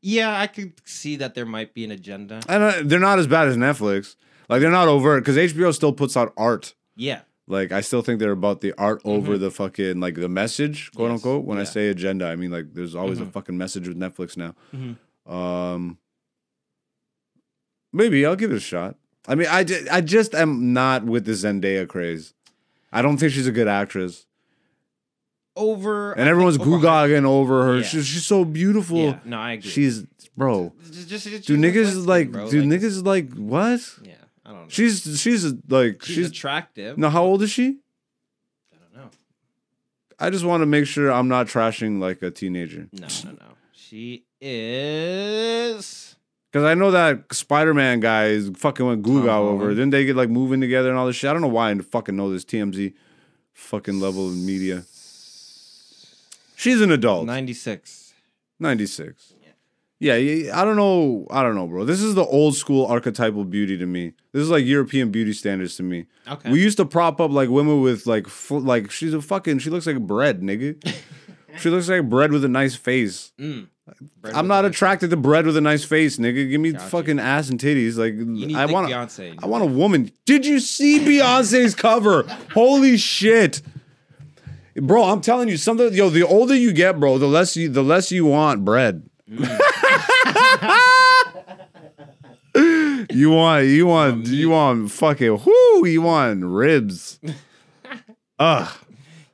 Yeah, 0.00 0.38
I 0.38 0.46
could 0.46 0.72
see 0.86 1.16
that 1.16 1.34
there 1.34 1.44
might 1.44 1.74
be 1.74 1.84
an 1.84 1.90
agenda. 1.90 2.40
And 2.48 2.62
uh, 2.62 2.72
they're 2.82 2.98
not 2.98 3.18
as 3.18 3.26
bad 3.26 3.48
as 3.48 3.56
Netflix. 3.56 4.16
Like 4.50 4.60
they're 4.60 4.70
not 4.70 4.88
overt 4.88 5.22
because 5.24 5.36
HBO 5.36 5.72
still 5.74 5.92
puts 5.92 6.16
out 6.16 6.32
art. 6.36 6.74
Yeah. 6.96 7.20
Like 7.46 7.72
I 7.72 7.80
still 7.80 8.02
think 8.02 8.20
they're 8.20 8.30
about 8.32 8.60
the 8.60 8.72
art 8.78 9.00
over 9.04 9.38
the 9.38 9.50
fucking 9.50 10.00
like 10.00 10.14
the 10.16 10.28
message, 10.28 10.90
quote 10.92 11.10
Yes, 11.10 11.14
unquote. 11.24 11.44
When 11.44 11.58
I 11.58 11.64
say 11.64 11.88
agenda, 11.88 12.26
I 12.26 12.36
mean 12.36 12.50
like 12.50 12.74
there's 12.74 12.94
always 12.94 13.20
a 13.20 13.24
Mhm. 13.24 13.32
fucking 13.32 13.56
message 13.56 13.88
with 13.88 13.96
Netflix 13.98 14.36
now. 14.36 14.54
Mhm. 14.74 14.96
Um, 15.32 15.98
maybe 17.92 18.24
I'll 18.26 18.36
give 18.36 18.50
it 18.50 18.56
a 18.56 18.60
shot. 18.60 18.96
I 19.28 19.34
mean, 19.34 19.48
I, 19.50 19.64
ju- 19.64 19.86
I 19.90 20.00
just 20.00 20.34
am 20.34 20.72
not 20.72 21.04
with 21.04 21.24
the 21.26 21.32
Zendaya 21.32 21.86
craze. 21.86 22.34
I 22.92 23.02
don't 23.02 23.18
think 23.18 23.32
she's 23.32 23.46
a 23.46 23.52
good 23.52 23.68
actress, 23.68 24.26
Over 25.56 26.12
and 26.12 26.28
everyone's 26.28 26.58
over- 26.58 26.70
googogging 26.70 27.24
over 27.24 27.64
her. 27.66 27.76
Yeah. 27.78 27.82
She's 27.82 28.06
she's 28.06 28.26
so 28.26 28.44
beautiful. 28.44 28.98
Yeah, 28.98 29.18
no, 29.24 29.38
I 29.38 29.52
agree. 29.52 29.70
She's 29.70 30.04
bro. 30.36 30.72
Just- 30.90 31.08
just- 31.08 31.26
just- 31.28 31.46
Do 31.46 31.56
niggas 31.56 32.06
like? 32.06 32.32
bro. 32.32 32.50
Do 32.50 32.62
Like, 32.62 32.68
niggas 32.80 33.04
like 33.04 33.32
what? 33.34 33.80
Yeah, 34.02 34.14
I 34.50 34.52
don't 34.52 34.62
know. 34.62 34.68
She's 34.68 35.20
she's 35.20 35.44
like 35.68 36.02
she's, 36.02 36.16
she's, 36.16 36.28
attractive. 36.28 36.98
no. 36.98 37.08
How 37.08 37.22
old 37.22 37.42
is 37.42 37.50
she? 37.50 37.78
I 38.72 38.76
don't 38.82 39.04
know. 39.04 39.10
I 40.18 40.28
just 40.30 40.44
want 40.44 40.62
to 40.62 40.66
make 40.66 40.86
sure 40.86 41.12
I'm 41.12 41.28
not 41.28 41.46
trashing 41.46 42.00
like 42.00 42.20
a 42.22 42.32
teenager. 42.32 42.88
No, 42.92 43.06
no, 43.24 43.30
no. 43.30 43.44
She 43.72 44.24
is. 44.40 46.16
Because 46.50 46.64
I 46.64 46.74
know 46.74 46.90
that 46.90 47.32
Spider 47.32 47.74
Man 47.74 48.00
guy 48.00 48.26
is 48.26 48.50
fucking 48.56 48.84
went 48.84 49.02
Google 49.02 49.28
Tom 49.28 49.28
over. 49.28 49.46
Uh-huh. 49.46 49.58
Holland. 49.58 49.76
Didn't 49.76 49.90
they 49.90 50.04
get 50.04 50.16
like 50.16 50.30
moving 50.30 50.60
together 50.60 50.88
and 50.88 50.98
all 50.98 51.06
this 51.06 51.14
shit? 51.14 51.30
I 51.30 51.32
don't 51.32 51.42
know 51.42 51.48
why 51.48 51.70
I 51.70 51.78
fucking 51.78 52.16
know 52.16 52.32
this 52.32 52.44
TMZ 52.44 52.92
fucking 53.52 54.00
level 54.00 54.26
of 54.26 54.36
media. 54.36 54.82
She's 56.56 56.80
an 56.80 56.90
adult. 56.90 57.26
96. 57.26 58.14
96. 58.58 59.34
Yeah, 60.00 60.14
I 60.14 60.64
don't 60.64 60.76
know. 60.76 61.26
I 61.30 61.42
don't 61.42 61.54
know, 61.54 61.66
bro. 61.66 61.84
This 61.84 62.00
is 62.00 62.14
the 62.14 62.24
old 62.24 62.56
school 62.56 62.86
archetypal 62.86 63.44
beauty 63.44 63.76
to 63.76 63.84
me. 63.84 64.14
This 64.32 64.42
is 64.42 64.48
like 64.48 64.64
European 64.64 65.10
beauty 65.10 65.34
standards 65.34 65.76
to 65.76 65.82
me. 65.82 66.06
Okay. 66.26 66.50
We 66.50 66.62
used 66.62 66.78
to 66.78 66.86
prop 66.86 67.20
up 67.20 67.30
like 67.30 67.50
women 67.50 67.82
with 67.82 68.06
like 68.06 68.26
like 68.50 68.90
she's 68.90 69.12
a 69.12 69.20
fucking 69.20 69.58
she 69.58 69.68
looks 69.68 69.86
like 69.86 70.00
bread, 70.00 70.40
nigga. 70.40 70.82
she 71.58 71.68
looks 71.68 71.90
like 71.90 72.08
bread 72.08 72.32
with 72.32 72.44
a 72.46 72.48
nice 72.48 72.74
face. 72.74 73.32
Mm. 73.38 73.68
I'm 74.24 74.48
not 74.48 74.64
attracted 74.64 75.10
to 75.10 75.18
bread 75.18 75.44
with 75.44 75.58
a 75.58 75.60
nice 75.60 75.84
face, 75.84 76.16
nigga. 76.16 76.48
Give 76.48 76.62
me 76.62 76.72
fucking 76.72 77.18
ass 77.18 77.50
and 77.50 77.60
titties. 77.60 77.98
Like 77.98 78.14
I 78.56 78.72
want 78.72 78.88
Beyonce. 78.88 79.38
I 79.42 79.46
want 79.46 79.64
a 79.64 79.66
woman. 79.66 80.10
Did 80.24 80.46
you 80.46 80.60
see 80.60 81.00
Beyonce's 81.00 81.74
cover? 81.74 82.22
Holy 82.54 82.96
shit. 82.96 83.60
Bro, 84.76 85.04
I'm 85.04 85.20
telling 85.20 85.50
you, 85.50 85.58
something 85.58 85.92
yo, 85.92 86.08
the 86.08 86.22
older 86.22 86.54
you 86.54 86.72
get, 86.72 86.98
bro, 86.98 87.18
the 87.18 87.26
less 87.26 87.54
you 87.54 87.68
the 87.68 87.82
less 87.82 88.10
you 88.10 88.24
want 88.24 88.64
bread. 88.64 89.09
You 93.14 93.30
want 93.30 93.66
you 93.66 93.86
want 93.86 94.26
you 94.26 94.50
want 94.50 94.90
fucking 94.90 95.38
whoo, 95.38 95.86
you 95.86 96.02
want 96.02 96.44
ribs. 96.44 97.20
Ugh. 98.38 98.68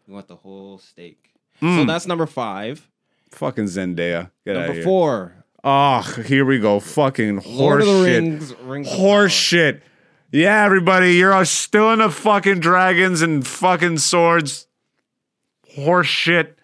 You 0.07 0.15
want 0.15 0.29
the 0.29 0.37
whole 0.37 0.79
steak. 0.79 1.31
Mm. 1.63 1.81
So 1.81 1.85
that's 1.87 2.07
number 2.07 2.27
five. 2.27 2.87
Fucking 3.31 3.65
Zendaya. 3.65 4.31
Get 4.45 4.57
out 4.57 4.61
number 4.61 4.71
of 4.71 4.75
here. 4.77 4.85
four. 4.85 5.45
Oh, 5.65 6.03
here 6.27 6.45
we 6.45 6.59
go. 6.59 6.79
Fucking 6.79 7.43
Lord 7.47 7.83
horse 7.83 8.07
shit. 8.07 8.23
Rings. 8.23 8.55
Rings 8.63 8.93
Horse 8.93 9.33
shit. 9.33 9.83
Yeah, 10.31 10.65
everybody, 10.65 11.15
you're 11.15 11.45
still 11.45 11.93
into 11.93 12.11
fucking 12.11 12.61
dragons 12.61 13.23
and 13.23 13.47
fucking 13.47 13.99
swords. 13.99 14.67
Horse 15.75 16.07
shit. 16.07 16.56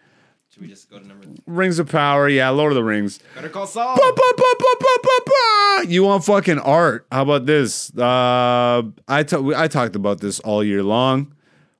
Should 0.63 0.69
we 0.69 0.75
just 0.75 0.91
go 0.91 0.99
to 1.01 1.07
number? 1.07 1.27
Rings 1.47 1.81
of 1.81 1.89
Power. 1.89 2.29
Yeah, 2.29 2.51
Lord 2.51 2.71
of 2.71 2.77
the 2.77 2.85
Rings. 2.85 3.19
Better 3.35 3.49
call 3.49 3.67
Saul. 3.67 3.97
Ba, 3.97 4.13
ba, 4.15 4.33
ba. 4.37 5.91
You 5.91 6.05
want 6.05 6.25
fucking 6.25 6.61
art? 6.61 7.05
How 7.11 7.23
about 7.23 7.47
this? 7.47 7.93
Uh, 7.97 8.83
I 9.09 9.25
talked 9.25 9.97
about 9.97 10.21
this 10.21 10.39
all 10.41 10.63
year 10.63 10.85
long. 10.85 11.35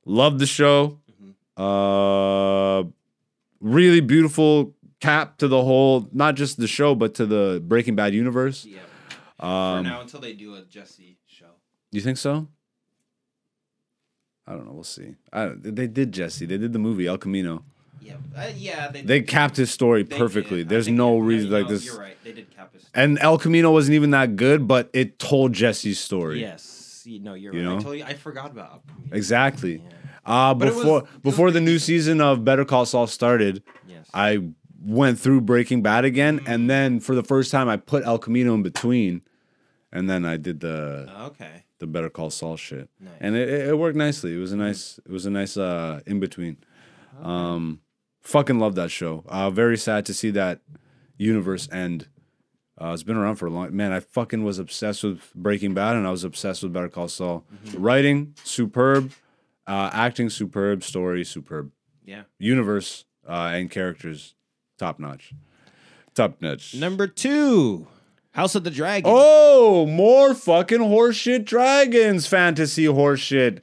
Love 0.05 0.41
the 0.41 0.47
show. 0.47 0.99
Uh, 1.57 2.83
really 3.61 4.01
beautiful 4.01 4.75
cap 4.99 5.39
to 5.39 5.47
the 5.47 5.63
whole, 5.63 6.09
not 6.13 6.35
just 6.35 6.59
the 6.59 6.67
show, 6.67 6.97
but 6.97 7.15
to 7.15 7.27
the 7.27 7.63
Breaking 7.65 7.95
Bad 7.95 8.15
universe. 8.15 8.65
Yeah. 8.65 8.81
Um, 9.39 9.85
For 9.85 9.91
now, 9.91 10.01
until 10.01 10.19
they 10.21 10.33
do 10.33 10.57
a 10.57 10.63
Jesse 10.63 11.19
show. 11.29 11.47
You 11.93 12.01
think 12.01 12.19
so? 12.19 12.49
I 14.45 14.55
don't 14.55 14.67
know. 14.67 14.73
We'll 14.73 14.83
see. 14.83 15.15
I, 15.33 15.53
they 15.55 15.87
did 15.87 16.11
Jesse. 16.11 16.47
They 16.47 16.59
did 16.59 16.73
the 16.73 16.81
movie 16.81 17.07
El 17.07 17.19
Camino. 17.19 17.63
Yeah. 18.03 18.15
Uh, 18.37 18.49
yeah. 18.57 18.89
They, 18.91 19.03
They 19.03 19.21
capped 19.23 19.57
his 19.57 19.71
story 19.71 20.05
perfectly. 20.05 20.63
There's 20.63 20.89
no 20.89 21.19
reason 21.19 21.51
no, 21.51 21.59
like 21.61 21.69
this. 21.69 21.85
You're 21.85 21.99
right. 21.99 22.17
They 22.25 22.33
did 22.33 22.51
cap 22.55 22.73
his. 22.73 22.83
Story. 22.83 22.93
And 23.05 23.19
El 23.21 23.39
Camino 23.39 23.71
wasn't 23.71 23.95
even 23.95 24.11
that 24.11 24.37
good, 24.37 24.67
but 24.67 24.91
it 24.93 25.19
told 25.19 25.53
Jesse's 25.53 25.99
story. 25.99 26.41
Yes. 26.41 27.03
You- 27.05 27.21
No, 27.21 27.35
you're 27.35 27.55
You 27.55 27.61
right. 27.61 27.69
know? 27.69 27.79
I 27.79 27.83
told 27.83 27.97
you. 27.99 28.05
I 28.05 28.15
forgot 28.15 28.51
about. 28.51 28.71
Alchemy. 28.89 29.09
Exactly. 29.13 29.77
Yeah. 29.77 29.91
Uh, 30.25 30.55
But 30.55 30.69
it 30.69 30.75
was- 30.75 30.83
before 30.83 31.01
was 31.03 31.09
before 31.23 31.51
the 31.51 31.61
new 31.61 31.79
season 31.79 32.21
of 32.21 32.45
Better 32.45 32.65
Call 32.65 32.87
Saul 32.87 33.07
started, 33.07 33.63
Yes. 33.89 34.09
I 34.15 34.39
went 34.85 35.19
through 35.19 35.41
Breaking 35.43 35.83
Bad 35.83 36.05
again, 36.05 36.41
and 36.47 36.69
then 36.69 36.99
for 37.01 37.15
the 37.15 37.23
first 37.23 37.51
time, 37.51 37.69
I 37.69 37.77
put 37.77 38.05
El 38.05 38.19
Camino 38.19 38.55
in 38.55 38.63
between, 38.63 39.23
and 39.93 40.09
then 40.11 40.25
I 40.25 40.37
did 40.37 40.61
the 40.61 41.09
okay. 41.27 41.65
the 41.79 41.87
Better 41.87 42.09
Call 42.11 42.31
Saul 42.31 42.57
shit, 42.57 42.89
Nice. 43.01 43.13
and 43.21 43.35
it, 43.37 43.49
it 43.49 43.69
it 43.71 43.79
worked 43.79 43.97
nicely. 43.97 44.35
It 44.35 44.39
was 44.39 44.53
a 44.53 44.57
nice 44.57 44.99
it 45.05 45.11
was 45.13 45.25
a 45.27 45.31
nice 45.31 45.57
uh 45.57 46.01
in 46.07 46.19
between. 46.21 46.57
Um, 47.23 47.81
fucking 48.23 48.59
love 48.59 48.75
that 48.77 48.91
show. 48.91 49.25
Uh, 49.29 49.51
very 49.51 49.77
sad 49.77 50.07
to 50.07 50.15
see 50.15 50.31
that 50.31 50.61
universe 51.19 51.69
end. 51.73 52.09
Uh, 52.81 52.93
it's 52.95 53.03
been 53.03 53.17
around 53.17 53.37
for 53.37 53.47
a 53.47 53.51
long 53.51 53.75
man. 53.77 53.93
I 53.93 54.01
fucking 54.01 54.43
was 54.45 54.59
obsessed 54.59 55.05
with 55.05 55.33
Breaking 55.35 55.75
Bad, 55.75 55.97
and 55.97 56.07
I 56.07 56.11
was 56.11 56.25
obsessed 56.25 56.63
with 56.63 56.73
Better 56.73 56.89
Call 56.89 57.09
Saul. 57.09 57.45
Writing 57.77 58.35
superb, 58.45 59.13
uh, 59.67 59.91
acting 59.93 60.31
superb, 60.31 60.83
story 60.83 61.25
superb, 61.25 61.71
Yeah. 62.05 62.23
universe 62.39 63.05
uh, 63.29 63.51
and 63.55 63.71
characters 63.71 64.35
top 64.79 64.99
notch, 64.99 65.33
top 66.15 66.41
notch. 66.41 66.75
Number 66.75 67.07
two, 67.07 67.87
House 68.33 68.55
of 68.55 68.65
the 68.65 68.71
Dragon. 68.71 69.11
Oh, 69.15 69.85
more 69.87 70.35
fucking 70.35 70.79
horseshit 70.79 71.45
dragons, 71.45 72.27
fantasy 72.27 72.87
horseshit. 72.87 73.61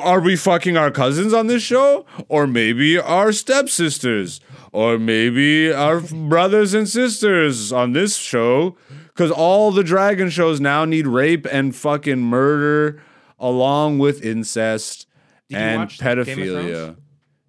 Are 0.00 0.20
we 0.20 0.36
fucking 0.36 0.76
our 0.76 0.90
cousins 0.90 1.32
on 1.32 1.46
this 1.46 1.62
show? 1.62 2.04
Or 2.28 2.46
maybe 2.46 2.98
our 2.98 3.32
stepsisters? 3.32 4.40
Or 4.72 4.98
maybe 4.98 5.72
our 5.72 6.00
brothers 6.00 6.74
and 6.74 6.86
sisters 6.88 7.72
on 7.72 7.92
this 7.92 8.16
show? 8.16 8.76
Because 9.08 9.30
all 9.30 9.70
the 9.70 9.84
dragon 9.84 10.28
shows 10.28 10.60
now 10.60 10.84
need 10.84 11.06
rape 11.06 11.46
and 11.50 11.74
fucking 11.74 12.20
murder 12.20 13.00
along 13.38 14.00
with 14.00 14.22
incest 14.22 15.06
Did 15.48 15.56
and 15.58 15.78
watch 15.80 15.98
Game 15.98 16.18
of 16.18 16.26
pedophilia. 16.26 16.96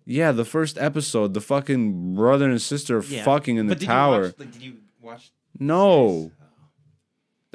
Yeah, 0.05 0.31
the 0.31 0.45
first 0.45 0.77
episode, 0.77 1.33
the 1.33 1.41
fucking 1.41 2.15
brother 2.15 2.49
and 2.49 2.61
sister 2.61 3.03
Yeah. 3.09 3.23
fucking 3.23 3.57
in 3.57 3.65
the 3.67 3.71
But 3.75 3.79
did 3.79 3.85
tower. 3.87 4.15
You 4.15 4.21
watch, 4.27 4.39
like, 4.39 4.51
did 4.53 4.61
you 4.61 4.73
watch? 5.01 5.31
No. 5.59 6.31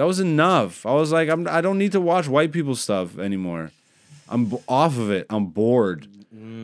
That 0.00 0.06
was 0.06 0.18
enough. 0.18 0.86
I 0.86 0.94
was 0.94 1.12
like, 1.12 1.28
I'm, 1.28 1.46
I 1.46 1.60
don't 1.60 1.76
need 1.76 1.92
to 1.92 2.00
watch 2.00 2.26
white 2.26 2.52
people 2.52 2.74
stuff 2.74 3.18
anymore. 3.18 3.70
I'm 4.30 4.46
b- 4.46 4.56
off 4.66 4.96
of 4.96 5.10
it. 5.10 5.26
I'm 5.28 5.48
bored. 5.48 6.08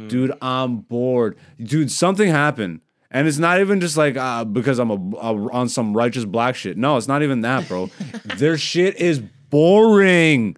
Dude, 0.08 0.32
I'm 0.40 0.78
bored. 0.78 1.36
Dude, 1.62 1.90
something 1.92 2.30
happened. 2.30 2.80
And 3.10 3.28
it's 3.28 3.36
not 3.36 3.60
even 3.60 3.78
just 3.78 3.98
like 3.98 4.16
uh, 4.16 4.46
because 4.46 4.78
I'm 4.78 4.90
a, 4.90 4.94
a- 5.18 5.50
on 5.52 5.68
some 5.68 5.94
righteous 5.94 6.24
black 6.24 6.54
shit. 6.56 6.78
No, 6.78 6.96
it's 6.96 7.08
not 7.08 7.22
even 7.22 7.42
that, 7.42 7.68
bro. 7.68 7.90
Their 8.38 8.56
shit 8.56 8.96
is 8.96 9.18
boring. 9.50 10.56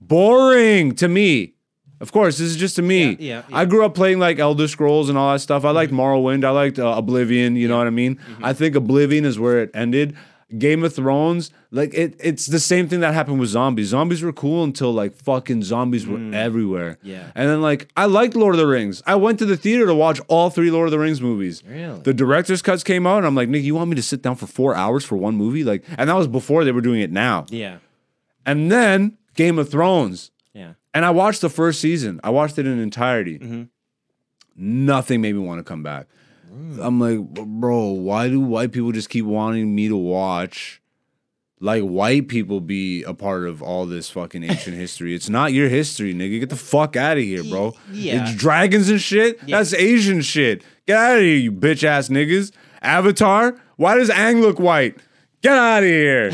Boring 0.00 0.94
to 0.94 1.08
me. 1.08 1.54
Of 2.00 2.12
course, 2.12 2.38
this 2.38 2.50
is 2.50 2.56
just 2.56 2.76
to 2.76 2.82
me. 2.82 3.04
Yeah, 3.10 3.16
yeah, 3.18 3.42
yeah. 3.48 3.56
I 3.56 3.64
grew 3.64 3.84
up 3.84 3.96
playing 3.96 4.20
like 4.20 4.38
Elder 4.38 4.68
Scrolls 4.68 5.08
and 5.08 5.18
all 5.18 5.32
that 5.32 5.40
stuff. 5.40 5.64
I 5.64 5.70
liked 5.72 5.92
Morrowind. 5.92 6.44
I 6.44 6.50
liked 6.50 6.78
uh, 6.78 6.94
Oblivion. 6.96 7.56
You 7.56 7.66
know 7.66 7.78
what 7.78 7.88
I 7.88 7.90
mean? 7.90 8.14
Mm-hmm. 8.14 8.44
I 8.44 8.52
think 8.52 8.76
Oblivion 8.76 9.24
is 9.24 9.40
where 9.40 9.60
it 9.62 9.72
ended. 9.74 10.16
Game 10.58 10.84
of 10.84 10.94
Thrones, 10.94 11.50
like 11.70 11.94
it, 11.94 12.14
it's 12.20 12.46
the 12.46 12.60
same 12.60 12.88
thing 12.88 13.00
that 13.00 13.14
happened 13.14 13.40
with 13.40 13.48
zombies. 13.48 13.88
Zombies 13.88 14.22
were 14.22 14.32
cool 14.32 14.64
until 14.64 14.92
like 14.92 15.14
fucking 15.14 15.62
zombies 15.62 16.06
were 16.06 16.18
everywhere. 16.34 16.92
Mm. 16.92 16.98
Yeah. 17.02 17.30
And 17.34 17.48
then 17.48 17.62
like 17.62 17.88
I 17.96 18.06
liked 18.06 18.34
Lord 18.36 18.54
of 18.54 18.58
the 18.58 18.66
Rings. 18.66 19.02
I 19.06 19.14
went 19.14 19.38
to 19.38 19.46
the 19.46 19.56
theater 19.56 19.86
to 19.86 19.94
watch 19.94 20.20
all 20.28 20.50
three 20.50 20.70
Lord 20.70 20.86
of 20.86 20.90
the 20.90 20.98
Rings 20.98 21.20
movies. 21.20 21.62
Really? 21.66 22.00
The 22.00 22.14
director's 22.14 22.62
cuts 22.62 22.84
came 22.84 23.06
out, 23.06 23.18
and 23.18 23.26
I'm 23.26 23.34
like, 23.34 23.48
Nick, 23.48 23.62
you 23.62 23.74
want 23.74 23.90
me 23.90 23.96
to 23.96 24.02
sit 24.02 24.22
down 24.22 24.36
for 24.36 24.46
four 24.46 24.74
hours 24.74 25.04
for 25.04 25.16
one 25.16 25.36
movie? 25.36 25.64
Like, 25.64 25.84
and 25.96 26.10
that 26.10 26.16
was 26.16 26.28
before 26.28 26.64
they 26.64 26.72
were 26.72 26.80
doing 26.80 27.00
it 27.00 27.10
now. 27.10 27.46
Yeah. 27.48 27.78
And 28.44 28.70
then 28.70 29.16
Game 29.34 29.58
of 29.58 29.70
Thrones. 29.70 30.30
Yeah. 30.52 30.74
And 30.92 31.04
I 31.04 31.10
watched 31.10 31.40
the 31.40 31.48
first 31.48 31.80
season. 31.80 32.20
I 32.22 32.30
watched 32.30 32.58
it 32.58 32.66
in 32.66 32.78
entirety. 32.78 33.38
Mm-hmm. 33.38 33.62
Nothing 34.56 35.22
made 35.22 35.34
me 35.34 35.40
want 35.40 35.60
to 35.60 35.64
come 35.64 35.82
back. 35.82 36.08
I'm 36.80 37.00
like, 37.00 37.18
bro, 37.20 37.86
why 37.92 38.28
do 38.28 38.40
white 38.40 38.72
people 38.72 38.92
just 38.92 39.08
keep 39.08 39.24
wanting 39.24 39.74
me 39.74 39.88
to 39.88 39.96
watch? 39.96 40.80
Like 41.60 41.82
white 41.82 42.26
people 42.28 42.60
be 42.60 43.04
a 43.04 43.14
part 43.14 43.46
of 43.46 43.62
all 43.62 43.86
this 43.86 44.10
fucking 44.10 44.42
ancient 44.42 44.76
history. 44.84 45.14
It's 45.14 45.28
not 45.28 45.52
your 45.52 45.68
history, 45.68 46.12
nigga. 46.12 46.40
Get 46.40 46.50
the 46.50 46.56
fuck 46.56 46.96
out 46.96 47.16
of 47.18 47.22
here, 47.22 47.44
bro. 47.44 47.74
yeah. 47.92 48.22
It's 48.22 48.34
dragons 48.34 48.90
and 48.90 49.00
shit. 49.00 49.38
That's 49.46 49.72
Asian 49.72 50.22
shit. 50.22 50.62
Get 50.86 50.96
out 50.96 51.16
of 51.18 51.22
here, 51.22 51.36
you 51.36 51.52
bitch 51.52 51.84
ass 51.84 52.08
niggas. 52.08 52.52
Avatar. 52.82 53.54
Why 53.76 53.96
does 53.96 54.10
Ang 54.10 54.40
look 54.40 54.58
white? 54.58 54.96
Get 55.40 55.52
out 55.56 55.84
of 55.84 55.88
here. 55.88 56.32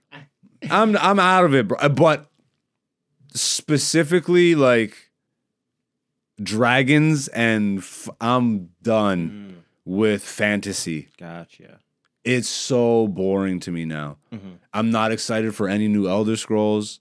I'm 0.70 0.94
I'm 0.98 1.18
out 1.18 1.44
of 1.44 1.54
it, 1.54 1.66
bro. 1.68 1.88
But 1.88 2.30
specifically, 3.34 4.54
like 4.54 5.09
dragons 6.42 7.28
and 7.28 7.78
f- 7.78 8.08
I'm 8.20 8.70
done 8.82 9.30
mm. 9.30 9.62
with 9.84 10.22
fantasy. 10.22 11.08
Gotcha. 11.18 11.78
It's 12.24 12.48
so 12.48 13.08
boring 13.08 13.60
to 13.60 13.70
me 13.70 13.84
now. 13.84 14.18
Mm-hmm. 14.32 14.52
I'm 14.72 14.90
not 14.90 15.12
excited 15.12 15.54
for 15.54 15.68
any 15.68 15.88
new 15.88 16.08
Elder 16.08 16.36
Scrolls. 16.36 17.00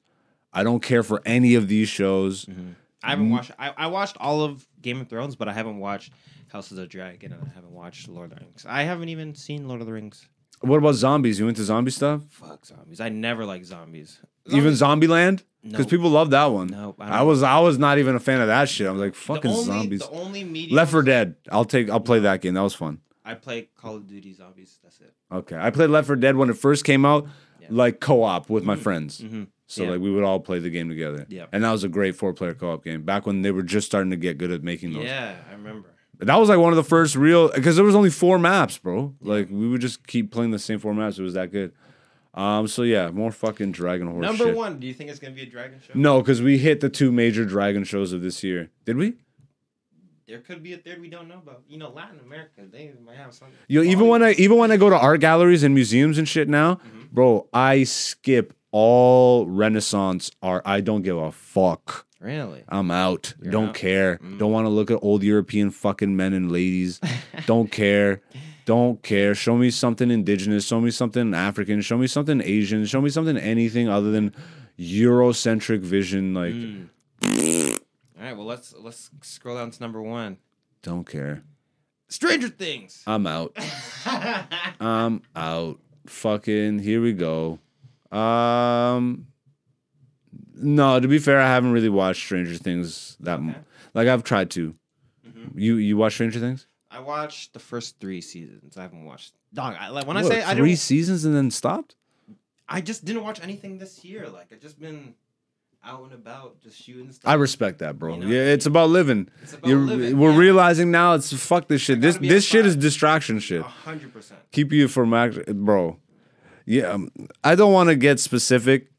I 0.53 0.63
don't 0.63 0.81
care 0.81 1.03
for 1.03 1.21
any 1.25 1.55
of 1.55 1.67
these 1.67 1.89
shows. 1.89 2.45
Mm-hmm. 2.45 2.69
I 3.03 3.09
haven't 3.11 3.29
mm. 3.29 3.31
watched. 3.31 3.51
I, 3.59 3.73
I 3.77 3.87
watched 3.87 4.17
all 4.19 4.41
of 4.41 4.67
Game 4.81 5.01
of 5.01 5.09
Thrones, 5.09 5.35
but 5.35 5.47
I 5.47 5.53
haven't 5.53 5.79
watched 5.79 6.13
House 6.47 6.71
of 6.71 6.77
the 6.77 6.87
Dragon, 6.87 7.33
and 7.33 7.43
I 7.43 7.53
haven't 7.53 7.71
watched 7.71 8.07
Lord 8.09 8.31
of 8.31 8.39
the 8.39 8.45
Rings. 8.45 8.65
I 8.67 8.83
haven't 8.83 9.09
even 9.09 9.35
seen 9.35 9.67
Lord 9.67 9.81
of 9.81 9.87
the 9.87 9.93
Rings. 9.93 10.27
What 10.61 10.77
about 10.77 10.95
zombies? 10.95 11.39
You 11.39 11.47
into 11.47 11.63
zombie 11.63 11.91
stuff? 11.91 12.23
Fuck 12.29 12.65
zombies. 12.65 12.99
I 12.99 13.09
never 13.09 13.45
like 13.45 13.63
zombies. 13.63 14.19
Even 14.47 14.73
Zombieland? 14.73 15.43
Because 15.63 15.85
No. 15.85 15.89
people 15.89 16.09
love 16.09 16.29
that 16.29 16.45
one. 16.45 16.67
No, 16.67 16.95
I 16.99 17.19
I, 17.19 17.21
was 17.23 17.43
I 17.43 17.59
was 17.59 17.77
not 17.77 17.97
even 17.99 18.15
a 18.15 18.19
fan 18.19 18.39
of 18.39 18.47
that 18.47 18.69
shit. 18.69 18.87
I 18.87 18.91
was 18.91 19.01
like, 19.01 19.13
fucking 19.15 19.51
the 19.51 19.57
only, 19.57 19.65
zombies. 19.65 19.99
The 19.99 20.09
only 20.11 20.43
medium 20.45 20.75
Left 20.77 20.91
4 20.91 21.03
Dead. 21.03 21.35
I'll 21.51 21.65
take. 21.65 21.89
I'll 21.89 21.99
play 21.99 22.19
that 22.19 22.41
game. 22.41 22.53
That 22.53 22.61
was 22.61 22.73
fun. 22.75 22.99
I 23.25 23.33
play 23.33 23.67
Call 23.75 23.97
of 23.97 24.07
Duty 24.07 24.33
Zombies. 24.33 24.79
That's 24.81 24.99
it. 25.01 25.13
Okay, 25.31 25.57
I 25.57 25.69
played 25.69 25.89
Left 25.89 26.07
4 26.07 26.15
Dead 26.15 26.35
when 26.37 26.49
it 26.49 26.57
first 26.57 26.85
came 26.85 27.03
out, 27.05 27.27
Yeah. 27.61 27.67
like 27.71 27.99
co-op 27.99 28.49
with 28.49 28.63
my 28.63 28.75
friends. 28.77 29.19
Mm-hmm. 29.19 29.43
So 29.67 29.83
Yeah. 29.83 29.89
like 29.91 29.99
we 30.01 30.11
would 30.11 30.23
all 30.23 30.39
play 30.39 30.59
the 30.59 30.69
game 30.69 30.87
together. 30.89 31.25
Yeah. 31.29 31.45
and 31.51 31.63
that 31.63 31.71
was 31.71 31.83
a 31.83 31.89
great 31.89 32.15
four-player 32.15 32.53
co-op 32.55 32.83
game 32.83 33.03
back 33.03 33.25
when 33.27 33.41
they 33.43 33.51
were 33.51 33.61
just 33.61 33.85
starting 33.85 34.09
to 34.11 34.17
get 34.17 34.37
good 34.37 34.51
at 34.51 34.63
making 34.63 34.93
those. 34.93 35.03
Yeah, 35.03 35.35
I 35.49 35.53
remember. 35.53 35.89
That 36.19 36.35
was 36.37 36.49
like 36.49 36.57
one 36.59 36.73
of 36.73 36.77
the 36.77 36.83
first 36.83 37.15
real 37.15 37.49
because 37.49 37.75
there 37.75 37.85
was 37.85 37.95
only 37.95 38.09
four 38.09 38.39
maps, 38.39 38.77
bro. 38.77 39.13
Like 39.21 39.49
we 39.51 39.67
would 39.67 39.81
just 39.81 40.07
keep 40.07 40.31
playing 40.31 40.51
the 40.51 40.59
same 40.59 40.79
four 40.79 40.93
maps. 40.93 41.19
It 41.19 41.23
was 41.23 41.33
that 41.35 41.51
good. 41.51 41.71
Um. 42.39 42.67
So 42.67 42.83
yeah, 42.83 43.09
more 43.11 43.31
fucking 43.31 43.71
Dragon 43.73 44.07
Horse. 44.07 44.23
Number 44.25 44.45
shit. 44.45 44.55
one. 44.55 44.79
Do 44.79 44.87
you 44.87 44.93
think 44.93 45.09
it's 45.09 45.19
gonna 45.19 45.33
be 45.33 45.43
a 45.43 45.45
dragon 45.45 45.79
show? 45.85 45.93
No, 45.95 46.21
because 46.21 46.41
we 46.41 46.57
hit 46.57 46.79
the 46.79 46.89
two 46.89 47.11
major 47.11 47.43
Dragon 47.45 47.83
shows 47.83 48.13
of 48.13 48.21
this 48.21 48.43
year. 48.43 48.69
Did 48.85 48.97
we? 48.97 49.13
There 50.27 50.39
could 50.39 50.61
be 50.61 50.73
a 50.73 50.77
third 50.77 51.01
we 51.01 51.09
don't 51.09 51.27
know 51.27 51.39
about. 51.39 51.63
You 51.67 51.79
know, 51.79 51.89
Latin 51.89 52.19
America, 52.23 52.61
they 52.71 52.91
might 53.03 53.17
have 53.17 53.33
something. 53.33 53.55
Yo, 53.67 53.81
even 53.81 54.07
when 54.07 54.21
I 54.23 54.33
even 54.33 54.57
when 54.57 54.71
I 54.71 54.77
go 54.77 54.89
to 54.89 54.97
art 54.97 55.21
galleries 55.21 55.63
and 55.63 55.73
museums 55.73 56.17
and 56.17 56.27
shit 56.27 56.47
now, 56.47 56.75
Mm-hmm. 56.75 57.01
bro, 57.11 57.47
I 57.51 57.83
skip 57.83 58.53
all 58.71 59.47
Renaissance 59.47 60.29
art. 60.43 60.61
I 60.65 60.81
don't 60.81 61.01
give 61.01 61.17
a 61.17 61.31
fuck. 61.31 62.05
Really? 62.21 62.63
I'm 62.69 62.91
out. 62.91 63.33
don't 63.49 63.69
out? 63.69 63.73
care. 63.75 64.17
Mm. 64.21 64.37
Don't 64.37 64.51
want 64.51 64.65
to 64.65 64.69
look 64.69 64.91
at 64.91 64.99
old 65.01 65.23
European 65.23 65.71
fucking 65.71 66.15
men 66.15 66.33
and 66.33 66.51
ladies. 66.51 66.99
don't 67.47 67.71
care. 67.71 68.21
Don't 68.69 69.01
care. 69.01 69.33
Show 69.33 69.57
me 69.57 69.71
something 69.71 70.11
indigenous. 70.11 70.67
Show 70.67 70.79
me 70.79 70.91
something 70.91 71.33
African. 71.33 71.81
Show 71.81 71.97
me 71.97 72.05
something 72.05 72.39
Asian. 72.39 72.85
Show 72.85 73.01
me 73.01 73.09
something 73.09 73.35
anything 73.35 73.89
other 73.89 74.11
than 74.11 74.31
Eurocentric 74.77 75.79
vision. 75.79 76.35
Like, 76.35 76.53
Mm. 76.53 77.79
All 78.19 78.23
right, 78.25 78.37
well 78.37 78.45
let's 78.45 78.75
let's 78.77 79.09
scroll 79.23 79.55
down 79.57 79.71
to 79.71 79.81
number 79.81 79.99
one. 80.03 80.37
Don't 80.83 81.03
care. 81.03 81.41
Stranger 82.09 82.47
Things. 82.49 83.03
I'm 83.07 83.25
out. 83.25 83.57
I'm 84.79 85.23
out. 85.35 85.79
Fucking 86.05 86.77
here 86.79 87.01
we 87.01 87.13
go. 87.13 87.57
Um 88.11 89.25
No, 90.53 90.99
to 90.99 91.07
be 91.07 91.17
fair, 91.17 91.39
I 91.41 91.47
haven't 91.47 91.71
really 91.71 91.89
watched 91.89 92.23
Stranger 92.23 92.55
Things 92.55 93.17
that 93.21 93.39
Okay. 93.39 93.55
like 93.95 94.07
I've 94.07 94.23
tried 94.23 94.51
to. 94.51 94.75
Mm-hmm. 95.27 95.57
You 95.57 95.75
you 95.77 95.97
watch 95.97 96.13
Stranger 96.13 96.39
Things? 96.39 96.67
I 96.91 96.99
watched 96.99 97.53
the 97.53 97.59
first 97.59 97.99
three 97.99 98.21
seasons. 98.21 98.77
I 98.77 98.81
haven't 98.81 99.05
watched. 99.05 99.33
Dog, 99.53 99.75
I, 99.79 99.89
like 99.89 100.07
when 100.07 100.17
I 100.17 100.23
What, 100.23 100.31
say 100.31 100.43
I 100.43 100.55
three 100.55 100.75
seasons 100.75 101.25
and 101.25 101.35
then 101.35 101.51
stopped? 101.51 101.95
I 102.67 102.81
just 102.81 103.05
didn't 103.05 103.23
watch 103.23 103.41
anything 103.41 103.77
this 103.77 104.03
year. 104.03 104.27
Like 104.27 104.47
I 104.51 104.55
just 104.55 104.79
been 104.79 105.15
out 105.83 106.03
and 106.03 106.13
about, 106.13 106.59
just 106.61 106.81
shooting 106.81 107.11
stuff. 107.11 107.29
I 107.29 107.35
respect 107.35 107.79
that, 107.79 107.97
bro. 107.97 108.15
You 108.15 108.19
know 108.21 108.27
yeah, 108.27 108.41
I 108.41 108.53
it's 108.53 108.65
about 108.65 108.89
living. 108.89 109.29
It's 109.41 109.53
about 109.53 109.69
living, 109.69 110.17
we're 110.17 110.31
yeah. 110.31 110.37
realizing 110.37 110.91
now 110.91 111.13
it's 111.13 111.31
fuck 111.33 111.67
this 111.67 111.81
shit. 111.81 112.01
This 112.01 112.17
this 112.17 112.45
shit 112.45 112.65
is 112.65 112.75
distraction 112.75 113.39
shit. 113.39 113.61
A 113.61 113.63
hundred 113.63 114.13
percent. 114.13 114.39
keep 114.51 114.71
you 114.71 114.87
from 114.87 115.13
act, 115.13 115.45
bro. 115.47 115.97
Yeah, 116.65 116.91
um, 116.91 117.09
I 117.43 117.55
don't 117.55 117.73
want 117.73 117.89
to 117.89 117.95
get 117.95 118.19
specific, 118.19 118.91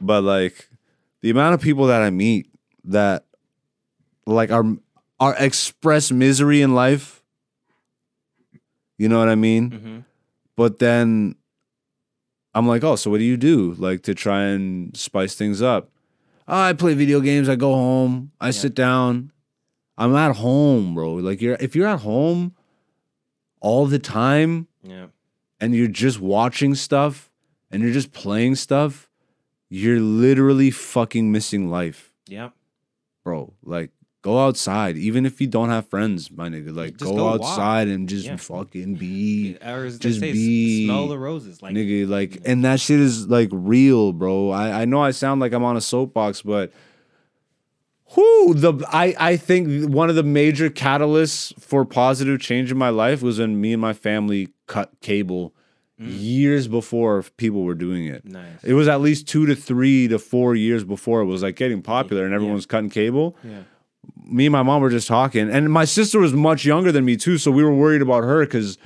but 0.00 0.22
like 0.22 0.68
the 1.22 1.30
amount 1.30 1.54
of 1.54 1.60
people 1.60 1.86
that 1.86 2.02
I 2.02 2.10
meet 2.10 2.48
that 2.84 3.24
like 4.26 4.50
are 4.50 4.64
are 5.18 5.34
express 5.38 6.12
misery 6.12 6.62
in 6.62 6.74
life. 6.74 7.19
You 9.00 9.08
know 9.08 9.18
what 9.18 9.30
I 9.30 9.34
mean? 9.34 9.70
Mm-hmm. 9.70 9.98
But 10.56 10.78
then 10.78 11.34
I'm 12.54 12.68
like, 12.68 12.84
oh, 12.84 12.96
so 12.96 13.10
what 13.10 13.16
do 13.16 13.24
you 13.24 13.38
do 13.38 13.74
like 13.78 14.02
to 14.02 14.14
try 14.14 14.42
and 14.42 14.94
spice 14.94 15.34
things 15.34 15.62
up? 15.62 15.88
Oh, 16.46 16.60
I 16.60 16.74
play 16.74 16.92
video 16.92 17.20
games. 17.20 17.48
I 17.48 17.56
go 17.56 17.72
home. 17.72 18.32
I 18.42 18.50
sit 18.50 18.74
down. 18.74 19.32
I'm 19.96 20.14
at 20.16 20.36
home, 20.36 20.94
bro. 20.94 21.14
Like 21.14 21.40
you're 21.40 21.56
if 21.60 21.74
you're 21.74 21.86
at 21.86 22.00
home 22.00 22.54
all 23.62 23.86
the 23.86 23.98
time 23.98 24.66
Yeah. 24.82 25.06
and 25.60 25.74
you're 25.74 25.88
just 25.88 26.20
watching 26.20 26.74
stuff 26.74 27.30
and 27.70 27.82
you're 27.82 27.92
just 27.94 28.12
playing 28.12 28.56
stuff, 28.56 29.08
you're 29.70 30.00
literally 30.00 30.70
fucking 30.70 31.32
missing 31.32 31.70
life, 31.70 32.12
Yep. 32.28 32.52
bro. 33.24 33.54
Like 33.62 33.92
go 34.22 34.38
outside, 34.44 34.96
even 34.98 35.24
if 35.24 35.40
you 35.40 35.46
don't 35.46 35.70
have 35.70 35.88
friends, 35.88 36.30
my 36.30 36.48
nigga. 36.48 36.74
Like 36.76 36.98
go, 36.98 37.14
go 37.16 37.24
walk. 37.24 37.40
outside 37.40 37.88
and 37.88 38.08
just 38.08 38.26
Yeah. 38.26 38.36
fucking 38.36 38.96
be 38.96 39.56
Or 39.64 39.88
just 39.90 40.20
say, 40.20 40.32
be- 40.32 40.84
smell 40.86 41.08
the 41.08 41.18
roses. 41.18 41.62
Like 41.62 41.74
nigga 41.74 42.06
like 42.08 42.42
and 42.44 42.64
that 42.64 42.80
shit 42.80 43.00
is 43.00 43.28
like 43.28 43.48
real 43.52 44.12
bro 44.12 44.50
i 44.50 44.82
i 44.82 44.84
know 44.84 45.00
i 45.02 45.10
sound 45.10 45.40
like 45.40 45.52
i'm 45.52 45.64
on 45.64 45.76
a 45.76 45.80
soapbox 45.80 46.42
but 46.42 46.72
who 48.14 48.54
the 48.54 48.72
i 48.92 49.14
i 49.18 49.36
think 49.36 49.88
one 49.90 50.10
of 50.10 50.16
the 50.16 50.22
major 50.22 50.68
catalysts 50.68 51.58
for 51.60 51.84
positive 51.84 52.40
change 52.40 52.70
in 52.70 52.76
my 52.78 52.88
life 52.88 53.22
was 53.22 53.38
when 53.38 53.60
me 53.60 53.72
and 53.72 53.80
my 53.80 53.92
family 53.92 54.48
cut 54.66 54.90
cable 55.00 55.54
years 55.98 56.66
before 56.66 57.22
people 57.36 57.62
were 57.62 57.74
doing 57.74 58.06
it 58.06 58.24
Mm. 58.26 58.32
Nice. 58.32 58.64
it 58.64 58.72
was 58.72 58.88
at 58.88 59.00
least 59.02 59.28
two 59.28 59.44
to 59.46 59.54
three 59.54 60.08
to 60.08 60.18
four 60.18 60.54
years 60.54 60.82
before 60.82 61.20
it 61.20 61.26
was 61.26 61.42
like 61.42 61.56
getting 61.56 61.82
popular 61.82 62.24
and 62.24 62.32
everyone 62.34 62.54
was 62.54 62.66
cutting 62.66 62.90
cable 62.90 63.36
Yeah. 63.44 63.60
Me 64.24 64.46
and 64.46 64.52
my 64.52 64.62
mom 64.62 64.80
were 64.80 64.90
just 64.90 65.08
talking, 65.08 65.50
and 65.50 65.72
my 65.72 65.84
sister 65.84 66.18
was 66.18 66.32
much 66.32 66.64
younger 66.64 66.92
than 66.92 67.04
me 67.04 67.16
too, 67.16 67.38
so 67.38 67.50
we 67.50 67.64
were 67.64 67.74
worried 67.74 68.02
about 68.02 68.24
her 68.24 68.44
because 68.44 68.78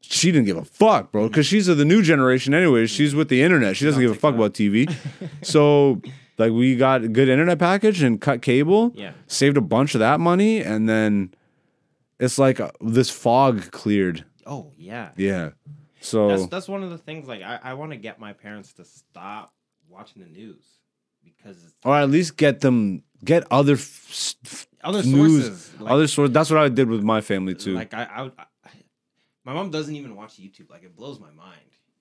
she 0.00 0.30
didn't 0.30 0.46
give 0.46 0.56
a 0.56 0.64
fuck, 0.64 1.10
bro. 1.12 1.28
Because 1.28 1.46
she's 1.46 1.68
of 1.68 1.78
the 1.78 1.84
new 1.84 2.02
generation, 2.02 2.54
anyways. 2.54 2.90
She's 2.90 3.14
with 3.14 3.28
the 3.28 3.42
internet. 3.42 3.76
She 3.76 3.84
doesn't 3.84 4.00
give 4.00 4.10
a 4.10 4.14
fuck 4.14 4.34
about 4.34 4.52
TV. 4.52 4.94
so, 5.42 6.02
like, 6.38 6.52
we 6.52 6.76
got 6.76 7.04
a 7.04 7.08
good 7.08 7.28
internet 7.28 7.58
package 7.58 8.02
and 8.02 8.20
cut 8.20 8.42
cable. 8.42 8.92
Yeah. 8.94 9.12
Saved 9.26 9.56
a 9.56 9.62
bunch 9.62 9.94
of 9.94 10.00
that 10.00 10.20
money, 10.20 10.60
and 10.60 10.88
then 10.88 11.32
it's 12.18 12.38
like 12.38 12.60
uh, 12.60 12.70
this 12.80 13.10
fog 13.10 13.70
cleared. 13.70 14.24
Oh 14.46 14.72
yeah. 14.76 15.10
Yeah. 15.16 15.50
So 16.00 16.28
That's 16.28 16.46
that's 16.46 16.68
one 16.68 16.82
of 16.82 16.90
the 16.90 16.98
things. 16.98 17.26
Like 17.28 17.42
I, 17.42 17.58
I 17.62 17.74
want 17.74 17.92
to 17.92 17.96
get 17.96 18.18
my 18.18 18.32
parents 18.32 18.72
to 18.74 18.84
stop 18.84 19.52
watching 19.88 20.22
the 20.22 20.28
news 20.28 20.64
because 21.24 21.62
it's 21.64 21.74
or 21.84 21.96
at 21.96 22.10
least 22.10 22.36
get 22.36 22.60
them 22.60 23.02
get 23.24 23.44
other 23.50 23.74
f- 23.74 24.66
other 24.82 25.02
news, 25.02 25.46
sources. 25.46 25.80
Like, 25.80 25.92
other 25.92 26.06
sources. 26.06 26.32
That's 26.32 26.50
what 26.50 26.58
I 26.60 26.68
did 26.68 26.88
with 26.88 27.02
my 27.02 27.20
family 27.20 27.54
too. 27.54 27.74
Like 27.74 27.94
I, 27.94 28.04
I, 28.04 28.22
I, 28.38 28.70
my 29.44 29.52
mom 29.54 29.70
doesn't 29.70 29.94
even 29.94 30.16
watch 30.16 30.36
YouTube. 30.40 30.70
Like 30.70 30.82
it 30.84 30.94
blows 30.96 31.18
my 31.20 31.30
mind. 31.30 31.60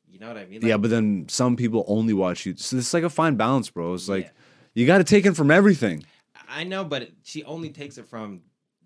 You 0.09 0.19
know 0.19 0.27
what 0.27 0.37
I 0.37 0.45
mean? 0.45 0.61
yeah, 0.61 0.75
but 0.77 0.89
then 0.89 1.25
some 1.29 1.55
people 1.55 1.85
only 1.87 2.13
watch 2.13 2.41
YouTube. 2.43 2.59
So 2.59 2.75
it's 2.77 2.93
like 2.93 3.03
a 3.03 3.09
fine 3.09 3.35
balance, 3.35 3.69
bro. 3.69 3.93
It's 3.93 4.09
like 4.09 4.25
Yeah. 4.25 4.31
you 4.75 4.85
got 4.85 4.97
to 4.97 5.03
take 5.05 5.25
it 5.25 5.35
from 5.37 5.49
everything. 5.51 6.03
I 6.49 6.65
know, 6.65 6.83
but 6.83 7.03
it, 7.03 7.13
she 7.23 7.43
only 7.45 7.69
takes 7.69 7.97
it 7.97 8.07
from 8.07 8.41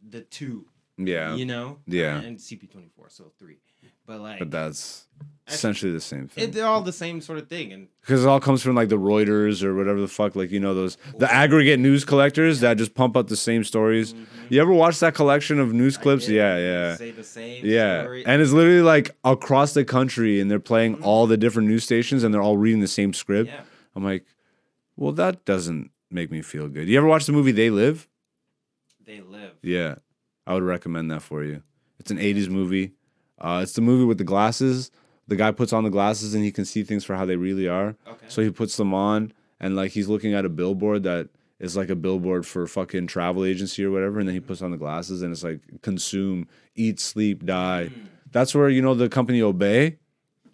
the 0.07 0.22
two. 0.22 0.68
Yeah, 0.98 1.36
You 1.36 1.45
know. 1.45 1.80
Yeah. 1.88 2.18
And 2.20 2.38
CP 2.38 2.70
twenty 2.72 2.90
four, 2.95 3.10
so 3.10 3.32
three. 3.40 3.57
But 4.06 4.19
like, 4.22 4.40
but 4.40 4.52
that's 4.52 5.06
essentially 5.48 5.91
the 5.91 6.02
same 6.02 6.23
it, 6.23 6.32
thing 6.32 6.52
they're 6.52 6.65
all 6.65 6.82
the 6.82 6.91
same 6.91 7.22
sort 7.22 7.38
of 7.38 7.48
thing. 7.48 7.72
And 7.72 7.88
because 8.02 8.26
it 8.26 8.27
all 8.27 8.40
comes 8.40 8.64
from 8.64 8.76
like 8.76 8.90
the 8.90 8.98
Reuters 8.98 9.64
or 9.64 9.76
whatever 9.76 9.99
the 9.99 10.07
fuck. 10.07 10.36
Like 10.36 10.52
you 10.52 10.60
know 10.60 10.73
those 10.73 10.98
the 11.18 11.32
aggregate 11.32 11.80
news 11.80 12.06
collectors 12.06 12.60
that 12.61 12.77
just 12.77 12.94
pump 12.95 13.15
out 13.15 13.27
the 13.27 13.36
same 13.36 13.64
stories. 13.64 14.14
You 14.49 14.61
ever 14.61 14.73
watch 14.73 14.99
that 14.99 15.15
collection 15.15 15.60
of 15.60 15.73
news 15.73 15.98
clips? 15.98 16.26
Mm-hmm. 16.26 16.36
Yeah, 16.36 16.57
yeah. 16.57 16.95
Say 16.95 17.11
the 17.11 17.23
same. 17.23 17.65
Yeah, 17.65 18.03
story. 18.03 18.26
and 18.26 18.41
it's 18.41 18.52
literally 18.52 18.82
like 18.82 19.15
across 19.23 19.73
the 19.73 19.86
country, 19.86 20.40
and 20.40 20.49
they're 20.49 20.60
playing 20.60 21.03
all 21.03 21.27
the 21.27 21.38
different 21.38 21.68
news 21.68 21.84
stations, 21.84 22.23
and 22.23 22.34
they're 22.34 22.41
all 22.41 22.57
reading 22.57 22.82
the 22.82 22.88
same 22.88 23.14
script. 23.14 23.49
Yeah. 23.49 23.61
I'm 23.95 24.03
like, 24.03 24.26
well, 24.98 25.14
that 25.14 25.45
doesn't 25.45 25.91
make 26.11 26.32
me 26.32 26.41
feel 26.41 26.68
good. 26.68 26.88
You 26.88 26.98
ever 26.98 27.07
watch 27.07 27.26
the 27.26 27.32
movie 27.32 27.52
They 27.52 27.69
Live? 27.69 28.07
They 29.06 29.22
live. 29.22 29.53
Yeah, 29.61 29.95
I 30.48 30.53
would 30.56 30.64
recommend 30.64 31.11
that 31.11 31.22
for 31.22 31.44
you. 31.44 31.61
It's 31.99 32.11
an 32.11 32.18
'80s 32.18 32.49
movie. 32.49 32.94
Uh, 33.40 33.60
it's 33.64 33.74
the 33.74 33.82
movie 33.82 34.06
with 34.06 34.18
the 34.18 34.24
glasses. 34.24 34.91
The 35.28 35.36
guy 35.36 35.52
puts 35.52 35.74
on 35.74 35.84
the 35.84 35.90
glasses 35.90 36.34
and 36.36 36.44
he 36.44 36.52
can 36.52 36.66
see 36.66 36.84
things 36.84 37.03
for 37.03 37.16
how 37.16 37.26
they 37.26 37.36
really 37.36 37.68
are. 37.68 37.95
Okay. 38.07 38.26
So 38.28 38.41
he 38.41 38.49
puts 38.52 38.78
them 38.78 38.94
on 38.94 39.34
and 39.60 39.76
like 39.76 39.91
he's 39.91 40.07
looking 40.07 40.34
at 40.34 40.45
a 40.45 40.49
billboard 40.49 41.03
that 41.03 41.30
is 41.60 41.76
like 41.76 41.90
a 41.90 41.95
billboard 41.95 42.45
for 42.45 42.68
fucking 42.68 43.07
travel 43.07 43.44
agency 43.45 43.84
or 43.84 43.90
whatever, 43.91 44.20
and 44.20 44.28
then 44.28 44.36
he 44.36 44.41
puts 44.41 44.62
on 44.62 44.72
the 44.72 44.78
glasses 44.78 45.22
and 45.22 45.32
it's 45.32 45.44
like 45.44 45.62
consume, 45.82 46.48
eat, 46.76 46.99
sleep, 46.99 47.45
die. 47.45 47.90
That's 48.32 48.53
where 48.53 48.70
you 48.70 48.82
know 48.82 48.94
the 48.94 49.10
company 49.10 49.41
Obey. 49.41 49.98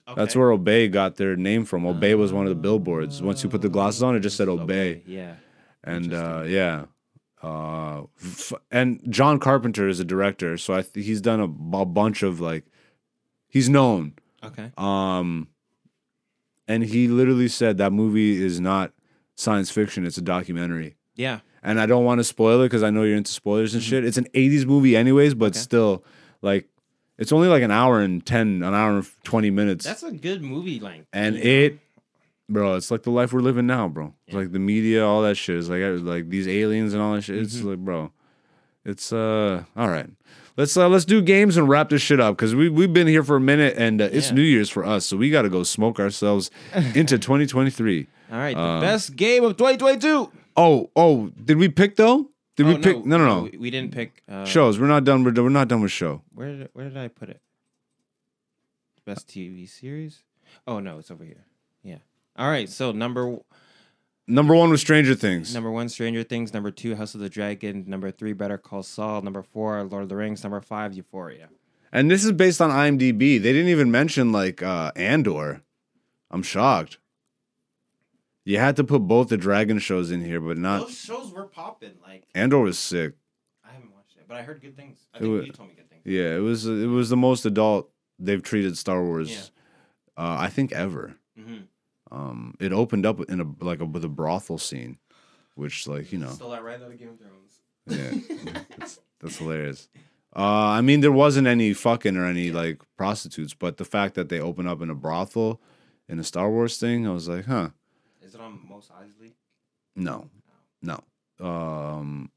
Okay. 0.07 0.15
That's 0.15 0.35
where 0.35 0.51
Obey 0.51 0.87
got 0.87 1.15
their 1.17 1.35
name 1.35 1.65
from. 1.65 1.85
Obey 1.85 2.15
was 2.15 2.31
one 2.33 2.45
of 2.45 2.49
the 2.49 2.55
billboards. 2.61 3.21
Once 3.21 3.43
you 3.43 3.49
put 3.49 3.61
the 3.61 3.69
glasses 3.69 4.03
on, 4.03 4.15
it 4.15 4.19
just 4.21 4.37
said 4.37 4.47
Obey 4.47 5.03
Yeah. 5.05 5.35
and 5.83 6.13
uh, 6.13 6.43
yeah, 6.45 6.85
uh, 7.43 8.03
f- 8.23 8.53
and 8.71 9.01
John 9.09 9.39
Carpenter 9.39 9.87
is 9.87 9.99
a 9.99 10.05
director, 10.05 10.57
so 10.57 10.73
I 10.75 10.81
th- 10.83 11.05
he's 11.05 11.21
done 11.21 11.39
a, 11.39 11.77
a 11.77 11.85
bunch 11.85 12.23
of 12.23 12.39
like, 12.39 12.65
he's 13.51 13.69
known. 13.69 14.13
Okay. 14.43 14.71
Um, 14.77 15.47
and 16.67 16.83
he 16.83 17.07
literally 17.07 17.47
said 17.47 17.77
that 17.77 17.93
movie 17.93 18.41
is 18.41 18.59
not 18.59 18.93
science 19.35 19.69
fiction; 19.69 20.05
it's 20.05 20.17
a 20.17 20.21
documentary. 20.21 20.95
Yeah. 21.15 21.39
And 21.63 21.79
I 21.79 21.85
don't 21.85 22.03
want 22.05 22.17
to 22.19 22.23
spoil 22.23 22.61
it 22.61 22.65
because 22.65 22.81
I 22.81 22.89
know 22.89 23.03
you're 23.03 23.17
into 23.17 23.31
spoilers 23.31 23.75
and 23.75 23.83
shit. 23.83 24.03
It's 24.03 24.17
an 24.17 24.27
'80s 24.33 24.65
movie, 24.65 24.95
anyways, 24.95 25.35
but 25.35 25.51
Mm-hmm. 25.53 25.57
Okay. 25.57 25.63
still, 25.63 26.03
like, 26.41 26.67
it's 27.19 27.31
only 27.31 27.47
like 27.49 27.61
an 27.61 27.69
hour 27.71 27.99
and 27.99 28.25
ten, 28.25 28.63
an 28.63 28.73
hour 28.73 28.97
and 28.97 29.07
twenty 29.23 29.51
minutes 29.51 29.85
That's 29.85 30.01
a 30.03 30.11
good 30.11 30.41
movie 30.41 30.79
length. 30.79 31.07
and 31.13 31.35
you 31.35 31.43
know? 31.43 31.49
it 31.49 31.79
bro 32.49 32.75
it's 32.75 32.91
like 32.91 33.03
the 33.03 33.09
life 33.11 33.31
we're 33.31 33.39
living 33.39 33.65
now 33.65 33.87
bro 33.87 34.13
it's 34.27 34.35
like 34.35 34.51
the 34.51 34.59
media 34.59 35.05
all 35.05 35.21
that 35.21 35.35
shit 35.35 35.55
is 35.55 35.69
like 35.69 35.81
like 36.01 36.29
these 36.29 36.49
aliens 36.49 36.91
and 36.93 37.01
all 37.01 37.13
that 37.13 37.21
shit 37.21 37.37
it's 37.37 37.55
Mm-hmm. 37.55 37.67
like 37.69 37.77
bro 37.77 38.11
it's 38.83 39.13
uh 39.13 39.63
all 39.77 39.87
right 39.87 40.09
let's 40.57 40.75
uh 40.77 40.87
let's 40.89 41.05
do 41.05 41.21
games 41.21 41.57
and 41.57 41.67
wrap 41.69 41.89
this 41.89 42.01
shit 42.01 42.19
up 42.19 42.35
because 42.35 42.53
we, 42.55 42.69
we've 42.69 42.93
been 42.93 43.07
here 43.07 43.23
for 43.23 43.35
a 43.35 43.39
minute 43.41 43.75
and 43.77 44.01
uh, 44.01 44.09
it's 44.11 44.29
Yeah. 44.29 44.35
new 44.35 44.41
year's 44.41 44.69
for 44.69 44.85
us 44.85 45.05
so 45.05 45.17
we 45.17 45.29
got 45.29 45.43
to 45.43 45.49
go 45.49 45.63
smoke 45.63 45.99
ourselves 45.99 46.51
into 46.95 47.17
2023 47.19 48.07
All 48.31 48.37
right. 48.37 48.55
The 48.55 48.61
Um, 48.61 48.81
best 48.81 49.15
game 49.15 49.43
of 49.43 49.57
2022. 49.57 50.31
oh 50.57 50.89
oh 50.95 51.27
did 51.43 51.57
we 51.57 51.69
pick 51.69 51.95
though 51.95 52.29
did 52.57 52.65
we 52.67 52.73
Oh, 52.75 52.77
pick 52.79 53.05
no 53.05 53.17
no 53.17 53.25
no, 53.25 53.41
We, 53.51 53.57
we 53.57 53.69
didn't 53.71 53.93
pick 53.93 54.23
uh, 54.29 54.45
shows 54.45 54.79
we're 54.79 54.87
not 54.87 55.03
done 55.03 55.23
with 55.23 55.37
we're 55.37 55.49
not 55.49 55.67
done 55.67 55.81
with 55.81 55.91
show 55.91 56.21
Where 56.33 56.47
did 56.55 56.69
where 56.73 56.87
did 56.89 56.97
I 56.97 57.07
put 57.07 57.29
it? 57.29 57.41
Best 59.05 59.27
TV 59.27 59.67
series? 59.67 60.23
Oh 60.67 60.79
no, 60.79 60.99
it's 60.99 61.09
over 61.09 61.23
here. 61.23 61.45
Yeah. 61.83 61.97
All 62.37 62.49
right. 62.49 62.69
So 62.69 62.91
number 62.91 63.37
number 64.27 64.55
one 64.55 64.69
was 64.69 64.81
stranger 64.81 65.15
things 65.15 65.53
number 65.53 65.71
one, 65.71 65.89
Stranger 65.89 66.23
Things. 66.23 66.53
Number 66.53 66.71
two, 66.71 66.95
House 66.95 67.13
of 67.15 67.21
the 67.21 67.29
Dragon. 67.29 67.83
Number 67.87 68.11
three, 68.11 68.33
Better 68.33 68.57
Call 68.57 68.83
Saul. 68.83 69.21
Number 69.21 69.41
four, 69.43 69.83
Lord 69.83 70.03
of 70.03 70.09
the 70.09 70.15
Rings. 70.15 70.43
Number 70.43 70.61
five, 70.61 70.93
Euphoria. 70.93 71.49
and 71.91 72.09
this 72.09 72.23
is 72.23 72.31
based 72.31 72.61
on 72.61 72.69
imdb 72.69 73.19
they 73.19 73.51
didn't 73.53 73.67
even 73.67 73.91
mention 73.91 74.31
like 74.31 74.63
uh 74.63 74.91
andor 74.95 75.61
i'm 76.29 76.41
shocked 76.43 76.97
you 78.45 78.57
had 78.57 78.75
to 78.77 78.83
put 78.83 78.99
both 78.99 79.27
the 79.29 79.35
dragon 79.37 79.77
shows 79.79 80.09
in 80.09 80.23
here 80.23 80.39
but 80.39 80.57
not 80.57 80.79
Those 80.81 80.97
shows 80.97 81.31
were 81.33 81.45
popping. 81.45 81.93
Like 82.01 82.23
andor 82.33 82.59
was 82.59 82.79
sick 82.79 83.13
I 83.65 83.73
haven't 83.73 83.93
watched 83.93 84.15
it, 84.17 84.23
but 84.27 84.37
I 84.37 84.41
heard 84.43 84.61
good 84.61 84.75
things. 84.77 84.99
I 85.13 85.19
think 85.19 85.29
wa- 85.31 85.41
you 85.45 85.51
told 85.51 85.69
me 85.69 85.75
good 85.75 85.89
things. 85.89 86.01
yeah 86.05 86.35
it 86.35 86.39
was 86.39 86.65
it 86.65 86.87
was 86.87 87.09
the 87.09 87.17
most 87.17 87.45
adult 87.45 87.89
they've 88.19 88.41
treated 88.41 88.77
star 88.77 89.03
wars 89.03 89.29
Yeah. 89.29 90.23
uh 90.23 90.37
i 90.39 90.47
think 90.47 90.71
ever 90.71 91.15
Mhm. 91.37 91.63
Um 92.11 92.55
it 92.59 92.73
opened 92.73 93.05
up 93.05 93.19
in 93.29 93.39
a 93.41 93.63
like 93.63 93.79
a 93.79 93.85
with 93.85 94.03
a 94.05 94.09
brothel 94.09 94.57
scene 94.57 94.97
which 95.55 95.87
like 95.87 96.11
you 96.11 96.17
know 96.19 96.29
Stole 96.29 96.51
that 96.51 96.63
right 96.63 96.81
out 96.81 96.91
of 96.91 96.97
Game 96.99 97.09
of 97.09 97.19
Thrones. 97.19 97.59
yeah, 97.87 98.57
that's, 98.77 98.99
that's 99.19 99.37
hilarious. 99.37 99.89
Uh, 100.33 100.39
I 100.77 100.81
mean, 100.81 101.01
there 101.01 101.11
wasn't 101.11 101.45
any 101.47 101.73
fucking 101.73 102.15
or 102.15 102.25
any 102.25 102.51
like 102.51 102.81
prostitutes, 102.97 103.53
but 103.53 103.77
the 103.77 103.83
fact 103.85 104.15
that 104.15 104.29
they 104.29 104.39
open 104.39 104.65
up 104.65 104.81
in 104.81 104.89
a 104.89 104.95
brothel 104.95 105.59
in 106.07 106.19
a 106.19 106.23
Star 106.23 106.49
Wars 106.49 106.77
thing, 106.77 107.05
I 107.05 107.11
was 107.11 107.27
like, 107.27 107.45
huh, 107.45 107.69
Is 108.21 108.33
it 108.35 108.39
on 108.39 108.61
Mos 108.69 108.89
Eisley? 108.89 109.33
no, 109.95 110.29
no. 110.81 111.03
Um, 111.45 112.31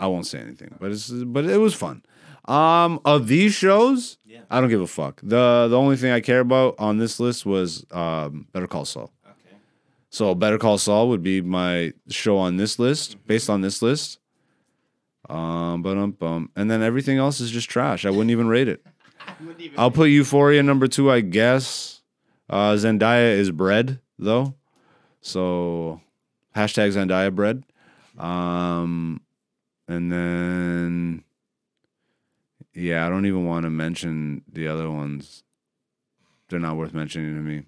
I 0.00 0.06
won't 0.08 0.26
say 0.26 0.40
anything, 0.40 0.74
but 0.80 0.90
it's 0.90 1.10
but 1.10 1.44
it 1.44 1.58
was 1.58 1.74
fun. 1.74 2.02
Um, 2.46 3.00
of 3.04 3.26
these 3.28 3.54
shows, 3.54 4.18
Yeah. 4.26 4.40
I 4.50 4.60
don't 4.60 4.68
give 4.68 4.80
a 4.80 4.86
fuck. 4.86 5.20
the 5.22 5.66
The 5.70 5.76
only 5.78 5.96
thing 5.96 6.10
I 6.12 6.20
care 6.20 6.40
about 6.40 6.74
on 6.78 6.98
this 6.98 7.18
list 7.18 7.46
was 7.46 7.86
um, 7.90 8.46
Better 8.52 8.66
Call 8.66 8.84
Saul. 8.84 9.10
Okay. 9.24 9.56
So 10.10 10.34
Better 10.34 10.58
Call 10.58 10.76
Saul 10.78 11.08
would 11.08 11.22
be 11.22 11.40
my 11.40 11.92
show 12.08 12.36
on 12.36 12.56
this 12.58 12.78
list, 12.78 13.16
based 13.26 13.48
on 13.48 13.62
this 13.62 13.80
list. 13.80 14.18
Um, 15.30 15.80
but 15.82 15.96
um, 15.96 16.10
bum, 16.12 16.50
and 16.54 16.70
then 16.70 16.82
everything 16.82 17.16
else 17.16 17.40
is 17.40 17.50
just 17.50 17.70
trash. 17.70 18.04
I 18.04 18.10
wouldn't 18.10 18.30
even 18.30 18.46
rate 18.46 18.68
it. 18.68 18.84
Even 19.58 19.78
I'll 19.78 19.90
put 19.90 20.10
Euphoria 20.10 20.62
number 20.62 20.86
two, 20.86 21.10
I 21.10 21.20
guess. 21.22 22.02
Uh, 22.50 22.72
Zendaya 22.74 23.38
is 23.38 23.50
bread 23.50 24.00
though, 24.18 24.54
so 25.22 26.02
hashtag 26.54 26.92
Zendaya 26.92 27.34
bread. 27.34 27.64
Um, 28.18 29.22
and 29.88 30.12
then 30.12 31.23
yeah, 32.74 33.06
I 33.06 33.08
don't 33.08 33.26
even 33.26 33.46
want 33.46 33.64
to 33.64 33.70
mention 33.70 34.42
the 34.50 34.68
other 34.68 34.90
ones. 34.90 35.42
They're 36.48 36.60
not 36.60 36.76
worth 36.76 36.94
mentioning 36.94 37.34
to 37.34 37.40
me. 37.40 37.62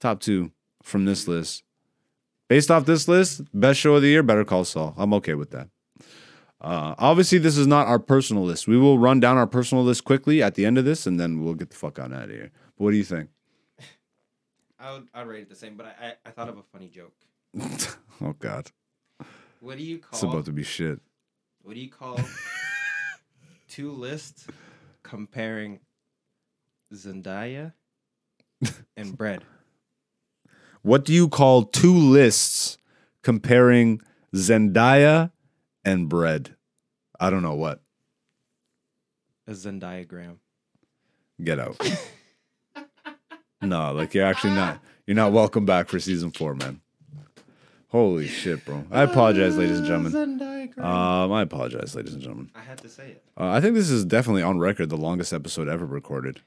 Top 0.00 0.20
two 0.20 0.52
from 0.82 1.04
this 1.04 1.26
list. 1.28 1.62
Based 2.48 2.70
off 2.70 2.84
this 2.84 3.08
list, 3.08 3.42
best 3.54 3.80
show 3.80 3.94
of 3.94 4.02
the 4.02 4.08
year, 4.08 4.22
Better 4.22 4.44
Call 4.44 4.64
Saul. 4.64 4.94
I'm 4.96 5.14
okay 5.14 5.34
with 5.34 5.50
that. 5.52 5.68
Uh, 6.60 6.94
obviously, 6.98 7.38
this 7.38 7.56
is 7.56 7.66
not 7.66 7.88
our 7.88 7.98
personal 7.98 8.44
list. 8.44 8.68
We 8.68 8.76
will 8.76 8.98
run 8.98 9.18
down 9.20 9.36
our 9.36 9.46
personal 9.46 9.82
list 9.82 10.04
quickly 10.04 10.42
at 10.42 10.54
the 10.54 10.64
end 10.64 10.78
of 10.78 10.84
this, 10.84 11.06
and 11.06 11.18
then 11.18 11.42
we'll 11.42 11.54
get 11.54 11.70
the 11.70 11.76
fuck 11.76 11.98
on 11.98 12.12
out 12.12 12.24
of 12.24 12.30
here. 12.30 12.50
But 12.76 12.84
what 12.84 12.90
do 12.92 12.96
you 12.96 13.04
think? 13.04 13.30
I 14.78 14.92
would 14.92 15.08
I'd 15.14 15.26
rate 15.26 15.42
it 15.42 15.48
the 15.48 15.56
same, 15.56 15.76
but 15.76 15.86
I, 15.86 16.06
I 16.08 16.14
I 16.26 16.30
thought 16.30 16.48
of 16.48 16.58
a 16.58 16.62
funny 16.62 16.88
joke. 16.88 17.14
oh 18.20 18.34
God, 18.38 18.70
What 19.60 19.78
do 19.78 19.84
you 19.84 19.98
call... 19.98 20.10
it's 20.12 20.22
about 20.22 20.44
to 20.46 20.52
be 20.52 20.62
shit. 20.64 21.00
what 21.62 21.74
do 21.74 21.80
you 21.80 21.88
call 21.90 22.16
two 23.72 23.90
lists 23.90 24.46
comparing 25.02 25.80
Zendaya 26.92 27.72
and 28.98 29.16
bread? 29.16 29.44
What 30.82 31.06
do 31.06 31.14
you 31.14 31.26
call 31.28 31.62
two 31.62 31.96
lists 31.96 32.76
comparing 33.22 34.02
Zendaya 34.34 35.30
and 35.86 36.06
bread? 36.06 36.54
I 37.18 37.30
don't 37.30 37.42
know 37.42 37.54
what. 37.54 37.80
A 39.46 39.52
Zendiagram. 39.52 40.36
Get 41.42 41.58
out. 41.58 41.80
no, 43.62 43.92
like 43.92 44.12
you're 44.12 44.26
actually 44.26 44.54
not. 44.54 44.80
You're 45.06 45.16
not 45.16 45.32
welcome 45.32 45.64
back 45.64 45.88
for 45.88 45.98
season 45.98 46.30
four, 46.30 46.54
man. 46.54 46.82
Holy 47.92 48.26
shit, 48.26 48.64
bro. 48.64 48.84
I 48.90 49.02
apologize, 49.02 49.56
ladies 49.58 49.78
and 49.78 49.86
gentlemen. 49.86 50.72
Um, 50.78 51.30
I 51.30 51.42
apologize, 51.42 51.94
ladies 51.94 52.14
and 52.14 52.22
gentlemen. 52.22 52.50
I 52.54 52.60
had 52.62 52.78
to 52.78 52.88
say 52.88 53.10
it. 53.10 53.24
Uh, 53.38 53.48
I 53.50 53.60
think 53.60 53.74
this 53.74 53.90
is 53.90 54.04
definitely 54.06 54.42
on 54.42 54.58
record 54.58 54.88
the 54.88 54.96
longest 54.96 55.32
episode 55.32 55.68
ever 55.68 55.84
recorded. 55.84 56.40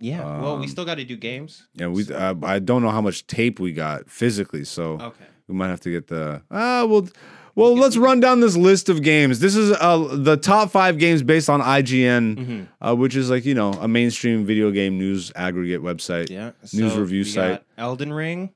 Yeah. 0.00 0.40
well, 0.40 0.56
we 0.58 0.64
Um, 0.64 0.68
still 0.68 0.84
got 0.84 0.96
to 0.96 1.04
do 1.04 1.16
games. 1.16 1.68
Yeah, 1.74 1.86
we. 1.86 2.04
Uh, 2.12 2.34
I 2.42 2.58
don't 2.58 2.82
know 2.82 2.90
how 2.90 3.00
much 3.00 3.26
tape 3.28 3.60
we 3.60 3.72
got 3.72 4.10
physically, 4.10 4.64
so 4.64 4.94
Okay. 5.00 5.24
we 5.46 5.54
might 5.54 5.68
have 5.68 5.80
to 5.82 5.90
get 5.90 6.08
the. 6.08 6.42
Ah, 6.50 6.84
well, 6.84 7.08
well, 7.54 7.74
let's 7.76 7.96
run 7.96 8.18
down 8.18 8.40
this 8.40 8.56
list 8.56 8.88
of 8.88 9.02
games. 9.02 9.38
This 9.38 9.54
is 9.54 9.70
uh, 9.80 10.08
the 10.16 10.36
top 10.36 10.70
five 10.72 10.98
games 10.98 11.22
based 11.22 11.48
on 11.48 11.60
IGN, 11.60 12.36
Mm-hmm. 12.36 12.62
uh, 12.86 12.94
which 12.96 13.14
is 13.14 13.30
like 13.30 13.44
you 13.44 13.54
know 13.54 13.70
a 13.74 13.86
mainstream 13.86 14.44
video 14.44 14.72
game 14.72 14.98
news 14.98 15.30
aggregate 15.36 15.80
website. 15.80 16.28
Yeah. 16.28 16.50
News 16.72 16.94
so 16.94 16.98
review 17.00 17.20
we 17.20 17.24
site. 17.30 17.50
got 17.52 17.64
Elden 17.78 18.12
Ring. 18.12 18.50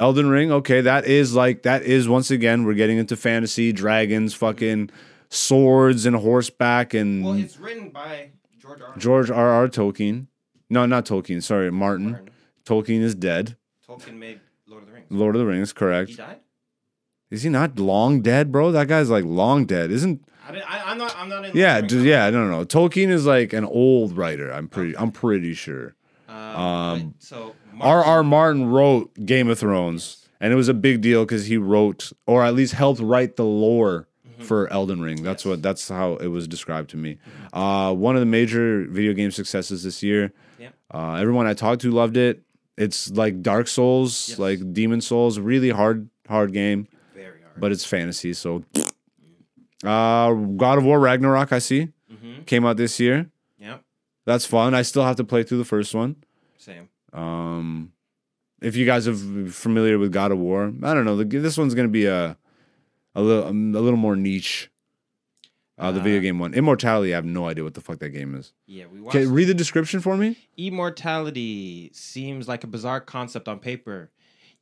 Elden 0.00 0.28
Ring. 0.30 0.50
Okay, 0.50 0.80
that 0.80 1.04
is 1.06 1.34
like 1.34 1.62
that 1.62 1.82
is 1.82 2.08
once 2.08 2.30
again 2.30 2.64
we're 2.64 2.74
getting 2.74 2.98
into 2.98 3.16
fantasy, 3.16 3.72
dragons, 3.72 4.34
fucking 4.34 4.90
swords 5.28 6.06
and 6.06 6.16
horseback 6.16 6.94
and 6.94 7.24
Well, 7.24 7.34
it's 7.34 7.58
written 7.58 7.90
by 7.90 8.30
George 8.58 8.80
R. 8.80 8.94
George 8.98 9.30
R. 9.30 9.48
R. 9.50 9.68
Tolkien. 9.68 10.26
No, 10.68 10.86
not 10.86 11.04
Tolkien. 11.06 11.42
Sorry, 11.42 11.70
Martin. 11.70 12.10
Martin. 12.12 12.30
Tolkien 12.64 13.00
is 13.02 13.14
dead. 13.14 13.56
Tolkien 13.86 14.16
made 14.18 14.40
Lord 14.66 14.82
of 14.82 14.88
the 14.88 14.94
Rings. 14.94 15.06
Lord 15.10 15.34
of 15.36 15.40
the 15.40 15.46
Rings, 15.46 15.72
correct. 15.72 16.10
He 16.10 16.16
died. 16.16 16.40
Is 17.30 17.42
he 17.42 17.48
not 17.48 17.78
long 17.78 18.22
dead, 18.22 18.50
bro? 18.50 18.72
That 18.72 18.88
guy's 18.88 19.10
like 19.10 19.24
long 19.24 19.64
dead, 19.66 19.90
isn't? 19.92 20.24
I, 20.48 20.52
didn't, 20.52 20.70
I 20.72 20.82
I'm 20.90 20.98
not. 20.98 21.14
I'm 21.16 21.28
not 21.28 21.44
in. 21.44 21.56
Yeah, 21.56 21.80
d- 21.80 22.02
yeah. 22.08 22.28
No, 22.30 22.44
no, 22.44 22.58
no. 22.58 22.64
Tolkien 22.64 23.08
is 23.10 23.24
like 23.26 23.52
an 23.52 23.64
old 23.64 24.16
writer. 24.16 24.50
I'm 24.52 24.66
pretty. 24.66 24.96
I'm 24.96 25.12
pretty 25.12 25.54
sure. 25.54 25.94
Um, 26.28 26.36
Um, 26.36 27.14
but- 27.16 27.22
so 27.22 27.54
R. 27.80 28.04
R. 28.04 28.22
Martin- 28.22 28.66
wrote 28.70 29.12
Game 29.26 29.48
of 29.48 29.58
Thrones, 29.58 30.28
and 30.40 30.52
it 30.52 30.56
was 30.56 30.68
a 30.68 30.74
big 30.74 31.00
deal 31.00 31.24
because 31.24 31.46
he 31.46 31.56
wrote, 31.56 32.12
or 32.26 32.44
at 32.44 32.54
least 32.54 32.74
helped 32.74 33.00
write 33.00 33.36
the 33.36 33.44
lore 33.44 34.06
for 34.38 34.72
Elden 34.72 35.00
Ring. 35.00 35.22
That's 35.22 35.44
what. 35.44 35.62
That's 35.62 35.88
how 35.88 36.16
it 36.16 36.28
was 36.28 36.48
described 36.48 36.90
to 36.90 36.96
me. 36.96 37.18
Uh, 37.52 37.92
one 37.94 38.16
of 38.16 38.20
the 38.20 38.26
major 38.26 38.86
video 38.88 39.12
game 39.12 39.30
successes 39.30 39.82
this 39.84 40.02
year. 40.02 40.32
Yep. 40.58 40.74
Uh, 40.92 41.14
everyone 41.14 41.46
I 41.46 41.54
talked 41.54 41.82
to 41.82 41.90
loved 41.90 42.16
it. 42.16 42.42
It's 42.76 43.10
like 43.10 43.42
Dark 43.42 43.68
Souls, 43.68 44.30
Yes. 44.30 44.38
like 44.38 44.72
Demon 44.72 45.00
Souls. 45.02 45.38
Really 45.38 45.68
hard, 45.70 46.08
hard 46.26 46.52
game, 46.52 46.88
Very 47.14 47.40
hard. 47.42 47.60
but 47.60 47.72
it's 47.72 47.84
fantasy. 47.84 48.32
So, 48.32 48.64
uh, 49.84 50.32
God 50.32 50.78
of 50.78 50.84
War 50.84 50.98
Ragnarok. 51.00 51.52
I 51.52 51.58
see 51.58 51.88
mm-hmm. 52.10 52.42
came 52.44 52.64
out 52.64 52.76
this 52.76 52.98
year. 53.00 53.30
Yep. 53.58 53.82
That's 54.24 54.46
fun. 54.46 54.74
I 54.74 54.82
still 54.82 55.04
have 55.04 55.16
to 55.16 55.24
play 55.24 55.42
through 55.42 55.58
the 55.58 55.64
first 55.64 55.94
one. 55.94 56.16
Same. 56.58 56.88
Um, 57.12 57.92
if 58.60 58.76
you 58.76 58.86
guys 58.86 59.08
are 59.08 59.14
familiar 59.14 59.98
with 59.98 60.12
God 60.12 60.32
of 60.32 60.38
War, 60.38 60.72
I 60.82 60.94
don't 60.94 61.04
know. 61.04 61.22
This 61.22 61.56
one's 61.58 61.74
gonna 61.74 61.88
be 61.88 62.06
a 62.06 62.36
a 63.14 63.22
little 63.22 63.48
a 63.48 63.52
little 63.52 63.96
more 63.98 64.16
niche. 64.16 64.70
Uh, 65.78 65.90
the 65.92 66.00
video 66.00 66.18
Uh, 66.18 66.22
game 66.22 66.38
one, 66.38 66.52
Immortality. 66.52 67.14
I 67.14 67.16
have 67.16 67.24
no 67.24 67.46
idea 67.48 67.64
what 67.64 67.72
the 67.72 67.80
fuck 67.80 68.00
that 68.00 68.10
game 68.10 68.34
is. 68.34 68.52
Yeah, 68.66 68.84
we 68.92 69.00
watched. 69.00 69.16
Okay, 69.16 69.26
read 69.26 69.46
the 69.46 69.54
description 69.54 70.00
for 70.00 70.14
me. 70.14 70.36
Immortality 70.58 71.90
seems 71.94 72.46
like 72.48 72.64
a 72.64 72.66
bizarre 72.66 73.00
concept 73.00 73.48
on 73.48 73.58
paper. 73.60 74.10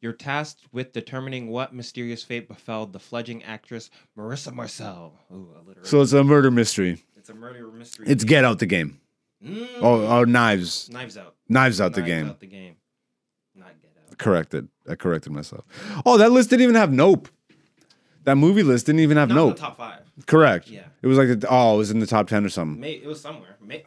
You're 0.00 0.12
tasked 0.12 0.62
with 0.70 0.92
determining 0.92 1.48
what 1.48 1.74
mysterious 1.74 2.22
fate 2.22 2.46
befell 2.46 2.86
the 2.86 3.00
fledgling 3.00 3.42
actress 3.42 3.90
Marissa 4.16 4.52
Marcel. 4.54 5.18
Ooh. 5.32 5.48
So 5.82 6.02
it's 6.02 6.12
a 6.12 6.22
murder 6.22 6.52
mystery. 6.52 7.02
it's 7.16 7.30
a 7.30 7.34
murder 7.34 7.66
mystery. 7.72 8.06
It's 8.08 8.22
Get 8.22 8.44
Out 8.44 8.60
the 8.60 8.66
game. 8.66 9.00
Mm. 9.44 9.68
Oh, 9.80 10.06
oh, 10.06 10.24
Knives, 10.24 10.90
Knives 10.90 11.16
Out. 11.16 11.34
Knives 11.48 11.80
Out 11.80 11.92
the 11.94 12.00
Knives 12.00 12.10
game. 12.12 12.26
Out 12.28 12.40
the 12.40 12.46
game. 12.46 12.76
Not 13.54 13.80
Get 13.80 13.90
Out. 14.10 14.18
Corrected. 14.18 14.68
I 14.88 14.94
corrected 14.96 15.32
myself. 15.32 15.64
Oh, 16.04 16.18
that 16.18 16.32
list 16.32 16.50
didn't 16.50 16.62
even 16.62 16.74
have 16.74 16.92
Nope. 16.92 17.28
That 18.24 18.34
movie 18.36 18.62
list 18.62 18.86
didn't 18.86 19.00
even 19.00 19.16
have 19.16 19.28
Not 19.28 19.38
in 19.38 19.46
Nope. 19.46 19.56
the 19.56 19.60
top 19.62 19.76
five. 19.78 20.00
Correct. 20.26 20.68
Yeah. 20.68 20.82
It 21.02 21.06
was 21.06 21.16
like 21.18 21.40
the, 21.40 21.46
oh, 21.48 21.74
it 21.76 21.78
was 21.78 21.90
in 21.92 22.00
the 22.00 22.06
top 22.06 22.26
ten 22.26 22.44
or 22.44 22.48
something. 22.48 22.80
May, 22.80 22.92
it 22.94 23.06
was 23.06 23.20
somewhere. 23.20 23.56
May, 23.64 23.84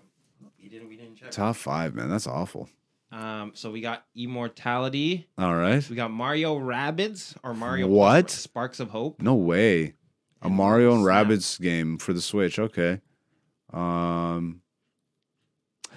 we 0.61 0.69
didn't. 0.69 0.87
We 0.87 0.95
didn't 0.95 1.15
check. 1.17 1.31
Top 1.31 1.55
five, 1.57 1.93
man. 1.95 2.09
That's 2.09 2.27
awful. 2.27 2.69
Um. 3.11 3.51
So 3.55 3.69
we 3.71 3.81
got 3.81 4.05
Immortality. 4.15 5.27
All 5.37 5.53
right. 5.53 5.87
We 5.89 5.97
got 5.97 6.11
Mario 6.11 6.57
Rabbids 6.57 7.35
or 7.43 7.53
Mario 7.53 7.87
What? 7.87 8.29
Sparks 8.29 8.79
of 8.79 8.89
Hope. 8.91 9.21
No 9.21 9.35
way. 9.35 9.95
A 10.41 10.45
And 10.47 10.55
Mario 10.55 10.93
and. 10.95 11.03
Rabbids 11.03 11.59
game 11.59 11.97
for 11.97 12.13
the 12.13 12.21
Switch. 12.21 12.57
Okay. 12.57 13.01
Um. 13.73 14.60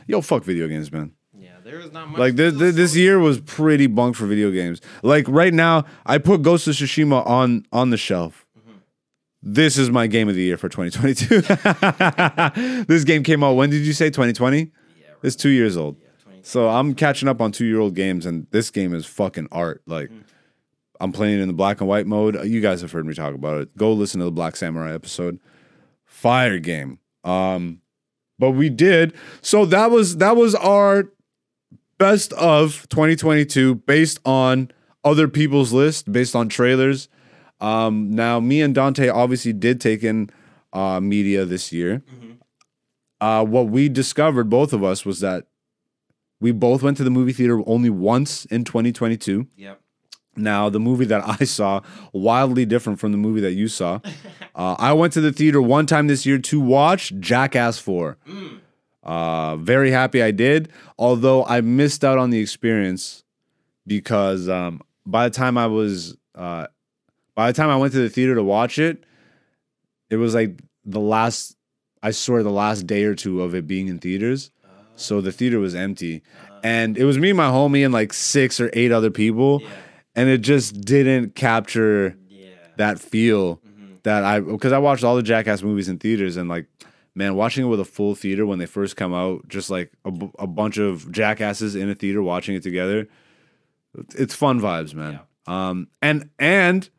Yo, 0.06 0.20
fuck 0.20 0.44
video 0.44 0.68
games, 0.68 0.92
man. 0.92 1.12
Yeah, 1.36 1.50
there 1.64 1.78
was 1.78 1.92
not 1.92 2.08
much. 2.08 2.18
Like 2.18 2.36
this, 2.36 2.54
this, 2.54 2.76
this 2.76 2.96
year 2.96 3.18
was 3.18 3.40
pretty 3.40 3.86
bunk 3.86 4.16
for 4.16 4.26
video 4.26 4.50
games. 4.50 4.80
Like 5.02 5.26
right 5.28 5.52
now, 5.52 5.84
I 6.06 6.18
put 6.18 6.42
Ghost 6.42 6.68
of 6.68 6.74
Tsushima 6.74 7.26
on 7.26 7.66
on 7.72 7.90
the 7.90 7.96
shelf. 7.96 8.46
Mm-hmm. 8.58 8.78
This 9.42 9.78
is 9.78 9.90
my 9.90 10.06
game 10.06 10.28
of 10.28 10.34
the 10.34 10.42
year 10.42 10.56
for 10.56 10.68
2022. 10.68 12.84
this 12.86 13.04
game 13.04 13.22
came 13.22 13.42
out. 13.42 13.54
When 13.54 13.70
did 13.70 13.86
you 13.86 13.92
say 13.92 14.10
2020? 14.10 14.58
Yeah, 14.58 14.64
right. 15.08 15.16
It's 15.22 15.36
two 15.36 15.48
years 15.50 15.76
old. 15.76 15.96
Yeah, 16.00 16.08
20. 16.24 16.40
So 16.42 16.68
I'm 16.68 16.94
catching 16.94 17.28
up 17.28 17.40
on 17.40 17.52
two 17.52 17.64
year 17.66 17.80
old 17.80 17.94
games, 17.94 18.26
and 18.26 18.46
this 18.50 18.70
game 18.70 18.94
is 18.94 19.06
fucking 19.06 19.48
art. 19.50 19.82
Like, 19.86 20.10
Mm. 20.10 20.20
I'm 21.00 21.12
playing 21.12 21.40
in 21.40 21.48
the 21.48 21.54
black 21.54 21.80
and 21.80 21.88
white 21.88 22.06
mode. 22.06 22.46
You 22.46 22.60
guys 22.60 22.80
have 22.80 22.92
heard 22.92 23.04
me 23.04 23.14
talk 23.14 23.34
about 23.34 23.60
it. 23.60 23.76
Go 23.76 23.92
listen 23.92 24.20
to 24.20 24.24
the 24.24 24.30
Black 24.30 24.54
Samurai 24.54 24.94
episode. 24.94 25.40
Fire 26.04 26.58
game. 26.60 27.00
Um, 27.24 27.80
but 28.38 28.50
we 28.52 28.68
did. 28.68 29.14
So 29.40 29.64
that 29.66 29.90
was 29.90 30.16
that 30.18 30.36
was 30.36 30.54
our 30.54 31.10
best 31.98 32.32
of 32.34 32.86
2022 32.88 33.76
based 33.76 34.20
on 34.24 34.70
other 35.04 35.28
people's 35.28 35.72
list, 35.72 36.10
based 36.10 36.34
on 36.34 36.48
trailers. 36.48 37.08
Um, 37.60 38.10
now, 38.10 38.40
me 38.40 38.60
and 38.62 38.74
Dante 38.74 39.08
obviously 39.08 39.52
did 39.52 39.80
take 39.80 40.02
in 40.02 40.30
uh, 40.72 41.00
media 41.00 41.44
this 41.44 41.72
year. 41.72 42.02
Uh, 43.20 43.44
what 43.44 43.68
we 43.68 43.88
discovered, 43.88 44.50
both 44.50 44.72
of 44.72 44.84
us, 44.84 45.06
was 45.06 45.20
that 45.20 45.46
we 46.40 46.52
both 46.52 46.82
went 46.82 46.96
to 46.98 47.04
the 47.04 47.10
movie 47.10 47.32
theater 47.32 47.62
only 47.66 47.88
once 47.88 48.44
in 48.46 48.64
2022. 48.64 49.46
Yep. 49.56 49.80
Now, 50.36 50.68
the 50.68 50.80
movie 50.80 51.04
that 51.06 51.22
I 51.40 51.44
saw, 51.44 51.80
wildly 52.12 52.64
different 52.66 52.98
from 52.98 53.12
the 53.12 53.18
movie 53.18 53.40
that 53.40 53.52
you 53.52 53.68
saw. 53.68 54.00
Uh, 54.56 54.76
I 54.78 54.92
went 54.92 55.12
to 55.14 55.20
the 55.20 55.32
theater 55.32 55.60
one 55.60 55.84
time 55.84 56.06
this 56.06 56.24
year 56.24 56.38
to 56.38 56.60
watch 56.60 57.12
Jackass 57.18 57.76
4. 57.80 58.16
Uh, 59.02 59.56
very 59.56 59.90
happy 59.90 60.22
I 60.22 60.30
did, 60.30 60.70
although 60.96 61.44
I 61.44 61.60
missed 61.60 62.04
out 62.04 62.18
on 62.18 62.30
the 62.30 62.38
experience 62.38 63.24
because 63.84 64.48
um, 64.48 64.80
by 65.04 65.28
the 65.28 65.34
time 65.34 65.58
I 65.58 65.66
was, 65.66 66.16
uh, 66.36 66.68
by 67.34 67.50
the 67.50 67.56
time 67.56 67.68
I 67.68 67.76
went 67.76 67.94
to 67.94 67.98
the 67.98 68.08
theater 68.08 68.36
to 68.36 68.44
watch 68.44 68.78
it, 68.78 69.02
it 70.08 70.16
was 70.16 70.36
like 70.36 70.62
the 70.84 71.00
last, 71.00 71.56
I 72.00 72.12
swear, 72.12 72.44
the 72.44 72.50
last 72.50 72.86
day 72.86 73.02
or 73.02 73.16
two 73.16 73.42
of 73.42 73.56
it 73.56 73.66
being 73.66 73.88
in 73.88 73.98
theaters. 73.98 74.52
So 74.96 75.20
the 75.20 75.32
theater 75.32 75.58
was 75.58 75.74
empty. 75.74 76.22
And 76.62 76.96
it 76.96 77.04
was 77.04 77.18
me, 77.18 77.30
and 77.30 77.36
my 77.36 77.48
homie, 77.48 77.84
and 77.84 77.92
like 77.92 78.12
six 78.12 78.60
or 78.60 78.70
eight 78.72 78.92
other 78.92 79.10
people. 79.10 79.62
And 80.16 80.28
it 80.28 80.38
just 80.42 80.80
didn't 80.82 81.34
capture 81.34 82.16
Yeah. 82.28 82.48
that 82.76 82.98
feel 83.00 83.60
that 84.04 84.22
I 84.24 84.40
because 84.40 84.72
I 84.72 84.78
watched 84.78 85.02
all 85.04 85.16
the 85.16 85.22
Jackass 85.22 85.62
movies 85.62 85.88
in 85.88 85.98
theaters 85.98 86.36
and 86.36 86.48
like 86.48 86.66
man 87.14 87.34
watching 87.36 87.64
it 87.64 87.68
with 87.68 87.80
a 87.80 87.84
full 87.84 88.14
theater 88.14 88.44
when 88.46 88.58
they 88.58 88.66
first 88.66 88.96
come 88.96 89.14
out 89.14 89.46
just 89.48 89.70
like 89.70 89.92
a, 90.04 90.12
a 90.38 90.46
bunch 90.46 90.78
of 90.78 91.10
jackasses 91.12 91.74
in 91.74 91.88
a 91.88 91.94
theater 91.94 92.20
watching 92.22 92.54
it 92.54 92.62
together 92.62 93.08
it's 94.16 94.34
fun 94.34 94.60
vibes 94.60 94.94
man. 94.94 95.20
Um 95.46 95.88
and 96.02 96.28
and 96.38 96.90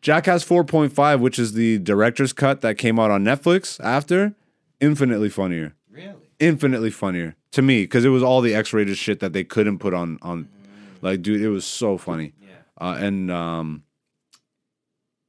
Jackass 0.00 0.44
4.5 0.44 1.20
which 1.20 1.38
is 1.38 1.52
the 1.54 1.78
director's 1.78 2.32
cut 2.32 2.60
that 2.60 2.76
came 2.78 2.98
out 2.98 3.10
on 3.10 3.24
Netflix 3.24 3.78
after 3.84 4.34
infinitely 4.80 5.28
funnier. 5.28 5.74
Really? 5.90 6.14
infinitely 6.38 6.90
funnier 6.90 7.36
to 7.52 7.62
me 7.62 7.82
because 7.84 8.04
it 8.04 8.08
was 8.08 8.22
all 8.22 8.40
the 8.40 8.52
X-rated 8.54 8.96
shit 8.96 9.20
that 9.20 9.32
they 9.32 9.44
couldn't 9.44 9.78
put 9.78 9.94
on 9.94 10.18
on 10.22 10.48
like 11.02 11.20
dude 11.22 11.42
it 11.42 11.48
was 11.50 11.64
so 11.66 11.98
funny 11.98 12.32
Yeah. 12.40 12.48
uh, 12.80 12.96
and 12.98 13.30
um 13.30 13.82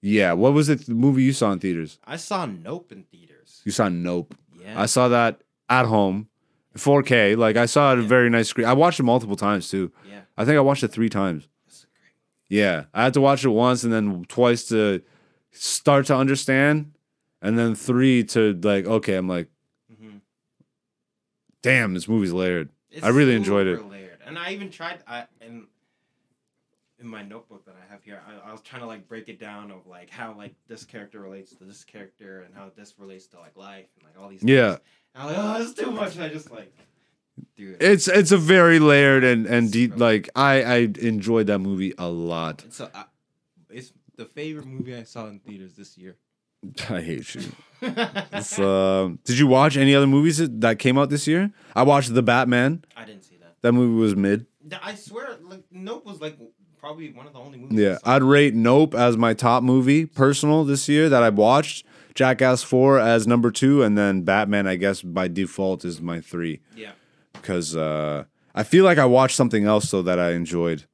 yeah 0.02 0.34
what 0.34 0.54
was 0.54 0.70
it 0.70 0.86
the 0.86 0.94
movie 0.94 1.24
you 1.24 1.34
saw 1.34 1.52
in 1.52 1.60
theaters 1.60 2.00
I 2.06 2.18
saw 2.18 2.46
Nope 2.46 2.92
in 2.92 3.04
theaters. 3.04 3.62
you 3.66 3.72
saw 3.72 3.90
Nope 3.90 4.36
Yeah. 4.62 4.80
I 4.82 4.86
saw 4.86 5.08
that 5.10 5.42
at 5.70 5.86
home 5.86 6.30
4K 6.78 7.38
like 7.38 7.56
I 7.58 7.66
saw 7.66 7.90
it 7.92 7.94
at 7.94 8.00
a 8.00 8.04
very 8.04 8.30
nice 8.30 8.48
screen 8.50 8.68
I 8.68 8.74
watched 8.74 9.00
it 9.00 9.04
multiple 9.04 9.36
times 9.36 9.70
too 9.70 9.92
yeah. 10.10 10.22
I 10.38 10.46
think 10.46 10.58
I 10.58 10.62
watched 10.62 10.84
it 10.84 10.92
three 10.92 11.10
times 11.10 11.48
That's 11.66 11.86
great. 11.86 12.58
yeah 12.60 12.86
I 12.94 13.04
had 13.04 13.14
to 13.14 13.22
watch 13.22 13.44
it 13.46 13.50
once 13.50 13.84
and 13.84 13.92
then 13.94 14.26
twice 14.28 14.66
to 14.70 15.02
start 15.52 16.06
to 16.08 16.16
understand 16.16 16.94
and 17.42 17.58
then 17.60 17.76
three 17.76 18.24
to 18.26 18.60
like 18.64 18.86
okay 18.86 19.16
I'm 19.16 19.28
like 19.28 19.50
Mhm. 19.92 20.22
damn 21.62 21.94
this 21.94 22.08
movie's 22.08 22.34
layered 22.34 22.70
It's 22.92 23.04
I 23.06 23.10
really 23.10 23.36
enjoyed 23.36 23.68
it. 23.68 23.86
Layered. 23.86 24.03
And 24.34 24.40
I 24.44 24.52
even 24.54 24.72
tried 24.72 24.98
I 25.08 25.26
in 25.42 25.68
in 27.00 27.08
my 27.08 27.22
notebook 27.22 27.66
that 27.66 27.76
I 27.76 27.92
have 27.92 28.02
here, 28.04 28.20
I, 28.28 28.50
I 28.50 28.52
was 28.52 28.62
trying 28.62 28.82
to 28.82 28.88
like 28.88 29.08
break 29.08 29.30
it 29.30 29.40
down 29.40 29.70
of 29.70 29.86
like 29.86 30.10
how 30.10 30.34
like 30.36 30.56
this 30.68 30.86
character 30.86 31.20
relates 31.20 31.54
to 31.58 31.66
this 31.66 31.84
character 31.84 32.42
and 32.42 32.56
how 32.56 32.72
this 32.76 32.96
relates 32.98 33.28
to 33.28 33.40
like 33.40 33.56
life 33.56 33.86
and 33.96 34.06
like 34.06 34.20
all 34.20 34.30
these 34.30 34.42
Yeah. 34.44 34.78
And 35.14 35.24
I'm 35.24 35.26
like, 35.28 35.38
oh, 35.38 35.62
it's 35.62 35.74
too 35.80 35.92
much. 35.92 36.16
And 36.16 36.24
I 36.24 36.30
just 36.30 36.50
like 36.50 36.74
dude. 37.56 37.80
It's 37.80 38.08
it's 38.08 38.32
a 38.32 38.38
very 38.40 38.80
layered 38.80 39.24
and 39.24 39.46
and 39.46 39.72
deep. 39.72 39.92
really- 39.92 40.02
Like 40.02 40.30
I 40.36 40.64
I 40.64 40.78
enjoyed 41.00 41.46
that 41.46 41.60
movie 41.60 41.94
a 42.00 42.08
lot. 42.10 42.64
It's 42.66 42.80
a, 42.80 42.90
I, 42.98 43.04
it's 43.70 43.94
the 44.16 44.26
favorite 44.26 44.66
movie 44.66 44.96
I 44.96 45.04
saw 45.04 45.28
in 45.28 45.38
theaters 45.42 45.76
this 45.76 45.96
year. 45.96 46.16
I 46.90 47.02
hate 47.02 47.36
you. 47.36 47.42
It's, 48.32 48.58
um, 48.58 49.20
did 49.26 49.38
you 49.38 49.46
watch 49.46 49.76
any 49.78 49.94
other 49.94 50.08
movies 50.08 50.38
that- 50.38 50.62
that 50.62 50.80
came 50.80 50.98
out 50.98 51.10
this 51.12 51.28
year? 51.28 51.52
I 51.76 51.84
watched 51.84 52.14
The 52.16 52.24
Batman. 52.24 52.84
I 52.96 53.04
didn't 53.06 53.26
see 53.26 53.33
that. 53.64 53.74
Movie 53.74 54.00
was 54.00 54.16
mid. 54.16 54.46
I 54.82 54.96
swear, 54.96 55.38
like 55.42 55.64
Nope 55.72 56.06
was 56.06 56.22
like 56.22 56.38
probably 56.78 57.12
one 57.12 57.26
of 57.26 57.34
the 57.34 57.40
only 57.40 57.58
movies. 57.58 57.80
Yeah. 57.80 57.98
I'd 58.04 58.24
rate 58.24 58.54
Nope 58.54 58.94
as 58.94 59.18
my 59.18 59.34
top 59.34 59.64
movie 59.64 60.06
personal 60.06 60.64
this 60.64 60.88
year 60.88 61.10
that 61.10 61.24
I've 61.24 61.38
watched. 61.38 61.86
Jackass 62.14 62.62
Four 62.62 63.00
as 63.00 63.26
number 63.26 63.52
two, 63.52 63.82
and 63.82 63.98
then 63.98 64.22
Batman, 64.22 64.68
I 64.68 64.76
guess 64.76 65.02
by 65.02 65.28
default 65.28 65.84
is 65.84 66.02
my 66.02 66.22
three 66.22 66.62
yeah. 66.76 66.92
because 67.34 67.76
uh, 67.76 68.26
I 68.54 68.64
feel 68.64 68.86
like 68.86 68.98
I 68.98 69.06
watched 69.06 69.36
something 69.36 69.66
else 69.66 69.90
though 69.90 70.04
that 70.04 70.20
I 70.20 70.32
enjoyed, 70.32 70.86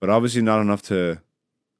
but 0.00 0.10
obviously 0.10 0.42
not 0.42 0.60
enough 0.60 0.82
to 0.82 1.20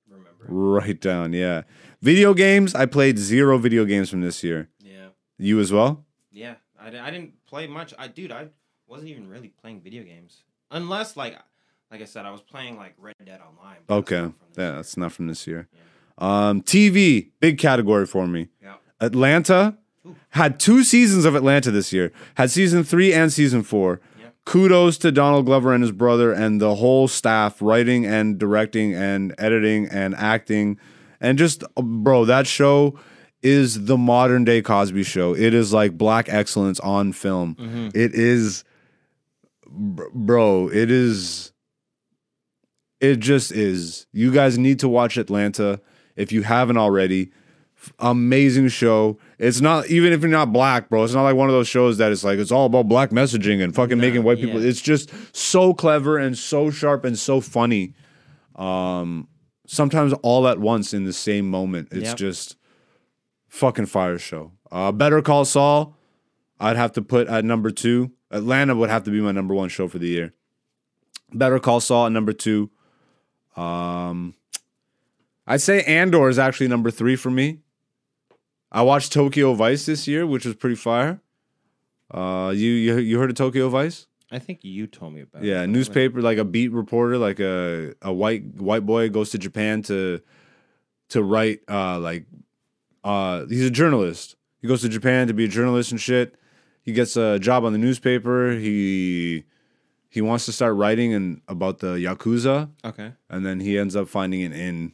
Remember? 0.08 0.44
write 0.48 1.00
down. 1.00 1.32
Yeah, 1.32 1.62
video 2.00 2.32
games. 2.32 2.74
I 2.74 2.86
played 2.86 3.18
zero 3.18 3.58
video 3.58 3.84
games 3.84 4.08
from 4.08 4.22
this 4.22 4.42
year. 4.42 4.70
Yeah. 4.78 5.08
You 5.38 5.60
as 5.60 5.72
well? 5.72 6.06
Yeah, 6.30 6.54
I, 6.80 6.86
I 6.98 7.10
didn't 7.10 7.44
play 7.46 7.66
much. 7.66 7.92
I 7.98 8.08
dude, 8.08 8.32
I 8.32 8.48
wasn't 8.90 9.08
even 9.08 9.28
really 9.28 9.48
playing 9.48 9.80
video 9.80 10.02
games 10.02 10.42
unless 10.70 11.16
like 11.16 11.38
like 11.90 12.02
I 12.02 12.04
said, 12.04 12.24
I 12.24 12.30
was 12.30 12.40
playing 12.40 12.76
like 12.76 12.94
Red 12.98 13.14
Dead 13.24 13.40
Online. 13.40 13.76
that's 13.86 13.98
Okay, 13.98 14.20
not 14.22 14.34
yeah, 14.56 14.62
year. 14.64 14.72
that's 14.76 14.96
not 14.96 15.12
from 15.12 15.26
this 15.26 15.46
year. 15.46 15.68
Um, 16.18 16.62
TV, 16.62 17.30
big 17.40 17.58
category 17.58 18.06
for 18.06 18.26
me. 18.26 18.48
yeah. 18.62 18.74
Atlanta 19.00 19.76
had 20.30 20.60
two 20.60 20.84
seasons 20.84 21.24
of 21.24 21.34
Atlanta 21.34 21.70
this 21.70 21.92
year. 21.92 22.12
Had 22.34 22.50
season 22.50 22.84
three 22.84 23.12
and 23.12 23.32
season 23.32 23.62
four. 23.62 24.00
Yeah. 24.20 24.26
Kudos 24.44 24.98
to 24.98 25.10
Donald 25.10 25.46
Glover 25.46 25.72
and 25.74 25.82
his 25.82 25.92
brother 25.92 26.32
and 26.32 26.60
the 26.60 26.76
whole 26.76 27.08
staff, 27.08 27.60
writing 27.60 28.04
and 28.06 28.38
directing 28.38 28.94
and 28.94 29.34
editing 29.38 29.86
and 29.88 30.14
acting, 30.14 30.78
and 31.20 31.38
just 31.38 31.64
bro, 31.74 32.24
that 32.26 32.46
show 32.46 32.98
is 33.42 33.86
the 33.86 33.96
modern 33.98 34.44
day 34.44 34.60
Cosby 34.62 35.02
Show. 35.02 35.34
It 35.34 35.54
is 35.54 35.72
like 35.72 35.96
black 35.98 36.28
excellence 36.28 36.78
on 36.80 37.12
film. 37.12 37.56
It 37.94 38.14
is, 38.14 38.62
bro. 39.70 40.68
It 40.68 40.90
is. 40.90 41.52
It 43.00 43.16
just 43.20 43.52
is. 43.52 44.06
You 44.12 44.30
guys 44.32 44.58
need 44.58 44.78
to 44.80 44.88
watch 44.88 45.16
Atlanta 45.16 45.80
if 46.16 46.32
you 46.32 46.42
haven't 46.42 46.76
already 46.76 47.30
amazing 47.98 48.68
show. 48.68 49.18
It's 49.38 49.62
not 49.62 49.86
even 49.88 50.12
if 50.12 50.20
you're 50.20 50.28
not 50.30 50.52
black, 50.52 50.90
bro. 50.90 51.02
It's 51.04 51.14
not 51.14 51.22
like 51.22 51.34
one 51.36 51.48
of 51.48 51.54
those 51.54 51.68
shows 51.68 51.96
that 51.96 52.12
it's 52.12 52.22
like 52.24 52.38
it's 52.38 52.52
all 52.52 52.66
about 52.66 52.88
black 52.88 53.08
messaging 53.10 53.62
and 53.62 53.74
fucking 53.74 53.96
making 53.98 54.22
white 54.22 54.38
people. 54.38 54.62
It's 54.62 54.82
just 54.82 55.10
so 55.34 55.72
clever 55.72 56.18
and 56.18 56.36
so 56.36 56.70
sharp 56.70 57.04
and 57.06 57.18
so 57.18 57.40
funny. 57.40 57.94
Um, 58.56 59.28
sometimes 59.66 60.12
all 60.22 60.46
at 60.46 60.58
once 60.58 60.92
in 60.92 61.04
the 61.04 61.12
same 61.14 61.48
moment. 61.48 61.88
It's 61.92 62.08
Yep. 62.08 62.16
just 62.18 62.56
fucking 63.48 63.86
fire 63.86 64.18
show. 64.18 64.52
Uh, 64.70 64.92
Better 64.92 65.22
Call 65.22 65.46
Saul. 65.46 65.96
I'd 66.58 66.76
have 66.76 66.92
to 66.92 67.02
put 67.02 67.28
at 67.28 67.46
number 67.46 67.70
two. 67.70 68.12
Atlanta 68.30 68.74
would 68.74 68.90
have 68.90 69.04
to 69.04 69.10
be 69.10 69.20
my 69.20 69.32
number 69.32 69.54
one 69.54 69.68
show 69.68 69.88
for 69.88 69.98
the 69.98 70.08
year. 70.08 70.32
Better 71.32 71.58
Call 71.58 71.80
Saul 71.80 72.06
at 72.06 72.12
number 72.12 72.32
two. 72.32 72.70
Um, 73.56 74.34
I'd 75.46 75.60
say 75.60 75.82
Andor 75.82 76.28
is 76.28 76.38
actually 76.38 76.68
number 76.68 76.90
three 76.90 77.16
for 77.16 77.30
me. 77.30 77.58
I 78.72 78.82
watched 78.82 79.12
Tokyo 79.12 79.54
Vice 79.54 79.86
this 79.86 80.06
year, 80.06 80.26
which 80.26 80.44
was 80.44 80.54
pretty 80.54 80.76
fire. 80.76 81.20
Uh, 82.10 82.52
you 82.54 82.70
you 82.70 82.98
you 82.98 83.18
heard 83.18 83.30
of 83.30 83.36
Tokyo 83.36 83.68
Vice? 83.68 84.06
I 84.32 84.38
think 84.38 84.60
you 84.62 84.86
told 84.86 85.12
me 85.12 85.22
about. 85.22 85.42
It. 85.42 85.48
Yeah, 85.48 85.62
it. 85.62 85.68
newspaper 85.68 86.22
like 86.22 86.38
a 86.38 86.44
beat 86.44 86.72
reporter, 86.72 87.18
like 87.18 87.40
a 87.40 87.94
a 88.02 88.12
white 88.12 88.44
white 88.60 88.86
boy 88.86 89.08
goes 89.08 89.30
to 89.30 89.38
Japan 89.38 89.82
to 89.82 90.20
to 91.10 91.22
write 91.22 91.60
uh 91.68 91.98
like 91.98 92.26
uh 93.02 93.46
he's 93.46 93.64
a 93.64 93.70
journalist. 93.70 94.36
He 94.60 94.68
goes 94.68 94.82
to 94.82 94.88
Japan 94.88 95.26
to 95.26 95.34
be 95.34 95.46
a 95.46 95.48
journalist 95.48 95.90
and 95.90 96.00
shit. 96.00 96.36
He 96.82 96.92
gets 96.92 97.16
a 97.16 97.38
job 97.38 97.64
on 97.64 97.72
the 97.72 97.78
newspaper. 97.78 98.52
He 98.52 99.44
he 100.08 100.20
wants 100.20 100.44
to 100.46 100.52
start 100.52 100.74
writing 100.74 101.14
and 101.14 101.40
about 101.46 101.78
the 101.78 101.94
yakuza, 101.94 102.70
Okay. 102.84 103.12
and 103.28 103.46
then 103.46 103.60
he 103.60 103.78
ends 103.78 103.94
up 103.94 104.08
finding 104.08 104.42
an 104.42 104.52
inn 104.52 104.92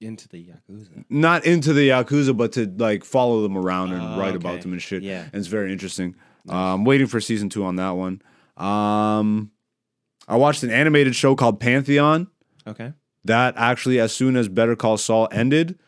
Into 0.00 0.28
the 0.28 0.44
yakuza. 0.44 1.04
not 1.08 1.44
into 1.46 1.72
the 1.72 1.88
yakuza, 1.88 2.36
but 2.36 2.52
to 2.52 2.66
like 2.76 3.02
follow 3.04 3.42
them 3.42 3.56
around 3.56 3.92
and 3.92 4.02
Oh, 4.02 4.18
write 4.18 4.34
okay. 4.34 4.36
about 4.36 4.60
them 4.62 4.72
and 4.72 4.82
shit. 4.82 5.02
Yeah. 5.02 5.22
and 5.24 5.34
it's 5.34 5.46
very 5.48 5.72
interesting. 5.72 6.16
Um, 6.48 6.56
I'm 6.56 6.84
waiting 6.84 7.06
for 7.06 7.20
season 7.20 7.48
two 7.48 7.64
on 7.64 7.76
that 7.76 7.90
one. 7.90 8.20
Um, 8.56 9.52
I 10.26 10.36
watched 10.36 10.62
an 10.62 10.70
animated 10.70 11.14
show 11.16 11.34
called 11.34 11.60
Pantheon. 11.60 12.26
Okay. 12.66 12.92
That 13.24 13.54
actually, 13.56 13.98
as 14.00 14.12
soon 14.12 14.36
as 14.36 14.48
Better 14.48 14.76
Call 14.76 14.96
Saul 14.98 15.28
ended, 15.32 15.78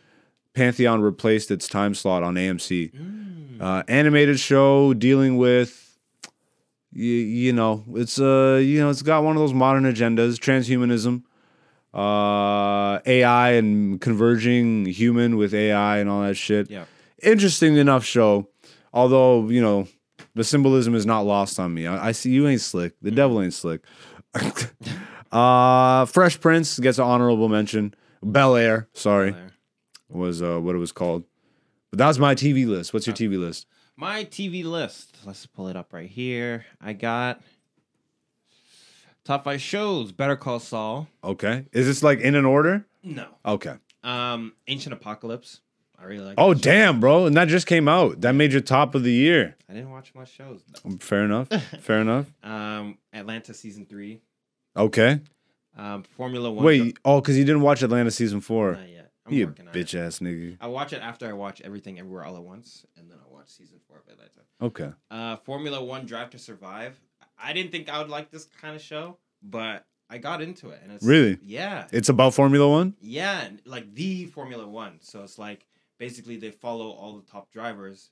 Pantheon 0.55 1.01
replaced 1.03 1.51
its 1.51 1.69
time 1.69 1.95
slot 1.95 2.23
on 2.23 2.35
AMC. 2.35 2.93
Uh, 3.61 3.83
animated 3.89 4.41
show 4.41 4.95
dealing 4.95 5.37
with, 5.37 5.99
you, 6.93 7.05
you 7.13 7.53
know, 7.53 7.85
it's 7.91 8.19
uh, 8.19 8.59
you 8.63 8.81
know, 8.81 8.89
it's 8.89 9.03
got 9.03 9.23
one 9.23 9.37
of 9.37 9.41
those 9.41 9.53
modern 9.53 9.85
agendas, 9.85 10.39
transhumanism, 10.39 11.23
uh, 11.93 13.01
AI 13.05 13.51
and 13.53 14.01
converging 14.01 14.87
human 14.87 15.37
with 15.37 15.53
AI 15.53 15.99
and 15.99 16.09
all 16.09 16.23
that 16.23 16.37
shit. 16.37 16.71
Yeah. 16.71 16.85
Interesting 17.23 17.77
enough 17.77 18.03
show, 18.05 18.49
although 18.95 19.47
you 19.49 19.61
know, 19.61 19.87
the 20.35 20.43
symbolism 20.43 20.95
is 20.95 21.05
not 21.05 21.21
lost 21.27 21.61
on 21.61 21.75
me. 21.75 21.87
I, 21.87 22.09
I 22.09 22.13
see 22.13 22.31
you 22.31 22.49
ain't 22.49 22.63
slick. 22.63 22.95
The 23.03 23.11
devil 23.11 23.43
ain't 23.43 23.53
slick. 23.53 23.83
uh, 25.33 26.07
Fresh 26.07 26.41
Prince 26.41 26.79
gets 26.79 26.99
an 26.99 27.05
honorable 27.05 27.49
mention. 27.51 27.95
Bel 28.23 28.57
Air, 28.57 28.89
sorry, 28.95 29.33
There. 29.33 29.51
was 30.09 30.43
uh, 30.43 30.59
what 30.59 30.75
it 30.75 30.79
was 30.79 30.93
called. 30.93 31.25
But 31.91 31.99
that 31.99 32.07
was 32.07 32.19
my 32.19 32.35
TV 32.35 32.67
list. 32.67 32.93
What's 32.95 33.07
your 33.07 33.17
TV 33.17 33.39
list? 33.39 33.67
My 33.97 34.25
TV 34.25 34.65
list. 34.65 35.17
Let's 35.25 35.47
pull 35.47 35.69
it 35.69 35.77
up 35.77 35.93
right 35.93 36.09
here. 36.09 36.65
I 36.81 36.93
got 36.93 37.41
Top 39.25 39.45
five 39.45 39.61
shows: 39.61 40.13
Better 40.13 40.37
Call 40.37 40.59
Saul. 40.59 41.09
Okay. 41.23 41.67
Is 41.73 41.87
this 41.87 42.03
like 42.03 42.21
in 42.21 42.35
an 42.35 42.45
order? 42.45 42.87
No. 43.03 43.27
Okay. 43.45 43.75
Um, 44.03 44.55
Ancient 44.67 44.93
Apocalypse. 44.93 45.61
I 45.99 46.05
really 46.05 46.25
like. 46.25 46.35
Oh 46.39 46.55
that 46.55 46.65
show. 46.65 46.71
damn, 46.71 47.01
bro! 47.01 47.27
And 47.27 47.37
that 47.37 47.49
just 47.49 47.67
came 47.67 47.87
out. 47.87 48.23
That 48.23 48.35
made 48.35 48.53
your 48.53 48.63
top 48.63 48.95
of 48.95 49.05
the 49.05 49.13
year. 49.13 49.57
I 49.69 49.75
didn't 49.75 49.91
watch 49.91 50.15
much 50.15 50.33
shows. 50.33 50.63
Fair 51.01 51.25
enough. 51.25 51.49
Fair 51.81 52.01
enough. 52.01 52.27
Um, 52.43 52.97
Atlanta 53.13 53.53
season 53.53 53.85
three. 53.85 54.23
Okay. 54.77 55.21
Um, 55.77 56.03
Formula 56.03 56.51
One. 56.51 56.65
Wait. 56.65 56.99
Oh, 57.05 57.21
because 57.21 57.37
you 57.37 57.45
didn't 57.45 57.63
watch 57.63 57.83
Atlanta 57.83 58.11
season 58.11 58.41
four. 58.41 58.73
Not 58.73 58.89
yet. 58.89 59.00
I'm 59.31 59.37
You 59.39 59.47
bitch 59.49 59.95
it. 59.95 59.99
ass 59.99 60.19
nigga. 60.19 60.57
I 60.61 60.67
watch 60.67 60.93
it 60.93 61.03
after 61.03 61.27
I 61.29 61.33
watch 61.33 61.61
everything 61.63 61.99
everywhere 61.99 62.25
all 62.25 62.37
at 62.37 62.43
once, 62.43 62.85
and 62.97 63.11
then 63.11 63.19
I'll 63.25 63.33
watch 63.33 63.49
season 63.49 63.79
four 63.89 63.99
of 63.99 64.13
Atlanta. 64.13 64.31
Okay. 64.61 64.93
Uh, 65.11 65.37
Formula 65.37 65.83
One 65.83 66.07
Drive 66.07 66.31
to 66.31 66.39
Survive. 66.39 67.01
I 67.43 67.53
didn't 67.53 67.73
think 67.73 67.89
I 67.89 67.99
would 67.99 68.11
like 68.11 68.31
this 68.31 68.45
kind 68.61 68.75
of 68.77 68.83
show, 68.83 69.17
but 69.43 69.87
I 70.11 70.19
got 70.19 70.43
into 70.43 70.71
it, 70.71 70.81
and 70.83 70.93
it's 70.93 71.05
Really? 71.05 71.39
yeah, 71.43 71.87
It's 71.93 72.09
about 72.09 72.35
Formula 72.35 72.69
One. 72.69 72.95
yeah, 73.01 73.49
like 73.65 73.95
the 73.95 74.27
Formula 74.27 74.67
One. 74.67 74.99
So 75.01 75.23
it's 75.23 75.39
like 75.39 75.67
basically 75.99 76.37
they 76.37 76.51
follow 76.51 76.91
all 76.91 77.17
the 77.17 77.31
top 77.31 77.51
drivers, 77.53 78.11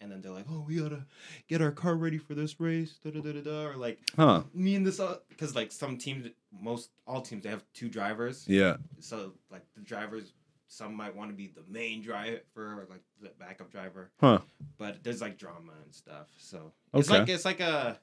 and 0.00 0.10
then 0.10 0.20
they're 0.22 0.32
like, 0.32 0.46
"Oh, 0.50 0.64
we 0.66 0.76
gotta 0.76 1.04
get 1.48 1.62
our 1.62 1.70
car 1.70 1.94
ready 1.94 2.18
for 2.18 2.34
this 2.34 2.58
race," 2.60 2.98
da 3.04 3.10
da 3.10 3.20
da 3.20 3.32
da 3.32 3.40
da, 3.42 3.66
or 3.66 3.76
like 3.76 4.00
Huh. 4.16 4.42
me 4.54 4.74
and 4.74 4.84
this 4.86 5.00
because 5.28 5.54
like 5.54 5.70
some 5.70 5.96
teams, 5.98 6.26
most 6.50 6.90
all 7.06 7.20
teams, 7.22 7.42
they 7.44 7.50
have 7.50 7.64
two 7.74 7.88
drivers. 7.88 8.44
Yeah. 8.48 8.78
So 9.00 9.34
like 9.50 9.62
the 9.76 9.82
drivers, 9.82 10.32
some 10.74 10.94
might 10.94 11.14
want 11.14 11.30
to 11.30 11.36
be 11.36 11.46
the 11.46 11.62
main 11.68 12.02
driver 12.02 12.40
or 12.56 12.86
like 12.90 13.02
the 13.22 13.30
backup 13.38 13.70
driver, 13.70 14.10
Huh. 14.20 14.40
but 14.78 15.02
there's 15.04 15.20
like 15.20 15.38
drama 15.38 15.72
and 15.84 15.94
stuff. 15.94 16.28
So 16.38 16.72
okay. 16.92 17.00
it's 17.00 17.10
like 17.10 17.28
it's 17.28 17.44
like 17.44 17.60
a 17.60 17.98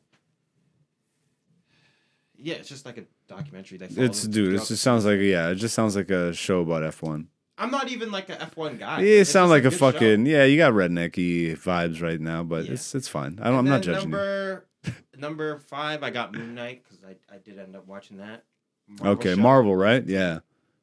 yeah, 2.37 2.55
it's 2.55 2.69
just 2.69 2.85
like 2.85 2.97
a 2.97 3.03
documentary. 3.27 3.77
That 3.77 3.95
It's 3.97 4.23
dude. 4.23 4.55
It 4.55 4.65
just 4.65 4.81
sounds 4.81 5.05
like 5.05 5.19
yeah. 5.19 5.49
It 5.49 5.55
just 5.55 5.75
sounds 5.75 5.95
like 5.95 6.09
a 6.09 6.33
show 6.33 6.61
about 6.61 6.83
F 6.83 7.01
one. 7.03 7.27
I'm 7.57 7.69
not 7.69 7.89
even 7.89 8.11
like 8.11 8.29
a 8.29 8.41
F 8.41 8.57
one 8.57 8.77
guy. 8.77 9.01
Yeah, 9.01 9.19
it 9.21 9.25
sounds 9.25 9.51
like 9.51 9.65
a 9.65 9.71
show. 9.71 9.91
fucking 9.91 10.25
yeah. 10.25 10.45
You 10.45 10.57
got 10.57 10.73
rednecky 10.73 11.55
vibes 11.57 12.01
right 12.01 12.19
now, 12.19 12.43
but 12.43 12.65
Yeah. 12.65 12.71
it's 12.73 12.95
it's 12.95 13.07
fine. 13.07 13.37
I 13.41 13.49
don't, 13.49 13.59
I'm 13.59 13.65
not 13.65 13.81
judging 13.83 14.09
you. 14.09 14.15
number, 14.15 14.65
Number 15.17 15.59
five, 15.59 16.01
I 16.01 16.09
got 16.09 16.33
Moon 16.33 16.55
Knight 16.55 16.83
because 16.83 17.03
I, 17.03 17.35
I 17.35 17.37
did 17.37 17.59
end 17.59 17.75
up 17.75 17.85
watching 17.87 18.17
that. 18.17 18.43
Marvel 18.87 19.11
Okay, 19.13 19.35
show. 19.35 19.41
Marvel, 19.41 19.75
right? 19.75 20.03
Yeah. 20.07 20.39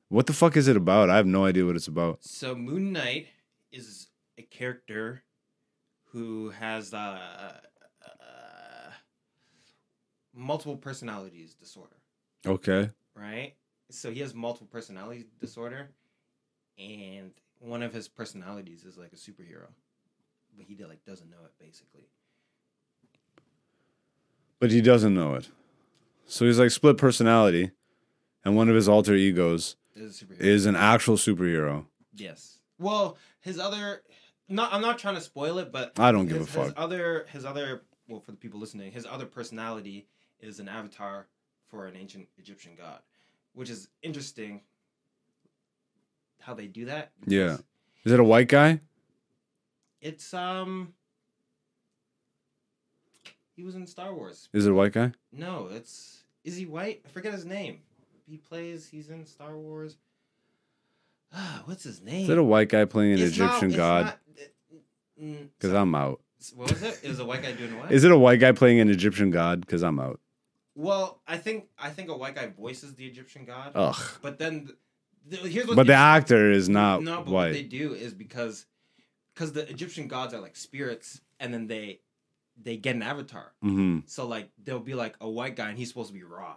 What 0.09 0.27
the 0.27 0.33
fuck 0.33 0.57
is 0.57 0.69
it 0.69 0.77
about? 0.77 1.11
I 1.11 1.17
have 1.17 1.27
no 1.27 1.45
idea 1.45 1.67
what 1.67 1.77
it's 1.77 1.89
about. 1.89 2.19
So 2.25 2.55
Moon 2.55 2.93
Knight 2.93 3.27
is 3.71 4.09
a 4.39 4.43
character 4.43 5.23
who 6.13 6.49
has 6.51 6.95
uh, 6.95 7.61
uh, 8.03 8.91
multiple 10.35 10.77
personalities 10.77 11.55
disorder, 11.55 11.97
Okay. 12.47 12.89
right? 13.15 13.55
So 13.91 14.11
he 14.11 14.21
has 14.21 14.35
multiple 14.35 14.69
personality 14.71 15.27
disorder, 15.41 15.91
and 16.79 17.33
one 17.59 17.83
of 17.83 17.93
his 17.93 18.09
personalities 18.09 18.85
is 18.85 18.97
like 18.97 19.13
a 19.13 19.17
superhero, 19.17 19.69
but 20.57 20.67
he 20.67 20.77
like 20.85 21.05
doesn't 21.05 21.29
know 21.31 21.45
it 21.45 21.53
basically. 21.59 22.09
But 24.61 24.71
he 24.71 24.81
doesn't 24.81 25.15
know 25.15 25.35
it. 25.35 25.49
So 26.27 26.47
he's 26.47 26.59
like 26.59 26.71
split 26.71 26.97
personality, 26.97 27.73
and 28.45 28.57
one 28.57 28.69
of 28.71 28.75
his 28.75 28.89
alter 28.89 29.15
egos 29.15 29.77
Is 29.95 30.25
is 30.39 30.67
an 30.67 30.77
actual 30.77 31.17
superhero. 31.17 31.87
Yes. 32.15 32.59
Well, 32.79 33.17
his 33.41 33.59
other 33.59 34.03
not 34.49 34.73
I'm 34.73 34.81
not 34.81 34.99
trying 34.99 35.17
to 35.17 35.21
spoil 35.21 35.59
it, 35.59 35.73
but 35.73 35.99
I 35.99 36.13
don't 36.13 36.27
give 36.27 36.41
a 36.41 36.47
fuck. 36.47 36.65
His 36.67 36.75
other 36.77 37.27
his 37.31 37.45
other 37.45 37.83
well 38.09 38.21
for 38.21 38.31
the 38.31 38.37
people 38.37 38.61
listening, 38.61 38.93
his 38.93 39.07
other 39.07 39.27
personality 39.27 40.07
is 40.41 40.61
an 40.61 40.69
avatar 40.69 41.27
for 41.69 41.87
an 41.87 41.97
ancient 41.97 42.29
Egyptian 42.39 42.73
god, 42.77 43.01
which 43.55 43.71
is 43.71 43.89
interesting 44.03 44.63
how 46.41 46.55
they 46.55 46.67
do 46.67 46.87
that. 46.87 47.13
Yeah. 47.27 47.59
Is 48.05 48.13
it 48.13 48.21
a 48.21 48.25
white 48.25 48.49
guy? 48.49 48.81
It's 50.01 50.33
um 50.33 50.95
he 53.57 53.65
was 53.65 53.75
in 53.75 53.87
Star 53.87 54.15
Wars. 54.15 54.49
Is 54.53 54.67
it 54.67 54.71
a 54.71 54.75
white 54.75 54.93
guy? 54.93 55.13
No, 55.33 55.69
it's 55.71 56.23
is 56.45 56.57
he 56.57 56.65
white? 56.65 57.03
I 57.05 57.09
forget 57.09 57.33
his 57.33 57.45
name. 57.45 57.81
He 58.29 58.37
plays 58.37 58.89
he's 58.89 59.11
in 59.11 59.25
Star 59.27 59.57
Wars. 59.57 59.97
Ah, 61.33 61.63
what's 61.67 61.85
his 61.85 62.01
name? 62.03 62.25
Is 62.25 62.31
it 62.31 62.39
a 62.39 62.43
white 62.45 62.69
guy 62.69 62.85
playing 62.85 63.15
an 63.15 63.21
It's 63.21 63.39
not- 63.39 63.49
Egyptian 63.49 63.69
it's 63.71 63.77
god? 63.77 64.05
not- 64.07 64.19
mm, 65.23 65.49
Because 65.59 65.73
I'm 65.75 65.95
out. 65.95 66.21
What 66.55 66.71
was 66.71 66.83
it? 66.83 67.01
It 67.03 67.09
was 67.09 67.19
a 67.19 67.25
white 67.25 67.43
guy 67.43 67.53
doing 67.53 67.77
what? 67.79 67.91
Is 67.91 68.05
it 68.05 68.13
a 68.13 68.19
white 68.19 68.39
guy 68.39 68.53
playing 68.53 68.79
an 68.81 68.89
Egyptian 68.91 69.31
god? 69.31 69.61
Because 69.61 69.83
I'm 69.83 69.99
out. 69.99 70.21
Well, 70.77 71.21
I 71.27 71.37
think 71.37 71.67
I 71.77 71.91
think 71.91 72.09
a 72.11 72.17
white 72.17 72.37
guy 72.37 72.47
voices 72.47 72.95
the 72.95 73.05
Egyptian 73.07 73.45
god. 73.45 73.73
Ugh. 73.75 73.97
But 74.23 74.39
then, 74.39 74.69
the, 75.27 75.37
here's 75.39 75.67
what. 75.67 75.75
But 75.75 75.89
the 75.89 75.95
actor 75.95 76.53
is 76.53 76.69
not 76.69 77.03
no, 77.03 77.23
but 77.23 77.27
what 77.33 77.53
they 77.53 77.63
white. 77.63 77.69
do 77.71 77.93
is 77.95 78.15
because, 78.15 78.67
because 79.35 79.53
the 79.53 79.69
Egyptian 79.69 80.07
gods 80.07 80.33
are 80.33 80.41
like 80.41 80.55
spirits, 80.55 81.21
and 81.41 81.53
then 81.53 81.67
they, 81.67 81.99
they 82.63 82.77
get 82.77 82.95
an 82.95 83.03
avatar. 83.03 83.51
hmm 83.61 83.99
So 84.07 84.29
like 84.29 84.51
they'll 84.63 84.79
be 84.79 84.95
like 84.95 85.17
a 85.21 85.29
white 85.29 85.57
guy, 85.57 85.71
and 85.71 85.77
he's 85.77 85.89
supposed 85.89 86.11
to 86.11 86.15
be 86.15 86.23
raw. 86.23 86.55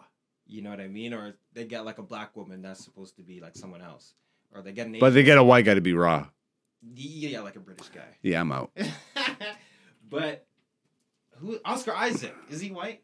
You 0.52 0.62
know 0.62 0.70
what 0.70 0.82
I 0.82 0.88
mean? 0.88 1.14
Or 1.14 1.34
they 1.54 1.64
get 1.64 1.86
like 1.86 1.98
a 1.98 2.04
black 2.04 2.36
woman 2.36 2.62
that's 2.62 2.84
supposed 2.84 3.16
to 3.16 3.24
be 3.24 3.40
like 3.40 3.56
someone 3.56 3.82
else. 3.82 4.16
Or 4.54 4.62
they 4.62 4.74
get 4.74 4.86
an. 4.88 4.98
But 5.00 5.12
they 5.12 5.24
get 5.24 5.38
a 5.38 5.44
white 5.44 5.64
guy 5.64 5.76
to 5.76 5.82
be 5.82 5.94
raw. 5.94 6.28
yeah, 6.94 7.40
like 7.40 7.56
a 7.56 7.62
British 7.62 7.88
guy. 7.88 8.18
Yeah, 8.22 8.42
I'm 8.42 8.52
out. 8.52 8.72
but 10.10 10.46
who? 11.38 11.58
Oscar 11.64 11.96
Isaac 11.96 12.36
is 12.50 12.60
he 12.60 12.70
white? 12.70 13.02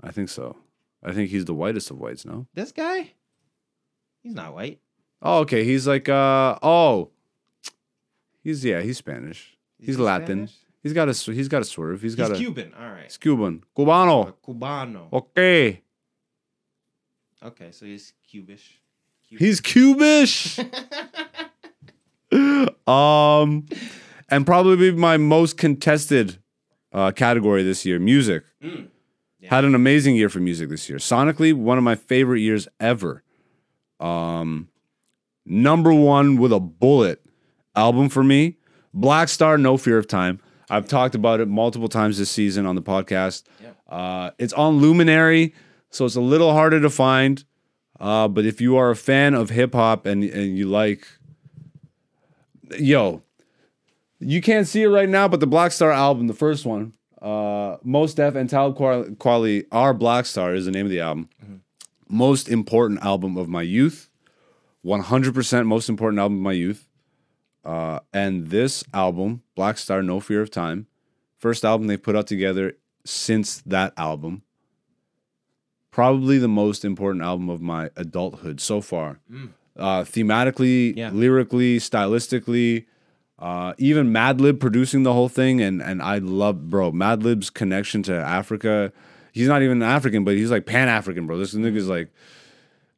I 0.00 0.12
think 0.12 0.28
so. 0.28 0.56
I 1.02 1.12
think 1.12 1.30
he's 1.30 1.44
the 1.44 1.54
whitest 1.54 1.90
of 1.90 1.98
whites, 1.98 2.24
no? 2.24 2.46
This 2.54 2.70
guy? 2.70 3.12
He's 4.22 4.34
not 4.34 4.54
white. 4.54 4.80
Oh, 5.20 5.40
okay. 5.40 5.64
He's 5.64 5.88
like, 5.88 6.08
uh, 6.08 6.56
oh, 6.62 7.10
he's 8.44 8.64
yeah, 8.64 8.80
he's 8.80 8.98
Spanish. 8.98 9.56
He's, 9.76 9.96
he 9.96 10.02
Latin. 10.02 10.46
Spanish? 10.46 10.54
He's 10.84 10.92
got 10.92 11.08
a 11.08 11.32
he's 11.32 11.48
got 11.48 11.62
a 11.62 11.64
swerve. 11.64 12.00
He's 12.00 12.12
He's 12.12 12.16
got 12.16 12.30
a 12.30 12.36
Cuban. 12.36 12.74
All 12.78 12.88
right. 12.88 13.02
he's 13.04 13.16
Cuban, 13.16 13.64
Cubano. 13.76 14.34
Cubano. 14.46 15.12
Okay, 15.12 15.82
Okay, 17.42 17.70
so 17.70 17.86
he's 17.86 18.12
Cubish. 18.32 18.78
Cuban. 19.28 19.46
he's 19.46 19.60
Cubish. 19.60 20.58
um, 22.88 23.66
and 24.28 24.46
probably 24.46 24.90
my 24.92 25.16
most 25.16 25.56
contested 25.56 26.38
uh, 26.92 27.10
category 27.12 27.62
this 27.62 27.84
year, 27.84 27.98
music. 27.98 28.44
Mm. 28.62 28.88
Yeah. 29.40 29.50
Had 29.50 29.64
an 29.64 29.74
amazing 29.74 30.16
year 30.16 30.28
for 30.28 30.40
music 30.40 30.68
this 30.68 30.88
year. 30.88 30.98
Sonically, 30.98 31.54
one 31.54 31.78
of 31.78 31.84
my 31.84 31.94
favorite 31.94 32.40
years 32.40 32.66
ever. 32.80 33.22
Um, 34.00 34.68
number 35.46 35.92
one 35.92 36.36
with 36.38 36.52
a 36.52 36.60
bullet 36.60 37.24
album 37.76 38.08
for 38.08 38.24
me, 38.24 38.56
Black 38.92 39.28
Star, 39.28 39.56
No 39.58 39.76
Fear 39.76 39.98
of 39.98 40.08
Time. 40.08 40.40
I've 40.70 40.88
talked 40.88 41.14
about 41.14 41.40
it 41.40 41.48
multiple 41.48 41.88
times 41.88 42.18
this 42.18 42.30
season 42.30 42.66
on 42.66 42.74
the 42.74 42.82
podcast. 42.82 43.44
Yeah. 43.62 43.70
Uh, 43.88 44.30
it's 44.38 44.52
on 44.52 44.78
Luminary, 44.78 45.54
so 45.90 46.04
it's 46.04 46.16
a 46.16 46.20
little 46.20 46.52
harder 46.52 46.80
to 46.80 46.90
find. 46.90 47.44
Uh, 48.00 48.28
but 48.28 48.44
if 48.44 48.60
you 48.60 48.76
are 48.76 48.90
a 48.90 48.96
fan 48.96 49.34
of 49.34 49.50
hip 49.50 49.74
hop 49.74 50.06
and 50.06 50.22
and 50.22 50.56
you 50.56 50.66
like, 50.68 51.06
yo, 52.78 53.22
you 54.20 54.40
can't 54.40 54.66
see 54.66 54.82
it 54.82 54.88
right 54.88 55.08
now, 55.08 55.28
but 55.28 55.40
the 55.40 55.46
Black 55.46 55.72
Star 55.72 55.90
album, 55.90 56.26
the 56.26 56.34
first 56.34 56.64
one, 56.66 56.92
uh, 57.20 57.76
Mos 57.82 58.14
Def 58.14 58.34
and 58.34 58.48
Talib 58.48 58.76
Kweli- 58.76 59.66
Our 59.72 59.94
Black 59.94 60.26
Star 60.26 60.54
is 60.54 60.66
the 60.66 60.70
name 60.70 60.86
of 60.86 60.90
the 60.90 61.00
album. 61.00 61.28
Most 62.08 62.48
important 62.48 63.02
album 63.02 63.36
of 63.36 63.48
my 63.48 63.62
youth, 63.62 64.08
100% 64.84 65.66
most 65.66 65.88
important 65.88 66.20
album 66.20 66.38
of 66.38 66.42
my 66.42 66.52
youth. 66.52 66.88
Uh, 67.64 68.00
and 68.14 68.48
this 68.48 68.82
album, 68.94 69.42
Black 69.54 69.76
Star, 69.76 70.02
No 70.02 70.20
Fear 70.20 70.40
of 70.42 70.50
Time, 70.50 70.86
first 71.36 71.64
album 71.64 71.86
they 71.86 71.96
put 71.98 72.16
out 72.16 72.26
together 72.26 72.78
since 73.04 73.60
that 73.66 73.92
album. 73.96 74.42
Probably 75.98 76.38
the 76.38 76.46
most 76.46 76.84
important 76.84 77.24
album 77.24 77.48
of 77.50 77.60
my 77.60 77.90
adulthood 77.96 78.60
so 78.60 78.80
far. 78.80 79.18
Uh, 79.76 80.04
thematically, 80.04 80.96
Yeah. 80.96 81.10
lyrically, 81.12 81.78
stylistically, 81.78 82.84
uh, 83.40 83.72
even 83.78 84.12
Madlib 84.12 84.60
producing 84.60 85.02
the 85.02 85.12
whole 85.12 85.28
thing, 85.28 85.60
and 85.60 85.82
and 85.82 86.00
I 86.00 86.18
love, 86.18 86.70
bro, 86.70 86.92
Madlib's 86.92 87.50
connection 87.50 88.04
to 88.04 88.14
Africa. 88.14 88.92
He's 89.32 89.48
not 89.48 89.62
even 89.62 89.82
African, 89.82 90.22
but 90.22 90.36
he's 90.36 90.52
like 90.52 90.66
Pan 90.66 90.86
African, 90.88 91.26
bro. 91.26 91.36
This 91.36 91.52
nigga's 91.54 91.88
like, 91.88 92.10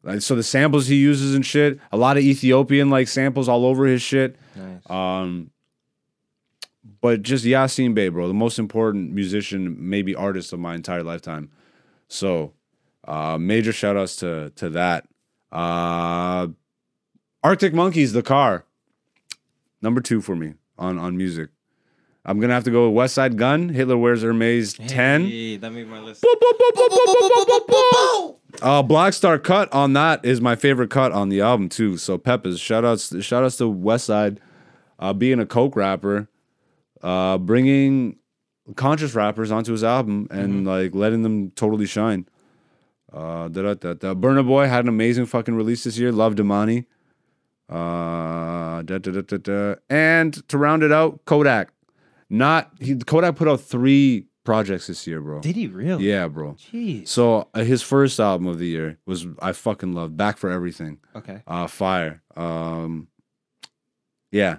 like, 0.02 0.20
so 0.20 0.34
the 0.34 0.42
samples 0.42 0.86
he 0.86 0.96
uses 0.96 1.34
and 1.34 1.44
shit, 1.46 1.78
a 1.92 1.96
lot 1.96 2.18
of 2.18 2.22
Ethiopian 2.22 2.90
like 2.90 3.08
samples 3.08 3.48
all 3.48 3.64
over 3.64 3.86
his 3.86 4.02
shit. 4.02 4.36
Nice. 4.54 4.90
Um, 4.90 5.50
but 7.00 7.22
just 7.22 7.46
Yasin 7.46 7.94
Bey, 7.94 8.08
bro, 8.10 8.28
the 8.28 8.34
most 8.34 8.58
important 8.58 9.12
musician, 9.14 9.74
maybe 9.78 10.14
artist 10.14 10.52
of 10.52 10.58
my 10.60 10.74
entire 10.74 11.02
lifetime. 11.02 11.48
So, 12.08 12.52
uh, 13.06 13.38
major 13.38 13.72
shout 13.72 13.96
outs 13.96 14.16
to 14.16 14.50
to 14.56 14.70
that. 14.70 15.06
Uh, 15.52 16.48
Arctic 17.42 17.72
Monkeys, 17.74 18.12
the 18.12 18.22
car, 18.22 18.64
number 19.82 20.00
two 20.00 20.20
for 20.20 20.36
me 20.36 20.54
on 20.78 20.98
on 20.98 21.16
music. 21.16 21.50
I'm 22.24 22.38
gonna 22.38 22.52
have 22.52 22.64
to 22.64 22.70
go 22.70 22.90
with 22.90 23.10
Westside 23.10 23.36
Gunn. 23.36 23.70
Hitler 23.70 23.96
Wears 23.96 24.22
Hermes 24.22 24.74
ten. 24.74 25.24
That 25.60 25.72
made 25.72 25.88
my 25.88 26.00
list. 26.00 26.24
Uh, 28.62 28.82
Black 28.82 29.14
Star 29.14 29.38
cut 29.38 29.72
on 29.72 29.94
that 29.94 30.22
is 30.24 30.40
my 30.40 30.54
favorite 30.54 30.90
cut 30.90 31.12
on 31.12 31.30
the 31.30 31.40
album 31.40 31.68
too. 31.68 31.96
So 31.96 32.18
Peppers, 32.18 32.60
shout 32.60 32.84
outs, 32.84 33.24
shout 33.24 33.42
outs 33.42 33.56
to 33.56 33.64
Westside, 33.72 34.38
uh, 34.98 35.12
being 35.14 35.40
a 35.40 35.46
coke 35.46 35.76
rapper, 35.76 36.28
uh, 37.02 37.38
bringing 37.38 38.16
conscious 38.76 39.14
rappers 39.14 39.50
onto 39.50 39.72
his 39.72 39.82
album 39.82 40.26
and 40.30 40.66
like 40.66 40.94
letting 40.94 41.22
them 41.22 41.50
totally 41.52 41.86
shine. 41.86 42.28
Uh. 43.12 43.48
Burna 43.48 44.46
Boy 44.46 44.66
had 44.66 44.84
an 44.84 44.88
amazing 44.88 45.26
fucking 45.26 45.54
release 45.54 45.84
this 45.84 45.98
year. 45.98 46.12
Love 46.12 46.34
Damini. 46.34 46.86
Uh, 47.68 48.82
da, 48.82 48.98
da, 48.98 49.10
da, 49.12 49.20
da, 49.20 49.36
da. 49.36 49.74
And 49.88 50.46
to 50.48 50.58
round 50.58 50.82
it 50.82 50.90
out, 50.92 51.24
Kodak. 51.24 51.72
Not 52.28 52.70
he. 52.80 52.96
Kodak 52.96 53.36
put 53.36 53.48
out 53.48 53.60
three 53.60 54.26
projects 54.44 54.86
this 54.88 55.06
year, 55.06 55.20
bro. 55.20 55.40
Did 55.40 55.56
he 55.56 55.66
really? 55.66 56.08
Yeah, 56.08 56.28
bro. 56.28 56.54
Jeez. 56.54 57.08
So 57.08 57.48
uh, 57.54 57.62
his 57.62 57.82
first 57.82 58.18
album 58.18 58.46
of 58.46 58.58
the 58.58 58.66
year 58.66 58.98
was 59.06 59.26
I 59.40 59.52
fucking 59.52 59.92
love 59.92 60.16
Back 60.16 60.38
for 60.38 60.50
Everything. 60.50 60.98
Okay. 61.14 61.42
Uh 61.46 61.66
Fire. 61.66 62.22
Um 62.36 63.08
Yeah. 64.32 64.58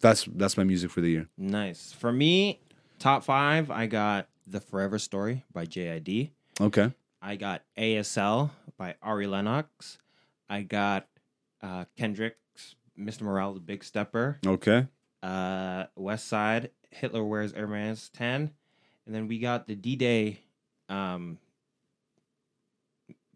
That's 0.00 0.28
that's 0.34 0.56
my 0.56 0.64
music 0.64 0.90
for 0.90 1.00
the 1.00 1.08
year. 1.08 1.28
Nice. 1.38 1.92
For 1.92 2.12
me, 2.12 2.60
top 2.98 3.24
five, 3.24 3.70
I 3.70 3.86
got 3.86 4.28
The 4.46 4.60
Forever 4.60 4.98
Story 4.98 5.44
by 5.52 5.64
JID. 5.64 6.30
Okay. 6.60 6.92
I 7.24 7.36
got 7.36 7.62
ASL 7.78 8.50
by 8.76 8.96
Ari 9.00 9.26
Lennox. 9.26 9.96
I 10.50 10.60
got 10.60 11.08
uh, 11.62 11.86
Kendrick's 11.96 12.76
Mr. 12.98 13.22
Morale, 13.22 13.54
the 13.54 13.60
Big 13.60 13.82
Stepper. 13.82 14.38
Okay. 14.46 14.86
Uh, 15.22 15.86
Westside, 15.98 16.68
Hitler 16.90 17.24
Wears 17.24 17.52
Hermes 17.52 18.10
10. 18.10 18.50
And 19.06 19.14
then 19.14 19.26
we 19.26 19.38
got 19.38 19.66
the 19.66 19.74
D 19.74 19.96
Day 19.96 20.40
um, 20.90 21.38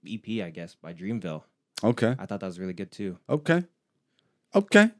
EP, 0.06 0.44
I 0.44 0.50
guess, 0.50 0.74
by 0.74 0.92
Dreamville. 0.92 1.44
Okay. 1.82 2.14
I 2.18 2.26
thought 2.26 2.40
that 2.40 2.46
was 2.46 2.60
really 2.60 2.74
good 2.74 2.92
too. 2.92 3.16
Okay. 3.30 3.64
Okay. 4.54 4.90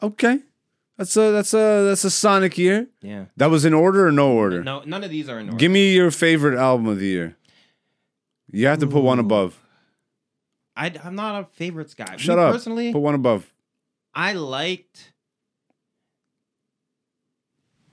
Okay. 0.00 0.38
That's 0.96 1.16
a 1.16 1.32
that's 1.32 1.52
a 1.52 1.84
that's 1.84 2.04
a 2.04 2.10
Sonic 2.10 2.56
year. 2.58 2.86
Yeah. 3.02 3.24
That 3.36 3.50
was 3.50 3.64
in 3.64 3.74
order 3.74 4.06
or 4.06 4.12
no 4.12 4.30
order? 4.30 4.62
No, 4.62 4.82
none 4.86 5.02
of 5.02 5.10
these 5.10 5.28
are 5.28 5.40
in 5.40 5.46
order. 5.46 5.56
Give 5.56 5.72
me 5.72 5.92
your 5.92 6.12
favorite 6.12 6.56
album 6.56 6.86
of 6.86 7.00
the 7.00 7.06
year. 7.06 7.36
You 8.54 8.68
have 8.68 8.78
to 8.78 8.86
put 8.86 9.02
one 9.02 9.18
Ooh. 9.18 9.22
above. 9.22 9.60
I, 10.76 10.92
I'm 11.02 11.16
not 11.16 11.42
a 11.42 11.44
favorites 11.44 11.94
guy. 11.94 12.16
Shut 12.16 12.38
Me 12.38 12.44
up. 12.44 12.52
Personally, 12.52 12.92
Put 12.92 13.00
one 13.00 13.14
above. 13.14 13.52
I 14.14 14.34
liked 14.34 15.12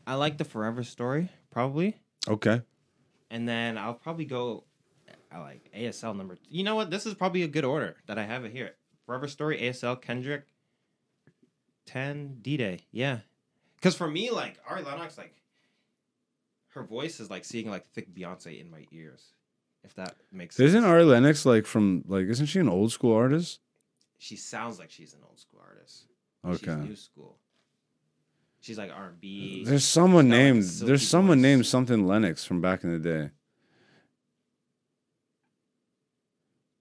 I 0.06 0.16
liked 0.16 0.38
the 0.38 0.46
Forever 0.46 0.84
Story, 0.84 1.30
probably. 1.50 1.98
Okay. 2.28 2.62
And 3.32 3.50
then 3.50 3.78
I'll 3.78 3.96
probably 3.96 4.26
go 4.26 4.66
I 5.32 5.40
like 5.40 5.72
ASL 5.76 6.16
number 6.16 6.38
you 6.48 6.64
know 6.64 6.76
what? 6.76 6.92
This 6.92 7.08
is 7.08 7.16
probably 7.16 7.42
a 7.42 7.48
good 7.48 7.66
order 7.66 7.96
that 8.06 8.20
I 8.20 8.24
have 8.24 8.46
it 8.46 8.52
here. 8.52 8.76
Forever 9.08 9.28
Story, 9.28 9.60
ASL, 9.60 10.00
Kendrick, 10.00 10.46
10, 11.88 12.38
D 12.42 12.58
Day. 12.58 12.82
Yeah. 12.92 13.20
Cause 13.82 13.96
for 13.96 14.08
me, 14.08 14.30
like 14.30 14.60
Ari 14.70 14.84
Lennox, 14.84 15.18
like 15.18 15.34
her 16.70 16.84
voice 16.84 17.20
is 17.20 17.32
like 17.32 17.46
seeing 17.46 17.68
like 17.68 17.88
thick 17.88 18.14
Beyonce 18.14 18.62
in 18.62 18.70
my 18.70 18.86
ears 18.92 19.34
if 19.84 19.94
that 19.96 20.16
makes 20.32 20.56
sense. 20.56 20.70
Isn't 20.70 20.84
Ari 20.84 21.04
Lennox 21.04 21.46
like 21.46 21.66
from 21.66 22.04
like 22.08 22.26
isn't 22.28 22.48
she 22.48 22.60
an 22.60 22.70
old 22.70 22.92
school 22.92 23.14
artist? 23.14 23.60
She 24.18 24.36
sounds 24.36 24.80
like 24.80 24.92
she's 24.92 25.14
an 25.14 25.22
old 25.28 25.40
school 25.40 25.62
artist. 25.68 26.06
Okay. 26.46 26.80
She's 26.82 26.90
new 26.90 26.96
school. 26.96 27.38
She's 28.62 28.78
like 28.78 28.92
R 28.96 29.08
and 29.08 29.20
B. 29.20 29.64
There's 29.66 29.84
someone 29.84 30.30
named 30.30 30.64
like 30.64 30.88
there's 30.88 31.08
someone 31.08 31.40
voice. 31.40 31.44
named 31.44 31.66
something 31.66 32.06
Lennox 32.06 32.46
from 32.46 32.62
back 32.62 32.84
in 32.84 32.92
the 32.92 33.00
day. 33.00 33.32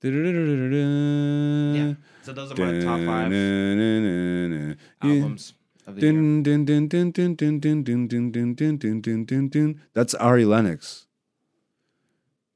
Yeah. 0.02 1.94
So 2.22 2.32
those 2.32 2.52
are 2.52 2.56
my 2.56 2.80
top 2.80 3.00
five 3.00 3.32
albums. 5.02 5.54
Of 5.86 5.96
the 5.96 6.02
year. 9.52 9.74
That's 9.94 10.14
Ari 10.14 10.44
Lennox. 10.44 11.06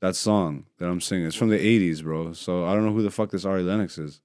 That 0.05 0.17
song 0.17 0.67
that 0.77 0.87
I'm 0.87 1.01
singing. 1.01 1.25
It's 1.25 1.35
from 1.35 1.49
the 1.49 1.57
80s, 1.57 2.03
bro. 2.03 2.35
So 2.35 2.67
I 2.67 2.75
don't 2.75 2.85
know 2.85 2.93
who 2.93 3.01
the 3.01 3.11
fuck 3.11 3.31
this 3.31 3.47
Ari 3.47 3.63
Lennox 3.63 3.97
is. 3.97 4.21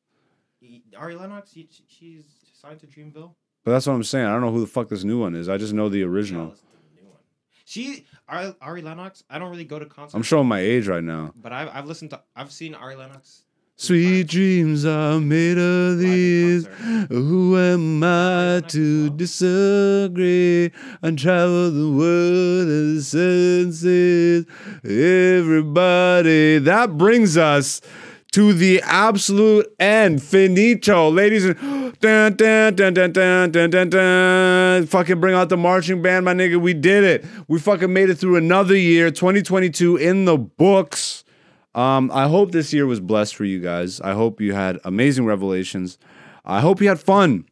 Ari 0.98 1.16
Lennox, 1.16 1.56
she's 1.88 2.26
signed 2.52 2.82
to 2.82 2.86
Dreamville. 2.86 3.32
But 3.64 3.72
that's 3.72 3.88
what 3.88 3.94
I'm 3.94 4.04
saying. 4.04 4.26
I 4.26 4.32
don't 4.34 4.42
know 4.42 4.52
who 4.52 4.60
the 4.60 4.68
fuck 4.68 4.90
this 4.90 5.06
new 5.06 5.22
one 5.22 5.36
is. 5.36 5.48
I 5.48 5.56
just 5.58 5.72
know 5.72 5.88
the 5.88 6.04
original. 6.04 6.48
the 6.48 7.02
new 7.02 7.08
one. 7.08 7.20
She 7.64 8.06
Ari, 8.28 8.54
Ari 8.60 8.82
Lennox. 8.82 9.24
I 9.30 9.40
don't 9.40 9.52
really 9.52 9.64
go 9.64 9.80
to 9.80 9.86
concerts. 9.86 10.16
I'm 10.16 10.22
showing 10.22 10.50
my 10.50 10.60
age 10.60 10.86
right 10.86 11.02
now. 11.02 11.32
but 11.42 11.54
I've 11.54 11.70
I've 11.70 11.86
listened 11.86 12.10
to 12.10 12.22
I've 12.36 12.52
seen 12.52 12.76
Ari 12.76 12.98
Lennox. 12.98 13.44
Sweet 13.82 14.28
dreams 14.28 14.84
are 14.84 15.22
made 15.22 15.58
of 15.58 16.00
these. 16.00 16.68
Who 17.08 17.58
am 17.58 18.04
I 18.04 18.62
to 18.68 19.10
disagree? 19.12 20.74
I 21.02 21.12
travel 21.12 21.72
the 21.72 21.90
world 21.90 22.68
the 22.68 23.02
senses. 23.02 24.46
Everybody. 24.84 26.58
That 26.58 26.98
brings 26.98 27.38
us 27.38 27.80
to 28.34 28.52
the 28.52 28.82
absolute 28.84 29.74
end. 29.80 30.22
Finito, 30.24 31.10
ladies 31.10 31.46
and 31.46 31.56
dun, 32.02 32.36
dun, 32.36 32.76
dun, 32.76 32.94
dun, 32.94 33.14
dun, 33.14 33.52
dun, 33.52 33.70
dun, 33.70 33.90
dun. 33.90 34.88
Fucking 34.88 35.22
bring 35.22 35.36
out 35.36 35.48
the 35.48 35.56
marching 35.56 36.02
band, 36.02 36.26
my 36.26 36.34
nigga. 36.34 36.60
We 36.60 36.74
did 36.74 37.06
it. 37.06 37.26
We 37.48 37.60
fucking 37.60 37.94
made 37.94 38.10
it 38.10 38.16
through 38.16 38.36
another 38.36 38.76
year, 38.76 39.10
2022 39.10 39.96
in 39.96 40.26
the 40.26 40.38
books. 40.38 41.19
Um, 41.76 42.12
I 42.14 42.28
hope 42.28 42.52
this 42.52 42.74
year 42.74 42.86
was 42.86 43.00
blessed 43.00 43.36
for 43.36 43.46
you 43.46 43.60
guys. 43.60 44.02
I 44.02 44.14
hope 44.14 44.42
you 44.42 44.54
had 44.54 44.80
amazing 44.84 45.26
revelations. 45.26 45.98
I 46.46 46.62
hope 46.62 46.82
you 46.82 46.88
had 46.88 47.00
fun 47.00 47.46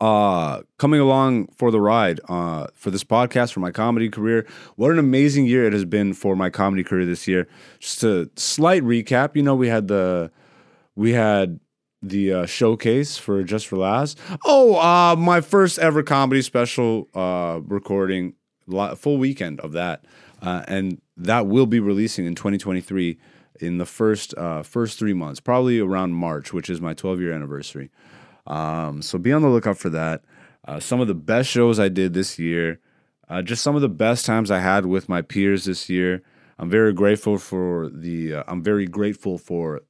uh 0.00 0.62
coming 0.78 1.00
along 1.00 1.48
for 1.56 1.72
the 1.72 1.80
ride 1.80 2.20
uh 2.28 2.68
for 2.72 2.92
this 2.92 3.02
podcast 3.02 3.52
for 3.52 3.58
my 3.58 3.72
comedy 3.72 4.08
career. 4.08 4.46
What 4.76 4.92
an 4.92 4.98
amazing 4.98 5.46
year 5.46 5.66
it 5.66 5.72
has 5.72 5.84
been 5.84 6.14
for 6.14 6.36
my 6.36 6.50
comedy 6.50 6.84
career 6.84 7.04
this 7.04 7.26
year. 7.26 7.48
Just 7.80 8.04
a 8.04 8.30
slight 8.36 8.84
recap, 8.84 9.34
you 9.34 9.42
know, 9.42 9.56
we 9.56 9.66
had 9.68 9.88
the 9.88 10.30
we 10.94 11.12
had 11.14 11.58
the 12.00 12.32
uh, 12.32 12.46
showcase 12.46 13.16
for 13.16 13.42
Just 13.42 13.66
for 13.66 13.76
Laughs. 13.76 14.14
Oh, 14.44 14.76
uh, 14.76 15.16
my 15.16 15.40
first 15.40 15.78
ever 15.78 16.02
comedy 16.02 16.42
special 16.42 17.08
uh, 17.14 17.60
recording, 17.64 18.34
full 18.96 19.18
weekend 19.18 19.60
of 19.60 19.72
that, 19.72 20.04
uh, 20.42 20.62
and 20.68 21.00
that 21.18 21.46
will 21.46 21.66
be 21.66 21.80
releasing 21.80 22.26
in 22.26 22.34
2023 22.34 23.18
in 23.60 23.78
the 23.78 23.86
first 23.86 24.34
uh, 24.38 24.62
first 24.62 24.98
three 24.98 25.12
months, 25.12 25.40
probably 25.40 25.80
around 25.80 26.12
March, 26.12 26.52
which 26.52 26.70
is 26.70 26.80
my 26.80 26.94
12 26.94 27.20
year 27.20 27.32
anniversary. 27.32 27.90
Um, 28.46 29.02
so 29.02 29.18
be 29.18 29.32
on 29.32 29.42
the 29.42 29.48
lookout 29.48 29.78
for 29.78 29.90
that. 29.90 30.22
Uh, 30.66 30.80
some 30.80 31.00
of 31.00 31.08
the 31.08 31.14
best 31.14 31.48
shows 31.48 31.78
I 31.78 31.88
did 31.88 32.14
this 32.14 32.38
year, 32.38 32.80
uh, 33.28 33.42
just 33.42 33.62
some 33.62 33.74
of 33.74 33.82
the 33.82 33.88
best 33.88 34.24
times 34.24 34.50
I 34.50 34.60
had 34.60 34.86
with 34.86 35.08
my 35.08 35.22
peers 35.22 35.64
this 35.64 35.88
year. 35.88 36.22
I'm 36.58 36.70
very 36.70 36.92
grateful 36.92 37.38
for 37.38 37.88
the. 37.88 38.34
Uh, 38.34 38.44
I'm 38.46 38.62
very 38.62 38.86
grateful 38.86 39.38
for 39.38 39.82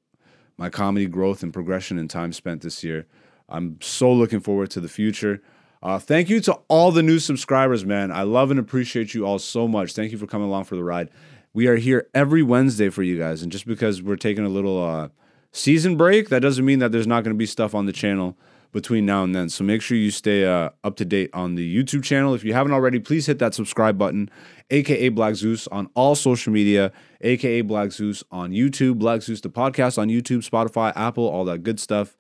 my 0.57 0.71
comedy 0.71 1.07
growth 1.07 1.43
and 1.43 1.53
progression 1.53 1.99
and 1.99 2.11
time 2.11 2.33
spent 2.33 2.63
this 2.63 2.83
year. 2.83 3.07
I'm 3.49 3.79
so 3.81 4.13
looking 4.13 4.41
forward 4.41 4.71
to 4.71 4.81
the 4.81 4.89
future. 4.89 5.41
Uh, 5.83 5.99
thank 5.99 6.29
you 6.29 6.41
to 6.41 6.55
all 6.69 6.91
the 6.91 7.03
new 7.03 7.19
subscribers, 7.19 7.85
man. 7.85 8.11
I 8.11 8.23
love 8.23 8.51
and 8.51 8.59
appreciate 8.59 9.15
you 9.15 9.25
all 9.25 9.39
so 9.39 9.69
much. 9.69 9.93
Thank 9.93 10.13
you 10.13 10.19
for 10.19 10.27
coming 10.27 10.49
along 10.49 10.65
for 10.65 10.77
the 10.77 10.85
ride. 10.85 11.11
We 11.53 11.67
are 11.67 11.77
here 11.77 12.09
every 12.15 12.43
Wednesday 12.43 12.89
for 12.89 13.03
you 13.03 13.19
guys, 13.19 13.43
and 13.43 13.51
just 13.51 13.67
because 13.67 14.03
we're 14.03 14.17
taking 14.17 14.45
a 14.45 14.49
little 14.49 14.83
uh, 14.85 15.09
season 15.53 15.97
break, 15.97 16.29
that 16.29 16.41
doesn't 16.41 16.65
mean 16.65 16.81
that 16.81 16.93
there's 16.93 17.07
not 17.07 17.25
going 17.25 17.35
to 17.35 17.39
be 17.39 17.47
stuff 17.47 17.75
on 17.75 17.87
the 17.87 17.93
channel 17.93 18.37
between 18.73 19.07
now 19.07 19.25
and 19.25 19.35
then. 19.35 19.49
So 19.49 19.65
make 19.65 19.81
sure 19.81 19.97
you 19.97 20.11
stay 20.11 20.45
uh, 20.45 20.71
up 20.85 20.97
to 20.97 21.05
date 21.05 21.31
on 21.33 21.55
the 21.55 21.85
YouTube 21.85 22.05
channel. 22.05 22.35
If 22.35 22.45
you 22.45 22.53
haven't 22.53 22.73
already, 22.73 22.99
please 22.99 23.27
hit 23.27 23.39
that 23.39 23.55
subscribe 23.55 23.97
button, 23.97 24.31
aka 24.71 25.09
Black 25.09 25.37
Zeus, 25.37 25.67
on 25.69 25.89
all 25.95 26.15
social 26.15 26.53
media, 26.53 26.93
aka 27.23 27.63
Black 27.63 27.93
Zeus 27.93 28.23
on 28.31 28.51
YouTube, 28.51 28.99
Black 28.99 29.23
Zeus 29.23 29.41
the 29.41 29.49
podcast 29.49 29.97
on 29.99 30.09
YouTube, 30.09 30.49
Spotify, 30.49 30.93
Apple, 30.95 31.27
all 31.27 31.45
that 31.47 31.63
good 31.63 31.81
stuff. 31.81 32.17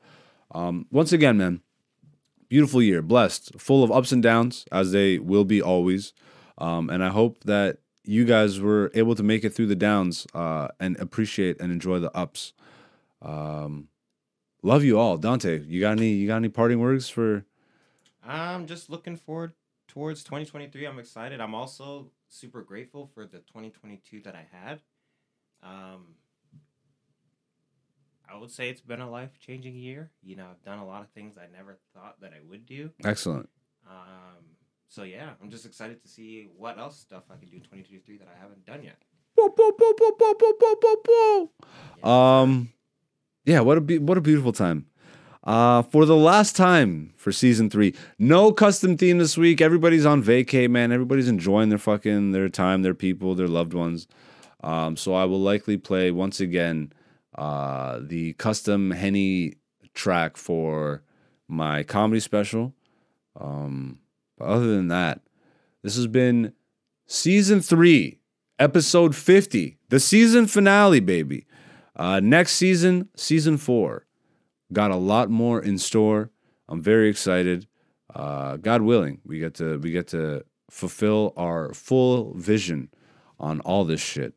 Um, 0.52 0.86
once 0.90 1.12
again, 1.12 1.36
man, 1.36 1.60
beautiful 2.49 2.83
year, 2.83 3.03
blessed, 3.03 3.61
full 3.61 3.85
of 3.85 3.93
ups 3.93 4.12
and 4.12 4.23
downs, 4.23 4.65
as 4.73 4.93
they 4.93 5.19
will 5.19 5.45
be 5.45 5.62
always. 5.62 6.12
Um, 6.57 6.91
and 6.91 7.05
I 7.05 7.09
hope 7.09 7.45
that 7.45 7.79
you 8.05 8.25
guys 8.25 8.61
were 8.61 8.91
able 8.95 9.15
to 9.15 9.23
make 9.23 9.45
it 9.45 9.51
through 9.51 9.66
the 9.66 9.77
downs 9.77 10.27
uh, 10.35 10.69
and 10.81 10.99
appreciate 10.99 11.61
and 11.61 11.70
enjoy 11.70 11.99
the 11.99 12.15
ups. 12.16 12.53
Um, 13.20 13.89
love 14.62 14.83
you 14.83 14.99
all, 14.99 15.19
Dante. 15.19 15.62
You 15.65 15.81
got 15.81 15.93
any? 15.93 16.12
You 16.12 16.27
got 16.27 16.37
any 16.37 16.49
parting 16.49 16.81
words 16.81 17.09
for? 17.09 17.45
I'm 18.25 18.66
just 18.66 18.91
looking 18.91 19.16
forward 19.16 19.53
towards 19.87 20.23
2023. 20.25 20.87
I'm 20.87 20.99
excited. 20.99 21.41
I'm 21.41 21.55
also 21.55 22.11
super 22.29 22.62
grateful 22.62 23.11
for 23.15 23.25
the 23.25 23.39
2022 23.39 24.20
that 24.23 24.35
I 24.35 24.47
had. 24.53 24.81
Um, 25.62 26.15
I 28.33 28.37
would 28.39 28.51
say 28.51 28.69
it's 28.69 28.81
been 28.81 29.01
a 29.01 29.11
life 29.11 29.39
changing 29.45 29.75
year. 29.77 30.11
You 30.23 30.37
know, 30.37 30.47
I've 30.51 30.63
done 30.63 30.79
a 30.79 30.87
lot 30.87 31.03
of 31.03 31.09
things 31.11 31.37
I 31.39 31.47
never 31.57 31.79
thought 31.95 32.21
that 32.21 32.33
I 32.33 32.41
would 32.49 32.67
do. 32.67 32.91
Excellent. 33.05 33.49
Um, 33.89 34.45
so 34.89 35.03
yeah, 35.03 35.31
I'm 35.43 35.51
just 35.51 35.67
excited 35.67 36.03
to 36.03 36.09
see 36.09 36.49
what 36.57 36.79
else 36.79 36.99
stuff 36.99 37.25
I 37.31 37.37
can 37.37 37.49
do 37.49 37.57
in 37.57 37.63
2023 37.63 38.19
that 38.19 38.29
I 38.29 38.41
haven't 38.41 38.65
done 38.67 38.83
yet. 38.83 38.97
Whoa. 42.03 42.11
Um, 42.11 42.73
yeah, 43.45 43.61
what 43.61 43.79
a 43.79 43.81
be- 43.81 43.99
what 43.99 44.19
a 44.19 44.21
beautiful 44.21 44.53
time. 44.53 44.87
Uh, 45.45 45.83
for 45.83 46.05
the 46.05 46.17
last 46.17 46.57
time 46.57 47.15
for 47.17 47.33
season 47.33 47.71
three, 47.71 47.95
no 48.19 48.53
custom 48.53 48.97
theme 48.97 49.19
this 49.19 49.39
week. 49.39 49.61
Everybody's 49.61 50.05
on 50.05 50.23
vacay, 50.23 50.69
man. 50.69 50.93
Everybody's 50.93 51.29
enjoying 51.29 51.69
their 51.71 51.79
fucking 51.79 52.33
their 52.33 52.49
time, 52.49 52.83
their 52.83 52.95
people, 52.95 53.35
their 53.35 53.49
loved 53.49 53.73
ones. 53.73 54.07
Um, 54.63 54.97
so 54.97 55.15
I 55.15 55.25
will 55.25 55.41
likely 55.41 55.77
play 55.79 56.11
once 56.11 56.41
again 56.41 56.93
uh, 57.39 58.01
the 58.02 58.32
custom 58.35 58.90
Henny 58.90 59.55
track 59.94 60.36
for 60.36 61.02
my 61.47 61.85
comedy 61.85 62.19
special. 62.19 62.74
Um, 63.40 64.01
but 64.36 64.47
other 64.48 64.66
than 64.66 64.89
that, 64.89 65.20
this 65.85 65.94
has 65.94 66.09
been 66.09 66.52
season 67.06 67.60
three, 67.60 68.19
episode 68.59 69.15
50, 69.15 69.78
the 69.89 70.01
season 70.01 70.48
finale, 70.48 70.98
baby. 70.98 71.47
Uh, 71.94 72.19
next 72.19 72.52
season, 72.52 73.09
season 73.15 73.56
four. 73.56 74.06
Got 74.73 74.90
a 74.90 74.97
lot 74.97 75.31
more 75.31 75.62
in 75.62 75.78
store. 75.78 76.31
I'm 76.69 76.82
very 76.82 77.09
excited. 77.09 77.69
Uh, 78.12 78.56
God 78.56 78.82
willing, 78.82 79.20
we 79.24 79.39
get 79.39 79.55
to 79.55 79.78
we 79.78 79.93
get 79.93 80.09
to 80.09 80.44
fulfill 80.70 81.32
our 81.36 81.73
full 81.73 82.35
vision 82.35 82.90
on 83.39 83.60
all 83.60 83.85
this 83.85 84.01
shit. 84.01 84.35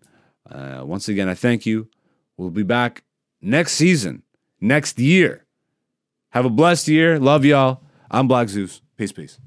Uh, 0.49 0.83
once 0.85 1.07
again, 1.09 1.27
I 1.27 1.33
thank 1.33 1.65
you. 1.65 1.89
We'll 2.37 2.49
be 2.49 2.63
back 2.63 3.03
next 3.41 3.73
season, 3.73 4.23
next 4.59 4.99
year. 4.99 5.45
Have 6.29 6.45
a 6.45 6.49
blessed 6.49 6.87
year. 6.87 7.19
Love 7.19 7.45
y'all. 7.45 7.81
I'm 8.09 8.27
Black 8.27 8.49
Zeus. 8.49 8.81
Peace, 8.97 9.11
peace. 9.11 9.37